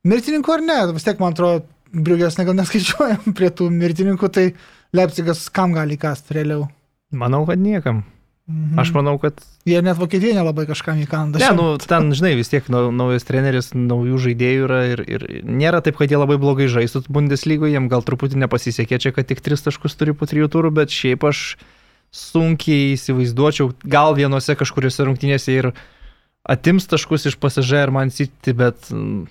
Mirtininkų 0.06 0.54
ar 0.54 0.62
ne? 0.62 0.78
Vis 0.94 1.04
tiek, 1.04 1.18
man 1.20 1.34
atrodo, 1.34 1.66
Briugės 1.92 2.38
negal 2.38 2.54
neskaičiuojam 2.54 3.34
prie 3.36 3.50
tų 3.50 3.68
mirtininkų, 3.70 4.32
tai 4.32 4.54
Leipzigas 4.94 5.48
kam 5.50 5.72
gali 5.74 5.96
kast 5.96 6.30
realiau? 6.30 6.68
Manau, 7.14 7.44
kad 7.46 7.60
niekam. 7.62 8.04
Mhm. 8.46 8.78
Aš 8.78 8.92
manau, 8.94 9.16
kad... 9.18 9.40
Jie 9.66 9.80
net 9.82 9.98
Vokietijoje 9.98 10.36
nelabai 10.38 10.68
kažkam 10.68 11.00
įkanda. 11.02 11.40
Ne, 11.42 11.48
nu, 11.58 11.64
ten, 11.82 12.12
žinai, 12.14 12.36
vis 12.38 12.50
tiek 12.52 12.68
nau- 12.70 12.92
naujas 12.94 13.26
treneris, 13.26 13.72
naujų 13.74 14.20
žaidėjų 14.22 14.66
yra 14.68 14.78
ir, 14.92 15.02
ir 15.02 15.24
nėra 15.42 15.80
taip, 15.82 15.98
kad 15.98 16.12
jie 16.14 16.20
labai 16.20 16.38
blogai 16.38 16.68
žaistų 16.70 17.08
Bundeslygoje, 17.10 17.74
jiem 17.74 17.90
gal 17.90 18.06
truputį 18.06 18.38
nepasisekė 18.44 19.00
čia, 19.02 19.10
kad 19.16 19.26
tik 19.26 19.42
tris 19.42 19.66
taškus 19.66 19.98
turi 19.98 20.14
po 20.14 20.30
trijų 20.30 20.46
turų, 20.54 20.70
bet 20.78 20.94
šiaip 20.94 21.26
aš 21.26 21.42
sunkiai 22.14 22.94
įsivaizduočiau, 22.94 23.72
gal 23.82 24.14
vienose 24.14 24.54
kažkuriuose 24.54 25.08
rungtynėse 25.08 25.50
ir 25.50 25.72
atims 26.46 26.86
taškus 26.86 27.26
iš 27.32 27.40
pasižė 27.42 27.82
ir 27.88 27.94
man 27.98 28.14
siti, 28.14 28.54
bet 28.54 28.92
mm, 28.94 29.26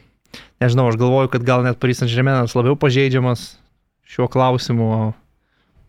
nežinau, 0.59 0.89
aš 0.91 0.99
galvoju, 0.99 1.31
kad 1.31 1.47
gal 1.47 1.63
net 1.63 1.79
Paris 1.79 2.03
Saint-Germainas 2.03 2.55
labiau 2.59 2.75
pažeidžiamas 2.75 3.53
šiuo 4.11 4.27
klausimu, 4.27 5.15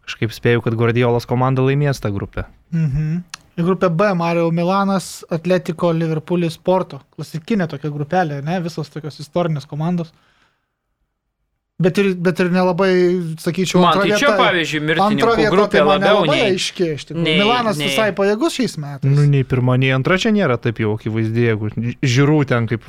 kažkaip 0.07 0.33
spėju, 0.35 0.63
kad 0.65 0.77
Guardiolos 0.79 1.27
komanda 1.29 1.65
laimės 1.67 2.01
tą 2.03 2.13
grupę. 2.15 2.47
Mhm. 2.75 3.25
Grupė 3.57 3.89
B, 3.89 4.11
Mario 4.15 4.51
Milanas, 4.53 5.25
Atletico, 5.33 5.89
Liverpoolis, 5.97 6.59
Porto. 6.61 6.99
Klasikinė 7.17 7.65
tokia 7.73 7.89
grupelė, 7.95 8.43
ne? 8.45 8.59
Visos 8.61 8.91
tokios 8.93 9.17
istorinės 9.23 9.65
komandos. 9.71 10.11
Bet 11.81 11.99
ir, 12.01 12.11
bet 12.25 12.39
ir 12.41 12.49
nelabai, 12.53 12.91
sakyčiau, 13.41 13.83
Man 13.85 13.99
tai 13.99 14.07
čia, 14.15 14.31
vieta- 14.31 14.37
pavyzdžiui, 14.41 14.79
antra 14.81 14.95
mirtininkų 14.95 15.33
vieta 15.41 15.51
grupė 15.53 15.73
tai 15.75 15.83
labiau 15.85 16.23
nei... 16.29 16.45
aiški. 16.55 16.87
iš 16.97 17.05
tikrųjų. 17.11 17.35
Milanas 17.41 17.77
nei- 17.81 17.91
visai 17.91 18.07
pajėgus 18.17 18.57
šiais 18.57 18.77
metais. 18.81 19.13
Nu, 19.13 19.27
nei 19.29 19.45
pirma, 19.45 19.75
nei 19.81 19.91
antra 19.93 20.17
čia 20.21 20.33
nėra 20.33 20.57
taip 20.61 20.81
jau 20.81 20.95
akivaizdė, 20.97 21.45
jeigu 21.51 21.69
žiūrų 22.01 22.39
ten 22.49 22.69
kaip 22.71 22.85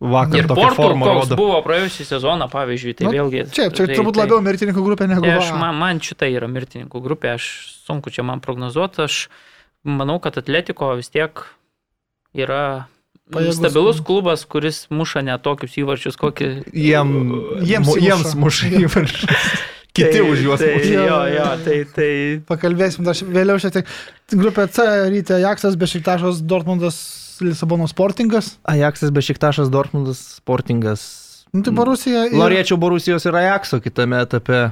vakar 0.00 0.40
Ir 0.40 0.46
Porto, 0.48 0.74
forma 0.80 1.06
koks 1.06 1.28
rodo. 1.28 1.36
buvo 1.36 1.58
praėjusią 1.66 2.06
sezoną, 2.08 2.46
pavyzdžiui, 2.52 2.94
tai 2.98 3.06
Nu, 3.08 3.12
vėlgi... 3.16 3.42
Čia, 3.52 3.68
čia 3.70 3.84
tai, 3.86 3.96
turbūt 3.98 4.16
tai, 4.16 4.24
labiau 4.24 4.40
mirtininkų 4.46 4.84
grupė 4.86 5.08
negu 5.10 5.24
Tai 5.26 5.34
aš, 5.38 5.50
man, 5.60 5.76
man 5.80 6.00
šitą 6.00 6.28
yra 6.32 6.48
mirtininkų 6.48 7.02
grupė, 7.04 7.34
aš 7.36 7.48
sunku 7.84 8.12
čia 8.14 8.24
man 8.24 8.40
prognozuoti, 8.44 9.04
aš 9.04 9.18
manau, 9.84 10.16
kad 10.24 10.38
Atletiko 10.40 10.92
vis 10.98 11.12
tiek 11.12 11.44
yra 12.36 12.86
Pajėgus 13.30 13.60
stabilus 13.60 14.00
klubas. 14.00 14.06
klubas, 14.08 14.44
kuris 14.50 14.78
muša 14.90 15.20
ne 15.22 15.36
tokius 15.38 15.76
įvarčius, 15.78 16.16
kokį... 16.18 16.48
Jiem, 16.74 17.12
Jiems 17.62 17.86
mu- 17.86 17.98
įmuša. 18.00 18.06
jiems 18.08 18.32
muša 18.40 18.70
įvarčius. 18.84 19.44
Kiti 19.90 20.16
tai, 20.16 20.22
už 20.22 20.42
juos 20.46 20.60
tai, 20.62 20.72
muša. 20.78 20.90
Jo, 21.06 21.18
jo, 21.34 21.46
tai, 21.66 21.76
tai 21.94 22.10
Pakalbėsim 22.48 23.06
dar 23.06 23.14
vėliau 23.34 23.58
šiek 23.62 23.74
tiek. 23.76 23.92
Grupė 24.34 24.66
C, 24.70 24.86
ryte 25.10 25.38
Jaksas, 25.42 25.74
Bešiktašas, 25.78 26.42
Dortmundas, 26.46 26.98
Lisabono 27.40 27.86
Sportingas. 27.88 28.58
Ajaxas, 28.68 29.10
Bešiktašas, 29.10 29.70
Dortmundas, 29.72 30.20
Sportingas. 30.40 31.02
Nu, 31.52 31.62
tai 31.66 31.72
Borusija. 31.74 32.26
ir- 32.30 32.38
Norėčiau 32.38 32.76
Borusijos 32.78 33.24
ir 33.26 33.32
Ajaxo 33.34 33.80
kitame 33.82 34.20
etape. 34.22 34.70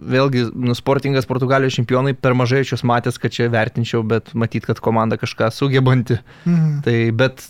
Vėlgi, 0.00 0.46
nu, 0.56 0.72
Sportingas 0.72 1.26
Portugalijos 1.28 1.74
čempionai 1.76 2.14
per 2.16 2.32
mažai 2.32 2.62
aš 2.64 2.70
juos 2.72 2.84
matęs, 2.88 3.18
kad 3.20 3.30
čia 3.36 3.50
vertinčiau, 3.52 4.00
bet 4.06 4.32
matyt, 4.32 4.64
kad 4.64 4.80
komanda 4.80 5.18
kažką 5.20 5.50
sugebanti. 5.52 6.16
Mhm. 6.46 6.80
Tai 6.86 6.96
bet 7.12 7.42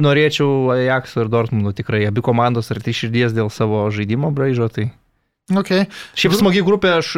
norėčiau 0.00 0.72
Ajaxo 0.74 1.20
ir 1.22 1.28
Dortmundo 1.30 1.70
tikrai. 1.76 2.06
Abi 2.08 2.20
komandos 2.24 2.72
arti 2.74 2.90
širdies 2.96 3.30
dėl 3.36 3.50
savo 3.52 3.84
žaidimo 3.90 4.32
braižo. 4.34 4.66
Tai 4.72 4.90
Okay. 5.52 5.86
Šiaip 6.16 6.32
smagi 6.38 6.62
grupė, 6.62 6.98
aš 7.02 7.08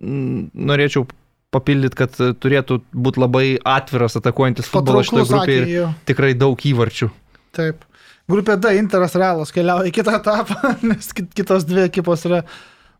mm, 0.00 0.50
norėčiau 0.54 1.06
papildyti, 1.54 1.98
kad 1.98 2.18
e, 2.22 2.32
turėtų 2.38 2.80
būti 2.94 3.22
labai 3.22 3.44
atviras 3.66 4.16
atakuojantis 4.20 4.70
futbolas 4.70 5.08
šitoje 5.08 5.28
grupėje 5.30 5.62
ir 5.66 5.94
tikrai 6.08 6.34
daug 6.38 6.60
įvarčių. 6.70 7.10
Taip. 7.56 7.86
Grupė 8.30 8.54
D, 8.62 8.76
Interas 8.78 9.16
Realas 9.18 9.50
keliauja 9.54 9.90
į 9.90 9.94
kitą 9.96 10.14
etapą, 10.20 10.74
nes 10.90 11.10
kit- 11.16 11.32
kitos 11.34 11.66
dvi 11.66 11.88
ekipos 11.88 12.22
yra 12.28 12.44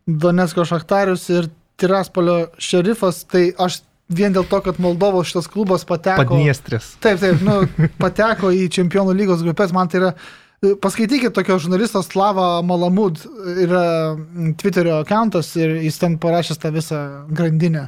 Donetsko 0.07 0.65
Šachtarius 0.67 1.29
ir 1.31 1.47
Tiraspolio 1.79 2.49
Šerifas. 2.61 3.23
Tai 3.31 3.45
aš 3.63 3.81
vien 4.11 4.35
dėl 4.35 4.43
to, 4.51 4.59
kad 4.65 4.81
Moldovos 4.83 5.31
šitas 5.31 5.47
klubas 5.51 5.87
pateko. 5.87 6.25
Padniestrės. 6.25 6.95
Taip, 7.03 7.23
taip, 7.23 7.39
nu, 7.47 7.61
pateko 8.03 8.51
į 8.51 8.67
Čempionų 8.75 9.15
lygos 9.23 9.43
grupės, 9.47 9.75
man 9.75 9.91
tai 9.91 10.03
yra. 10.03 10.13
Paskaitykite 10.61 11.31
tokio 11.33 11.55
žurnalisto 11.57 12.03
Slava 12.05 12.59
Malamud, 12.61 13.17
yra 13.63 13.85
Twitterio 14.61 14.99
accountas 15.01 15.47
ir 15.57 15.79
jis 15.87 15.95
ten 15.97 16.19
parašęs 16.21 16.59
tą 16.61 16.69
visą 16.75 16.99
grandinę 17.33 17.87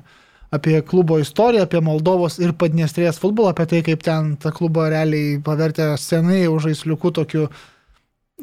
apie 0.54 0.82
klubo 0.86 1.18
istoriją, 1.22 1.66
apie 1.66 1.82
Moldovos 1.82 2.38
ir 2.42 2.54
Padniestrės 2.60 3.20
futbolą, 3.22 3.54
apie 3.54 3.66
tai, 3.72 3.82
kaip 3.86 4.04
ten 4.06 4.36
tą 4.42 4.52
klubą 4.54 4.88
realiai 4.94 5.40
pavertė 5.44 5.94
senai 5.98 6.44
už 6.52 6.68
žaisliukų 6.70 7.14
tokių 7.20 7.48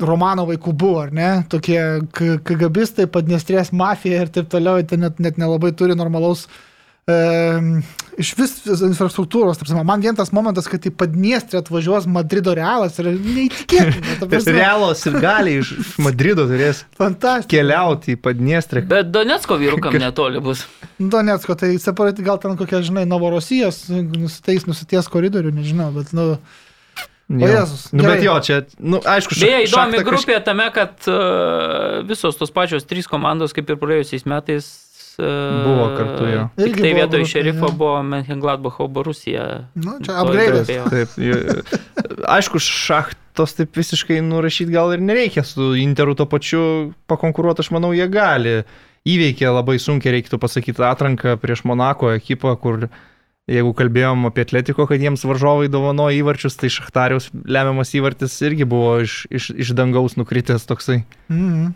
romano 0.06 0.46
vaikų 0.48 0.72
buvo, 0.80 1.04
ar 1.04 1.12
ne? 1.14 1.30
Tokie 1.50 1.78
K- 2.14 2.38
KGBistai, 2.46 3.06
Padniestrės 3.10 3.72
mafija 3.76 4.24
ir 4.24 4.34
taip 4.34 4.50
toliau, 4.52 4.82
ten 4.86 5.04
net, 5.06 5.22
net 5.22 5.38
nelabai 5.38 5.72
turi 5.76 5.96
normalaus 5.98 6.46
e, 6.46 6.50
iš 8.20 8.30
vis 8.36 8.52
infrastruktūros. 8.86 9.58
prasme, 9.58 9.82
Man 9.84 10.02
vien 10.04 10.14
tas 10.16 10.30
momentas, 10.36 10.68
kad 10.70 10.84
į 10.86 10.92
Padniestrę 11.00 11.58
atvažiuos 11.62 12.06
Madrido 12.10 12.52
realas 12.54 12.98
yra 13.02 13.12
neįtikėtina. 13.16 14.28
Realos 14.60 15.02
ir 15.08 15.16
gali 15.22 15.56
iš 15.62 15.72
iš 15.80 15.92
Madrido 16.04 16.44
turės 16.50 16.84
keliauti 17.50 18.14
į 18.16 18.20
Padniestrę. 18.22 18.84
Bet 18.86 19.10
Donetsko 19.14 19.58
vyrukam 19.60 19.96
netoli 20.02 20.42
bus. 20.44 20.66
Donetsko, 21.00 21.56
tai 21.58 21.72
separati 21.82 22.22
gal 22.26 22.38
ten 22.42 22.56
kokia, 22.60 22.82
žinai, 22.86 23.06
Novorosijos, 23.10 23.86
nusitais, 23.90 24.66
nusities 24.68 25.08
koridorių, 25.10 25.54
nežinau, 25.56 25.90
bet, 25.96 26.12
nu, 26.16 26.34
Jo. 27.30 27.46
Jėzus, 27.46 27.82
Nu, 27.94 28.02
bet 28.02 28.16
gerai. 28.18 28.24
jo, 28.26 28.32
čia, 28.42 28.56
nu, 28.82 28.98
aišku, 29.06 29.36
šak- 29.38 29.46
Beje, 29.46 29.58
įdomi 29.68 29.98
grupė 30.02 30.40
tame, 30.42 30.64
kad 30.74 30.96
uh, 31.06 32.00
visos 32.02 32.34
tos 32.34 32.50
pačios 32.50 32.82
trys 32.90 33.06
komandos, 33.06 33.54
kaip 33.54 33.70
ir 33.70 33.76
praėjusiais 33.78 34.24
metais, 34.26 34.66
Buvo 35.18 35.86
kartu, 35.96 36.28
jo. 36.30 36.44
Tik 36.58 36.76
tai 36.78 36.92
buvo 36.92 36.98
vietoj 37.00 37.24
šerifo 37.28 37.70
buvo 37.76 38.02
Menchengladbacho 38.06 38.86
Borusija. 38.88 39.46
nu 39.74 39.98
čia 40.04 40.22
grupėje. 40.28 40.84
Taip, 40.92 41.16
aišku, 42.36 42.62
šachtos 42.62 43.56
taip 43.58 43.76
visiškai 43.76 44.20
nurašyti 44.24 44.72
gal 44.74 44.94
ir 44.94 45.02
nereikia, 45.04 45.44
su 45.46 45.72
Interu 45.80 46.14
to 46.18 46.28
pačiu 46.30 46.62
pakonkuruoti, 47.10 47.64
aš 47.64 47.72
manau, 47.76 47.92
jie 47.96 48.08
gali. 48.10 48.62
Įveikė 49.08 49.48
labai 49.48 49.78
sunkiai, 49.80 50.18
reiktų 50.18 50.36
pasakyti, 50.40 50.82
atranką 50.84 51.38
prieš 51.40 51.64
Monako 51.64 52.12
ekipą, 52.18 52.52
kur 52.60 52.90
jeigu 53.50 53.72
kalbėjom 53.76 54.28
apie 54.28 54.44
Atletiko, 54.44 54.86
kad 54.86 55.00
jiems 55.00 55.24
varžovai 55.26 55.70
dovanojo 55.72 56.20
įvarčius, 56.20 56.58
tai 56.60 56.70
Šachtariaus 56.72 57.30
lemiamas 57.32 57.94
įvartis 57.96 58.36
irgi 58.46 58.68
buvo 58.68 58.98
iš, 59.04 59.22
iš, 59.32 59.50
iš 59.56 59.72
dangaus 59.78 60.18
nukritęs 60.20 60.68
toksai. 60.68 61.02
Mhm. 61.32 61.72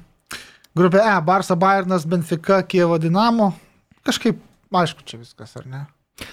Grupė 0.74 1.00
E, 1.06 1.14
Barça, 1.22 1.54
Bayernas, 1.56 2.04
Benfica, 2.06 2.62
Kievo 2.66 2.98
Dinamo. 2.98 3.52
Kažkaip, 4.04 4.40
aišku, 4.74 5.04
čia 5.06 5.20
viskas, 5.20 5.54
ar 5.60 5.66
ne? 5.70 5.84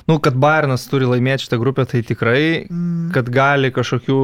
Nu, 0.10 0.18
kad 0.22 0.34
Bayernas 0.38 0.88
turi 0.90 1.06
laimėti 1.10 1.46
šitą 1.48 1.60
grupę, 1.62 1.86
tai 1.90 2.02
tikrai, 2.06 2.68
Mm. 2.70 3.12
kad 3.14 3.30
gali 3.30 3.72
kažkokių 3.74 4.18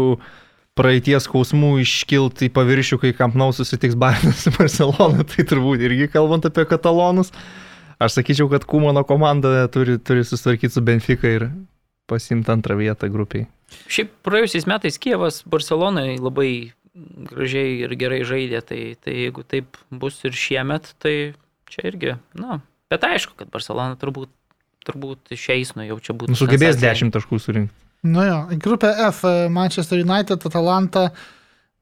praeities 0.78 1.26
skausmų 1.26 1.80
iškilti 1.82 2.50
į 2.50 2.54
paviršių, 2.54 3.00
kai 3.02 3.14
Kampnau 3.18 3.50
susitiks 3.54 3.96
Bayernas 3.98 4.44
su 4.46 4.52
Barcelona, 4.58 5.24
tai 5.26 5.44
turbūt 5.46 5.82
irgi 5.82 6.10
kalbant 6.14 6.46
apie 6.46 6.66
katalonus. 6.70 7.32
Aš 8.00 8.20
sakyčiau, 8.20 8.50
kad 8.50 8.66
Kumano 8.70 9.02
komanda 9.04 9.66
turi, 9.74 9.98
turi 9.98 10.22
susitvarkyti 10.22 10.70
su 10.74 10.82
Benfica 10.86 11.28
ir 11.28 11.48
pasimti 12.08 12.52
antrą 12.54 12.78
vietą 12.78 13.10
grupiai. 13.10 13.48
Šiaip 13.90 14.12
praėjusiais 14.24 14.68
metais 14.70 14.98
Kievas 15.02 15.42
Barcelonai 15.50 16.20
labai 16.22 16.72
gražiai 17.30 17.78
ir 17.86 17.94
gerai 18.00 18.22
žaidė, 18.28 18.62
tai, 18.66 18.82
tai 19.04 19.16
jeigu 19.28 19.44
taip 19.48 19.78
bus 19.92 20.20
ir 20.28 20.36
šiemet, 20.36 20.94
tai 21.04 21.14
čia 21.72 21.88
irgi, 21.92 22.16
na, 22.40 22.60
bet 22.92 23.06
aišku, 23.08 23.36
kad 23.40 23.52
Barcelona 23.54 23.98
turbūt, 24.00 24.32
turbūt 24.88 25.34
išeis, 25.36 25.76
nu 25.78 25.86
jau 25.88 26.00
čia 26.02 26.16
būtų. 26.18 26.34
Nu, 26.34 26.40
sugebės 26.40 26.78
sensacija. 26.78 27.10
10 27.10 27.16
taškų 27.18 27.42
surinkti. 27.44 27.76
Nu 28.08 28.24
jo, 28.24 28.38
grupė 28.62 28.92
F, 29.10 29.26
Manchester 29.52 30.00
United, 30.04 30.46
Atalanta, 30.48 31.10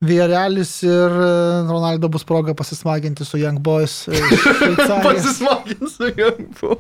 Villarealis 0.05 0.71
ir 0.85 1.13
e, 1.13 1.29
Ronaldo 1.67 2.09
bus 2.11 2.25
proga 2.27 2.55
pasismaginti 2.57 3.25
su 3.27 3.39
Young 3.39 3.61
Boys. 3.63 4.07
e. 4.07 4.19
Pasismagins 5.05 5.95
su 5.95 6.09
juo. 6.15 6.77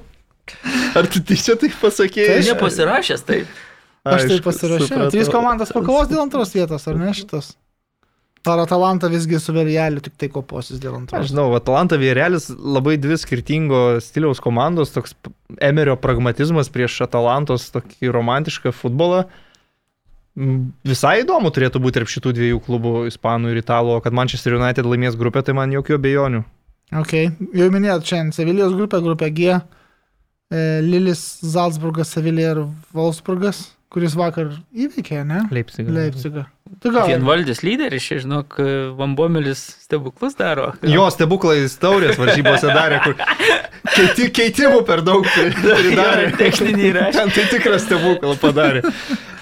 Ar 0.95 1.07
tu 1.09 1.21
tyčia 1.25 1.55
taip 1.59 1.75
pasakėjai? 1.81 2.41
Tai 2.41 2.49
Nepasirašęs 2.53 3.23
taip. 3.27 3.61
Aš 4.05 4.27
tai 4.27 4.35
Aišku, 4.35 4.43
pasirašiau. 4.45 4.87
supratau. 4.87 5.13
Trys 5.15 5.31
komandos 5.33 5.71
pakovos 5.73 6.09
dėl 6.11 6.21
antros 6.21 6.51
vietos, 6.53 6.83
ar 6.91 6.99
ne 6.99 7.13
šitas? 7.17 7.55
Ar 8.45 8.61
Atalanta 8.61 9.09
visgi 9.09 9.39
su 9.41 9.53
Villarealiu 9.55 10.03
tik 10.05 10.17
tai 10.21 10.29
koposis 10.29 10.77
dėl 10.81 10.93
Aš 10.93 10.99
antros? 10.99 11.29
žinau, 11.31 11.47
Atalanta 11.57 11.97
Vierelis 11.97 12.49
labai 12.53 12.97
dvi 13.01 13.17
skirtingo 13.17 13.99
stiliaus 14.03 14.41
komandos, 14.43 14.93
toks 14.93 15.15
Emerio 15.63 15.95
pragmatizmas 15.97 16.69
prieš 16.69 16.99
Atalantos 17.07 17.67
tokį 17.73 18.11
romantišką 18.13 18.73
futbolą. 18.75 19.25
Visai 20.85 21.21
įdomu 21.23 21.49
turėtų 21.55 21.79
būti 21.79 22.01
tarp 22.01 22.11
šitų 22.11 22.33
dviejų 22.35 22.59
klubų, 22.65 22.93
Ispanų 23.07 23.53
ir 23.53 23.61
Italų, 23.61 23.95
o 23.95 24.03
kad 24.03 24.13
Manchester 24.13 24.57
United 24.57 24.85
laimės 24.85 25.15
grupę, 25.15 25.41
tai 25.47 25.55
man 25.55 25.71
jokių 25.71 25.95
abejonių. 25.95 26.43
Ok, 26.99 27.13
jau 27.55 27.69
minėjot 27.73 28.05
šiandien 28.05 28.35
Sevilijos 28.35 28.75
grupė, 28.75 28.99
grupė 29.01 29.31
G, 29.33 29.55
e, 29.55 30.65
Lilis, 30.85 31.23
Salzburgas, 31.41 32.11
Sevilija 32.13 32.51
ir 32.53 32.61
Wolfsburgas. 32.93 33.71
Kuris 33.93 34.15
vakar 34.17 34.49
įveikė, 34.75 35.21
ne? 35.27 35.43
Leipzig. 35.55 35.87
Leipzigą. 35.91 36.45
Gal. 36.83 37.05
Vienvaldis 37.07 37.61
lyderis, 37.63 38.03
žinok, 38.23 38.57
Vambomelis 38.97 39.61
stebuklus 39.85 40.35
daro. 40.39 40.71
Jo 40.89 41.05
stebuklais 41.13 41.77
taurės 41.79 42.17
varžybose 42.19 42.67
darė, 42.73 42.99
kur 43.05 43.15
keiti, 43.95 44.27
keitimų 44.35 44.81
per 44.87 45.03
daug 45.05 45.23
pri- 45.29 45.53
pridarė. 45.79 46.31
Techninį 46.41 46.89
įrašą. 46.91 47.15
Ten 47.21 47.33
tai 47.37 47.45
tikras 47.53 47.85
stebuklą 47.87 48.35
padarė. 48.41 48.81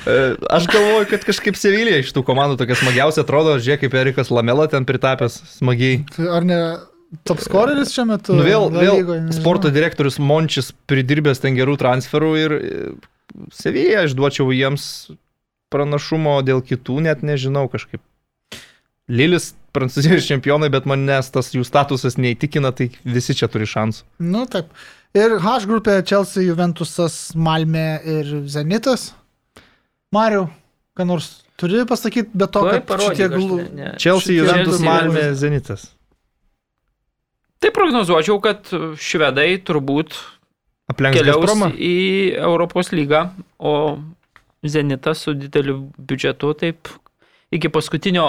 E, 0.04 0.18
Aš 0.52 0.68
galvoju, 0.68 1.08
kad 1.14 1.24
kažkaip 1.30 1.56
Sevilija 1.58 2.02
iš 2.04 2.12
tų 2.14 2.26
komandų 2.28 2.60
tokia 2.60 2.76
smagiausia 2.82 3.24
atrodo, 3.24 3.56
žiūrėk 3.64 3.86
kaip 3.88 3.96
Erikas 4.04 4.30
Lamela 4.36 4.68
ten 4.70 4.84
pritapęs 4.86 5.40
smagiai. 5.58 6.02
Tai 6.12 6.28
Ar 6.42 6.46
ne 6.50 6.60
top 7.24 7.40
scoreris 7.46 7.96
šiuo 7.96 8.06
metu? 8.12 8.36
Nu, 8.36 8.44
vėl, 8.46 8.68
vėl 8.74 9.00
Lygoj, 9.00 9.20
nežinau. 9.30 9.40
sporto 9.40 9.72
direktorius 9.74 10.20
Mončis 10.20 10.74
pridirbęs 10.92 11.40
ten 11.42 11.56
gerų 11.58 11.80
transferų 11.82 12.32
ir 12.44 12.58
Sevija 13.54 14.04
aš 14.06 14.16
duočiau 14.18 14.52
jiems 14.54 14.86
pranašumo 15.74 16.38
dėl 16.46 16.62
kitų, 16.66 17.00
net 17.08 17.24
nežinau 17.26 17.66
kažkaip. 17.72 18.02
Lilis 19.12 19.52
prancūzijos 19.76 20.28
čempionai, 20.30 20.70
bet 20.74 20.86
manęs 20.90 21.32
tas 21.34 21.50
jų 21.54 21.66
statusas 21.68 22.20
neįtikina, 22.22 22.72
tai 22.76 22.92
visi 23.04 23.36
čia 23.36 23.50
turi 23.52 23.68
šansų. 23.70 24.06
Nu, 24.24 24.46
taip. 24.50 24.70
Ir 25.18 25.36
H 25.42 25.58
grupė 25.70 26.00
Chelsea, 26.10 26.46
Juventusas, 26.48 27.34
Malmė 27.38 27.88
ir 28.10 28.32
Zenitas. 28.50 29.12
Mariu, 30.14 30.48
ką 30.98 31.06
nors 31.10 31.28
turi 31.58 31.84
pasakyti, 31.90 32.32
bet 32.38 32.54
to, 32.54 32.64
kad 32.70 33.04
šitie 33.10 33.28
ne. 33.74 33.92
Chelsea, 34.02 34.38
Juventus, 34.40 34.82
Malmė. 34.82 35.28
Zenitas. 35.38 35.90
Tai 37.64 37.72
prognozuočiau, 37.72 38.40
kad 38.44 38.74
švedai 39.00 39.56
turbūt 39.64 40.18
Aplenks 40.94 41.20
keliaus 41.20 41.44
Gazpromą. 41.44 41.72
į 41.76 41.96
Europos 42.40 42.94
lygą, 42.96 43.28
o 43.60 43.74
Zenitas 44.64 45.26
su 45.26 45.34
dideliu 45.36 45.90
biudžetu 45.98 46.54
taip 46.56 46.88
iki 47.54 47.70
paskutinio 47.74 48.28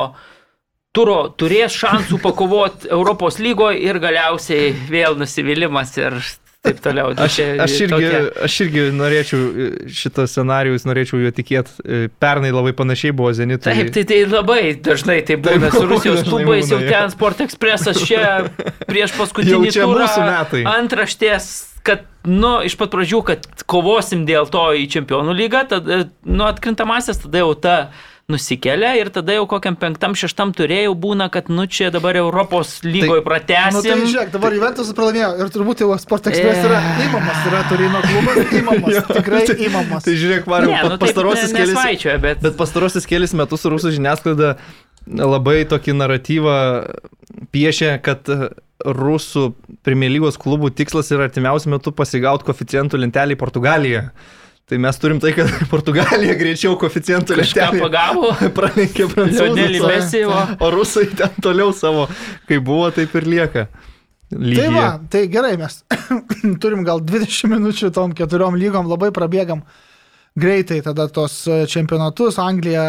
turo 0.95 1.29
turės 1.39 1.77
šansų 1.79 2.19
pakovoti 2.23 2.91
Europos 2.95 3.39
lygoje 3.43 3.81
ir 3.87 4.01
galiausiai 4.03 4.73
vėl 4.91 5.17
nusivylimas 5.19 5.95
ir 5.99 6.19
taip 6.65 6.81
toliau. 6.85 7.13
Aš, 7.13 7.37
aš, 7.65 7.75
irgi, 7.85 7.93
tokia- 7.93 8.23
aš 8.47 8.57
irgi 8.65 8.85
norėčiau 8.97 9.41
e, 9.41 9.67
šitą 9.93 10.25
scenarijus, 10.31 10.87
norėčiau 10.89 11.21
juo 11.23 11.33
tikėti. 11.37 11.77
E, 11.85 12.01
Pernai 12.23 12.53
labai 12.55 12.73
panašiai 12.77 13.13
buvo 13.17 13.33
Zenitui. 13.37 13.69
Taip, 13.69 13.93
tai, 13.95 14.05
tai 14.09 14.23
labai 14.31 14.63
dažnai 14.85 15.21
tai 15.29 15.37
būna 15.45 15.69
Taip, 15.69 15.77
su 15.77 15.91
Rusijos 15.91 16.25
klubais, 16.29 16.73
jau 16.73 16.81
ten 16.81 17.13
Sport 17.13 17.45
Expressas 17.45 18.01
čia 18.09 18.49
prieš 18.89 19.15
paskutinį 19.19 19.75
turą. 19.77 20.09
Antraštės, 20.75 21.51
kad, 21.85 22.07
nu, 22.25 22.57
iš 22.65 22.79
pat 22.81 22.93
pradžių, 22.95 23.21
kad 23.29 23.47
kovosim 23.71 24.25
dėl 24.29 24.49
to 24.53 24.65
į 24.81 24.89
čempionų 24.97 25.37
lygą, 25.37 25.67
tada, 25.69 26.05
nu, 26.25 26.47
atkrintamasis, 26.49 27.21
tada 27.27 27.45
jau 27.45 27.53
ta 27.55 27.77
nusikelia 28.31 28.95
ir 28.97 29.11
tada 29.13 29.35
jau 29.37 29.45
kokiam 29.49 29.77
penktam, 29.77 30.15
šeštam 30.17 30.55
turėjau 30.57 30.95
būna, 30.97 31.27
kad, 31.33 31.51
nu, 31.53 31.67
čia 31.69 31.91
dabar 31.93 32.17
Europos 32.17 32.79
lygoje 32.87 33.21
Nu, 33.21 33.27
pratesim. 33.27 33.83
tai 33.85 33.97
žiūrėk, 34.01 34.31
dabar 34.33 34.57
Juventus 34.57 34.93
pralaimėjo 34.97 35.29
ir 35.45 35.51
turbūt 35.53 35.83
jau 35.85 35.91
Sport 36.01 36.31
Express 36.33 36.65
yra 36.65 36.81
įmamas, 37.05 37.43
yra 37.51 37.61
Turino 37.69 38.01
klubas, 38.05 38.41
įmamas, 38.61 39.01
tikrai 39.11 39.43
įmamas. 39.69 40.07
Tai 40.07 40.15
žiūrėk, 40.23 40.49
Mariu, 40.49 40.73
ne, 40.73 40.81
nu, 40.95 40.99
pastarosius 41.03 41.53
ne, 41.53 41.67
kelis... 41.67 42.07
bet... 42.25 42.41
Bet 42.47 42.57
pastarosius 42.61 43.09
kelius 43.11 43.37
metus 43.37 43.69
rusų 43.69 43.93
žiniasklaida 43.99 44.55
labai 45.05 45.59
tokį 45.69 45.97
naratyvą 45.99 46.57
piešia, 47.53 47.99
kad 48.05 48.29
e, 48.33 48.49
rusų 48.85 49.51
Premier 49.85 50.13
lygos 50.13 50.41
klubų 50.41 50.73
tikslas 50.77 51.13
yra 51.13 51.29
artimiausiu 51.29 51.75
metu 51.77 51.93
pasigauti 51.93 52.49
koficientų 52.49 53.05
lentelį 53.05 53.37
į 53.37 53.41
Portugaliją. 53.41 54.07
Tai 54.65 54.79
mes 54.81 54.97
turim 54.97 55.19
tai, 55.21 55.35
kad 55.37 55.51
Portugalija 55.73 56.35
greičiau 56.41 56.79
koficientų 56.81 57.37
Kažką 57.37 57.67
lentelį 57.67 57.83
pagavo. 57.85 58.31
pralenkė. 58.57 59.09
Messi, 59.85 60.23
o... 60.25 60.71
Rusai 60.73 61.11
ten 61.13 61.35
toliau 61.45 61.75
savo, 61.77 62.07
kaip 62.49 62.65
buvo, 62.65 62.89
taip 62.95 63.13
ir 63.21 63.29
lieka. 63.29 63.67
Tai 64.35 64.41
Lygiai. 64.41 64.71
va, 64.73 64.87
tai 65.13 65.27
gerai, 65.31 65.55
mes 65.61 65.83
turim 66.63 66.81
gal 66.87 67.03
20 67.05 67.53
minučių 67.53 67.93
tom 67.95 68.15
keturiom 68.17 68.57
lygom, 68.59 68.89
labai 68.91 69.13
prabėgam 69.15 69.61
greitai 70.35 70.81
tada 70.83 71.07
tos 71.13 71.45
e, 71.47 71.61
čempionatus. 71.71 72.41
Anglija, 72.43 72.83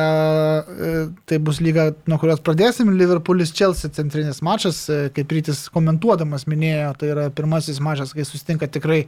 e, 0.64 0.94
tai 1.30 1.38
bus 1.44 1.60
lyga, 1.62 1.92
nuo 2.10 2.18
kurios 2.22 2.42
pradėsim. 2.42 2.96
Liverpoolis 2.98 3.54
Chelsea 3.54 3.92
centrinis 3.94 4.42
mačas, 4.46 4.86
e, 4.90 5.10
kaip 5.14 5.36
rytis 5.36 5.68
komentuodamas 5.76 6.48
minėjo, 6.50 6.96
tai 7.02 7.12
yra 7.14 7.28
pirmasis 7.36 7.84
mačas, 7.84 8.16
kai 8.16 8.26
susitinka 8.26 8.72
tikrai 8.72 9.04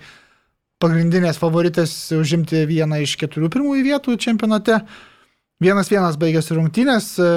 pagrindinės 0.83 1.39
favoritės 1.41 1.93
užimti 2.17 2.65
vieną 2.69 3.01
iš 3.03 3.17
keturių 3.21 3.49
pirmųjų 3.53 3.85
vietų 3.87 4.17
čempionate. 4.21 4.81
Vienas 5.63 5.89
vienas 5.89 6.19
baigėsi 6.21 6.53
rungtynės, 6.53 7.15
e, 7.17 7.31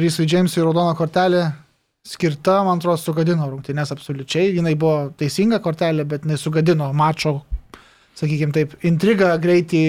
Rysui 0.00 0.26
Džeimsui 0.26 0.64
raudona 0.64 0.96
kortelė 0.98 1.44
skirta, 2.06 2.62
man 2.66 2.80
atrodo, 2.80 2.98
sugadino 2.98 3.46
rungtynės 3.50 3.92
absoliučiai. 3.94 4.56
Jinai 4.56 4.74
buvo 4.74 5.10
teisinga 5.20 5.60
kortelė, 5.62 6.06
bet 6.08 6.26
jinai 6.26 6.38
sugadino 6.40 6.88
mačo, 6.96 7.40
sakykime 8.18 8.54
taip, 8.56 8.74
intrigą, 8.82 9.30
greitį, 9.42 9.82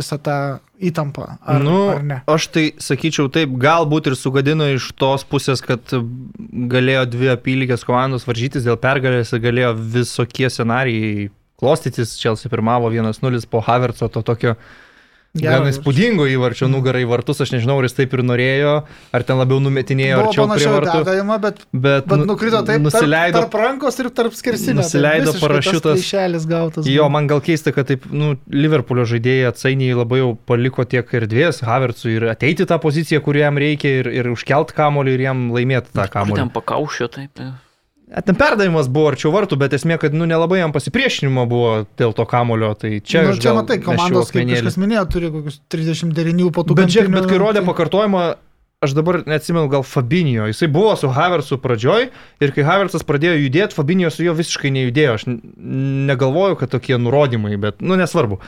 visą 0.00 0.18
tą 0.18 0.38
įtampą. 0.82 1.28
Ar, 1.44 1.62
nu, 1.62 1.76
ar 1.92 2.02
ne? 2.02 2.18
Aš 2.30 2.48
tai 2.56 2.64
sakyčiau 2.82 3.30
taip, 3.32 3.54
galbūt 3.60 4.10
ir 4.10 4.18
sugadino 4.18 4.66
iš 4.72 4.90
tos 4.98 5.22
pusės, 5.28 5.62
kad 5.62 5.94
galėjo 6.74 7.06
dvi 7.12 7.30
apylygės 7.36 7.86
komandos 7.86 8.26
varžytis 8.26 8.66
dėl 8.66 8.80
pergalės 8.80 9.30
ir 9.30 9.44
galėjo 9.44 9.74
visokie 9.94 10.50
scenarijai 10.50 11.30
klostytis. 11.60 12.16
Čelsi 12.20 12.48
pirmavo 12.52 12.90
1-0 12.90 13.46
po 13.50 13.60
Havertzo, 13.64 14.08
to 14.12 14.22
tokio 14.22 14.54
gan 15.34 15.64
įspūdingo 15.66 16.28
įvarčio 16.30 16.68
nugarai 16.70 17.00
į 17.02 17.08
vartus. 17.10 17.40
Aš 17.42 17.50
nežinau, 17.56 17.80
ar 17.80 17.88
jis 17.88 17.96
taip 17.96 18.12
ir 18.14 18.20
norėjo, 18.22 18.74
ar 19.18 19.22
ten 19.26 19.34
labiau 19.40 19.58
numetinėjo 19.58 20.20
prie 20.28 20.38
panašiau 20.38 20.74
vartų. 20.76 20.92
perdavimą, 21.00 21.38
bet, 21.42 21.56
Bet, 21.74 22.06
bet 22.06 22.20
nu- 22.20 22.28
nukrito 22.28 22.60
taip, 22.62 22.78
nusileido 22.84 23.40
tarp, 23.40 23.50
tarp 23.50 23.64
rankos 23.64 23.98
ir 23.98 24.10
tarp 24.14 24.36
skersinio. 24.38 24.76
nusileido 24.78 25.34
parašiutas. 25.40 25.98
Išėlis 25.98 26.46
gautas. 26.46 26.86
Jo, 26.86 27.08
man 27.10 27.26
gal 27.26 27.42
keista, 27.42 27.74
kad 27.74 27.90
taip, 27.90 28.06
nu, 28.14 28.36
Liverpoolio 28.46 29.02
žaidėjai 29.10 29.50
atsainiai 29.50 29.98
labai 29.98 30.22
jau 30.22 30.38
paliko 30.46 30.86
tiek 30.86 31.02
erdvės 31.18 31.64
Havertzui 31.66 32.14
ir 32.14 32.28
ateiti 32.30 32.62
tą 32.70 32.78
poziciją, 32.78 33.18
kur 33.20 33.34
jam 33.34 33.58
reikia 33.58 33.90
ir, 34.04 34.06
ir 34.14 34.30
užkelt 34.30 34.70
kamolį 34.70 35.18
ir 35.18 35.26
jam 35.26 35.50
laimėti 35.50 35.90
tą 35.98 36.06
kamolį. 36.14 36.44
ten 36.44 36.50
pakaušio, 36.54 37.10
taip. 37.10 37.42
Ten 38.22 38.36
perdavimas 38.38 38.86
buvo 38.86 39.08
arčiau 39.10 39.32
vartų, 39.34 39.56
bet 39.58 39.72
esmė, 39.74 39.96
kad 39.98 40.14
nu, 40.14 40.26
nelabai 40.30 40.60
jam 40.60 40.70
pasipriešinimo 40.74 41.48
buvo 41.50 41.70
dėl 41.98 42.12
to 42.14 42.22
kamulio. 42.30 42.70
Tai 42.78 42.92
čia, 43.02 43.24
nu, 43.26 43.34
čia 43.34 43.50
gal 43.50 43.56
matai, 43.62 43.80
komandos, 43.82 44.30
kaip 44.30 44.46
kažkas 44.52 44.76
minėjo, 44.78 45.02
turi 45.10 45.30
kokius 45.34 45.56
39 45.74 46.50
po 46.54 46.62
tų 46.62 46.76
Bet, 46.78 46.86
gamtinių- 46.92 47.14
bet 47.16 47.26
kai 47.32 47.40
rodė 47.42 47.64
pakartojimą, 47.66 48.22
aš 48.84 48.92
dabar 48.94 49.22
neatsimenu, 49.26 49.66
gal 49.72 49.82
Fabinio. 49.82 50.46
Jisai 50.46 50.68
buvo 50.70 50.92
su 51.00 51.08
Havertzu 51.08 51.58
pradžioj 51.58 52.10
ir 52.44 52.52
kai 52.52 52.62
Havertzas 52.68 53.02
pradėjo 53.02 53.34
judėti, 53.40 53.74
Fabinio 53.74 54.10
su 54.14 54.22
juo 54.22 54.34
visiškai 54.38 54.70
nejudėjo. 54.70 55.14
Aš 55.18 55.24
negalvoju, 56.12 56.58
kad 56.60 56.70
tokie 56.70 56.98
nurodymai, 57.00 57.56
bet, 57.58 57.80
nu, 57.82 57.96
nesvarbu. 57.96 58.38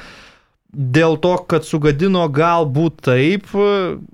Dėl 0.77 1.15
to, 1.25 1.31
kad 1.49 1.65
sugadino 1.65 2.27
galbūt 2.29 2.99
taip, 3.07 3.47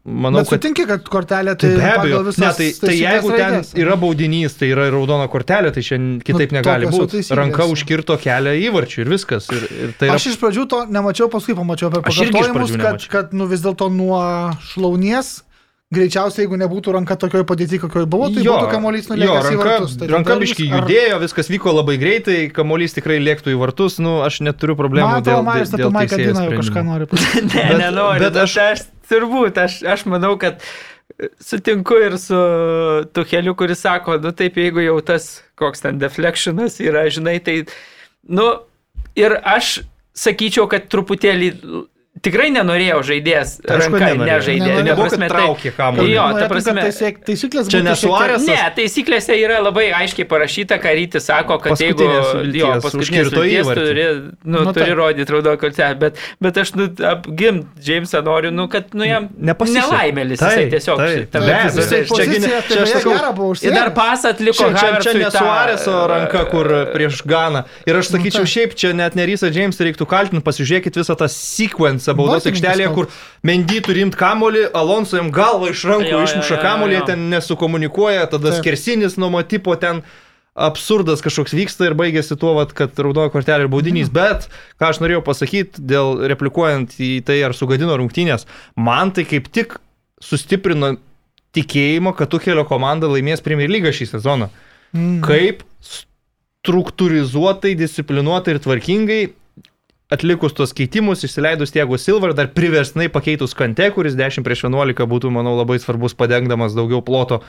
manau, 0.07 0.45
Bet 0.45 0.47
kad... 0.53 0.61
sutinki, 0.61 0.85
kad 0.87 1.09
kortelė 1.11 1.57
Tai 1.59 1.71
be 1.75 1.89
abejo, 1.91 2.21
ne, 2.29 2.51
tai, 2.55 2.69
tai 2.79 2.95
jeigu 2.95 3.33
ten 3.35 3.57
raidės. 3.57 3.73
yra 3.83 3.97
baudinys, 3.99 4.55
tai 4.61 4.69
yra 4.71 4.87
raudona 4.95 5.27
kortelė, 5.33 5.73
tai 5.75 5.83
šiandien 5.83 6.21
kitaip 6.23 6.55
Nu, 6.55 6.61
negali 6.61 6.91
būti. 6.93 7.25
Ranka 7.35 7.67
užkirto 7.73 8.15
kelią 8.23 8.55
įvarčių 8.69 9.03
ir 9.03 9.11
viskas. 9.11 9.51
Ir, 9.51 9.67
ir 9.89 9.95
tai 9.99 10.13
yra 10.13 10.21
Aš 10.21 10.29
iš 10.31 10.39
pradžių 10.39 10.69
to 10.71 10.85
nemačiau, 10.87 11.27
paskui 11.33 11.59
pamačiau 11.59 11.91
per 11.91 12.07
pakartojimus, 12.07 12.77
kad, 12.79 13.09
kad 13.11 13.35
nu, 13.35 13.51
vis 13.51 13.67
dėlto 13.67 13.91
nuo 13.91 14.23
šlaunies, 14.71 15.41
greičiausiai 15.93 16.47
jeigu 16.47 16.57
nebūtų 16.61 16.95
ranka 16.97 17.17
tokioje 17.21 17.45
padėti, 17.49 17.79
kokioje 17.83 18.07
buvo, 18.09 18.29
tai 18.33 18.45
būtų 18.47 18.71
kamuolys 18.73 19.09
jo, 19.11 19.15
nulėkęs 19.15 19.49
į 19.53 19.59
vartus. 19.61 19.97
Tai 20.01 20.09
ranka 20.13 20.37
vis- 20.41 20.55
ar- 20.57 20.71
judėjo, 20.87 21.19
viskas 21.25 21.51
vyko 21.53 21.75
labai 21.77 21.99
greitai, 22.01 22.39
kamuolys 22.57 22.97
tikrai 22.97 23.19
lėktų 23.21 23.53
į 23.53 23.59
vartus, 23.61 23.99
nu, 24.03 24.19
aš 24.25 24.41
neturiu 24.47 24.77
problemų 24.79 25.09
Man 25.11 25.21
atrodo, 25.21 25.37
dėl, 25.43 25.45
Marius 25.51 25.75
dėl 25.77 25.93
Maiką 25.93 26.17
Diną 26.23 26.47
jau 26.49 26.57
kažką 26.63 26.85
nori 26.89 27.09
pasakyti. 27.13 27.53
Ne, 27.53 27.69
Bet- 27.69 27.83
nenoriu, 27.85 28.25
bet 28.25 28.33
bet 28.33 28.43
aš- 28.47 28.57
aš, 28.65 28.81
aš 28.87 29.13
turbūt, 29.13 29.61
aš, 29.67 29.79
aš 29.97 30.07
manau, 30.09 30.33
kad 30.41 30.65
sutinku 31.45 31.99
ir 32.03 32.17
su 32.19 32.39
Tuheliu, 33.13 33.55
kuris 33.55 33.83
sako, 33.85 34.17
nu 34.23 34.33
taip, 34.33 34.57
jeigu 34.59 34.81
jau 34.83 34.97
tas 35.05 35.43
koks 35.61 35.85
ten 35.85 35.99
deflectionas 36.01 36.81
yra, 36.83 37.05
žinai, 37.13 37.37
tai, 37.45 37.59
nu, 38.29 38.49
ir 39.19 39.37
aš 39.45 39.83
sakyčiau, 40.17 40.67
kad 40.73 40.89
truputėlį 40.93 41.53
tikrai 42.21 42.51
nenorėjau 42.53 42.99
žaidėjas 43.09 43.55
Tai 43.65 43.79
aišku, 43.81 43.97
nežaidė. 44.29 44.67
Ta 44.77 44.83
Nebuvo, 44.85 45.09
kad 45.09 45.19
tai- 45.23 45.29
traukė 45.33 45.71
kamuolį. 45.75 46.11
Jo, 46.13 46.25
ta 46.37 46.41
kad 46.43 46.51
prasme. 46.53 46.83
Taisyklės 47.27 47.71
Čia 47.73 47.79
būtų 47.81 47.87
ne? 48.47 48.53
Ne, 48.53 48.67
taisyklėse 48.77 49.33
yra 49.41 49.57
labai 49.65 49.87
aiškiai 49.97 50.27
parašyta, 50.29 50.77
ką 50.83 50.93
rytis 50.99 51.25
sako, 51.25 51.57
kad 51.59 51.73
jeigu 51.81 52.05
jo, 52.53 52.69
paskutinės 52.85 53.33
įvartį. 53.33 53.87
turi, 53.89 54.05
nu, 54.45 54.59
Nu, 54.63 54.73
turi 54.77 54.93
rodyti 54.95 55.33
raudoną 55.33 55.57
kortelę, 55.59 55.99
bet, 55.99 56.15
bet 56.41 56.55
aš 56.63 56.75
nu, 56.77 56.87
apgimt 57.11 57.67
Jamesą 57.83 58.23
noriu, 58.23 58.51
nu, 58.53 58.69
kad 58.69 58.93
nu, 58.95 59.05
jam 59.09 59.29
nelaimėlis 59.73 60.39
jisai 60.39 60.69
tiesiog. 60.71 60.99
šitame 61.17 61.47
Čia 62.13 62.27
ne- 62.29 62.63
tai 62.69 62.77
aš 62.83 62.89
sakau- 63.01 63.65
Ir 63.65 63.73
dar 63.73 63.91
pas 63.91 64.23
atliko 64.25 64.53
Čia, 64.63 65.15
ne 65.19 65.31
Suareso 65.31 65.97
ranka, 66.09 66.45
kur 66.51 66.67
prieš 66.95 67.23
Ganą. 67.27 67.65
Ir 67.87 67.95
aš 67.97 68.13
sakyčiau, 68.13 68.45
tai. 68.45 68.53
šiaip 68.55 68.75
čia 68.77 68.93
net 68.95 69.15
Nerysą 69.15 69.51
Jamesą 69.51 69.83
reiktų 69.89 70.07
kaltinti, 70.07 70.43
pasižiūrėkit 70.45 70.95
visą 71.01 71.17
tą 71.17 71.27
sequence 71.29 72.02
ten 72.09 72.19
baudos 72.19 72.49
aikštelėje, 72.49 72.91
kur 72.97 73.09
Mendy 73.47 73.81
turi 73.85 74.03
rimti 74.03 74.19
kamolį, 74.21 74.67
Alonso 74.79 75.19
jam 75.19 75.31
galvą 75.35 75.71
iš 75.73 75.85
rankų 75.91 76.25
išmuša 76.27 76.59
kamolį, 76.63 77.01
ten 77.09 77.29
nesukomunikuoja, 77.33 78.27
tada 78.33 78.53
Taip. 78.53 78.61
skersinis 78.61 79.19
nuo 79.21 79.33
motipo 79.35 79.77
ten 79.81 80.03
absurdas 80.53 81.23
kažkoks 81.25 81.55
vyksta 81.57 81.89
ir 81.89 81.97
baigėsi 81.97 82.37
tuo, 82.37 82.53
vat, 82.59 82.75
kad 82.77 82.99
raudono 83.01 83.33
kortelė 83.33 83.67
ir 83.67 83.73
baudinys. 83.73 84.11
Mhm. 84.11 84.17
Bet, 84.19 84.49
ką 84.81 84.91
aš 84.93 85.01
norėjau 85.05 85.25
pasakyti, 85.25 85.85
dėl 85.93 86.27
replikuojant 86.33 86.99
į 87.01 87.15
tai, 87.27 87.41
ar 87.47 87.57
sugadino 87.57 87.97
rungtynės, 87.97 88.47
man 88.77 89.15
tai 89.17 89.25
kaip 89.29 89.49
tik 89.53 89.79
sustiprino 90.23 90.97
tikėjimo, 91.57 92.15
kad 92.17 92.31
Tuhelio 92.33 92.65
komanda 92.69 93.11
laimės 93.11 93.45
Premier 93.45 93.71
lygą 93.73 93.93
šį 93.93 94.13
sezoną. 94.15 94.49
Mm. 94.93 95.21
Kaip 95.25 95.65
struktūrizuotai, 96.63 97.75
disciplinuotai 97.79 98.57
ir 98.57 98.61
tvarkingai 98.63 99.23
atlikus 100.13 100.55
tos 100.57 100.75
keitimus, 100.77 101.25
išsileidus 101.27 101.73
Tiago 101.75 101.99
Silver, 102.01 102.35
dar 102.37 102.51
priversnai 102.55 103.09
pakeitus 103.13 103.57
Kante, 103.59 103.89
kuris 103.95 104.17
10 104.19 104.47
prieš 104.47 104.67
11 104.69 105.07
būtų, 105.09 105.33
manau, 105.35 105.57
labai 105.59 105.79
svarbus 105.83 106.17
padengdamas 106.19 106.77
daugiau 106.77 107.03
ploto, 107.05 107.41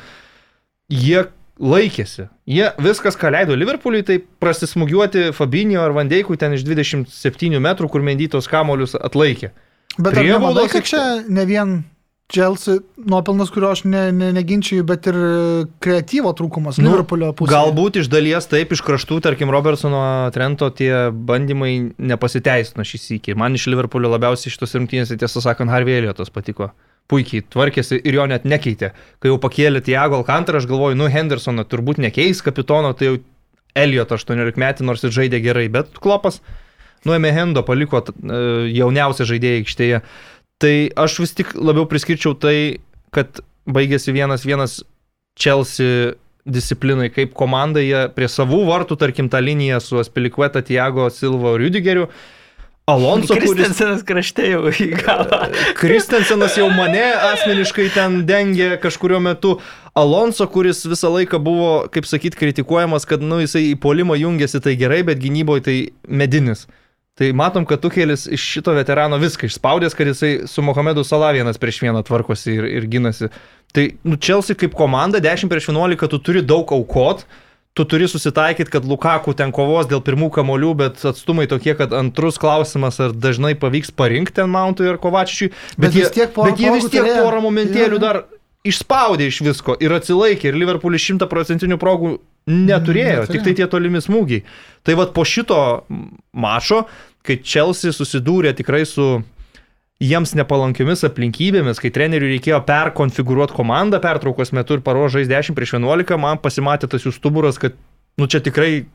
jie 0.92 1.26
laikėsi. 1.60 2.28
Jie 2.50 2.72
viskas, 2.82 3.18
ką 3.20 3.32
leido 3.34 3.58
Liverpooliui, 3.58 4.06
tai 4.08 4.18
prasismugiuoti 4.42 5.32
Fabinio 5.38 5.84
ar 5.84 5.94
Vandeikui 5.96 6.40
ten 6.42 6.56
iš 6.58 6.66
27 6.66 7.62
metrų, 7.62 7.92
kur 7.94 8.06
mendytos 8.06 8.50
kamolius 8.50 8.98
atlaikė. 8.98 9.54
Bet 9.98 10.16
ar 10.16 10.24
Prie 10.24 10.32
nemanai, 10.32 10.48
baudos 10.48 10.74
kad 10.74 10.88
čia 10.90 11.04
ne 11.30 11.46
vien 11.46 11.76
Chelsea 12.32 12.80
nuopelnas, 12.98 13.52
kurio 13.54 13.70
aš 13.74 13.84
ne, 13.84 14.08
ne, 14.16 14.30
neginčiu, 14.34 14.80
bet 14.88 15.10
ir 15.12 15.18
kreatyvo 15.84 16.32
trūkumas 16.38 16.80
Nu, 16.80 16.94
Liverpoolio 16.94 17.34
pusėje. 17.36 17.54
Galbūt 17.54 18.00
iš 18.02 18.10
dalies 18.12 18.48
taip, 18.50 18.72
iš 18.74 18.82
kraštų, 18.86 19.20
tarkim, 19.26 19.52
Robertsono 19.54 20.00
Trento 20.34 20.70
tie 20.74 21.12
bandymai 21.14 21.74
nepasiteisino 22.00 22.86
šį 22.88 23.02
sykį. 23.04 23.38
Man 23.40 23.60
iš 23.60 23.68
Liverpoolio 23.70 24.14
labiausiai 24.16 24.54
šitos 24.56 24.74
rungtynės, 24.80 25.14
tiesą 25.20 25.44
sakant, 25.44 25.74
Harvey 25.74 26.00
Elliotas 26.00 26.34
patiko. 26.34 26.72
Puikiai 27.12 27.44
tvarkėsi 27.52 28.00
ir 28.00 28.16
jo 28.16 28.26
net 28.32 28.48
nekeitė. 28.48 28.94
Kai 29.20 29.30
jau 29.30 29.38
pakėlė 29.44 29.84
Tiago 29.84 30.22
Alcantarą, 30.22 30.62
aš 30.64 30.70
galvoju, 30.72 30.98
nu 30.98 31.12
Hendersoną 31.12 31.68
turbūt 31.68 32.00
nekeis 32.02 32.40
kapitono, 32.42 32.94
tai 32.96 33.12
jau 33.12 33.18
Elliotą 33.76 34.16
18 34.16 34.62
metį, 34.62 34.86
nors 34.88 35.04
ir 35.04 35.12
žaidė 35.14 35.42
gerai, 35.44 35.68
bet 35.74 35.98
Klopas 36.00 36.40
nuėmė 37.08 37.34
Hendo, 37.36 37.64
paliko 37.68 38.02
e, 38.04 38.38
jauniausią 38.74 39.28
žaidėją 39.34 39.62
aikštėje. 39.62 40.02
Tai 40.62 40.76
aš 41.06 41.20
vis 41.24 41.34
tik 41.38 41.56
labiau 41.58 41.88
priskirčiau 41.90 42.36
tai, 42.38 42.84
kad 43.16 43.42
baigėsi 43.70 44.14
vienas 44.16 44.46
vienas 44.46 44.82
Chelsea 45.40 46.14
disciplinai 46.46 47.10
kaip 47.14 47.34
komanda, 47.38 47.82
jie 47.82 48.08
prie 48.16 48.28
savų 48.28 48.64
vartų, 48.68 48.98
tarkim, 49.00 49.30
tą 49.32 49.40
liniją 49.44 49.80
su 49.84 50.00
Aspilikueta, 50.02 50.64
Tiago, 50.66 51.08
Silva, 51.14 51.56
Rudigeriu. 51.60 52.10
Alonso, 52.86 53.32
kuris... 53.32 53.54
Kristensenas 53.54 54.02
krašte 54.04 54.50
jau 54.50 54.68
į 54.68 54.90
galą. 55.00 55.46
Kristensenas 55.80 56.58
jau 56.60 56.68
mane 56.68 57.06
asmeniškai 57.30 57.86
ten 57.96 58.18
dengė 58.28 58.74
kažkurio 58.84 59.22
metu. 59.24 59.56
Alonso, 59.96 60.50
kuris 60.52 60.84
visą 60.84 61.14
laiką 61.14 61.40
buvo, 61.40 61.72
kaip 61.94 62.10
sakyt, 62.10 62.36
kritikuojamas, 62.36 63.08
kad, 63.08 63.24
nu, 63.24 63.40
jisai 63.40 63.70
į 63.70 63.78
polimą 63.80 64.20
jungiasi 64.20 64.60
tai 64.66 64.76
gerai, 64.80 65.00
bet 65.08 65.24
gynyboje 65.24 65.64
tai 65.70 65.78
medinis. 66.12 66.68
Tai 67.14 67.30
matom, 67.38 67.66
kad 67.70 67.82
Tukelis 67.82 68.26
iš 68.26 68.42
šito 68.42 68.74
veterano 68.74 69.20
viską 69.22 69.46
išspaudęs, 69.46 69.94
kad 69.94 70.08
jisai 70.10 70.48
su 70.50 70.62
Mohamedu 70.66 71.04
Salavienas 71.06 71.60
prieš 71.62 71.84
vieną 71.84 72.02
tvarkosi 72.08 72.56
ir, 72.56 72.66
ir 72.66 72.88
ginasi. 72.90 73.30
Tai, 73.74 73.86
nu, 74.04 74.18
Chelsea 74.18 74.58
kaip 74.58 74.74
komanda 74.78 75.22
10 75.22 75.50
prieš 75.50 75.70
11, 75.70 76.08
tu 76.10 76.18
turi 76.18 76.42
daug 76.42 76.74
aukot, 76.74 77.22
tu 77.78 77.86
turi 77.86 78.08
susitaikyti, 78.10 78.72
kad 78.74 78.86
Lukaku 78.90 79.36
ten 79.38 79.54
kovos 79.54 79.86
dėl 79.90 80.02
pirmų 80.06 80.32
kamolių, 80.34 80.74
bet 80.82 81.06
atstumai 81.10 81.46
tokie, 81.50 81.76
kad 81.78 81.94
antrus 81.94 82.42
klausimas, 82.42 82.98
ar 83.02 83.14
dažnai 83.14 83.54
pavyks 83.62 83.94
parinkti 83.94 84.42
ten 84.42 84.50
Mountui 84.50 84.90
ar 84.90 84.98
Kovačičiui. 85.02 85.52
Bet 85.78 85.90
Bet, 85.92 85.94
vis 85.94 86.08
jie, 86.08 86.14
tiek 86.18 86.34
porą 86.34 86.50
bet 86.50 86.66
jie 86.66 86.74
vis 86.74 86.90
tiek 86.90 87.14
porą 87.18 87.46
momentėlių 87.46 88.02
dar 88.02 88.24
išspaudė 88.68 89.28
iš 89.30 89.42
visko 89.46 89.76
ir 89.84 89.94
atsilaikė. 89.96 90.52
Ir 90.52 90.60
Liverpoolis 90.60 91.04
šimta 91.04 91.28
procentinių 91.32 91.78
progų 91.82 92.16
neturėjo, 92.50 92.70
neturėjo. 92.70 93.28
tik 93.32 93.46
tai 93.46 93.54
tie 93.60 93.68
tolimi 93.72 94.02
smūgiai. 94.04 94.44
Tai 94.84 94.98
vad 95.00 95.14
po 95.16 95.26
šito 95.28 95.60
mačo, 96.32 96.84
kai 97.24 97.40
Chelsea 97.44 97.94
susidūrė 97.96 98.56
tikrai 98.58 98.84
su 98.88 99.22
jiems 100.04 100.34
nepalankiomis 100.36 101.06
aplinkybėmis, 101.08 101.80
kai 101.80 101.92
treneriui 101.94 102.34
reikėjo 102.36 102.60
perkonfigūruoti 102.68 103.56
komandą 103.56 104.02
pertraukos 104.04 104.52
metu 104.56 104.78
ir 104.78 104.84
paruožais 104.84 105.30
10 105.32 105.56
prieš 105.56 105.78
11, 105.78 106.18
man 106.20 106.42
pasimatė 106.44 106.90
tas 106.92 107.06
jų 107.06 107.14
stuburas, 107.16 107.60
kad 107.62 107.78
nu 108.20 108.28
čia 108.28 108.44
tikrai 108.44 108.86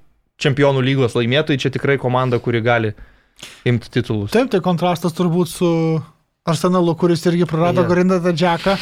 čempionų 0.43 0.83
lygos 0.85 1.17
laimėtojai, 1.17 1.63
čia 1.63 1.73
tikrai 1.75 1.97
komanda, 2.01 2.41
kuri 2.43 2.61
gali 2.65 2.93
imti 3.69 3.91
titulus. 3.95 4.35
Taip, 4.35 4.51
tai 4.53 4.61
kontrastas 4.65 5.17
turbūt 5.17 5.51
su 5.51 5.71
Arsenalu, 6.49 6.95
kuris 6.99 7.25
irgi 7.29 7.47
prarado 7.49 7.83
yeah. 7.85 7.91
Gorindą 7.91 8.19
Džeką 8.33 8.77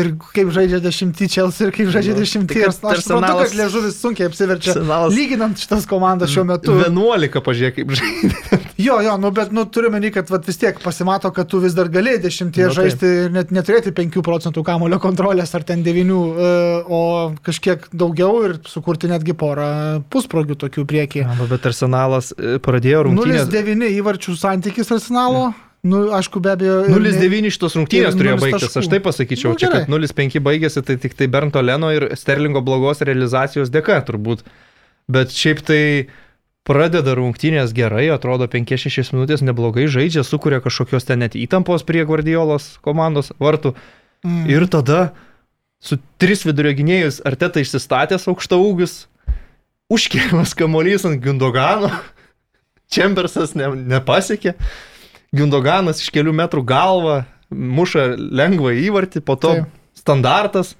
ir 0.00 0.08
kaip 0.32 0.48
žaidžia 0.56 0.78
dešimtį 0.80 1.26
Chelsea 1.28 1.66
ir 1.68 1.72
kaip 1.76 1.90
žaidžia 1.92 2.14
Jo. 2.14 2.20
dešimtį. 2.22 2.54
Tai 2.54 2.92
Aš 2.94 3.02
suprantu, 3.04 3.42
kad 3.44 3.56
liežuvis 3.60 3.98
sunkiai 4.00 4.28
apsiverčia. 4.30 4.72
Arsenalas- 4.74 5.12
Lyginant 5.16 5.60
šitas 5.60 5.84
komandas 5.90 6.32
šiuo 6.32 6.46
metu. 6.48 6.72
11 6.80 7.42
pažiūrėk, 7.44 7.76
kaip 7.80 7.96
žaidė. 8.00 8.60
Jo, 8.82 8.96
jo, 9.04 9.12
nu, 9.20 9.28
bet 9.30 9.52
nu, 9.54 9.62
turime 9.70 10.00
meni, 10.00 10.08
kad 10.10 10.26
vat, 10.32 10.46
vis 10.48 10.56
tiek 10.58 10.78
pasimato, 10.82 11.28
kad 11.30 11.46
tu 11.46 11.60
vis 11.62 11.74
dar 11.76 11.86
gali 11.92 12.16
dešimtie 12.18 12.64
Nu, 12.64 12.70
nu, 12.70 12.74
taip. 12.74 12.78
žaisti 12.88 13.10
ir 13.26 13.28
net 13.30 13.52
neturėti 13.54 13.92
5 13.94 14.16
procentų 14.26 14.64
kamulio 14.66 14.98
kontrolės 14.98 15.52
ar 15.54 15.62
ten 15.68 15.84
9, 15.84 16.08
e, 16.34 16.48
o 16.88 17.02
kažkiek 17.46 17.84
daugiau 17.94 18.40
ir 18.48 18.56
sukurti 18.66 19.06
netgi 19.12 19.36
porą 19.38 19.68
pusprogių 20.10 20.56
tokių 20.64 20.86
priekį. 20.88 21.22
Ja, 21.22 21.36
bet 21.52 21.68
Arsenalas 21.68 22.32
e, 22.34 22.56
pradėjo 22.64 23.04
rungtynės. 23.10 23.46
0-9 23.52 23.92
įvarčių 24.00 24.34
santykis 24.40 24.90
arsenalo. 24.96 25.52
Nu, 25.82 26.12
aišku, 26.14 26.38
be 26.38 26.52
abejo. 26.54 26.84
ir 26.86 26.90
ne- 26.94 27.10
0-9 27.10 27.50
šitos 27.50 27.74
rungtynės 27.74 28.14
turėjo 28.14 28.36
baigtis, 28.38 28.68
taškų. 28.70 28.78
aš 28.84 28.88
taip 28.92 29.02
pasakyčiau, 29.02 29.50
Nu, 29.50 29.58
čia 29.58 29.66
kad 29.72 29.86
gerai. 29.88 29.90
0-5 29.90 30.38
baigėsi, 30.38 30.82
tai 30.86 30.96
tik 30.96 31.14
tai 31.18 31.26
Bernto 31.26 31.58
Leno 31.60 31.90
ir 31.90 32.06
Sterlingo 32.14 32.62
blogos 32.62 33.00
realizacijos 33.02 33.70
dėka 33.74 33.98
turbūt. 34.06 34.44
Bet 35.10 35.34
šiaip 35.34 35.58
tai 35.66 36.06
pradeda 36.62 37.16
rungtynės 37.18 37.74
gerai, 37.74 38.06
atrodo 38.14 38.46
5-6 38.46 39.10
minutės 39.12 39.42
neblogai 39.42 39.88
žaidžia, 39.90 40.22
sukuria 40.22 40.60
kažkokios 40.62 41.02
ten 41.04 41.18
net 41.18 41.34
įtampos 41.34 41.82
prie 41.82 42.04
Guardiolos 42.06 42.78
komandos 42.86 43.32
vartų. 43.42 43.74
Mm. 44.22 44.46
Ir 44.54 44.68
tada 44.70 45.10
su 45.82 45.98
tris 46.22 46.44
vidurio 46.46 46.70
gynėjus 46.78 47.18
Arteta 47.26 47.58
išsistatęs 47.58 48.28
aukšta 48.30 48.54
ūgis, 48.54 49.08
užkėlimas 49.90 50.54
kamuolys 50.54 51.02
ant 51.10 51.18
Gundogano, 51.20 51.90
Čembersas 52.92 53.54
ne, 53.58 53.66
nepasiekė, 53.74 54.54
Gundoganas 55.32 56.02
iš 56.02 56.10
kelių 56.12 56.34
metrų 56.36 56.64
galvą, 56.68 57.22
muša 57.52 58.12
lengvą 58.18 58.74
įvartį, 58.84 59.24
po 59.24 59.36
to 59.40 59.54
Taip. 59.56 59.78
Standartas, 59.96 60.74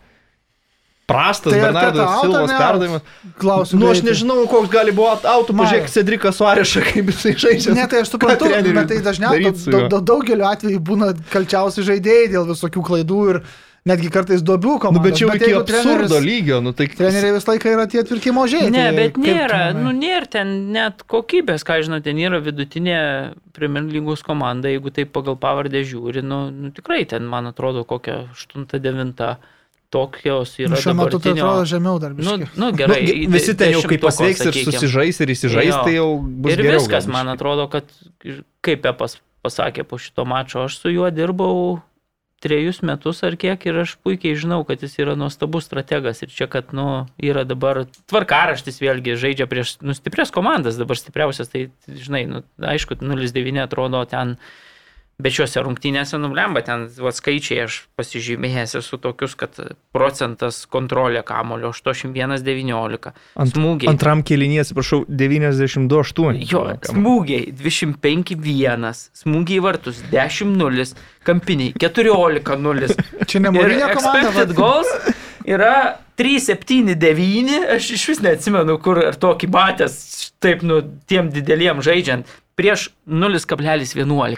prastas 1.06 1.52
Tai 1.52 1.60
Bernardo 1.60 2.06
Silvos 2.20 2.52
perdavimas. 2.52 3.02
Klausiu. 3.40 3.78
Nu, 3.80 3.90
aš 3.92 4.02
nežinau, 4.06 4.38
koks 4.50 4.70
gali 4.72 4.92
autų, 4.92 5.54
Maja. 5.54 5.68
pažiūrėk, 5.68 5.90
Cedrikas 5.92 6.38
Suarešą, 6.40 6.84
kaip 6.88 7.10
jisai 7.12 7.34
žaidžia. 7.44 7.74
Ne, 7.76 7.86
tai 7.90 8.02
aš 8.04 8.14
suprantu, 8.14 8.48
bet 8.48 8.88
tai 8.90 9.00
dažniausiai 9.04 9.52
da, 9.72 9.82
da, 9.92 10.00
daugeliu 10.12 10.48
atveju 10.48 10.80
būna 10.80 11.12
kalčiausi 11.32 11.84
žaidėjai 11.86 12.32
dėl 12.36 12.48
visokių 12.52 12.84
klaidų 12.88 13.20
ir 13.34 13.42
netgi 13.88 14.10
kartais 14.14 14.42
duobių 14.46 14.74
Nu, 14.76 14.80
komandos. 14.82 15.02
bet 15.08 15.16
čia 15.18 15.24
jau 15.26 15.34
iki 15.36 15.48
jeigu 15.50 15.60
absurdo 15.62 16.18
lygio, 16.22 16.60
nu 16.62 16.72
tai... 16.76 16.86
Treneriai 16.92 17.32
visą 17.34 17.50
laiką 17.52 17.72
yra 17.74 17.86
tie 17.90 18.02
atvirkimo 18.04 18.44
žaidėjai. 18.46 18.70
Ne, 18.74 18.84
tai 18.86 18.96
bet 19.00 19.16
kaip 19.16 19.24
nėra, 19.26 19.58
manai? 19.72 19.82
nu 19.86 19.94
nėra 19.98 20.28
ten 20.36 20.52
net 20.76 21.02
kokybės, 21.10 21.64
ką 21.66 21.80
žinau, 21.86 21.98
ten 22.04 22.20
yra 22.22 22.38
vidutinė 22.44 22.98
Premier 23.56 23.82
lygos 23.90 24.22
komanda, 24.26 24.70
jeigu 24.70 24.92
taip 24.94 25.10
pagal 25.16 25.34
pavardę 25.42 25.82
žiūri, 25.82 26.22
nu, 26.22 26.44
nu 26.54 26.70
tikrai 26.76 27.02
ten, 27.10 27.26
man 27.26 27.50
atrodo, 27.50 27.82
kokia 27.84 28.22
8-9 28.38 29.36
tokios 29.92 30.54
yra. 30.62 30.70
Nu, 30.72 30.76
Šiuo 30.80 30.94
metu 30.96 31.18
tai 31.20 31.34
atrodo 31.34 31.64
žemiau 31.68 31.98
dar. 32.00 32.14
Nu, 32.16 32.38
biškį. 32.40 32.46
nu 32.62 32.70
gerai. 32.78 33.00
nu, 33.26 33.32
visi 33.34 33.52
ten 33.60 33.74
jau 33.74 33.82
kaip 33.84 34.00
pasveiks 34.06 34.40
ir 34.48 34.56
susižais 34.64 35.20
ir 35.20 35.32
įsižais, 35.34 35.68
Jo. 35.68 35.82
tai 35.84 35.94
jau 35.98 36.06
bus 36.22 36.54
Ir 36.54 36.62
geriau. 36.62 36.78
viskas, 36.80 37.04
gal 37.04 37.12
man 37.18 37.28
atrodo, 37.34 37.66
kad 37.68 37.84
kaip 38.64 38.80
Pepas 38.86 39.18
pasakė 39.44 39.84
po 39.84 39.98
šito 40.00 40.24
mačo, 40.24 40.64
aš 40.64 40.78
su 40.80 40.88
juo 40.94 41.10
dirbau 41.12 41.80
trejus 42.42 42.80
metus 42.82 43.22
ar 43.26 43.36
kiek 43.38 43.62
ir 43.68 43.78
aš 43.84 43.94
puikiai 44.02 44.38
žinau, 44.38 44.62
kad 44.66 44.82
jis 44.82 44.98
yra 45.02 45.14
nuostabus 45.18 45.68
strategas 45.68 46.24
ir 46.24 46.32
čia, 46.34 46.48
kad, 46.50 46.74
nu, 46.76 47.06
yra 47.22 47.44
dabar 47.48 47.84
tvarkaraštis 48.10 48.82
vėlgi 48.82 49.16
žaidžia 49.20 49.46
prieš, 49.50 49.76
nu, 49.86 49.94
stiprias 49.96 50.34
komandas, 50.34 50.80
dabar 50.80 50.98
stipriausias, 50.98 51.52
tai, 51.52 51.68
žinai, 51.86 52.24
nu, 52.30 52.42
aišku, 52.58 52.98
0-9 52.98 53.62
atrodo 53.62 54.02
ten, 54.10 54.36
bet 55.22 55.36
šiuose 55.36 55.62
rungtynėse 55.62 56.18
nulemba, 56.18 56.62
ten, 56.66 56.88
va, 56.98 57.12
skaičiai 57.14 57.62
aš 57.68 57.76
pasižymėjęs 57.98 58.74
esu 58.80 58.98
tokius, 59.02 59.36
kad 59.38 59.54
procentas 59.94 60.62
kontrolė 60.66 61.22
kamulio 61.26 61.70
81-19, 61.70 63.12
Ant- 63.38 63.54
smūgiai. 63.54 63.90
Antram 63.92 64.24
kelinėje, 64.26 64.64
atsiprašau, 64.66 65.02
92-8. 65.08 66.42
Jo, 66.50 66.64
smūgiai 66.90 67.52
25-1, 67.54 68.92
smūgiai 69.22 69.60
į 69.60 69.64
vartus 69.64 70.02
10-0, 70.12 70.94
kampiniai 71.26 71.72
14-0. 71.78 72.96
Čia 73.30 73.40
ne 73.44 73.52
Ir 73.52 73.56
Mūrinio 73.56 73.88
komanda. 73.94 74.18
expected 74.18 74.52
vat. 74.52 74.56
goals 74.56 74.90
yra 75.48 75.98
379, 76.20 77.66
aš 77.76 77.90
iš 77.96 78.08
vis 78.12 78.22
neatsimenu, 78.22 78.76
kur 78.82 79.00
ar 79.08 79.16
tokį 79.18 79.48
matęs, 79.52 79.96
taip, 80.42 80.62
nu, 80.66 80.82
tiem 81.10 81.30
dideliem 81.32 81.80
žaidžiant, 81.84 82.28
prieš 82.58 82.90
0,11. 83.08 84.36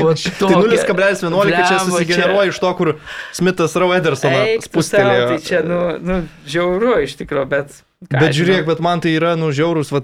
O 0.00 0.14
Tai 0.40 0.54
0,11 0.56 1.68
čia 1.68 1.78
susigeneruoja 1.84 2.48
iš 2.50 2.60
to, 2.62 2.72
kur 2.78 2.94
Smithas 3.36 3.76
Rau 3.76 3.92
sau, 4.16 4.32
spustelėjo. 4.64 5.26
Tai 5.30 5.38
čia, 5.44 5.62
nu, 5.66 5.80
nu 6.00 6.20
žiauru 6.48 6.98
iš 7.04 7.18
tikrųjų, 7.20 7.48
bet... 7.50 7.80
Bet 8.08 8.32
žiūrėk, 8.32 8.64
bet 8.64 8.78
man 8.80 9.02
tai 9.04 9.12
yra, 9.12 9.34
nu, 9.36 9.50
žiaurus, 9.52 9.90
va, 9.92 10.00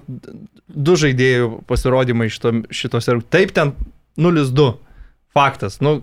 du 0.68 0.96
žaidėjų 1.00 1.62
pasirodymai 1.70 2.28
šito, 2.28 2.52
šitos 2.68 3.08
ir 3.08 3.22
taip 3.32 3.54
ten 3.56 3.72
0-2. 4.20 4.74
Faktas. 5.36 5.80
Nu, 5.84 5.98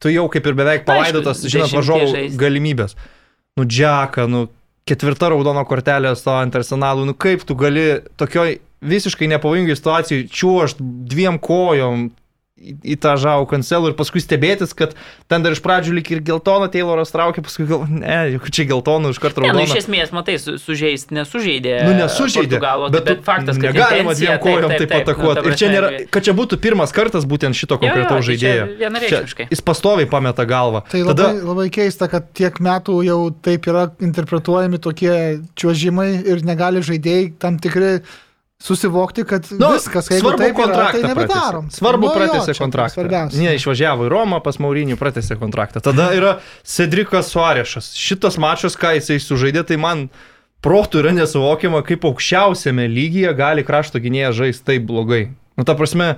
tu 0.00 0.12
jau 0.12 0.24
kaip 0.32 0.48
ir 0.48 0.56
beveik 0.56 0.82
palaidotas, 0.88 1.44
žinot, 1.44 1.68
dešimties 1.68 1.76
važiavau 1.78 2.08
žaist. 2.16 2.38
Nu, 3.54 3.64
džeka, 3.64 4.26
nu, 4.26 4.48
ketvirta 4.88 5.30
raudono 5.30 5.62
kortelė 5.68 6.14
stovant 6.18 6.56
arsenalų, 6.58 7.06
nu, 7.06 7.14
kaip 7.14 7.44
tu 7.46 7.54
gali 7.58 8.00
tokioj 8.18 8.58
visiškai 8.84 9.28
nepavojingai 9.30 9.76
situacijai 9.78 10.26
čiuošt 10.28 10.82
dviem 10.82 11.38
kojom 11.38 12.08
į, 12.54 12.74
į 12.94 12.96
tą 13.02 13.14
žavų 13.18 13.46
kancelų 13.50 13.90
ir 13.90 13.96
paskui 13.98 14.22
stebėtis, 14.22 14.74
kad 14.76 14.94
ten 15.30 15.42
dar 15.44 15.54
iš 15.56 15.60
pradžių 15.64 15.94
lik 15.96 16.10
ir 16.14 16.20
geltoną 16.24 16.68
Tayloras 16.72 17.10
traukė, 17.14 17.42
paskui 17.44 17.66
gal, 17.68 17.82
ne, 17.90 18.18
juk 18.36 18.46
čia 18.54 18.66
geltonų 18.70 19.10
iš 19.14 19.20
karto 19.22 19.42
Ne, 19.42 19.50
nu, 19.50 19.58
raudoną. 19.58 19.74
iš 19.74 19.82
esmės, 19.82 20.12
matai, 20.14 20.36
su, 20.42 20.56
sužeist 20.62 21.10
nesužeidė. 21.14 21.74
Nu, 21.88 21.96
nesužeidė, 21.98 22.56
Portugalo, 22.56 22.90
bet, 22.94 23.02
bet, 23.02 23.20
bet 23.20 23.26
faktas, 23.26 23.58
kad 23.58 23.74
negalima 23.74 24.14
dviem 24.14 24.38
kojom 24.44 24.74
taip, 24.74 24.84
taip 24.86 24.96
atakuoti. 25.02 25.42
nu, 25.42 25.50
ir 25.50 25.60
čia 25.60 25.70
nėra, 25.74 25.92
kad 26.14 26.28
čia 26.28 26.36
būtų 26.38 26.60
pirmas 26.62 26.94
kartas 26.94 27.26
būtent 27.28 27.58
šito 27.58 27.78
konkretaus 27.82 28.22
tai 28.22 28.28
žaidėjo. 28.30 28.68
vienareikšmiškai. 28.82 29.48
Jis 29.50 29.64
pastoviai 29.66 30.10
pameta 30.10 30.46
galvą. 30.48 30.84
Tai 30.90 31.02
labai, 31.02 31.14
Tada... 31.14 31.48
labai 31.50 31.68
keista, 31.74 32.08
kad 32.12 32.30
tiek 32.38 32.60
metų 32.62 33.00
jau 33.08 33.18
taip 33.44 33.66
yra 33.70 33.88
interpretuojami 33.98 34.78
tokie 34.82 35.16
čiuožimai 35.58 36.10
ir 36.22 36.46
negali 36.46 36.84
žaidėjai 36.86 37.32
tam 37.42 37.58
tikri 37.62 37.98
susivokti, 38.62 39.24
kad 39.24 39.46
Nu, 39.50 39.72
viskas, 39.74 40.08
jeigu 40.10 40.30
taip 40.38 40.54
yra, 40.54 40.62
kontraktą 40.62 41.00
tai 41.00 41.08
nebedarom. 41.10 41.66
pratęsė. 41.68 41.78
Svarbu 41.78 42.06
Nu, 42.06 42.12
pratęsė 42.14 42.54
kontraktą. 42.58 42.94
Svarbiausia. 43.00 43.40
Ne, 43.42 43.54
išvažiavo 43.58 44.06
į 44.06 44.12
Romą 44.12 44.40
pas 44.44 44.58
Maurinį, 44.62 44.96
pratęsė 45.00 45.36
kontraktą. 45.40 45.80
Tada 45.84 46.10
yra 46.16 46.38
Cedrikas 46.64 47.28
Suarešas. 47.34 47.92
Šitas 47.98 48.38
mačas, 48.38 48.76
ką 48.76 48.94
jisai 48.96 49.18
sužaidė, 49.20 49.64
tai 49.66 49.76
man 49.76 50.08
protų 50.64 51.02
yra 51.02 51.12
nesuvokiama, 51.12 51.82
kaip 51.84 52.06
aukščiausiame 52.08 52.86
lygyje 52.88 53.34
gali 53.36 53.64
krašto 53.66 54.00
gynėjas 54.00 54.38
žaisti 54.38 54.64
taip 54.64 54.86
blogai. 54.88 55.26
Nu, 55.58 55.64
ta 55.64 55.74
prasme, 55.74 56.16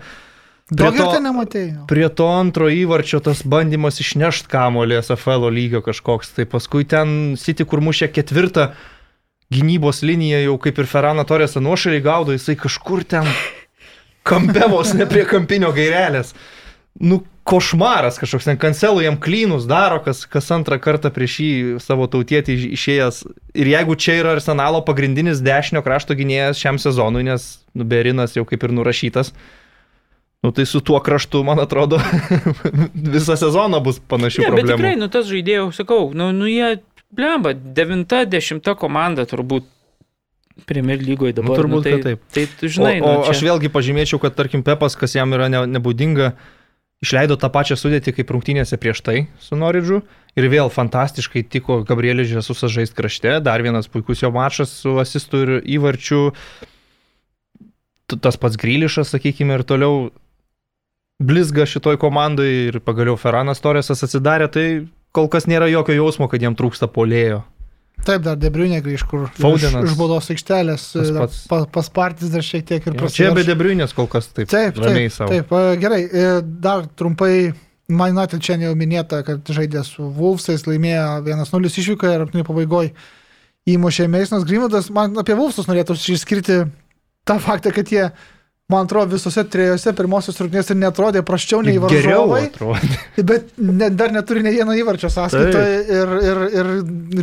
Prie 0.66 0.90
to- 0.98 1.20
nematėjai. 1.22 1.86
Prie 1.86 2.08
to 2.08 2.26
antro 2.26 2.66
įvarčio 2.66 3.20
tas 3.22 3.42
bandymas 3.42 4.00
išnešt 4.02 4.46
kamolį 4.50 4.98
SFL 5.02 5.50
lygio 5.50 5.82
kažkoks, 5.82 6.34
tai 6.34 6.44
paskui 6.44 6.84
ten 6.86 7.36
City, 7.38 7.64
kur 7.64 7.78
mušė 7.80 8.08
ketvirtą 8.10 8.72
gynybos 9.54 10.02
liniją, 10.02 10.40
jau 10.48 10.56
kaip 10.58 10.78
ir 10.82 10.88
Ferrana 10.90 11.24
Torėsą 11.28 11.60
nuošaliai 11.62 12.02
gaudo, 12.02 12.34
jisai 12.34 12.56
kažkur 12.58 13.04
ten 13.06 13.28
kampevos 14.26 14.94
ne 14.98 15.06
prie 15.06 15.24
kampinio 15.28 15.70
gairelės. 15.76 16.32
Nu, 16.98 17.20
košmaras 17.46 18.16
kažkoks, 18.18 18.46
ten 18.48 18.56
kancelų 18.58 19.04
jam 19.04 19.18
klynus 19.22 19.66
daro, 19.70 20.00
kas, 20.02 20.24
kas 20.26 20.48
antrą 20.54 20.78
kartą 20.82 21.12
prieš 21.14 21.34
jį 21.44 21.50
savo 21.84 22.08
tautietį 22.10 22.56
iš- 22.56 22.70
išėjęs. 22.74 23.20
Ir 23.54 23.70
jeigu 23.70 23.94
čia 24.00 24.16
yra 24.22 24.32
arsenalo 24.34 24.80
pagrindinis 24.82 25.42
dešinio 25.44 25.84
krašto 25.86 26.16
gynėjas 26.18 26.58
šiam 26.58 26.80
sezonui, 26.82 27.22
nes 27.28 27.60
Nuberinas 27.76 28.34
jau 28.34 28.46
kaip 28.48 28.64
ir 28.66 28.74
nurašytas, 28.74 29.32
Nu 30.44 30.52
tai 30.52 30.66
su 30.68 30.78
tuo 30.84 30.98
kraštu, 31.02 31.40
man 31.42 31.58
atrodo, 31.58 31.96
visą 33.16 33.34
sezoną 33.40 33.80
bus 33.82 33.96
panašių 33.98 34.42
Ne, 34.44 34.50
bet 34.52 34.60
problemų. 34.60 34.76
tikrai, 34.76 34.92
nu 35.00 35.08
tas 35.10 35.26
žaidėjų, 35.26 35.64
sakau, 35.74 36.12
nu, 36.14 36.28
nu 36.36 36.46
jie, 36.46 36.76
blemba, 37.10 37.54
devinta, 37.54 38.24
dešimta 38.28 38.76
komanda 38.78 39.26
turbūt 39.28 39.72
Premier 40.64 40.96
lygoje 40.96 41.34
Nu, 41.36 41.42
dabar. 41.42 41.58
turbūt, 41.60 41.84
nu, 41.84 41.90
tai, 41.90 42.02
taip. 42.02 42.20
Tai 42.32 42.44
tu 42.56 42.68
žinai, 42.72 43.00
o 43.00 43.04
o 43.04 43.08
nu, 43.12 43.24
čia... 43.26 43.32
aš 43.34 43.42
vėlgi 43.44 43.68
pažymėčiau, 43.72 44.20
kad 44.22 44.36
tarkim 44.38 44.62
Pepas, 44.64 44.96
kas 44.96 45.12
jam 45.12 45.34
yra 45.36 45.50
ne, 45.52 45.60
nebūdinga, 45.68 46.30
išleido 47.04 47.36
tą 47.36 47.50
pačią 47.52 47.76
sudėtį 47.76 48.14
kaip 48.16 48.32
rungtynėse 48.32 48.78
prieš 48.80 49.02
tai 49.04 49.18
su 49.42 49.58
Noridžu. 49.60 50.00
Ir 50.36 50.48
vėl 50.52 50.72
fantastiškai 50.72 51.44
tiko 51.52 51.82
Gabrielis 51.84 52.28
Žesusas 52.32 52.72
žaisti 52.72 52.96
krašte. 52.96 53.36
Dar 53.44 53.60
vienas 53.64 53.88
puikus 53.88 54.24
jo 54.24 54.32
mačas 54.32 54.72
su 54.80 54.96
asistu 55.00 55.44
ir 55.44 55.52
įvarčiu. 55.76 56.30
Tas 58.16 58.40
pats 58.40 58.56
Grylišas, 58.60 59.12
sakykime, 59.12 59.56
ir 59.58 59.64
toliau 59.66 60.08
blizga 61.20 61.64
šitoj 61.68 61.96
komandai 62.00 62.50
ir 62.68 62.80
pagaliau 62.84 63.16
Ferranas 63.20 63.60
Torresas 63.64 64.04
atsidarė, 64.04 64.48
tai 64.52 64.66
kol 65.16 65.28
kas 65.32 65.48
nėra 65.48 65.68
jokio 65.72 65.96
jausmo, 65.96 66.28
kad 66.30 66.44
jiem 66.44 66.54
trūksta 66.58 66.88
polėjo. 66.92 67.42
Taip, 68.06 68.20
dar 68.22 68.36
Debriunė 68.36 68.82
grįž, 68.84 69.02
kur 69.08 69.22
Fodenas. 69.34 69.72
iš, 69.80 69.90
iš 69.90 69.98
baudos 69.98 70.26
aikštelės 70.30 70.82
dar 70.94 71.22
pats. 71.24 71.38
pa, 71.50 71.62
paspartis 71.72 72.28
dar 72.30 72.44
šiek 72.44 72.66
tiek 72.68 72.84
ir 72.84 72.92
Čia 72.92 73.00
prasiverš. 73.00 73.36
be 73.38 73.44
debriunės 73.48 73.94
kol 73.96 74.06
kas 74.12 74.28
taip, 74.28 74.50
Taip, 74.52 74.76
taip, 74.76 75.16
taip, 75.32 75.54
e, 75.56 75.62
gerai. 75.80 76.02
e, 76.04 76.26
Dar 76.44 76.84
trumpai, 76.92 77.54
Man 77.88 78.12
United 78.18 78.42
čia 78.44 78.58
jau 78.60 78.74
minėta, 78.76 79.22
kad 79.24 79.46
žaidė 79.48 79.80
su 79.86 80.10
Wolfsais, 80.12 80.66
laimėjo 80.68 81.06
1-0 81.24 81.70
išvykoje 81.82 82.14
ir 82.16 82.22
rungtynių 82.24 82.44
pabaigoje 82.48 82.92
įmušė 83.72 84.08
Meisnas 84.12 84.44
Greenwoodas. 84.46 84.90
Man 84.94 85.16
apie 85.18 85.34
Wolfsus 85.38 85.66
norėtų 85.70 85.96
išskirti 85.96 86.60
tą 87.26 87.36
faktą, 87.42 87.72
kad 87.74 87.90
jie, 87.90 88.10
man 88.68 88.84
atrodo, 88.84 89.14
visose 89.14 89.44
trejose 89.46 89.92
pirmosios 89.94 90.40
rungtynėse 90.42 90.74
netrodė 90.74 91.22
praščiau 91.26 91.60
nei 91.62 91.76
varžovai, 91.78 92.48
bet 93.30 93.52
ne, 93.62 93.90
dar 93.94 94.10
neturi 94.14 94.42
ne 94.42 94.50
vieno 94.56 94.74
įvarčio 94.74 95.10
sąskaitoje 95.14 95.76
ir, 95.86 96.14
ir, 96.30 96.40
ir 96.50 96.70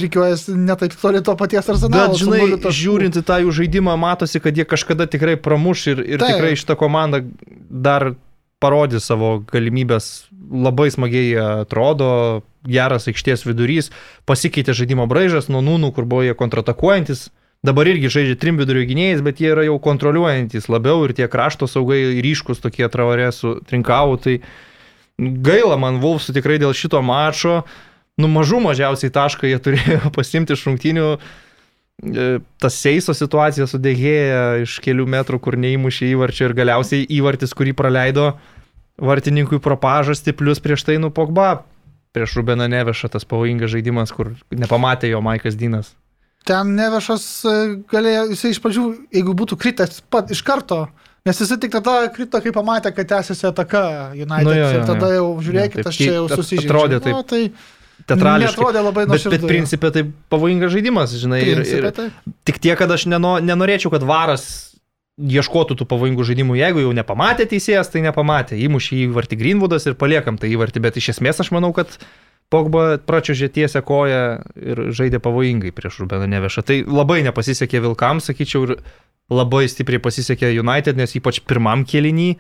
reikiuojasi 0.06 0.56
netaip 0.56 0.96
toli 1.02 1.20
to 1.26 1.36
paties 1.40 1.68
arsenalo. 1.74 2.14
Bet 2.14 2.22
žinai, 2.22 2.72
žiūrint 2.80 3.20
į 3.20 3.26
tą 3.28 3.42
jų 3.44 3.58
žaidimą, 3.60 3.98
matosi, 4.00 4.40
kad 4.44 4.56
jie 4.56 4.64
kažkada 4.64 5.10
tikrai 5.12 5.36
pramuš 5.36 5.90
ir, 5.92 6.06
ir 6.16 6.24
Taip. 6.24 6.38
tikrai 6.38 6.56
šitą 6.60 6.80
komandą 6.80 7.26
dar 7.68 8.14
parodys 8.64 9.12
savo 9.12 9.36
galimybės. 9.52 10.30
Labai 10.54 10.88
smagiai 10.96 11.36
atrodo, 11.66 12.44
geras 12.64 13.10
aikštės 13.12 13.44
vidurys, 13.44 13.92
pasikeitė 14.30 14.76
žaidimo 14.80 15.10
braižas 15.12 15.52
nuo 15.52 15.60
nūnų, 15.66 15.92
kur 15.92 16.08
buvo 16.08 16.24
jie 16.24 16.36
kontratakuojantis. 16.40 17.28
Dabar 17.64 17.88
irgi 17.88 18.12
žaidžia 18.12 18.36
trim 18.36 18.58
vidurio 18.60 18.84
gynėjais, 18.84 19.22
bet 19.24 19.40
jie 19.40 19.54
yra 19.54 19.64
jau 19.64 19.78
kontroliuojantis 19.80 20.68
labiau 20.68 21.06
ir 21.06 21.14
tie 21.16 21.30
krašto 21.32 21.70
saugai 21.72 22.20
ryškus 22.24 22.60
tokie 22.60 22.90
travarė 22.92 23.30
su 23.32 23.56
trinkau. 23.70 24.18
Tai 24.20 24.36
gaila 25.18 25.78
man 25.80 26.02
Vulfsų 26.04 26.36
tikrai 26.36 26.58
dėl 26.60 26.76
šito 26.76 27.00
mačo. 27.00 27.62
Nu 28.20 28.28
mažų 28.28 28.60
mažiausiai 28.68 29.14
tašką 29.16 29.48
jie 29.48 29.62
turėjo 29.70 30.12
pasimti 30.12 30.58
iš 30.58 30.66
rungtynių. 30.68 31.08
E, 31.16 32.28
Tas 32.60 32.82
Seiso 32.84 33.16
situacija 33.16 33.70
su 33.72 33.80
Degėja 33.80 34.66
iš 34.66 34.76
kelių 34.84 35.08
metrų, 35.16 35.40
kur 35.48 35.56
neįmušė 35.56 36.12
įvarčio 36.12 36.50
ir 36.50 36.60
galiausiai 36.60 37.08
įvartis, 37.16 37.56
kurį 37.56 37.78
praleido 37.80 38.34
vartininkui 39.00 39.64
pro 39.64 39.80
pažastį, 39.80 40.36
plus 40.36 40.60
prieš 40.60 40.84
tai 40.84 41.00
nu 41.00 41.16
Pogba. 41.16 41.64
Prieš 42.14 42.36
Rubeną 42.38 42.68
Nevešą 42.70 43.08
tas 43.16 43.24
pavojingas 43.26 43.72
žaidimas, 43.72 44.12
kur 44.14 44.36
nepamatė 44.52 45.16
jo 45.16 45.24
Maikas 45.24 45.56
Dinas. 45.58 45.96
Ten 46.44 46.74
nevešas 46.76 47.24
e, 47.48 47.54
galėjo, 47.92 48.26
jisai 48.34 48.52
iš 48.56 48.60
pradžių, 48.64 48.84
jeigu 49.16 49.36
būtų 49.40 49.56
kritęs 49.62 50.02
pat 50.12 50.32
iš 50.36 50.42
karto, 50.44 50.82
nes 51.24 51.40
jisai 51.40 51.56
tik 51.62 51.72
tada 51.78 52.10
krito, 52.12 52.42
kai 52.44 52.52
pamatė, 52.56 52.92
kad 52.96 53.08
tęsiasi 53.14 53.48
ataka 53.48 53.84
United. 54.12 54.44
Nu 54.44 54.52
Nu, 54.52 54.58
jo, 54.58 54.66
jo, 54.68 54.82
ir 54.82 54.90
tada 54.90 55.14
jau 55.16 55.30
žiūrėkit, 55.46 55.88
aš 55.88 56.02
čia 56.02 56.12
jau 56.18 56.26
susižeidžiu. 56.34 56.68
atrodė 56.68 57.00
taip 57.06 57.16
Nu, 57.16 57.24
tai 57.24 57.44
Teatrališkai. 58.04 58.58
Netrodė 58.58 58.82
labai 58.84 59.04
Bet, 59.06 59.12
bet 59.14 59.24
nuoširdžiai. 59.24 59.48
principė 59.48 59.92
tai 59.96 60.02
pavojingas 60.34 60.72
žaidimas, 60.74 61.14
žinai. 61.16 61.40
Ir, 61.46 61.48
ir, 61.54 61.60
Principe, 61.62 61.92
taip. 61.96 62.34
Tik 62.50 62.58
tiek, 62.60 62.76
kad 62.76 62.92
aš 62.92 63.06
neno, 63.08 63.38
nenorėčiau, 63.40 63.94
kad 63.94 64.04
varas 64.04 64.73
ieškotų 65.22 65.78
tų 65.78 65.88
pavojingų 65.90 66.26
žaidimų. 66.26 66.58
Jeigu 66.58 66.84
jau 66.86 66.94
nepamatė 66.96 67.46
teisėjas, 67.52 67.92
tai 67.94 68.02
nepamatė. 68.06 68.58
Įmušė 68.66 69.04
įvartį 69.06 69.38
Greenwoodas 69.40 69.86
ir 69.90 69.98
paliekam 70.00 70.40
tą 70.42 70.50
įvartį. 70.50 70.82
Bet 70.84 70.98
iš 70.98 71.14
esmės 71.16 71.42
aš 71.44 71.54
manau, 71.56 71.74
kad 71.76 72.00
Pogba 72.54 73.00
pračiužė 73.02 73.48
tiesią 73.50 73.82
koją 73.86 74.24
ir 74.62 74.82
žaidė 74.94 75.18
pavojingai 75.24 75.72
prieš 75.74 76.04
Rubeną 76.04 76.28
Nevešą. 76.30 76.62
Tai 76.68 76.76
labai 76.86 77.22
nepasisekė 77.26 77.82
Vilkams, 77.82 78.28
sakyčiau, 78.30 78.68
ir 78.68 78.76
labai 79.34 79.64
stipriai 79.72 80.02
pasisekė 80.04 80.52
United, 80.62 81.00
nes 81.00 81.16
ypač 81.18 81.40
pirmam 81.48 81.86
kėlinį 81.88 82.36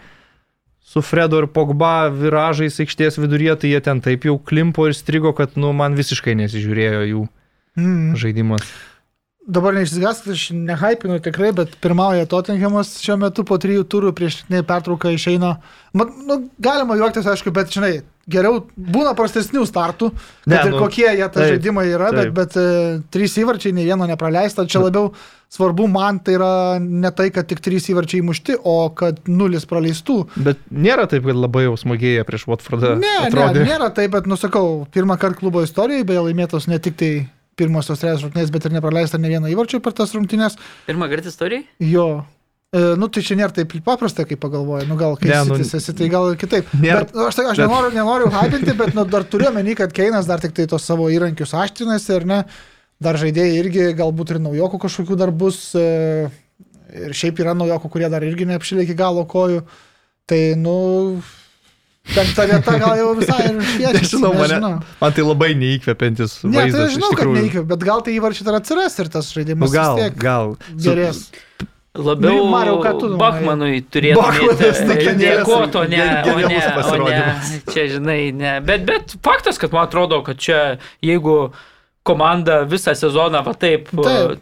su 0.83 1.01
Fredo 1.01 1.39
ir 1.41 1.47
Pogba 1.49 2.11
viražais 2.13 2.77
aikštės 2.83 3.17
viduryje, 3.17 3.55
tai 3.63 3.71
jie 3.71 3.79
ten 3.81 4.03
taip 4.05 4.27
jau 4.27 4.35
klimpo 4.37 4.85
ir 4.89 4.93
strigo, 4.93 5.31
kad 5.33 5.55
nu, 5.57 5.71
man 5.73 5.97
visiškai 5.97 6.35
nesižiūrėjo 6.43 7.05
jų 7.09 7.23
Mm. 7.73 8.13
žaidimas. 8.13 8.61
Dabar 9.43 9.75
neišsigaskit, 9.75 10.31
aš 10.31 10.43
nehypinu 10.55 11.17
tikrai, 11.23 11.49
bet 11.55 11.73
pirmauja 11.83 12.27
Tottenhamas 12.31 12.93
šiuo 13.03 13.17
metu 13.25 13.43
po 13.43 13.57
trijų 13.59 13.83
turų 13.91 14.13
prieš 14.15 14.37
pertrauką 14.47 15.11
išeina. 15.11 15.57
Man, 15.91 16.13
nu, 16.29 16.37
galima 16.63 16.95
juoktis, 16.95 17.27
aišku, 17.27 17.51
bet 17.55 17.73
žinai, 17.75 17.91
geriau 18.31 18.61
būna 18.77 19.11
prastesnių 19.17 19.65
startų, 19.67 20.13
Ne, 20.47 20.61
ir 20.61 20.71
nu, 20.71 20.79
kokie 20.79 21.09
jie 21.09 21.27
ta 21.27 21.41
taip, 21.41 21.57
žaidimai 21.57 21.85
yra, 21.91 22.13
bet, 22.15 22.29
taip. 22.29 22.33
bet 22.39 22.57
e, 22.59 22.65
trys 23.11 23.35
įvarčiai, 23.43 23.75
nei 23.75 23.83
vieno 23.87 24.07
nepraleista. 24.07 24.63
Čia 24.63 24.85
labiau 24.85 25.11
svarbu 25.51 25.89
man 25.91 26.23
tai 26.23 26.37
yra 26.39 26.53
ne 26.79 27.11
tai, 27.11 27.27
kad 27.35 27.51
tik 27.51 27.59
trys 27.63 27.91
įvarčiai 27.91 28.23
įmušti, 28.23 28.57
o 28.63 28.77
kad 28.95 29.19
nulis 29.27 29.67
praleistų. 29.67 30.17
Bet 30.39 30.63
nėra 30.71 31.09
taip, 31.11 31.27
kad 31.27 31.35
labai 31.35 31.67
jau 31.67 31.75
smagėja 31.83 32.23
prieš 32.27 32.47
Watfordą. 32.47 32.95
Ne, 33.03 33.15
atrodė. 33.27 33.59
ne, 33.59 33.73
nėra 33.73 33.91
taip, 33.91 34.15
bet 34.15 34.31
nusakau, 34.31 34.85
pirmą 34.95 35.19
kartą 35.19 35.43
klubo 35.43 35.67
istorijoje, 35.67 36.07
beje, 36.07 36.27
laimėtos 36.31 36.71
ne 36.71 36.79
tik 36.79 36.99
tai 36.99 37.13
pirmosios 37.59 37.99
trejos 38.01 38.23
rungtynės, 38.25 38.51
bet 38.53 38.65
ir 38.65 38.73
nepraleista 38.75 39.17
ne 39.21 39.29
vieno 39.31 39.49
įvarčio 39.51 39.79
per 39.83 39.93
tas 39.97 40.13
rungtynės. 40.15 40.55
Pirmą 40.87 41.09
kartą 41.11 41.29
istorijai? 41.33 41.65
Jo. 41.79 42.07
E, 42.73 42.79
nu, 42.97 43.05
tai 43.13 43.21
čia 43.21 43.35
nėra 43.37 43.53
taip 43.53 43.75
paprasta, 43.85 44.25
kaip 44.25 44.39
pagalvoju. 44.41 44.87
Nu, 44.89 44.95
gal 44.97 45.13
kai 45.21 45.29
Ne, 45.29 45.41
nu, 45.45 45.57
nu, 45.59 45.65
esi, 45.77 45.93
tai 45.93 46.07
gal 46.09 46.31
kitaip. 46.35 46.71
nėra- 46.73 47.03
Bet, 47.05 47.13
nu, 47.13 47.27
aš, 47.29 47.35
tai- 47.37 47.45
aš 47.51 47.57
bet- 47.61 47.67
nenoriu, 47.69 47.91
nenoriu 47.93 48.31
hypinti, 48.33 48.73
bet 48.77 48.95
nu, 48.97 49.05
dar 49.05 49.23
turiu 49.29 49.51
menį, 49.53 49.75
kad 49.77 49.93
Keinas 49.93 50.25
dar 50.25 50.39
tik 50.41 50.55
tai 50.57 50.65
tos 50.65 50.81
savo 50.83 51.05
įrankius 51.13 51.53
aštrinasi 51.53 52.15
ir 52.15 52.25
ne. 52.25 52.39
Dar 53.03 53.15
žaidėjai 53.21 53.59
irgi 53.59 53.85
galbūt 53.99 54.31
ir 54.33 54.39
naujokų 54.39 54.79
kažkokių 54.87 55.17
dar 55.21 55.29
bus. 55.31 55.75
E, 55.75 56.31
ir 56.93 57.13
šiaip 57.13 57.37
yra 57.45 57.53
naujokų, 57.57 57.89
kurie 57.93 58.09
dar 58.09 58.21
irgi 58.25 58.45
neapšilė 58.49 58.83
iki 58.87 58.95
galo 58.97 59.25
kojų. 59.29 59.61
Tai, 60.25 60.41
nu, 60.57 61.21
penkta 62.11 62.45
vieta 62.49 62.75
gal 62.81 62.97
jau 62.99 63.13
visai 63.17 63.39
ir 63.47 63.59
šviečia. 63.63 63.93
Nežinau, 63.97 64.33
mane, 64.35 64.59
man 64.99 65.15
tai 65.15 65.23
labai 65.25 65.51
neįkvepiantis 65.59 66.35
Ne, 66.43 66.51
tai 66.51 66.63
vaizdas. 66.65 66.81
aš 66.83 66.91
iš 66.91 66.97
žinau, 66.97 67.11
kad 67.17 67.31
neįkvėp, 67.37 67.67
bet 67.71 67.85
gal 67.87 68.03
tai 68.05 68.15
įvarčiai 68.19 68.47
dar 68.49 68.57
atsiras 68.59 68.97
ir 68.99 69.11
tas 69.13 69.29
Nu, 69.31 69.37
žaidimas 69.39 69.73
gal, 69.73 69.95
vis 69.95 70.03
tiek 70.03 70.17
gal. 70.19 70.55
Su- 70.75 70.83
gerės. 70.89 71.23
Labiau 71.93 72.39
Nu, 72.41 72.45
Mariau? 72.49 72.79
Bachmanui 73.21 73.83
turėtų 73.93 74.17
Bachmanas, 74.17 74.79
tai 74.81 74.95
genialus- 74.97 75.45
dėkoti, 75.45 75.75
o 75.77 75.83
ne, 75.83 76.05
o 76.25 76.37
ne, 76.41 76.61
o 76.89 77.09
ne, 77.09 77.19
čia 77.69 77.83
žinai, 77.91 78.33
ne. 78.33 78.53
Bet, 78.65 78.85
bet 78.87 79.13
faktas, 79.21 79.59
kad 79.61 79.71
man 79.71 79.85
atrodo, 79.87 80.23
kad 80.25 80.37
čia 80.41 80.79
jeigu 81.05 81.51
komanda 82.03 82.63
visą 82.65 82.95
sezoną 82.97 83.43
va 83.45 83.53
taip, 83.53 83.91
Taip. 83.93 84.41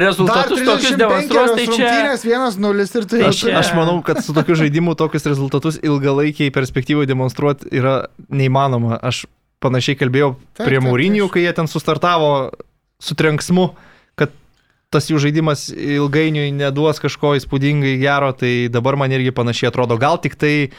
Rezultatus 0.00 0.62
tokius 0.64 0.96
demonstruos, 0.98 1.52
tai 1.56 1.66
čia... 1.66 1.90
Rungtynės 1.90 2.24
1-0 2.28 2.86
ir 3.00 3.06
tai 3.10 3.20
Tai 3.22 3.30
čia- 3.36 3.54
Aš 3.60 3.72
manau, 3.76 3.98
kad 4.06 4.22
su 4.24 4.34
tokiu 4.36 4.56
žaidimu 4.58 4.94
tokius 4.98 5.26
rezultatus 5.28 5.78
ilgalaikiai 5.82 6.52
perspektyvoje 6.54 7.10
demonstruoti 7.10 7.68
yra 7.74 8.06
neįmanoma. 8.32 8.98
Aš 9.02 9.24
panašiai 9.62 9.98
kalbėjau 10.00 10.34
Taip, 10.58 10.66
prie 10.66 10.80
taip. 10.80 11.32
kai 11.32 11.44
jie 11.46 11.52
ten 11.54 11.70
sustartavo 11.70 12.50
su 13.02 13.14
trenksmu, 13.18 13.68
kad 14.18 14.32
tas 14.92 15.08
jų 15.10 15.20
žaidimas 15.22 15.68
ilgainiui 15.72 16.50
neduos 16.54 17.00
kažko 17.02 17.36
įspūdingai 17.38 17.96
gero, 18.02 18.32
tai 18.36 18.68
dabar 18.72 18.96
man 18.96 19.12
irgi 19.14 19.32
panašiai 19.34 19.70
atrodo. 19.70 19.96
Gal 19.98 20.18
tik 20.22 20.34
tai 20.38 20.70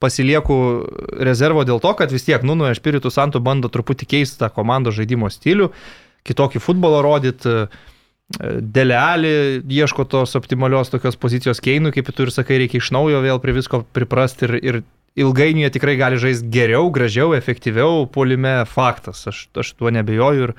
pasilieku 0.00 0.86
rezervo 1.20 1.62
dėl 1.68 1.80
to, 1.80 1.92
kad 1.94 2.10
vis 2.12 2.24
tiek, 2.24 2.42
nu, 2.42 2.56
nu, 2.56 2.66
Espiritu 2.72 3.12
Santu 3.12 3.40
bando 3.44 3.68
truputį 3.68 4.08
keisti 4.08 4.40
tą 4.40 4.48
komandos 4.52 4.96
žaidimo 4.96 5.28
stilių, 5.30 5.70
kitokį 6.24 6.62
futbolą 6.64 7.02
rodyti. 7.04 7.68
Deleali 8.38 9.60
ieško 9.66 10.04
tos 10.06 10.36
optimalios 10.38 10.92
tokios 10.92 11.16
pozicijos 11.18 11.58
keinų, 11.64 11.90
kaip 11.96 12.12
tu 12.14 12.22
ir 12.28 12.30
sakai, 12.30 12.60
reikia 12.62 12.78
iš 12.78 12.92
naujo 12.94 13.18
vėl 13.24 13.40
prie 13.42 13.56
visko 13.56 13.82
priprasti 13.96 14.46
ir, 14.46 14.54
ir 14.62 14.82
ilgainiui 15.18 15.64
jie 15.66 15.72
tikrai 15.74 15.96
gali 15.98 16.20
žaisti 16.20 16.50
geriau, 16.54 16.92
gražiau, 16.94 17.34
efektyviau, 17.34 18.04
polime 18.12 18.60
faktas, 18.70 19.24
aš, 19.26 19.48
aš 19.58 19.72
tuo 19.74 19.90
nebejoju 19.90 20.50
ir 20.50 20.54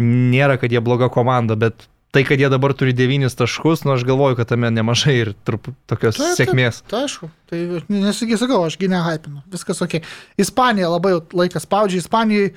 nėra, 0.00 0.54
kad 0.60 0.70
jie 0.72 0.80
bloga 0.84 1.10
komanda, 1.12 1.58
bet 1.58 1.88
tai, 2.14 2.22
kad 2.26 2.40
jie 2.40 2.48
dabar 2.50 2.74
turi 2.78 2.94
devynis 2.96 3.36
taškus, 3.38 3.84
nu 3.86 3.94
aš 3.94 4.06
galvoju, 4.06 4.38
kad 4.38 4.50
tame 4.50 4.70
nemažai 4.74 5.16
ir 5.24 5.32
trup, 5.46 5.70
tokios 5.90 6.18
Taip, 6.18 6.30
taip. 6.30 6.38
sėkmės. 6.40 6.82
Tai 6.90 7.04
aišku, 7.06 7.30
tai 7.50 7.62
nesigai 7.90 8.38
sakau, 8.40 8.62
aš 8.66 8.78
gi 8.80 8.90
nehypinu, 8.90 9.44
viskas 9.52 9.82
ok. 9.84 10.00
Ispanija 10.40 10.90
labai 10.94 11.18
laikas 11.36 11.66
spaudžia, 11.66 12.02
Ispanijai 12.02 12.52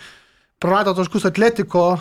prarado 0.64 0.96
taškus 0.98 1.28
atletiko, 1.30 1.98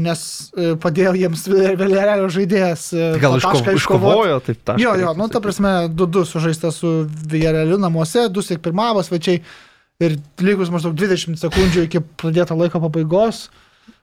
nes 0.00 0.20
e, 0.56 0.74
padėjo 0.80 1.12
jiems 1.20 1.42
vėliavėlio 1.52 2.28
žaidėjas. 2.32 2.84
e, 2.96 3.08
Tai 3.16 3.20
gal 3.20 3.34
iško, 3.36 3.74
iškovojo, 3.76 4.38
taip 4.46 4.62
tašką. 4.64 4.80
Jo, 4.80 4.94
jo, 5.02 5.10
nu 5.18 5.26
ta 5.28 5.40
prasme, 5.44 5.72
2-2 5.92 6.24
sužaista 6.30 6.70
su 6.72 6.92
Viereliu 7.28 7.76
namuose, 7.80 8.28
2 8.32 8.46
sėk 8.46 8.62
pirmavo 8.64 9.02
svečiai 9.04 9.42
ir 10.00 10.14
lygus 10.40 10.70
maždaug 10.72 10.94
20 10.96 11.36
sekundžių 11.36 11.84
iki 11.90 12.00
pradėto 12.00 12.56
laiko 12.56 12.80
pabaigos. 12.86 13.50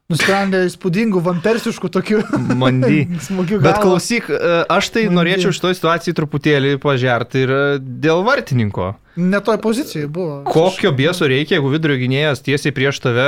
Nusprendė 0.07 0.61
įspūdingų, 0.69 1.19
vampersiškų 1.19 1.89
tokių 1.91 2.21
Mandy. 2.61 3.01
smūgių. 3.25 3.57
Bet 3.65 3.81
klausyk, 3.83 4.29
e, 4.31 4.61
aš 4.71 4.87
tai 4.95 5.01
Mandy. 5.09 5.17
norėčiau 5.17 5.51
šitoje 5.57 5.75
situacijoje 5.81 6.15
truputėlį 6.21 6.77
pažerti 6.79 7.41
ir 7.43 7.51
e, 7.51 7.63
dėl 8.05 8.21
vartininko. 8.23 8.93
Ne 9.19 9.41
toj 9.43 9.57
pozicijai 9.65 10.07
buvo. 10.07 10.43
Kokio 10.47 10.93
bieso 10.95 11.27
reikia, 11.27 11.57
jeigu 11.57 11.73
vidurio 11.73 11.97
gynėjas 11.99 12.39
tiesiai 12.45 12.71
prieš 12.77 13.01
tave 13.03 13.27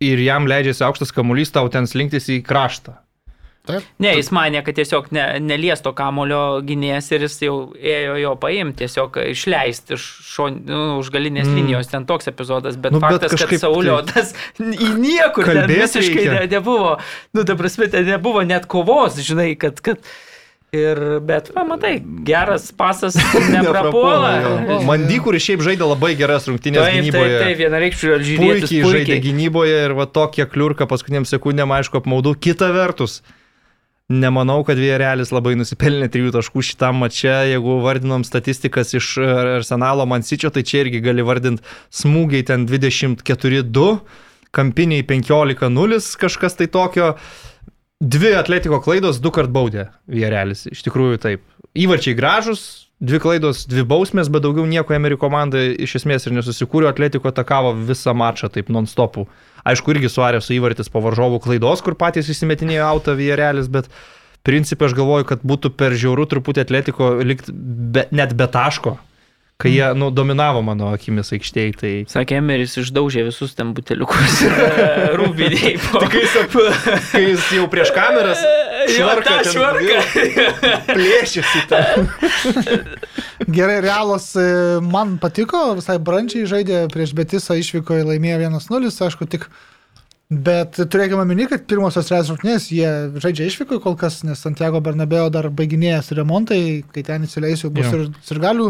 ir 0.00 0.18
jam 0.22 0.46
leidžiasi 0.48 0.84
aukštas 0.86 1.12
kamuolys, 1.12 1.50
tau 1.54 1.68
ten 1.72 1.86
slinktis 1.90 2.28
į 2.30 2.40
kraštą. 2.46 2.96
Taip. 3.68 3.84
Ne, 4.00 4.14
jis 4.16 4.30
manė, 4.32 4.62
kad 4.64 4.78
tiesiog 4.78 5.10
ne, 5.12 5.24
nelies 5.44 5.82
to 5.84 5.90
kamulio 5.92 6.62
gynėjas 6.64 7.10
ir 7.12 7.26
jis 7.26 7.34
jau 7.44 7.56
ėjo 7.76 8.14
jo 8.22 8.30
paimti, 8.40 8.78
tiesiog 8.86 9.18
išleisti 9.28 9.92
iš 9.98 10.06
šon, 10.24 10.56
nu, 10.64 10.78
už 11.02 11.10
galinės 11.12 11.44
Mm. 11.50 11.58
linijos, 11.58 11.90
ten 11.92 12.06
toks 12.08 12.30
epizodas, 12.32 12.78
bet, 12.80 12.92
Nu, 12.96 13.00
bet 13.02 13.10
faktas, 13.18 13.34
kažkaip 13.34 13.58
kad 13.58 13.60
Saulio 13.66 13.98
tai- 14.00 14.14
tas 14.22 14.32
į 14.86 14.88
niekur 15.02 15.44
visiškai 15.68 16.24
ne, 16.32 16.46
nebuvo, 16.54 16.94
nu, 17.36 17.44
ta 17.44 17.58
prasme, 17.60 17.90
ten 17.92 18.08
nebuvo 18.08 18.40
net 18.48 18.64
kovos, 18.72 19.20
žinai, 19.20 19.50
kad, 19.60 19.82
kad 19.84 20.00
ir, 20.76 20.98
bet, 21.24 21.48
va, 21.54 21.64
matai, 21.64 21.94
geras 22.28 22.68
pasas 22.76 23.16
neprapuola. 23.54 24.82
Mandy, 24.86 25.18
kuris 25.24 25.46
šiaip 25.46 25.64
žaidė 25.64 25.88
labai 25.88 26.12
geras 26.18 26.48
rungtynės 26.50 26.84
Taip, 26.84 26.92
taip, 26.92 27.08
gynyboje. 27.08 27.40
taip, 27.42 27.58
vienareikšmiai 27.62 28.14
alžyrietis 28.18 28.68
puikiai, 28.68 28.84
puikiai 28.84 29.00
žaidė 29.00 29.18
gynyboje 29.24 29.82
ir 29.86 29.96
va 29.98 30.08
tokia 30.18 30.48
kliurka 30.50 30.88
paskutiniam 30.90 31.26
sekundėm, 31.28 31.72
aišku, 31.78 32.02
apmaudu. 32.02 32.34
Kita 32.36 32.68
vertus, 32.76 33.22
nemanau, 34.12 34.60
kad 34.68 34.80
Vierelis 34.80 35.32
labai 35.34 35.54
nusipelnė 35.60 36.08
trijų 36.12 36.32
taškų 36.36 36.64
šitam 36.70 37.00
mače. 37.04 37.34
Jeigu 37.54 37.80
vardinom 37.84 38.24
statistikas 38.28 38.94
iš 38.96 39.14
e, 39.20 39.28
Arsenalo 39.58 40.06
Mansičio, 40.08 40.52
tai 40.54 40.64
čia 40.68 40.84
irgi 40.84 41.02
gali 41.04 41.24
vardinti 41.26 41.64
smūgiai 42.02 42.46
ten 42.48 42.64
24-2, 42.68 43.90
kampiniai 44.56 45.04
15-0, 45.08 46.00
kažkas 46.24 46.60
tai 46.60 46.70
tokio. 46.72 47.12
Dvi 47.98 48.36
atletiko 48.38 48.78
klaidos, 48.78 49.16
du 49.18 49.32
kart 49.34 49.50
baudė 49.50 49.88
Vierelis. 50.06 50.68
Iš 50.70 50.84
tikrųjų 50.86 51.18
taip. 51.18 51.40
Įvarčiai 51.74 52.14
gražus, 52.14 52.60
dvi 53.02 53.18
klaidos, 53.22 53.64
dvi 53.66 53.82
bausmės, 53.90 54.30
bet 54.30 54.44
daugiau 54.44 54.68
nieko 54.70 54.94
Amerikų 54.94 55.24
komanda 55.24 55.58
iš 55.58 55.96
esmės 55.98 56.28
ir 56.28 56.36
nesusikūrė. 56.36 56.92
Atletiko 56.92 57.32
atakavo 57.32 57.72
visą 57.88 58.14
mačą 58.14 58.52
taip 58.54 58.70
non-stopų. 58.70 59.26
Aišku, 59.66 59.96
irgi 59.96 60.12
suarė 60.14 60.38
su 60.38 60.54
įvartis 60.54 60.92
po 60.94 61.02
varžovų 61.02 61.42
klaidos, 61.42 61.82
kur 61.82 61.98
patys 61.98 62.30
įsimetinėjo 62.30 62.86
auto 62.86 63.16
Vierelis, 63.18 63.66
bet 63.66 63.90
principė 64.46 64.86
aš 64.86 64.94
galvoju, 64.94 65.26
kad 65.32 65.42
būtų 65.42 65.74
per 65.74 65.98
žiaurų 65.98 66.28
truputį 66.30 66.68
atletiko 66.68 67.16
likt 67.26 67.50
be, 67.50 68.06
net 68.14 68.38
be 68.38 68.46
taško, 68.46 68.94
kai 69.58 69.72
jie 69.74 69.86
nu, 69.98 70.06
dominavo 70.14 70.60
mano 70.62 70.92
akimis 70.94 71.32
aikštėje. 71.34 71.72
Tai... 71.80 71.92
Sakė, 72.12 72.36
Emeris 72.38 72.76
išdaužė 72.78 73.24
visus 73.26 73.56
ten 73.58 73.72
buteliukus 73.74 74.36
rūbiniai. 75.18 75.72
po- 75.88 76.02
Tai 76.04 76.10
kai 76.12 76.20
jis, 76.22 76.36
kai 77.10 77.22
jis 77.24 77.48
jau 77.56 77.64
prieš 77.72 77.90
kameras 77.96 78.44
Jo, 78.88 79.08
švarką 79.08 79.38
ten 79.42 79.50
švarką. 79.56 79.96
plėšėsi 80.92 81.64
tą. 81.72 81.80
Gerai, 83.50 83.80
realas 83.84 84.28
e, 84.38 84.44
man 84.84 85.16
patiko, 85.22 85.72
visai 85.78 85.98
brančiai 86.02 86.46
žaidė 86.48 86.84
prieš 86.92 87.12
Betisą, 87.18 87.56
išvyko 87.58 87.98
į 87.98 88.06
laimėjo 88.12 88.38
1-0, 88.46 88.92
aišku, 89.08 89.26
tik. 89.34 89.48
Bet 90.28 90.76
turėkime 90.92 91.24
minį, 91.24 91.46
kad 91.48 91.62
pirmosios 91.70 92.10
realios 92.12 92.28
rungtynės 92.34 92.66
jie 92.70 92.88
žaidžia 93.24 93.46
išvyko 93.48 93.78
kol 93.80 93.94
kas, 93.96 94.20
nes 94.28 94.38
Santiago 94.44 94.78
Bernabeo 94.84 95.30
dar 95.32 95.48
baiginėjęs 95.50 96.10
remontai, 96.18 96.58
kai 96.92 97.02
ten 97.06 97.24
įsileis 97.24 97.64
jau 97.64 97.70
bus 97.72 97.88
Jo. 97.88 98.02
ir 98.04 98.10
sirgalių 98.28 98.66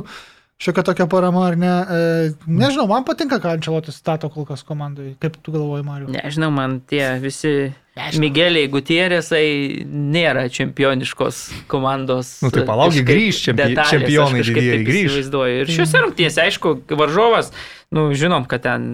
šiokia 0.59 0.83
tokia 0.83 1.07
parama 1.11 1.47
ar 1.49 1.57
ne. 1.57 1.71
E, 1.71 2.31
nežinau, 2.47 2.89
man 2.91 3.05
patinka, 3.07 3.39
ką 3.43 3.57
Ančelotis 3.57 3.99
stato 4.01 4.31
kol 4.33 4.47
kas 4.49 4.65
komandai. 4.67 5.13
Kaip 5.23 5.37
tu 5.43 5.55
galvoji, 5.55 5.85
Mariu? 5.87 6.09
Nežinau, 6.11 6.51
man 6.55 6.81
tie 6.91 7.05
visi 7.23 7.71
Nežinau. 7.99 8.23
Migeliai 8.23 8.69
Gutierėsai 8.71 9.47
nėra 9.87 10.45
čempioniškos 10.55 11.39
komandos. 11.71 12.37
Nu, 12.45 12.51
tai 12.55 12.63
palauk, 12.69 12.93
jie 12.95 13.03
kažkaip 13.03 13.09
grįš, 13.11 13.41
čempi- 13.49 13.65
detalės, 13.73 13.91
čempionai 13.95 14.43
didieji 14.47 14.85
grįš. 14.87 15.09
įsivaizduoju. 15.09 15.57
Ir 15.65 15.73
šiuose 15.75 16.03
rungtynėse, 16.05 16.45
aišku, 16.45 16.75
varžovas, 17.01 17.51
nu, 17.95 18.09
žinom, 18.15 18.47
kad 18.51 18.63
ten 18.67 18.89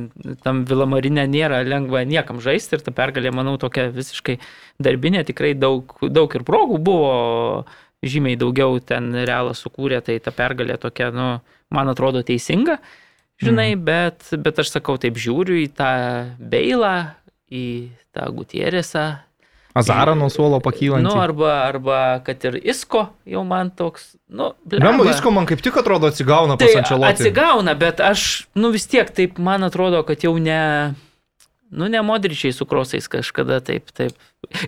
tam 0.44 0.64
Vilamarinė 0.68 1.26
nėra 1.28 1.60
lengva 1.68 2.04
niekam 2.08 2.40
žaisti 2.40 2.78
ir 2.78 2.84
ta 2.86 2.92
pergalė, 2.96 3.32
manau, 3.36 3.58
tokia 3.60 3.90
visiškai 3.92 4.38
darbinė, 4.80 5.24
tikrai 5.28 5.52
daug, 5.52 5.96
daug 6.00 6.38
ir 6.40 6.44
progų 6.48 6.80
buvo, 6.80 7.12
žymiai 8.10 8.38
daugiau 8.40 8.78
ten 8.80 9.12
realas 9.24 9.62
sukūrė, 9.64 10.00
tai 10.04 10.18
ta 10.22 10.32
pergalė 10.34 10.76
tokia, 10.80 11.10
nu, 11.14 11.28
man 11.74 11.90
atrodo 11.92 12.22
teisinga, 12.26 12.78
žinai, 13.42 13.74
mm. 13.74 13.84
bet, 13.84 14.32
bet 14.44 14.62
aš 14.62 14.76
sakau, 14.76 14.96
taip 15.00 15.18
žiūriu 15.20 15.60
į 15.64 15.68
tą 15.76 15.92
beilą, 16.38 16.96
į 17.52 17.66
tą 18.14 18.28
Gutierėsą. 18.34 19.06
Azarą 19.74 20.14
nuo 20.14 20.28
suolo 20.30 20.60
pakylantį. 20.62 21.02
Nu, 21.02 21.16
arba, 21.18 21.56
arba 21.66 22.00
kad 22.22 22.44
ir 22.46 22.60
Isko 22.62 23.08
jau 23.26 23.42
man 23.48 23.72
toks, 23.74 24.12
nu, 24.30 24.52
Blemba, 24.62 25.02
visko 25.08 25.32
man 25.34 25.48
kaip 25.50 25.64
tik 25.64 25.80
atrodo 25.80 26.12
atsigauna 26.12 26.54
Tai 26.60 26.68
pas 26.68 26.78
Ančelotį. 26.84 27.08
atsigauna, 27.10 27.74
bet 27.80 27.98
aš, 28.04 28.46
nu 28.54 28.70
vis 28.74 28.86
tiek, 28.86 29.10
taip 29.10 29.40
man 29.42 29.66
atrodo, 29.66 30.04
kad 30.06 30.22
jau 30.22 30.36
ne, 30.38 30.94
nu 31.70 31.88
ne 31.88 32.02
modričiai 32.02 32.52
su 32.52 32.66
krosais 32.66 33.08
kažkada 33.08 33.60
taip, 33.64 33.90
taip. 33.96 34.12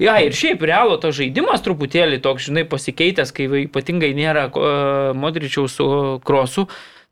Ja, 0.00 0.16
ir 0.24 0.34
šiaip 0.34 0.62
realo 0.66 0.96
to 1.00 1.12
žaidimas 1.14 1.64
truputėlį 1.64 2.20
toks, 2.24 2.48
žinai, 2.48 2.64
pasikeitęs, 2.68 3.32
kai 3.36 3.48
ypatingai 3.66 4.12
nėra 4.16 4.48
uh, 4.48 5.12
modričiaus 5.18 5.76
su 5.76 5.88
krosu, 6.26 6.66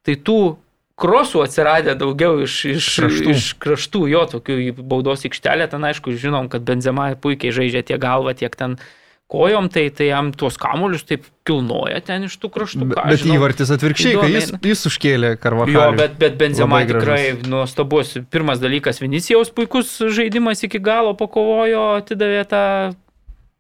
tai 0.05 0.17
tų 0.17 0.57
krosų 1.01 1.43
atsiradę 1.45 1.97
daugiau 1.99 2.43
iš, 2.45 2.59
iš, 2.71 2.89
Kraštų. 3.03 3.31
iš 3.35 3.47
kraštų, 3.63 4.03
jo, 4.13 4.25
tokių 4.31 4.59
baudos 4.79 5.27
aikštelę, 5.27 5.67
ten 5.71 5.87
aišku, 5.91 6.15
žinom, 6.19 6.49
kad 6.53 6.67
Benzema 6.67 7.13
puikiai 7.19 7.55
žaidžia 7.55 7.83
tiek 7.87 8.03
galvą, 8.03 8.37
tiek 8.39 8.55
ten 8.55 8.79
kojom, 9.31 9.69
tai, 9.73 9.89
tai 9.91 10.11
jam 10.11 10.31
tuos 10.37 10.57
kamuolius 10.61 11.07
taip 11.09 11.25
kilnoja 11.49 12.01
ten 12.05 12.27
iš 12.29 12.37
tų 12.43 12.51
kraštų. 12.55 12.89
aš 12.93 13.09
Bet 13.11 13.23
žinau. 13.23 13.37
įvartis 13.39 13.73
atvirkščiai, 13.75 14.17
kai 14.21 14.31
jis, 14.33 14.51
Įdomiai. 14.53 14.73
jis 14.73 14.85
užkėlė 14.91 15.31
karvaką. 15.41 15.73
Jo, 15.75 15.87
bet, 15.99 16.19
bet 16.21 16.37
Benzema 16.41 16.83
tikrai 16.89 17.23
nuostabus. 17.49 18.15
Pirmas 18.31 18.61
dalykas, 18.63 19.01
Vinicijaus 19.03 19.51
puikus 19.55 19.97
žaidimas 20.15 20.63
iki 20.67 20.79
galo 20.79 21.15
pakovojo, 21.19 21.87
atidavė 22.03 22.45
tą 22.49 22.65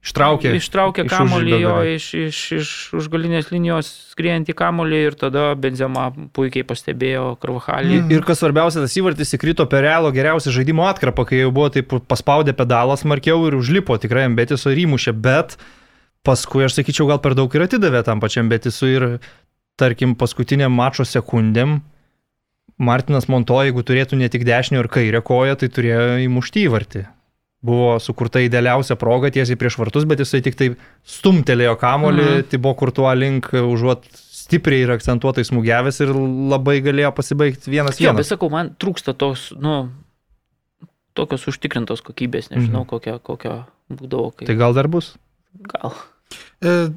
Ištraukė. 0.04 0.50
Ištraukė 0.58 1.06
iš 1.06 1.12
kamuolį 1.14 1.58
jo 1.62 1.74
iš, 1.94 2.06
iš, 2.26 2.38
iš 2.58 2.72
užgalinės 2.98 3.46
linijos 3.48 3.88
skriejantį 4.12 4.52
kamuolį 4.58 4.98
ir 5.06 5.14
tada 5.16 5.44
Benzema 5.56 6.10
puikiai 6.36 6.66
pastebėjo 6.68 7.38
Karvahalį. 7.40 8.02
Mm. 8.02 8.12
Ir 8.12 8.26
kas 8.28 8.42
svarbiausia, 8.42 8.82
tas 8.84 8.96
įvartis 9.00 9.32
įkrito 9.38 9.64
per 9.70 9.86
realo 9.86 10.10
geriausią 10.12 10.52
žaidimo 10.52 10.84
atkarpą, 10.90 11.24
kai 11.30 11.40
jau 11.40 11.54
buvo 11.56 11.70
taip 11.72 11.96
paspaudė 12.10 12.52
pedalą 12.58 12.98
smarkiau 13.00 13.46
ir 13.48 13.56
užlipo 13.56 13.96
tikrai 14.02 14.26
ant 14.28 14.36
Betiso 14.36 14.74
ir 14.74 14.82
įmušė, 14.84 15.16
bet 15.24 15.56
paskui 16.26 16.68
aš 16.68 16.76
sakyčiau 16.82 17.08
gal 17.08 17.24
per 17.24 17.38
daug 17.38 17.56
ir 17.56 17.64
atidavė 17.64 18.04
tam 18.04 18.20
pačiam 18.20 18.52
Betisui 18.52 18.92
ir 18.98 19.08
tarkim 19.80 20.18
paskutiniam 20.20 20.76
mačo 20.76 21.08
sekundėm 21.08 21.78
Martinas 22.76 23.30
Monto, 23.32 23.56
jeigu 23.64 23.80
turėtų 23.86 24.20
ne 24.20 24.28
tik 24.28 24.44
dešinio 24.44 24.84
ir 24.84 24.92
kairę 24.92 25.24
koją, 25.24 25.56
tai 25.56 25.72
turėjo 25.72 26.24
įmušti 26.28 26.68
įvartį. 26.68 27.06
Buvo 27.64 27.94
sukurta 28.02 28.42
idealiausia 28.44 28.92
proga 29.00 29.30
tiesiai 29.32 29.56
prieš 29.56 29.78
vartus, 29.80 30.04
bet 30.04 30.20
jisai 30.20 30.42
tik 30.44 30.54
taip 30.60 30.74
stumtelėjo 31.08 31.78
kamolį, 31.80 32.24
Mhm. 32.28 32.48
tai 32.50 32.58
buvo 32.60 32.74
kur 32.76 32.90
tuo 32.92 33.08
link, 33.16 33.48
užuot 33.56 34.04
stipriai 34.44 34.82
ir 34.84 34.90
akcentuotai 34.92 35.46
smūgiavęs 35.48 36.00
ir 36.04 36.12
labai 36.52 36.82
galėjo 36.84 37.14
pasibaigti 37.16 37.70
vienas 37.72 37.96
Jo, 38.00 38.12
bet 38.12 38.26
sakau, 38.28 38.50
man 38.52 38.74
trūksta 38.78 39.14
tos, 39.16 39.46
nu, 39.56 39.88
tokios 41.16 41.46
užtikrintos 41.48 42.02
kokybės, 42.04 42.50
nežinau, 42.52 42.84
Mhm. 42.84 42.90
kokia, 42.90 43.18
kokia 43.22 43.66
būdavo. 43.90 44.34
Kai... 44.36 44.46
Tai 44.46 44.54
gal 44.56 44.74
dar 44.74 44.88
bus? 44.88 45.14
Gal. 45.62 45.94
E, 46.60 46.90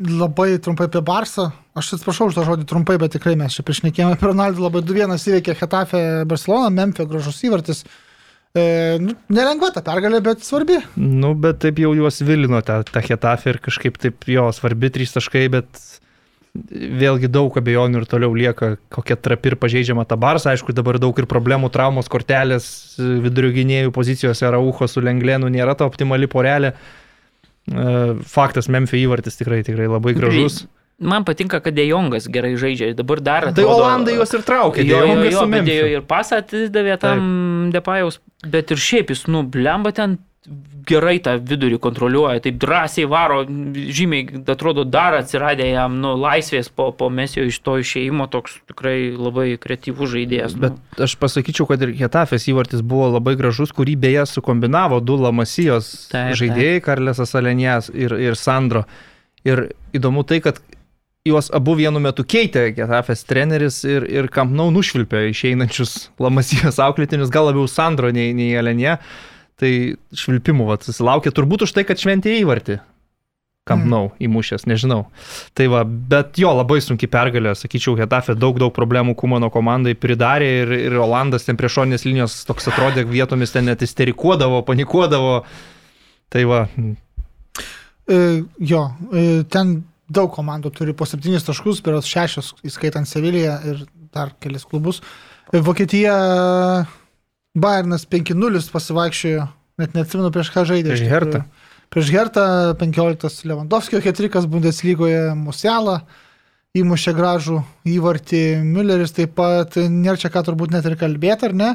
labai 0.00 0.58
trumpai 0.58 0.86
apie 0.88 1.02
Barsą. 1.02 1.52
Aš 1.76 1.94
atsiprašau 1.98 2.28
už 2.30 2.34
tą 2.38 2.44
žodį 2.46 2.64
trumpai, 2.70 2.96
bet 2.98 3.12
tikrai 3.12 3.36
mes 3.36 3.52
čia 3.54 3.62
priešnekėjome 3.66 4.14
apie 4.16 4.28
Ronaldą. 4.30 4.62
Labai 4.62 4.82
2-1 4.82 5.18
įveikė 5.28 5.56
Hetafe 5.58 6.24
Barcelona, 6.24 6.70
Memphio 6.70 7.06
gražus 7.06 7.42
įvartis. 7.42 7.84
E, 7.84 7.88
nu, 8.54 9.16
nelengva 9.34 9.72
ta 9.74 9.82
pergalė, 9.82 10.20
bet 10.22 10.44
svarbi. 10.46 10.78
Nu, 10.94 11.32
bet 11.34 11.58
taip 11.64 11.80
jau 11.82 11.90
juos 11.98 12.20
vilino 12.22 12.60
tą, 12.62 12.82
tą 12.86 13.02
Hetafę 13.02 13.50
ir 13.50 13.58
kažkaip 13.64 13.98
taip 13.98 14.28
jo 14.30 14.46
svarbi 14.54 14.92
trys 14.94 15.16
taškai, 15.16 15.48
bet 15.50 15.80
vėlgi 16.54 17.26
daug 17.34 17.56
abejonių 17.58 17.98
ir 17.98 18.06
toliau 18.06 18.34
lieka, 18.38 18.76
kokia 18.94 19.16
trapi 19.18 19.50
ir 19.50 19.56
pažeidžiama 19.58 20.04
ta 20.06 20.14
Barsa. 20.20 20.52
Aišku, 20.52 20.74
dabar 20.76 21.00
daug 21.02 21.18
ir 21.18 21.26
problemų, 21.30 21.72
traumos 21.74 22.10
kortelės, 22.10 22.68
vidurio 22.98 23.50
gynėjų 23.56 23.90
pozicijose 23.94 24.52
Raucho 24.54 24.86
su 24.90 25.02
Lenglėnu 25.02 25.50
nėra 25.50 25.74
ta 25.74 25.88
optimali 25.90 26.30
porelė. 26.30 26.76
E, 27.66 27.90
Faktas, 28.30 28.70
Memphis 28.70 29.02
įvartis 29.02 29.40
tikrai, 29.40 29.64
tikrai 29.66 29.90
labai 29.90 30.14
gražus. 30.14 30.62
Man 30.98 31.24
patinka, 31.26 31.58
kad 31.60 31.74
Dejongas 31.74 32.28
gerai 32.30 32.52
žaidžia. 32.60 32.92
Dabar 32.94 33.20
dar. 33.24 33.48
Tai 33.54 33.64
Olandai 33.66 34.14
juos 34.14 34.30
ir 34.36 34.44
traukė, 34.46 34.84
Jo, 34.86 35.00
jo, 35.08 35.24
jo, 35.26 35.46
dėjo 35.66 35.88
ir 35.90 36.04
pasą 36.06 36.38
atidavė 36.44 36.94
tam 37.02 37.24
Depajaus, 37.74 38.20
bet 38.46 38.70
ir 38.70 38.78
šiaip 38.80 39.10
jis, 39.10 39.26
nu, 39.32 39.42
blemba 39.42 39.90
ten 39.96 40.20
gerai 40.84 41.16
tą 41.24 41.38
vidurį 41.40 41.78
kontroliuoja, 41.82 42.42
taip 42.44 42.58
drąsiai 42.60 43.06
varo, 43.08 43.38
žymiai, 43.96 44.42
atrodo, 44.52 44.84
dar 44.84 45.16
atsiradė 45.16 45.70
jam, 45.70 45.96
nu, 46.02 46.12
laisvės 46.20 46.68
po, 46.68 46.90
po 46.92 47.08
mesio 47.08 47.46
iš 47.48 47.58
to 47.64 47.78
išėjimo, 47.80 48.26
toks 48.32 48.58
tikrai 48.68 49.14
labai 49.16 49.46
kreatyvus 49.60 50.12
žaidėjas. 50.12 50.58
Bet 50.60 51.02
aš 51.06 51.16
pasakyčiau, 51.22 51.66
kad 51.70 51.86
ir 51.86 51.94
Hetafės 51.96 52.44
įvartis 52.52 52.84
buvo 52.84 53.08
labai 53.14 53.38
gražus, 53.40 53.72
kurį 53.74 53.96
beje 54.04 54.26
sukombinavo 54.34 55.00
du 55.00 55.16
Lamasijos 55.22 55.90
Taip, 56.12 56.36
žaidėjai, 56.40 56.84
Karlesas 56.84 57.32
Alenijas 57.40 57.88
ir, 57.94 58.12
ir 58.20 58.36
Sandro. 58.36 58.84
Ir 59.48 59.70
įdomu 59.96 60.24
tai, 60.28 60.42
kad 60.44 60.60
juos 61.24 61.48
abu 61.56 61.72
vienu 61.78 62.00
metu 62.04 62.20
keitė 62.28 62.66
Hetafės 62.76 63.24
treneris 63.24 63.78
ir, 63.88 64.04
ir 64.12 64.26
Kampnau 64.32 64.68
nušvilpė 64.74 65.22
išeinančius 65.30 66.10
Lamasijos 66.20 66.80
auklėtinius, 66.84 67.32
gal 67.32 67.48
labiau 67.48 67.64
Sandro 67.70 68.10
nei, 68.12 68.34
nei 68.36 68.50
Alenija. 68.60 68.98
Tai 69.60 69.70
švilpimų 70.18 70.66
vat, 70.68 70.84
susilaukė 70.84 71.30
turbūt 71.32 71.64
už 71.64 71.72
tai, 71.76 71.84
kad 71.88 72.00
šventė 72.02 72.34
įvartį. 72.42 72.80
Kampnau 73.64 74.10
įmušęs, 74.20 74.66
nežinau. 74.68 75.06
Tai 75.56 75.68
va, 75.72 75.84
bet 75.88 76.36
jo 76.36 76.50
labai 76.52 76.82
sunki 76.84 77.08
pergalė, 77.08 77.54
sakyčiau, 77.56 77.94
Hetafė 77.96 78.34
daug, 78.36 78.58
daug 78.60 78.74
problemų 78.76 79.14
Kumano 79.16 79.48
komandai 79.54 79.94
pridarė 79.96 80.50
ir, 80.58 80.74
ir 80.90 80.98
Olandas 81.00 81.48
ten 81.48 81.56
prie 81.56 81.70
šoninės 81.72 82.04
linijos 82.04 82.42
toks 82.44 82.68
atrodė 82.68 83.06
vietomis 83.08 83.54
ten 83.54 83.64
net 83.70 83.86
isterikuodavo, 83.86 84.60
panikuodavo. 84.68 85.38
Tai 86.34 86.44
va, 86.50 86.66
E, 88.06 88.44
jo, 88.60 88.82
e, 89.12 89.44
ten 89.48 89.78
daug 90.08 90.32
komandų 90.34 90.72
turi 90.74 90.94
po 90.96 91.06
septynis 91.08 91.46
taškus, 91.46 91.82
beros 91.84 92.08
šešios, 92.10 92.52
įskaitant 92.66 93.08
Seviliją 93.08 93.56
ir 93.70 93.84
dar 94.14 94.34
kelis 94.40 94.66
klubus. 94.68 95.00
Vokietija 95.52 96.14
Bayernas 97.54 98.06
5-0 98.10 98.64
pasivaikščiojo, 98.74 99.46
net 99.80 99.94
neatsimenu 99.96 100.32
prieš 100.34 100.50
ką 100.54 100.66
žaidė. 100.68 100.94
Prieš. 100.94 101.08
Hertą. 101.10 101.44
Prieš 101.94 102.10
Hertą 102.10 102.44
15 102.80 103.44
Lewandowskio 103.46 104.00
ketrikas 104.02 104.48
Bundeslygoje 104.50 105.34
Musiala 105.38 106.00
įmušė 106.74 107.12
gražų 107.14 107.60
įvartį, 107.86 108.42
Mülleris 108.66 109.14
taip 109.14 109.36
pat, 109.38 109.76
nėra 109.78 110.18
čia 110.18 110.30
ką 110.34 110.42
turbūt 110.48 110.74
net 110.74 110.86
ir 110.88 110.96
kalbėti, 110.98 111.46
ar 111.46 111.54
ne? 111.54 111.70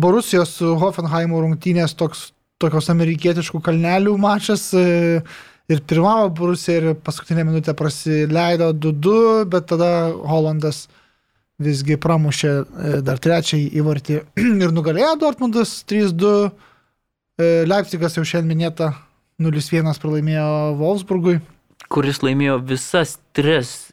Borusijos 0.00 0.54
Hoffenheimo 0.80 1.42
rungtynės 1.42 1.92
toks, 1.98 2.30
tokios 2.62 2.88
amerikietiškų 2.92 3.60
kalnelių 3.66 4.14
mačas 4.20 4.70
ir 5.70 5.82
pirmavo 5.86 6.30
Borusija 6.34 6.80
ir 6.80 6.94
paskutinę 7.04 7.44
minutę 7.46 7.74
prasileido 7.78 8.72
2-2, 8.74 9.44
bet 9.50 9.68
tada 9.70 9.90
Holandas 10.10 10.88
visgi 11.60 11.98
pramušė 12.00 12.50
e, 12.50 12.96
dar 13.04 13.20
trečiąjį 13.22 13.68
įvartį 13.80 14.18
ir 14.64 14.74
nugalėjo 14.74 15.14
Dortmundas 15.20 15.80
3-2. 15.90 16.34
E, 17.40 17.52
Leipzigas 17.68 18.16
jau 18.18 18.26
šiandien 18.26 18.50
minėta 18.54 18.92
0-1 19.40 20.00
pralaimėjo 20.02 20.50
Wolfsburgui. 20.80 21.38
Kuris 21.90 22.20
laimėjo 22.22 22.60
visas 22.70 23.18
tris 23.36 23.90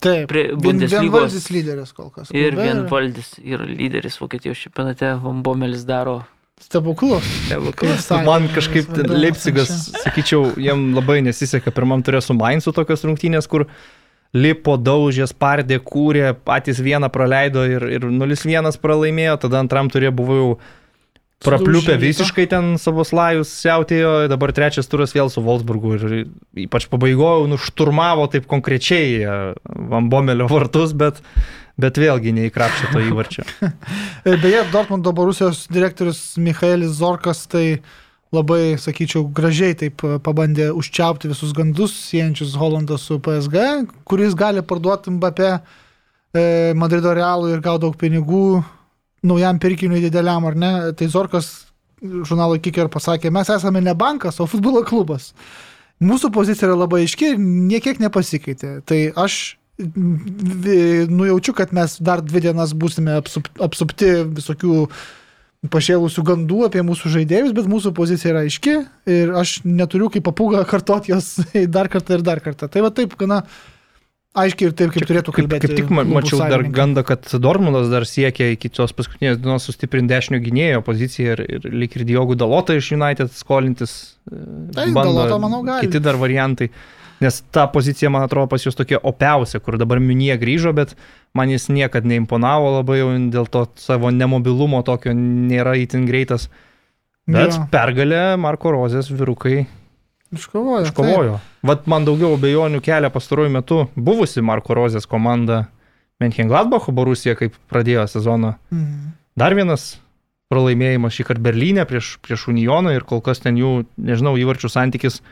Taip, 0.00 0.30
vienvaldis 0.32 1.50
lyderis 1.52 1.90
kol 1.92 2.08
kas. 2.14 2.30
ir 2.32 2.54
vienvaldis 2.56 3.34
yra 3.44 3.66
lyderis 3.68 4.16
Vokietijos 4.16 4.62
čempionate, 4.62 5.10
Vambomelis 5.20 5.84
daro 5.88 6.22
Stebuklus. 6.60 7.24
stebuklus. 7.46 8.10
Man 8.26 8.48
kažkaip. 8.54 8.90
Leipzigas, 9.08 9.72
sakyčiau, 10.04 10.52
jiem 10.60 10.90
labai 10.96 11.20
nesiseka. 11.24 11.72
Pirmam 11.74 12.04
turėjo 12.06 12.28
su 12.28 12.36
Mainzu 12.36 12.74
tokios 12.76 13.06
rungtynės, 13.08 13.48
kur 13.50 13.66
lipo, 14.36 14.76
daužė, 14.78 15.26
spardė, 15.30 15.80
kūrė, 15.82 16.34
patys 16.46 16.78
vieną 16.84 17.10
praleido 17.10 17.64
ir, 17.66 17.86
ir 17.96 18.06
0-1 18.06 18.78
pralaimėjo, 18.82 19.40
tada 19.46 19.64
antram 19.64 19.90
turėjo 19.90 20.12
buvo 20.14 20.36
jau 20.38 20.52
prapliupę 21.40 21.96
visiškai 22.00 22.44
ten 22.52 22.74
savo 22.80 23.04
slajus 23.06 23.50
siautėjo, 23.62 24.28
dabar 24.30 24.52
trečias 24.56 24.90
turas 24.90 25.14
vėl 25.16 25.30
su 25.32 25.42
Wolfsburgu 25.44 25.94
ir 25.96 26.14
ypač 26.66 26.86
pabaigojo, 26.92 27.48
nušturmavo 27.50 28.26
taip 28.32 28.48
konkrečiai 28.50 29.14
e, 29.24 29.38
Vambomelio 29.64 30.50
vartus, 30.50 30.92
bet, 30.92 31.22
bet 31.80 31.98
vėlgi 32.00 32.34
neįkrapšė 32.36 32.92
to 32.92 33.02
įvarčio. 33.10 33.44
Beje, 34.44 34.62
Dortmundo 34.72 35.12
Borusijos 35.16 35.66
direktorius 35.72 36.38
Michaelis 36.40 36.96
Zorkas 36.98 37.44
tai 37.50 37.82
labai, 38.34 38.78
sakyčiau, 38.78 39.24
gražiai 39.34 39.76
taip 39.78 40.04
e, 40.06 40.16
pabandė 40.22 40.70
užčiaupti 40.76 41.30
visus 41.30 41.54
gandus, 41.56 41.94
siejančius 42.10 42.56
Holandą 42.58 42.98
su 42.98 43.18
PSG, 43.22 43.64
kuris 44.06 44.36
gali 44.38 44.62
parduoti 44.62 45.14
Mbappé 45.16 45.50
e, 45.56 45.60
Madrido 46.78 47.14
realų 47.16 47.54
ir 47.54 47.64
gauti 47.64 47.86
daug 47.86 47.98
pinigų 47.98 48.62
naujam 49.26 49.58
pirkiniui 49.60 50.02
dideliam, 50.04 50.46
ar 50.46 50.56
ne? 50.56 50.72
Tai 50.96 51.10
Zorkas 51.10 51.50
žurnalo 52.00 52.56
Kicker 52.62 52.88
pasakė, 52.92 53.32
mes 53.34 53.50
esame 53.52 53.82
ne 53.84 53.94
bankas, 53.98 54.40
o 54.40 54.48
futbolo 54.48 54.82
klubas. 54.86 55.34
Mūsų 56.00 56.30
pozicija 56.32 56.70
yra 56.70 56.78
labai 56.80 57.02
aiški 57.04 57.34
ir 57.34 57.40
niekiek 57.40 57.98
nepasikeitė. 58.00 58.78
Tai 58.88 59.00
aš 59.20 59.34
nujaučiu, 59.80 61.54
kad 61.56 61.72
mes 61.76 61.96
dar 62.00 62.22
dvi 62.24 62.42
dienas 62.48 62.74
būsime 62.76 63.16
apsup, 63.20 63.48
apsupti 63.62 64.10
visokių 64.36 64.84
pašėlusių 65.70 66.22
gandų 66.24 66.62
apie 66.70 66.80
mūsų 66.86 67.10
žaidėjus, 67.18 67.50
bet 67.56 67.66
mūsų 67.68 67.92
pozicija 67.96 68.32
yra 68.32 68.44
aiški 68.46 68.78
ir 69.12 69.34
aš 69.36 69.58
neturiu 69.68 70.08
kaip 70.12 70.24
papūga 70.24 70.62
kartoti 70.68 71.12
jos 71.12 71.34
dar 71.76 71.90
kartą 71.92 72.16
ir 72.16 72.24
dar 72.24 72.40
kartą. 72.40 72.68
Tai 72.72 72.86
va 72.86 72.90
taip, 72.96 73.12
gana 73.20 73.42
aiškiai 74.40 74.70
ir 74.70 74.74
taip, 74.78 74.92
kaip 74.94 75.04
turėtų 75.10 75.34
Kaip, 75.34 75.42
kalbėti. 75.42 75.66
kaip 75.68 75.76
tik 75.82 75.90
ma- 75.92 76.04
mačiau 76.06 76.38
dar 76.40 76.62
gandą, 76.70 77.02
kad 77.04 77.26
Dortmundas 77.42 77.90
dar 77.92 78.06
siekia 78.08 78.52
iki 78.54 78.70
tos 78.72 78.94
paskutinės 78.96 79.40
dienos 79.42 79.66
sustiprinti 79.68 80.12
dešinio 80.14 80.38
gynėjo 80.44 80.84
poziciją 80.86 81.34
ir, 81.34 81.42
ir 81.58 81.66
lik 81.82 81.96
ir 81.98 82.06
Diogų 82.08 82.38
Dalotą 82.40 82.76
iš 82.78 82.92
United 82.96 83.34
skolintis. 83.36 83.96
e, 84.30 84.38
Tai 84.78 84.86
Dalotą, 84.94 85.40
manau, 85.42 85.60
gali. 85.66 85.88
Kiti 85.88 86.00
dar 86.00 86.16
variantai. 86.22 86.70
Nes 87.20 87.42
ta 87.52 87.66
pozicija, 87.68 88.08
man 88.08 88.24
atrodo, 88.24 88.48
pas 88.48 88.62
jūs 88.64 88.76
tokia 88.78 88.96
opiausia, 89.04 89.60
kur 89.60 89.76
dabar 89.76 90.00
Minie 90.00 90.38
grįžo, 90.40 90.72
bet 90.72 90.94
man 91.36 91.50
jis 91.52 91.66
niekada 91.68 92.08
neimponavo 92.08 92.70
labai 92.78 92.98
jau 93.02 93.10
dėl 93.34 93.48
to 93.52 93.66
savo 93.76 94.08
nemobilumo 94.14 94.80
tokio 94.86 95.12
nėra 95.12 95.74
įtin 95.82 96.06
greitas. 96.08 96.48
Bet 97.28 97.52
Jo. 97.52 97.66
pergalė 97.70 98.38
Marko 98.40 98.72
Rozės 98.72 99.10
vyrukai 99.12 99.66
Iškovojo. 100.32 100.84
taip. 100.86 100.92
iškovojo. 100.94 101.36
Vat 101.62 101.86
man 101.86 102.04
daugiau 102.08 102.32
abejonių 102.38 102.80
kelia 102.80 103.10
pastaruoju 103.12 103.50
metu 103.52 103.82
buvusi 103.96 104.40
Marko 104.42 104.74
Rozės 104.74 105.06
komanda 105.06 105.66
Menchengladbacho 106.20 106.92
Borusija, 106.92 107.34
kaip 107.36 107.54
pradėjo 107.70 108.06
sezoną. 108.08 108.54
Mhm. 108.72 109.12
Dar 109.36 109.54
vienas 109.54 109.98
pralaimėjimas 110.50 111.14
šį 111.14 111.24
kartą 111.28 111.42
Berlyne 111.42 111.84
prieš, 111.86 112.18
prieš 112.24 112.48
Unioną 112.50 112.92
ir 112.96 113.04
kol 113.06 113.20
kas 113.20 113.38
ten 113.40 113.56
jų, 113.56 113.84
nežinau, 113.96 114.34
įvarčių 114.40 114.68
santykis 114.72 115.20
m, 115.20 115.24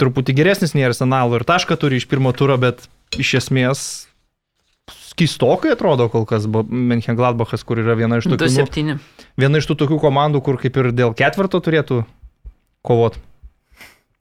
truputį 0.00 0.36
geresnis 0.36 0.74
nei 0.76 0.86
Arsenalo 0.88 1.38
ir 1.38 1.44
tašką 1.48 1.76
turi 1.80 2.00
iš 2.00 2.08
pirmo 2.10 2.32
turo, 2.36 2.56
bet 2.60 2.86
iš 3.20 3.34
esmės 3.42 3.88
skistokai 5.10 5.74
atrodo 5.74 6.08
kol 6.10 6.26
kas 6.28 6.46
Menchengladbachas, 6.48 7.64
kur 7.66 7.80
yra 7.82 7.96
viena 7.98 8.20
iš 8.20 8.30
tokių, 8.30 8.46
nu, 8.46 8.68
2-7. 8.68 8.94
viena 9.40 9.60
iš 9.60 9.68
tų 9.70 9.76
tokių 9.84 9.98
komandų, 10.02 10.42
kur 10.46 10.58
kaip 10.60 10.78
ir 10.80 10.90
dėl 10.96 11.12
ketvirto 11.18 11.60
turėtų 11.62 12.04
kovot. 12.86 13.18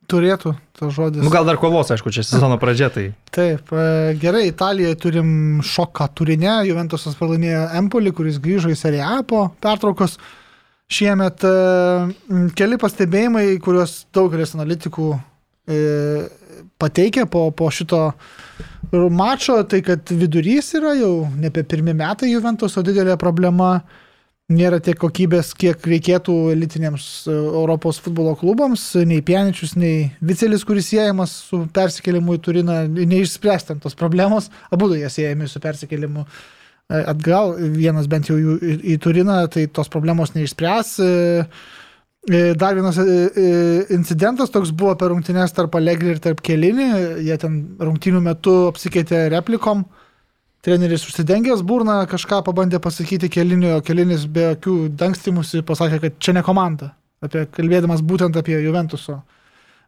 Turėtų 0.09 0.55
tas 0.73 0.93
žodis. 0.95 1.21
Nu, 1.21 1.29
gal 1.29 1.45
dar 1.45 1.59
kovos, 1.61 1.91
aišku, 1.93 2.09
čia 2.13 2.23
sezono 2.25 2.57
pradžia, 2.61 2.89
tai 2.89 3.03
Taip, 3.35 3.69
e, 3.69 4.15
gerai, 4.17 4.47
Italijoje 4.49 4.97
turim 4.97 5.31
šoką 5.65 6.09
turinę, 6.17 6.63
Juventusas 6.65 7.17
pralaimėjo 7.19 7.67
Empoli, 7.77 8.13
kuris 8.15 8.41
grįžo 8.41 8.73
į 8.73 8.77
Serie 8.79 9.03
A 9.05 9.21
po 9.21 9.51
pertraukos. 9.61 10.17
Šiemet 10.89 11.45
e, 11.45 11.53
keli 12.57 12.79
pastebėjimai, 12.81 13.45
kuriuos 13.61 13.99
daugelis 14.15 14.55
analitikų 14.57 15.11
pateikė 16.79 17.25
po, 17.29 17.49
po 17.55 17.69
šito 17.73 18.09
mačo, 18.91 19.61
tai 19.69 19.81
kad 19.85 20.09
vidurys 20.09 20.73
yra 20.77 20.95
jau 20.97 21.27
nebe 21.37 21.63
pirmi 21.63 21.93
metai 21.93 22.31
Juventuso 22.33 22.83
didelė 22.85 23.17
problema. 23.21 23.79
Nėra 24.49 24.79
tiek 24.81 24.97
kokybės, 24.97 25.51
kiek 25.53 25.83
reikėtų 25.85 26.33
elitiniams 26.55 27.03
e, 27.29 27.33
Europos 27.35 27.99
futbolo 28.01 28.31
klubams, 28.33 28.81
nei 29.05 29.21
Pieničius, 29.21 29.75
nei 29.77 30.07
Vicelis, 30.25 30.63
kuris 30.65 30.87
siejamas 30.89 31.35
su 31.51 31.59
persikėlimu 31.69 32.33
į 32.33 32.41
Turiną, 32.47 32.77
neišspręstant 32.97 33.83
tos 33.83 33.93
problemos, 33.99 34.47
abu 34.73 34.89
jie 34.95 35.05
siejami 35.13 35.45
su 35.45 35.61
persikėlimu 35.61 36.23
e, 36.25 37.03
atgal, 37.03 37.53
vienas 37.75 38.09
bent 38.09 38.31
jau 38.31 38.39
į, 38.41 38.79
į 38.89 38.97
Turiną, 39.05 39.37
tai 39.53 39.67
tos 39.69 39.93
problemos 39.93 40.33
neišspręs. 40.33 40.95
E, 40.97 41.13
e, 41.45 41.78
Dar 42.27 42.75
vienas 42.75 42.97
e, 42.97 43.03
e, 43.35 43.95
incidentas 43.95 44.51
toks 44.51 44.73
buvo 44.75 44.91
per 44.99 45.07
rungtynės 45.13 45.53
tarp 45.55 45.77
Allegri 45.79 46.11
ir 46.13 46.19
tarp 46.19 46.41
Kelinį, 46.43 46.89
jie 47.23 47.37
ten 47.39 47.55
rungtynių 47.79 48.19
metu 48.21 48.55
apsikeitė 48.67 49.29
replikom. 49.31 49.85
Treneris 50.59 51.05
užsidengęs 51.07 51.63
burną 51.63 52.01
kažką 52.11 52.41
pabandė 52.43 52.81
pasakyti 52.83 53.29
kelinio, 53.31 53.77
kelinis 53.87 54.25
be 54.27 54.49
jokių 54.49 54.73
dangstymusi 54.99 55.63
pasakė, 55.63 56.01
kad 56.03 56.17
čia 56.19 56.35
ne 56.35 56.43
komanda. 56.43 56.91
Apie, 57.23 57.45
kalbėdamas 57.55 58.03
būtent 58.03 58.35
apie 58.35 58.59
Juventuso 58.59 59.21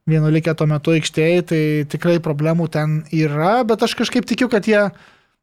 vieno 0.07 0.31
likę 0.31 0.55
tuo 0.55 0.69
metu 0.71 0.95
aikštėje, 0.95 1.41
tai 1.51 1.61
tikrai 1.91 2.17
problemų 2.23 2.69
ten 2.71 3.01
yra, 3.13 3.61
bet 3.67 3.83
aš 3.83 3.97
kažkaip 3.99 4.25
tikiu, 4.27 4.47
kad 4.49 4.65
jie 4.67 4.87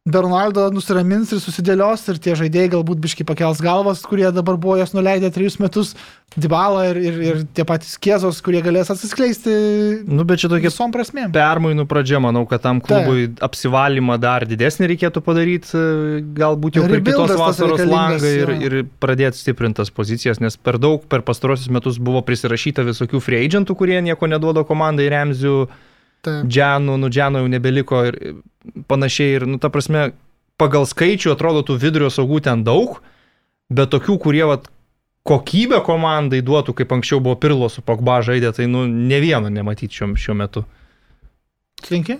Bernaldo 0.08 0.68
nusiramins 0.72 1.32
ir 1.34 1.40
susidėlios 1.42 2.06
ir 2.08 2.20
tie 2.22 2.36
žaidėjai 2.38 2.72
galbūt 2.76 3.00
biški 3.02 3.26
pakels 3.28 3.60
galvas, 3.64 4.00
kurie 4.08 4.28
dabar 4.32 4.56
buvo 4.60 4.78
jas 4.80 4.94
nuleidę 4.96 5.30
trejus 5.34 5.58
metus, 5.60 5.94
Dybala 6.36 6.82
ir, 6.90 6.98
ir, 7.00 7.14
ir 7.24 7.38
tie 7.56 7.64
patys 7.66 7.94
Kiezos, 8.04 8.42
kurie 8.44 8.60
galės 8.62 8.90
atsiskleisti 8.92 9.52
nu, 10.04 10.26
bet 10.28 10.42
čia 10.42 10.50
tokie 10.52 10.68
visom 10.68 10.92
prasmėm. 10.92 11.32
permainų 11.32 11.86
pradžia, 11.88 12.20
manau, 12.20 12.44
kad 12.46 12.60
tam 12.66 12.82
klubui 12.84 13.30
apsivalymą 13.42 14.18
dar 14.20 14.44
didesnį 14.46 14.90
reikėtų 14.92 15.22
padaryti, 15.24 15.72
e, 15.72 16.20
galbūt 16.36 16.76
jau 16.76 16.84
per 16.84 17.00
kitos 17.00 17.32
vasaros 17.40 17.80
langą 17.88 18.28
ir, 18.28 18.52
jo. 18.52 18.58
ir 18.68 18.76
pradėti 19.00 19.40
stiprintas 19.40 19.90
pozicijas, 19.94 20.42
nes 20.44 20.60
per 20.60 20.76
daug 20.76 21.08
per 21.08 21.24
pastarosius 21.26 21.72
metus 21.72 21.96
buvo 21.96 22.20
prisirašyta 22.28 22.84
visokių 22.86 23.24
free 23.24 23.40
agentų, 23.48 23.78
kurie 23.80 23.98
nieko 24.04 24.28
neduoda 24.28 24.68
komandai, 24.68 25.08
Remzių. 25.16 25.62
Džianų, 26.26 26.96
nu 26.98 27.10
Džianų 27.12 27.44
jau 27.44 27.50
nebeliko 27.52 28.02
ir 28.08 28.18
panašiai. 28.90 29.38
Ir, 29.38 29.46
nu, 29.50 29.60
ta 29.62 29.70
prasme, 29.72 30.10
pagal 30.60 30.88
skaičių 30.88 31.34
atrodo 31.34 31.62
tų 31.66 31.78
vidurio 31.82 32.10
saugų 32.12 32.42
ten 32.48 32.64
daug, 32.66 32.98
bet 33.70 33.92
tokių, 33.94 34.18
kurie 34.22 34.44
vat, 34.48 34.68
kokybę 35.28 35.82
komandai 35.84 36.40
duotų, 36.44 36.74
kaip 36.78 36.94
anksčiau 36.96 37.20
buvo 37.24 37.36
Pirlo 37.40 37.68
su 37.72 37.84
Pogba 37.84 38.20
žaidė, 38.24 38.54
tai 38.56 38.68
nu, 38.70 38.86
ne 38.88 39.20
vieno 39.22 39.52
nematyti 39.52 40.00
šiuo, 40.00 40.36
metu. 40.38 40.64
Slinki? 41.84 42.18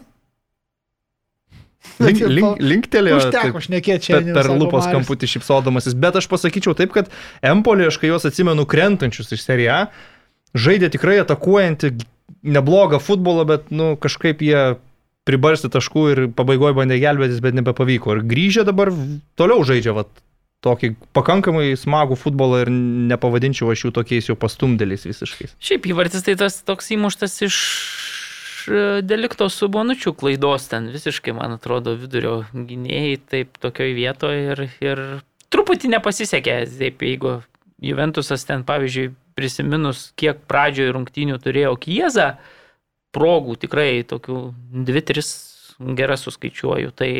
Link, 2.03 2.21
link, 2.21 2.61
linktelėjo 2.61 3.17
Užteko 3.23 3.61
šnekėti 3.65 4.11
čia. 4.11 4.19
per, 4.21 4.37
per 4.37 4.51
lūpos 4.51 4.87
kamputį 4.91 5.31
šipsodamasis, 5.31 5.97
bet 5.99 6.19
aš 6.21 6.29
pasakyčiau 6.31 6.75
taip, 6.79 6.93
kad 6.95 7.09
Empolį, 7.43 7.89
aš 7.89 7.99
kai 8.03 8.11
juos 8.11 8.27
atsimenu 8.29 8.67
krentančius 8.69 9.33
iš 9.35 9.47
seriją, 9.47 9.79
žaidė 10.59 10.91
tikrai 10.95 11.17
atakuojantį 11.23 11.95
neblogą 12.43 13.01
futbolą, 13.03 13.47
bet 13.49 13.73
nu, 13.75 13.95
kažkaip 14.01 14.43
jie 14.45 14.63
pribarsti 15.29 15.69
taškų 15.73 16.05
ir 16.13 16.23
pabaigoje 16.37 16.77
bandė 16.79 16.99
gelbėtis, 17.03 17.43
bet 17.45 17.57
nebepavyko. 17.59 18.17
Ir 18.17 18.25
grįžę 18.29 18.65
dabar 18.69 18.93
toliau 19.39 19.65
žaidžia 19.67 19.93
vat, 19.97 20.11
tokį 20.65 20.95
pakankamai 21.17 21.73
smagų 21.79 22.19
futbolą 22.19 22.65
ir 22.65 22.73
nepavadinčiau 23.13 23.71
aš 23.73 23.87
jų 23.87 23.95
tokiais 24.01 24.31
jau 24.31 24.37
pastumdėliais 24.41 25.07
visiškai. 25.07 25.53
Šiaip 25.63 25.91
įvartis 25.93 26.25
tai 26.27 26.35
tas 26.41 26.59
toks 26.67 26.91
įmuštas 26.97 27.37
iš 27.47 27.59
e, 28.67 28.83
delikto 29.05 29.51
su 29.53 29.69
bonučių 29.73 30.15
klaidos 30.19 30.71
ten 30.73 30.89
visiškai, 30.95 31.37
man 31.37 31.59
atrodo, 31.59 31.95
vidurio 32.01 32.41
gynėjai 32.55 33.21
taip 33.31 33.61
tokioj 33.63 33.95
vietoje 34.01 34.43
ir, 34.55 34.65
ir 34.83 35.05
truputį 35.55 35.95
nepasisekė, 35.95 36.61
taip, 36.81 37.07
jeigu 37.07 37.39
Juventusas 37.79 38.43
ten, 38.43 38.65
pavyzdžiui, 38.67 39.13
prisiminus, 39.39 40.09
kiek 40.19 40.43
pradžioje 40.51 40.95
rungtynių 40.97 41.39
turėjo 41.43 41.77
Kiezą, 41.81 42.33
progų 43.15 43.57
tikrai 43.63 44.03
tokių 44.09 44.41
dvi, 44.89 45.03
tris 45.07 45.31
geras 45.79 46.25
suskaičiuoju, 46.27 46.93
tai, 46.99 47.13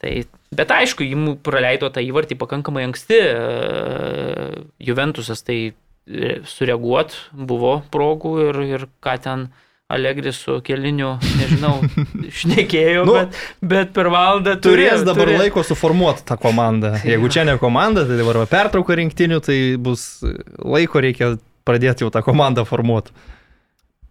tai 0.00 0.12
bet 0.56 0.72
aišku, 0.72 1.04
jį 1.04 1.36
praleido 1.44 1.90
tą 1.92 2.02
įvartį 2.04 2.38
pakankamai 2.40 2.86
anksti, 2.88 3.20
e, 3.20 4.64
Juventusas 4.88 5.44
tai 5.46 5.58
e, 5.68 6.38
sureaguot 6.48 7.14
buvo 7.32 7.78
progų 7.92 8.34
ir, 8.48 8.62
ir 8.78 8.86
ką 9.04 9.16
ten 9.24 9.48
Allegri 9.88 10.32
su 10.36 10.58
keliniu, 10.60 11.14
nežinau, 11.38 11.78
šnekėjo, 12.40 13.06
Nu, 13.08 13.14
bet, 13.16 13.38
bet 13.64 13.92
per 13.96 14.10
valandą 14.12 14.58
Turės 14.60 14.98
turės 15.00 15.04
dabar 15.06 15.24
turės. 15.30 15.40
laiko 15.46 15.62
suformuoti 15.64 16.26
tą 16.28 16.36
komandą. 16.42 16.90
Jeigu 17.08 17.30
čia 17.32 17.46
ne 17.48 17.54
komanda, 17.60 18.04
tai 18.04 18.18
dabar 18.20 18.42
va 18.42 18.46
pertrauka 18.50 18.98
rinktinių, 19.00 19.38
tai 19.46 19.56
bus 19.80 20.04
laiko 20.60 21.00
reikia 21.00 21.30
pradėti 21.68 22.04
jau 22.04 22.10
tą 22.12 22.20
komandą 22.26 22.66
formuoti. 22.68 23.16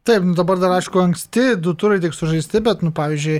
Taip, 0.07 0.25
nu 0.25 0.33
dabar 0.39 0.57
dar 0.57 0.73
aišku 0.79 1.01
anksti, 1.03 1.45
du 1.61 1.75
turai 1.77 1.99
tik 2.01 2.17
sužaisti, 2.17 2.63
bet, 2.65 2.81
nu 2.81 2.89
pavyzdžiui, 2.95 3.37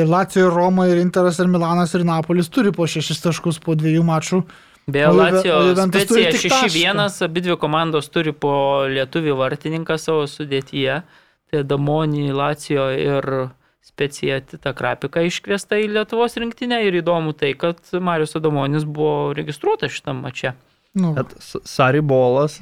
ir 0.00 0.10
Lacijo, 0.10 0.48
ir 0.48 0.54
Roma, 0.56 0.88
ir 0.90 0.98
Interas, 1.04 1.38
ir 1.38 1.46
Milanas, 1.52 1.94
ir 1.94 2.02
Napolis 2.08 2.50
turi 2.50 2.74
po 2.74 2.86
šešis 2.90 3.22
taškus 3.28 3.62
po 3.62 3.78
dviejų 3.78 4.02
mačų. 4.10 4.42
Be 4.90 5.06
turi 5.06 5.74
specija 5.78 6.30
tik 6.34 6.50
6-1, 6.50 7.06
abi 7.28 7.46
dvi 7.46 7.54
komandos 7.62 8.08
turi 8.10 8.32
po 8.34 8.56
lietuvių 8.90 9.36
vartininką 9.38 9.98
savo 10.02 10.24
sudėtyje. 10.26 11.02
Damonį, 11.52 12.32
Lacijo 12.32 12.88
ir 12.94 13.48
specija 13.82 14.40
Tita 14.40 14.72
Krapika 14.76 15.22
iškviesta 15.26 15.76
į 15.80 15.88
Lietuvos 15.96 16.36
rinktinę 16.40 16.82
ir 16.86 17.00
įdomu 17.02 17.32
tai, 17.36 17.54
kad 17.58 17.76
Marius 18.00 18.36
Adamonis 18.36 18.84
buvo 18.84 19.32
registruotas 19.36 19.90
šitam 19.92 20.22
mače. 20.24 20.52
Nu, 20.94 21.14
Bet 21.14 21.34
S- 21.38 21.56
Sari 21.64 22.00
Bolas 22.00 22.60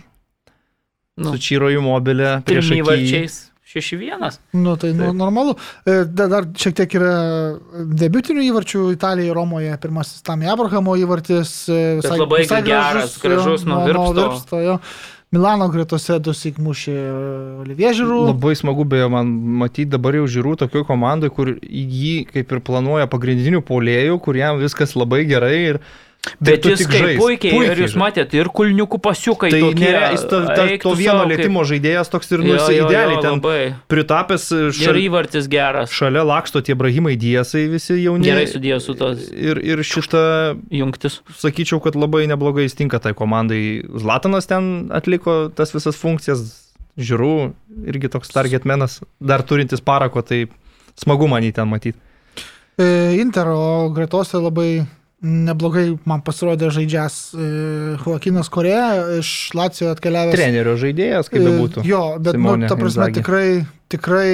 Nu, 1.17 1.33
su 1.33 1.39
Čyro 1.43 1.69
Jumobilė 1.73 2.43
prieš 2.47 2.69
įvarčiais 2.77 3.39
6-1. 3.69 4.39
nu 4.53 4.77
tai 4.77 4.93
nu, 4.95 5.13
normalu. 5.13 5.57
E, 5.85 6.05
da- 6.07 6.29
Dar 6.31 6.47
šiek 6.55 6.77
tiek 6.79 6.95
yra 6.95 7.59
debutinių 8.01 8.45
įvarčių 8.49 8.85
Italijoje, 8.95 9.35
Romoje. 9.35 9.75
Pirmasis 9.83 10.23
tam 10.23 10.41
Abrahamo 10.47 10.95
įvartis. 10.97 11.69
e, 11.69 12.01
Bet 12.01 12.15
labai 12.19 12.47
geras, 12.65 13.19
gražus, 13.21 13.65
nuo 13.67 13.85
virpsto. 13.85 14.13
virpsto. 14.15 14.61
jo. 14.63 14.79
Milano 15.29 15.67
gretose 15.69 16.17
dusik 16.25 16.57
mušė 16.57 16.93
e, 16.97 17.09
Olivier 17.61 17.93
Žirų. 17.93 18.21
Labai 18.31 18.55
smagu 18.57 18.87
beje 18.89 19.11
man 19.13 19.29
matyti 19.61 19.91
dabar 19.93 20.17
jau 20.17 20.25
žiūrų 20.25 20.55
tokio 20.63 20.87
komandai, 20.89 21.29
kur 21.29 21.51
jį 21.61 22.15
kaip 22.31 22.55
ir 22.55 22.63
planuoja 22.65 23.11
pagrindinių 23.13 23.61
polėjų, 23.69 24.17
kur 24.25 24.39
jam 24.41 24.57
viskas 24.63 24.97
labai 24.97 25.27
gerai 25.29 25.57
ir 25.75 25.81
Bet 26.43 26.61
tu 26.61 26.69
jis 26.73 26.83
kaip 26.85 27.01
žaisk. 27.01 27.21
puikiai, 27.23 27.53
puikiai, 27.55 27.73
ir 27.73 27.81
jūs 27.87 27.95
matėte, 27.97 28.37
ir 28.37 28.49
kulniukų 28.53 28.99
pasiukai. 29.01 29.49
Tai 29.55 29.61
tokie, 29.63 29.81
nėra, 29.81 30.09
jis 30.13 30.25
ta, 30.29 30.41
ta, 30.51 30.65
to 30.83 30.93
vieno 30.99 31.15
savo, 31.15 31.29
kaip- 31.31 31.31
lėtimo 31.39 31.63
žaidėjas 31.71 32.11
toks 32.13 32.33
ir 32.35 32.43
nusai 32.45 32.75
jo, 32.77 32.83
jo, 32.83 32.89
idealiai 32.91 33.21
ten 33.23 33.39
labai. 33.39 33.75
pritapęs 33.89 34.45
Ir 34.53 34.73
šalia, 34.77 35.03
įvartis 35.09 35.49
geras. 35.49 35.91
šalia 35.95 36.25
laksto 36.29 36.61
tie 36.61 36.75
brahimai 36.75 37.15
diesai 37.17 37.65
visi 37.73 37.97
jauni. 38.03 38.27
Gerai 38.29 38.45
sudėjo 38.51 38.81
su 38.83 38.95
tos 38.99 39.31
Ir, 39.33 39.57
ir 39.63 39.79
šitą, 39.79 40.59
jungtis. 40.71 41.21
sakyčiau, 41.39 41.81
kad 41.81 41.95
labai 41.97 42.27
neblogai 42.29 42.67
jis 42.67 42.75
tinka 42.75 42.99
tai 43.01 43.15
komandai. 43.15 43.87
Zlatanas 43.97 44.47
ten 44.47 44.91
atliko 44.91 45.49
tas 45.55 45.73
visas 45.73 45.97
funkcijas, 45.97 46.45
žiūrų, 46.99 47.53
irgi 47.87 48.11
toks 48.11 48.29
targetmenas, 48.29 49.01
dar 49.23 49.41
turintis 49.47 49.81
parako, 49.81 50.21
tai 50.27 50.47
smagu 50.99 51.29
man 51.31 51.43
jį 51.47 51.55
ten 51.55 51.69
matyti. 51.71 51.97
E, 52.79 53.17
Intero 53.23 53.89
gretose 53.95 54.35
labai 54.37 54.85
neblogai 55.25 55.97
man 56.07 56.21
pasirodė 56.23 56.69
žaidžias 56.75 57.17
e, 57.35 57.47
Joakinas 58.05 58.51
Korea 58.55 59.17
iš 59.19 59.51
Lacijo 59.59 59.91
atkeliavęs. 59.91 60.37
Trenerio 60.39 60.77
žaidėjas, 60.79 61.31
kaip 61.33 61.43
E, 61.43 61.47
bebūtų. 61.49 61.85
Jo, 61.89 62.03
bet, 62.23 62.39
nu, 62.39 62.45
Simonė 62.47 62.71
ta 62.71 62.77
prasme, 62.79 63.09
Inzaghi. 63.09 63.19
tikrai, 63.19 63.49
tikrai 63.91 64.31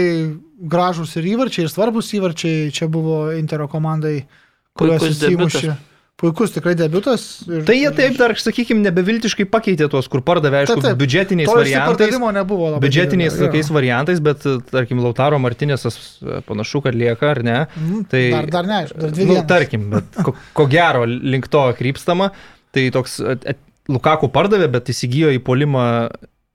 gražus 0.74 1.16
ir 1.16 1.30
įvarčiai, 1.34 1.64
ir 1.66 1.72
svarbus 1.72 2.12
įvarčiai 2.18 2.68
čia 2.74 2.88
buvo 2.92 3.30
Intero 3.32 3.68
komandai, 3.72 4.26
kuriuos 4.76 5.08
įmušė. 5.08 5.24
debiutas. 5.24 5.82
Puikus 6.14 6.52
tikrai 6.54 6.76
debutas. 6.78 7.22
Ir, 7.50 7.64
Tai 7.66 7.74
jie 7.74 7.88
taip 7.96 8.14
dar, 8.20 8.32
sakykime, 8.38 8.78
nebeviltiškai 8.86 9.48
pakeitė 9.50 9.88
tuos, 9.90 10.06
kur 10.10 10.22
pardavė, 10.22 10.60
aišku, 10.62 10.76
Taip, 10.78 10.84
taip. 10.86 10.98
biudžetiniais 11.00 11.48
to 11.50 11.56
variantais. 11.58 12.14
nebuvo 12.36 12.68
labai. 12.70 12.82
Biudžetiniais 12.84 13.32
didelio, 13.34 13.48
jo. 13.48 13.50
tokiais 13.50 13.70
variantais, 13.74 14.20
bet, 14.22 14.46
tarkim, 14.70 15.00
Lautaro 15.02 15.40
Martinėsas 15.42 15.96
e, 16.22 16.38
panašu, 16.46 16.84
kad 16.86 16.94
lieka, 16.94 17.32
ar 17.34 17.42
ne? 17.42 17.56
Mhm, 17.74 18.04
Tai, 18.12 18.22
Dar, 18.36 18.46
dar 18.54 18.68
neaišku, 18.70 19.00
dar 19.02 19.10
dvi 19.16 19.26
nu, 19.26 19.40
tarkim, 19.50 19.88
bet 19.96 20.20
ko, 20.28 20.36
ko 20.54 20.68
gero 20.70 21.02
link 21.10 21.50
to 21.50 21.64
krypstama, 21.80 22.30
tai 22.74 22.86
toks 22.94 23.18
et, 23.34 23.48
et, 23.56 23.58
Lukaku 23.90 24.30
pardavė, 24.32 24.70
bet 24.72 24.86
įsigijo 24.94 25.34
į 25.34 25.42
polimą 25.44 25.82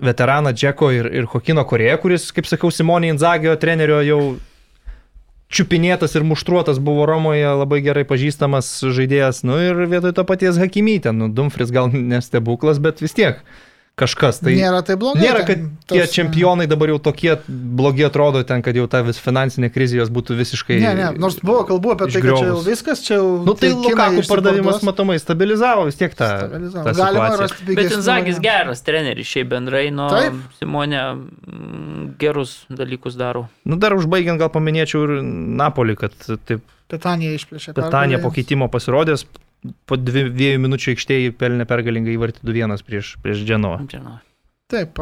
veteraną 0.01 0.55
Džeko 0.55 0.87
ir, 0.95 1.11
ir 1.19 1.27
Hokino 1.29 1.61
Koreją, 1.67 1.99
kuris, 2.01 2.31
kaip 2.33 2.47
sakiau, 2.47 2.71
Simonė 2.73 3.11
Inzagio 3.11 3.53
trenerio 3.59 3.99
jau 4.07 4.21
čiupinėtas 5.49 6.13
ir 6.15 6.25
muštruotas 6.27 6.79
buvo 6.83 7.07
Romoje, 7.09 7.47
labai 7.61 7.81
gerai 7.85 8.05
pažįstamas 8.07 8.69
žaidėjas, 8.85 9.41
nu 9.47 9.57
ir 9.61 9.81
vietoj 9.89 10.13
to 10.17 10.25
paties 10.29 10.59
Hakimytė, 10.61 11.13
nu 11.15 11.29
Dumfris 11.33 11.73
gal 11.73 11.89
nestebuklas, 11.93 12.81
bet 12.83 13.01
vis 13.03 13.17
tiek 13.17 13.41
kažkas. 13.99 14.39
Tai 14.43 14.53
nėra 14.55 14.79
tai 14.87 14.95
blogai. 14.99 15.21
Nėra, 15.21 15.43
kad 15.47 15.59
ten 15.59 15.69
tie 15.91 16.01
tos, 16.03 16.13
čempionai 16.15 16.67
dabar 16.71 16.93
jau 16.93 16.99
tokie 17.09 17.35
blogi 17.47 18.05
atrodo 18.07 18.41
ten, 18.47 18.63
kad 18.65 18.77
jau 18.77 18.85
ta 18.91 19.01
vis 19.05 19.19
finansinė 19.21 19.69
krizė 19.73 19.99
jos 19.99 20.11
būtų 20.15 20.37
visiškai... 20.39 20.79
Ne, 20.83 20.93
ne, 20.97 21.09
nors 21.19 21.39
buvo 21.43 21.65
kalbų 21.69 21.93
apie 21.95 22.07
tai, 22.07 22.21
kad 22.21 22.29
čia 22.29 22.31
jau 22.31 22.39
išgriovus. 22.39 22.69
viskas, 22.69 23.03
čia 23.05 23.17
jau... 23.19 23.27
Nu 23.47 23.55
tai 23.59 23.73
Lukaku 23.75 24.23
pardavimas 24.29 24.81
matomai 24.87 25.19
stabilizavo 25.21 25.85
vis 25.89 25.99
tiek 25.99 26.15
tą, 26.17 26.31
Stabilizavo. 26.45 26.87
tą 26.87 26.95
Galima 27.01 27.29
rasti 27.43 27.67
Bet 27.67 27.75
pigesnių 27.75 27.99
Inzagis 27.99 28.41
geras 28.43 28.83
treneris, 28.87 29.29
šiaip 29.29 29.51
bendrai, 29.53 29.85
nu, 29.95 30.07
Taip. 30.13 30.41
Simonė 30.61 31.03
mm, 31.05 32.09
gerus 32.21 32.61
dalykus 32.71 33.19
daro. 33.19 33.47
Nu 33.67 33.79
dar 33.81 33.97
užbaigiant 33.97 34.41
gal 34.41 34.51
paminėčiau 34.53 35.05
ir 35.07 35.15
Napolį, 35.59 35.99
kad 35.99 36.15
taip 36.47 36.65
Petanija 36.89 37.37
išplėšė. 37.37 37.75
Petanija 37.77 38.17
po 38.23 38.31
keitimo 38.33 38.65
pasirodęs, 38.73 39.27
po 39.89 39.97
dvi, 39.99 40.27
dviejų 40.31 40.63
minučių 40.65 40.93
aikštėje 40.95 41.35
pelnė 41.39 41.67
pergalingą 41.69 42.13
įvartį 42.15 42.45
2-1 42.47 42.83
prieš, 42.87 43.15
prieš 43.23 43.45
Dženovą. 43.47 43.85
Žinau. 43.91 44.19
Taip, 44.69 44.99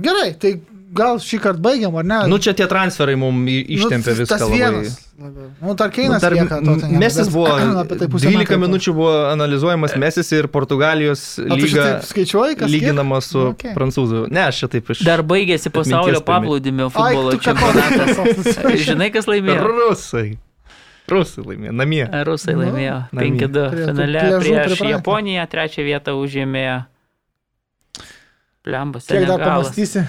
gerai, 0.00 0.30
tai 0.40 0.54
gal 0.96 1.18
šį 1.20 1.38
kartą 1.44 1.60
baigiam, 1.60 1.96
ar 2.00 2.06
ne? 2.08 2.18
Nu 2.30 2.38
čia 2.40 2.54
tie 2.56 2.64
transferai 2.70 3.16
mums 3.20 3.50
ištempė 3.50 4.14
Nu, 4.14 4.18
viską 4.22 4.30
tas 4.30 4.44
labai. 4.46 4.60
vienas 4.60 4.94
labiau. 5.20 5.48
Nu, 5.60 5.74
dar 5.76 5.90
Nu, 5.90 5.94
Keinas 5.96 6.22
dar 6.24 6.32
lieka 6.32 6.60
Tottenhame, 6.62 7.00
Mesis 7.02 7.26
bet 7.28 7.34
buvo, 7.34 7.50
apie 7.82 7.98
tai 8.00 8.08
pusę 8.14 8.30
12 8.30 8.48
metų. 8.48 8.60
minučių 8.64 8.94
buvo 8.96 9.12
analizuojamas 9.32 9.96
Mesis 10.00 10.32
ir 10.32 10.48
Portugalijos 10.54 11.24
lyga 11.52 11.86
skaičiuoji, 12.08 12.56
kas 12.62 12.70
kiek? 12.70 12.74
lyginama 12.78 13.20
su 13.24 13.42
Nu, 13.42 13.50
okay. 13.52 13.74
prancūzų. 13.76 14.24
Ne, 14.32 14.46
aš 14.48 14.62
čia 14.64 14.70
taip 14.72 14.88
iš... 14.94 15.04
Dar 15.04 15.20
baigėsi 15.26 15.68
pasaulio 15.74 16.24
paplūdimio 16.24 16.88
futbolo 16.94 17.36
čempionatas. 17.44 18.16
Žinai, 18.88 19.10
kas 19.12 19.28
laimėjo? 19.28 19.60
Rusai. 19.68 20.26
Rusai 21.10 21.44
laimėjo, 21.44 21.72
namie. 21.76 22.04
Rusai 22.24 22.54
Nu, 22.56 22.62
laimėjo 22.64 22.96
namie. 23.12 23.30
5-2 23.44 23.64
Turėtų 23.74 23.88
finale 23.92 24.20
prieš 24.40 24.48
pripratę. 24.72 24.90
Japoniją, 24.94 25.46
trečią 25.52 25.84
vietą 25.84 26.14
užėmė 26.16 26.66
Plembas. 28.64 29.06
Kiek 29.10 29.26
dar 29.28 29.40
pamastysi? 29.44 30.04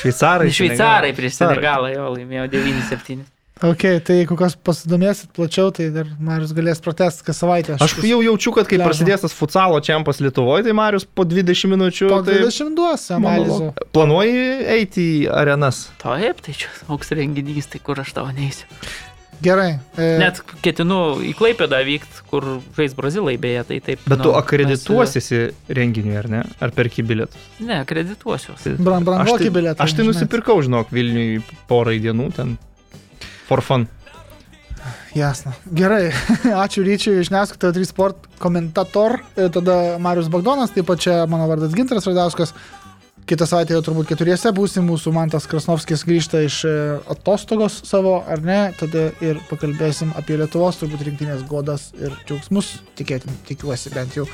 Šveicarai. 0.00 0.50
Šveicarai 0.56 1.12
prieš. 1.16 1.38
Senegalą 1.40 1.92
jo 1.94 2.08
laimėjo 2.16 2.48
9-7. 2.52 3.22
Ok, 3.60 3.82
tai 4.04 4.14
jeigu 4.22 4.36
kas 4.40 4.54
pasidomėsit 4.56 5.34
plačiau, 5.36 5.68
tai 5.76 5.90
dar 5.92 6.08
Marius 6.24 6.54
galės 6.56 6.78
pratesti 6.80 7.26
kas 7.26 7.40
savaitę. 7.42 7.74
Aš 7.84 7.92
jau 8.08 8.22
jaučiu, 8.24 8.54
kad 8.56 8.64
kai 8.64 8.78
Pliažo. 8.78 8.86
prasidės 8.88 9.20
tas 9.26 9.34
futsalo 9.36 9.76
čempas 9.84 10.16
Lietuvoje, 10.24 10.64
tai 10.64 10.72
Marius 10.76 11.04
po 11.04 11.26
20 11.28 11.68
minučių. 11.68 12.08
po 12.08 12.22
tai 12.24 12.38
20 12.40 12.72
duos 12.78 13.04
analizų. 13.12 13.58
monolog- 13.58 13.84
Planuoji 13.92 14.64
eiti 14.78 15.04
į 15.26 15.28
arenas? 15.42 15.90
Taip, 16.00 16.40
tai 16.40 16.54
čia 16.56 16.72
toks 16.88 17.12
renginys, 17.12 17.68
tai 17.68 17.82
kur 17.84 18.00
aš 18.00 18.14
tavo 18.16 18.32
neįsiu. 18.32 18.64
Gerai. 19.40 19.78
E, 19.96 20.06
Net 20.20 20.40
ketinu 20.60 21.16
į 21.24 21.30
Klaipėdą 21.38 21.78
vykti, 21.86 22.24
kur 22.28 22.44
žais 22.76 22.92
Brazilai 22.98 23.36
beje, 23.40 23.62
tai 23.70 23.78
taip. 23.80 24.02
Bet 24.08 24.20
tu 24.20 24.28
nu, 24.28 24.34
akredituosiesi 24.36 25.38
renginiui, 25.68 26.16
ar 26.20 26.28
ne? 26.28 26.42
Ar 26.60 26.70
perki 26.76 27.02
bilietus? 27.06 27.38
mes- 27.58 27.68
Ne, 27.70 27.78
akredituosiuos. 27.86 28.66
Bran, 28.78 29.00
Aš 29.00 29.08
brangoki 29.08 29.46
tai, 29.48 29.54
bilietą. 29.56 29.80
aš 29.80 29.94
tai 29.96 30.04
žinai. 30.04 30.12
nusipirkau, 30.12 30.58
žinok, 30.62 30.92
Vilniui 30.92 31.40
porai 31.68 31.96
dienų 32.04 32.28
ten. 32.36 32.58
For 33.48 33.62
fun. 33.64 33.88
Jasna. 35.14 35.52
Gerai. 35.74 36.12
Ačiū 36.64 36.84
ryčiui 36.86 37.18
iš 37.20 37.32
Neskaito 37.34 37.72
3 37.74 37.84
Sport 37.88 38.28
komentator. 38.38 39.18
E, 39.36 39.48
Tada 39.52 39.98
Marius 39.98 40.28
Bagdonas, 40.30 40.70
taip 40.72 40.86
pat 40.86 41.02
čia 41.02 41.24
mano 41.28 41.48
vardas 41.50 41.74
Ginteras 41.74 42.06
Radauskas. 42.06 42.54
Kitą 43.30 43.46
savaitę 43.46 43.76
jau 43.76 43.82
turbūt 43.86 44.08
keturiese 44.10 44.50
būsim, 44.50 44.88
mūsų 44.90 45.12
Mantas 45.14 45.44
Krasnovskis 45.46 46.02
grįžta 46.02 46.40
iš 46.42 46.56
e, 46.66 46.72
atostogos 47.14 47.76
savo, 47.86 48.16
ar 48.26 48.42
ne, 48.42 48.56
tada 48.80 49.04
ir 49.22 49.38
pakalbėsim 49.46 50.10
apie 50.18 50.34
Lietuvos, 50.40 50.80
turbūt 50.80 51.04
rinktinės 51.06 51.44
godas 51.46 51.92
ir 52.00 52.16
džiaugsmus, 52.24 52.72
tikėtin, 52.98 53.38
tikiuosi 53.46 53.94
bent 53.94 54.18
jau. 54.18 54.26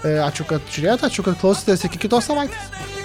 E, 0.00 0.16
Ačiū, 0.24 0.48
kad 0.48 0.64
žiūrėjote, 0.72 1.10
ačiū, 1.10 1.26
kad 1.28 1.36
klausėtės 1.44 1.84
iki 1.90 2.00
kitos 2.06 2.32
savaitės. 2.32 2.99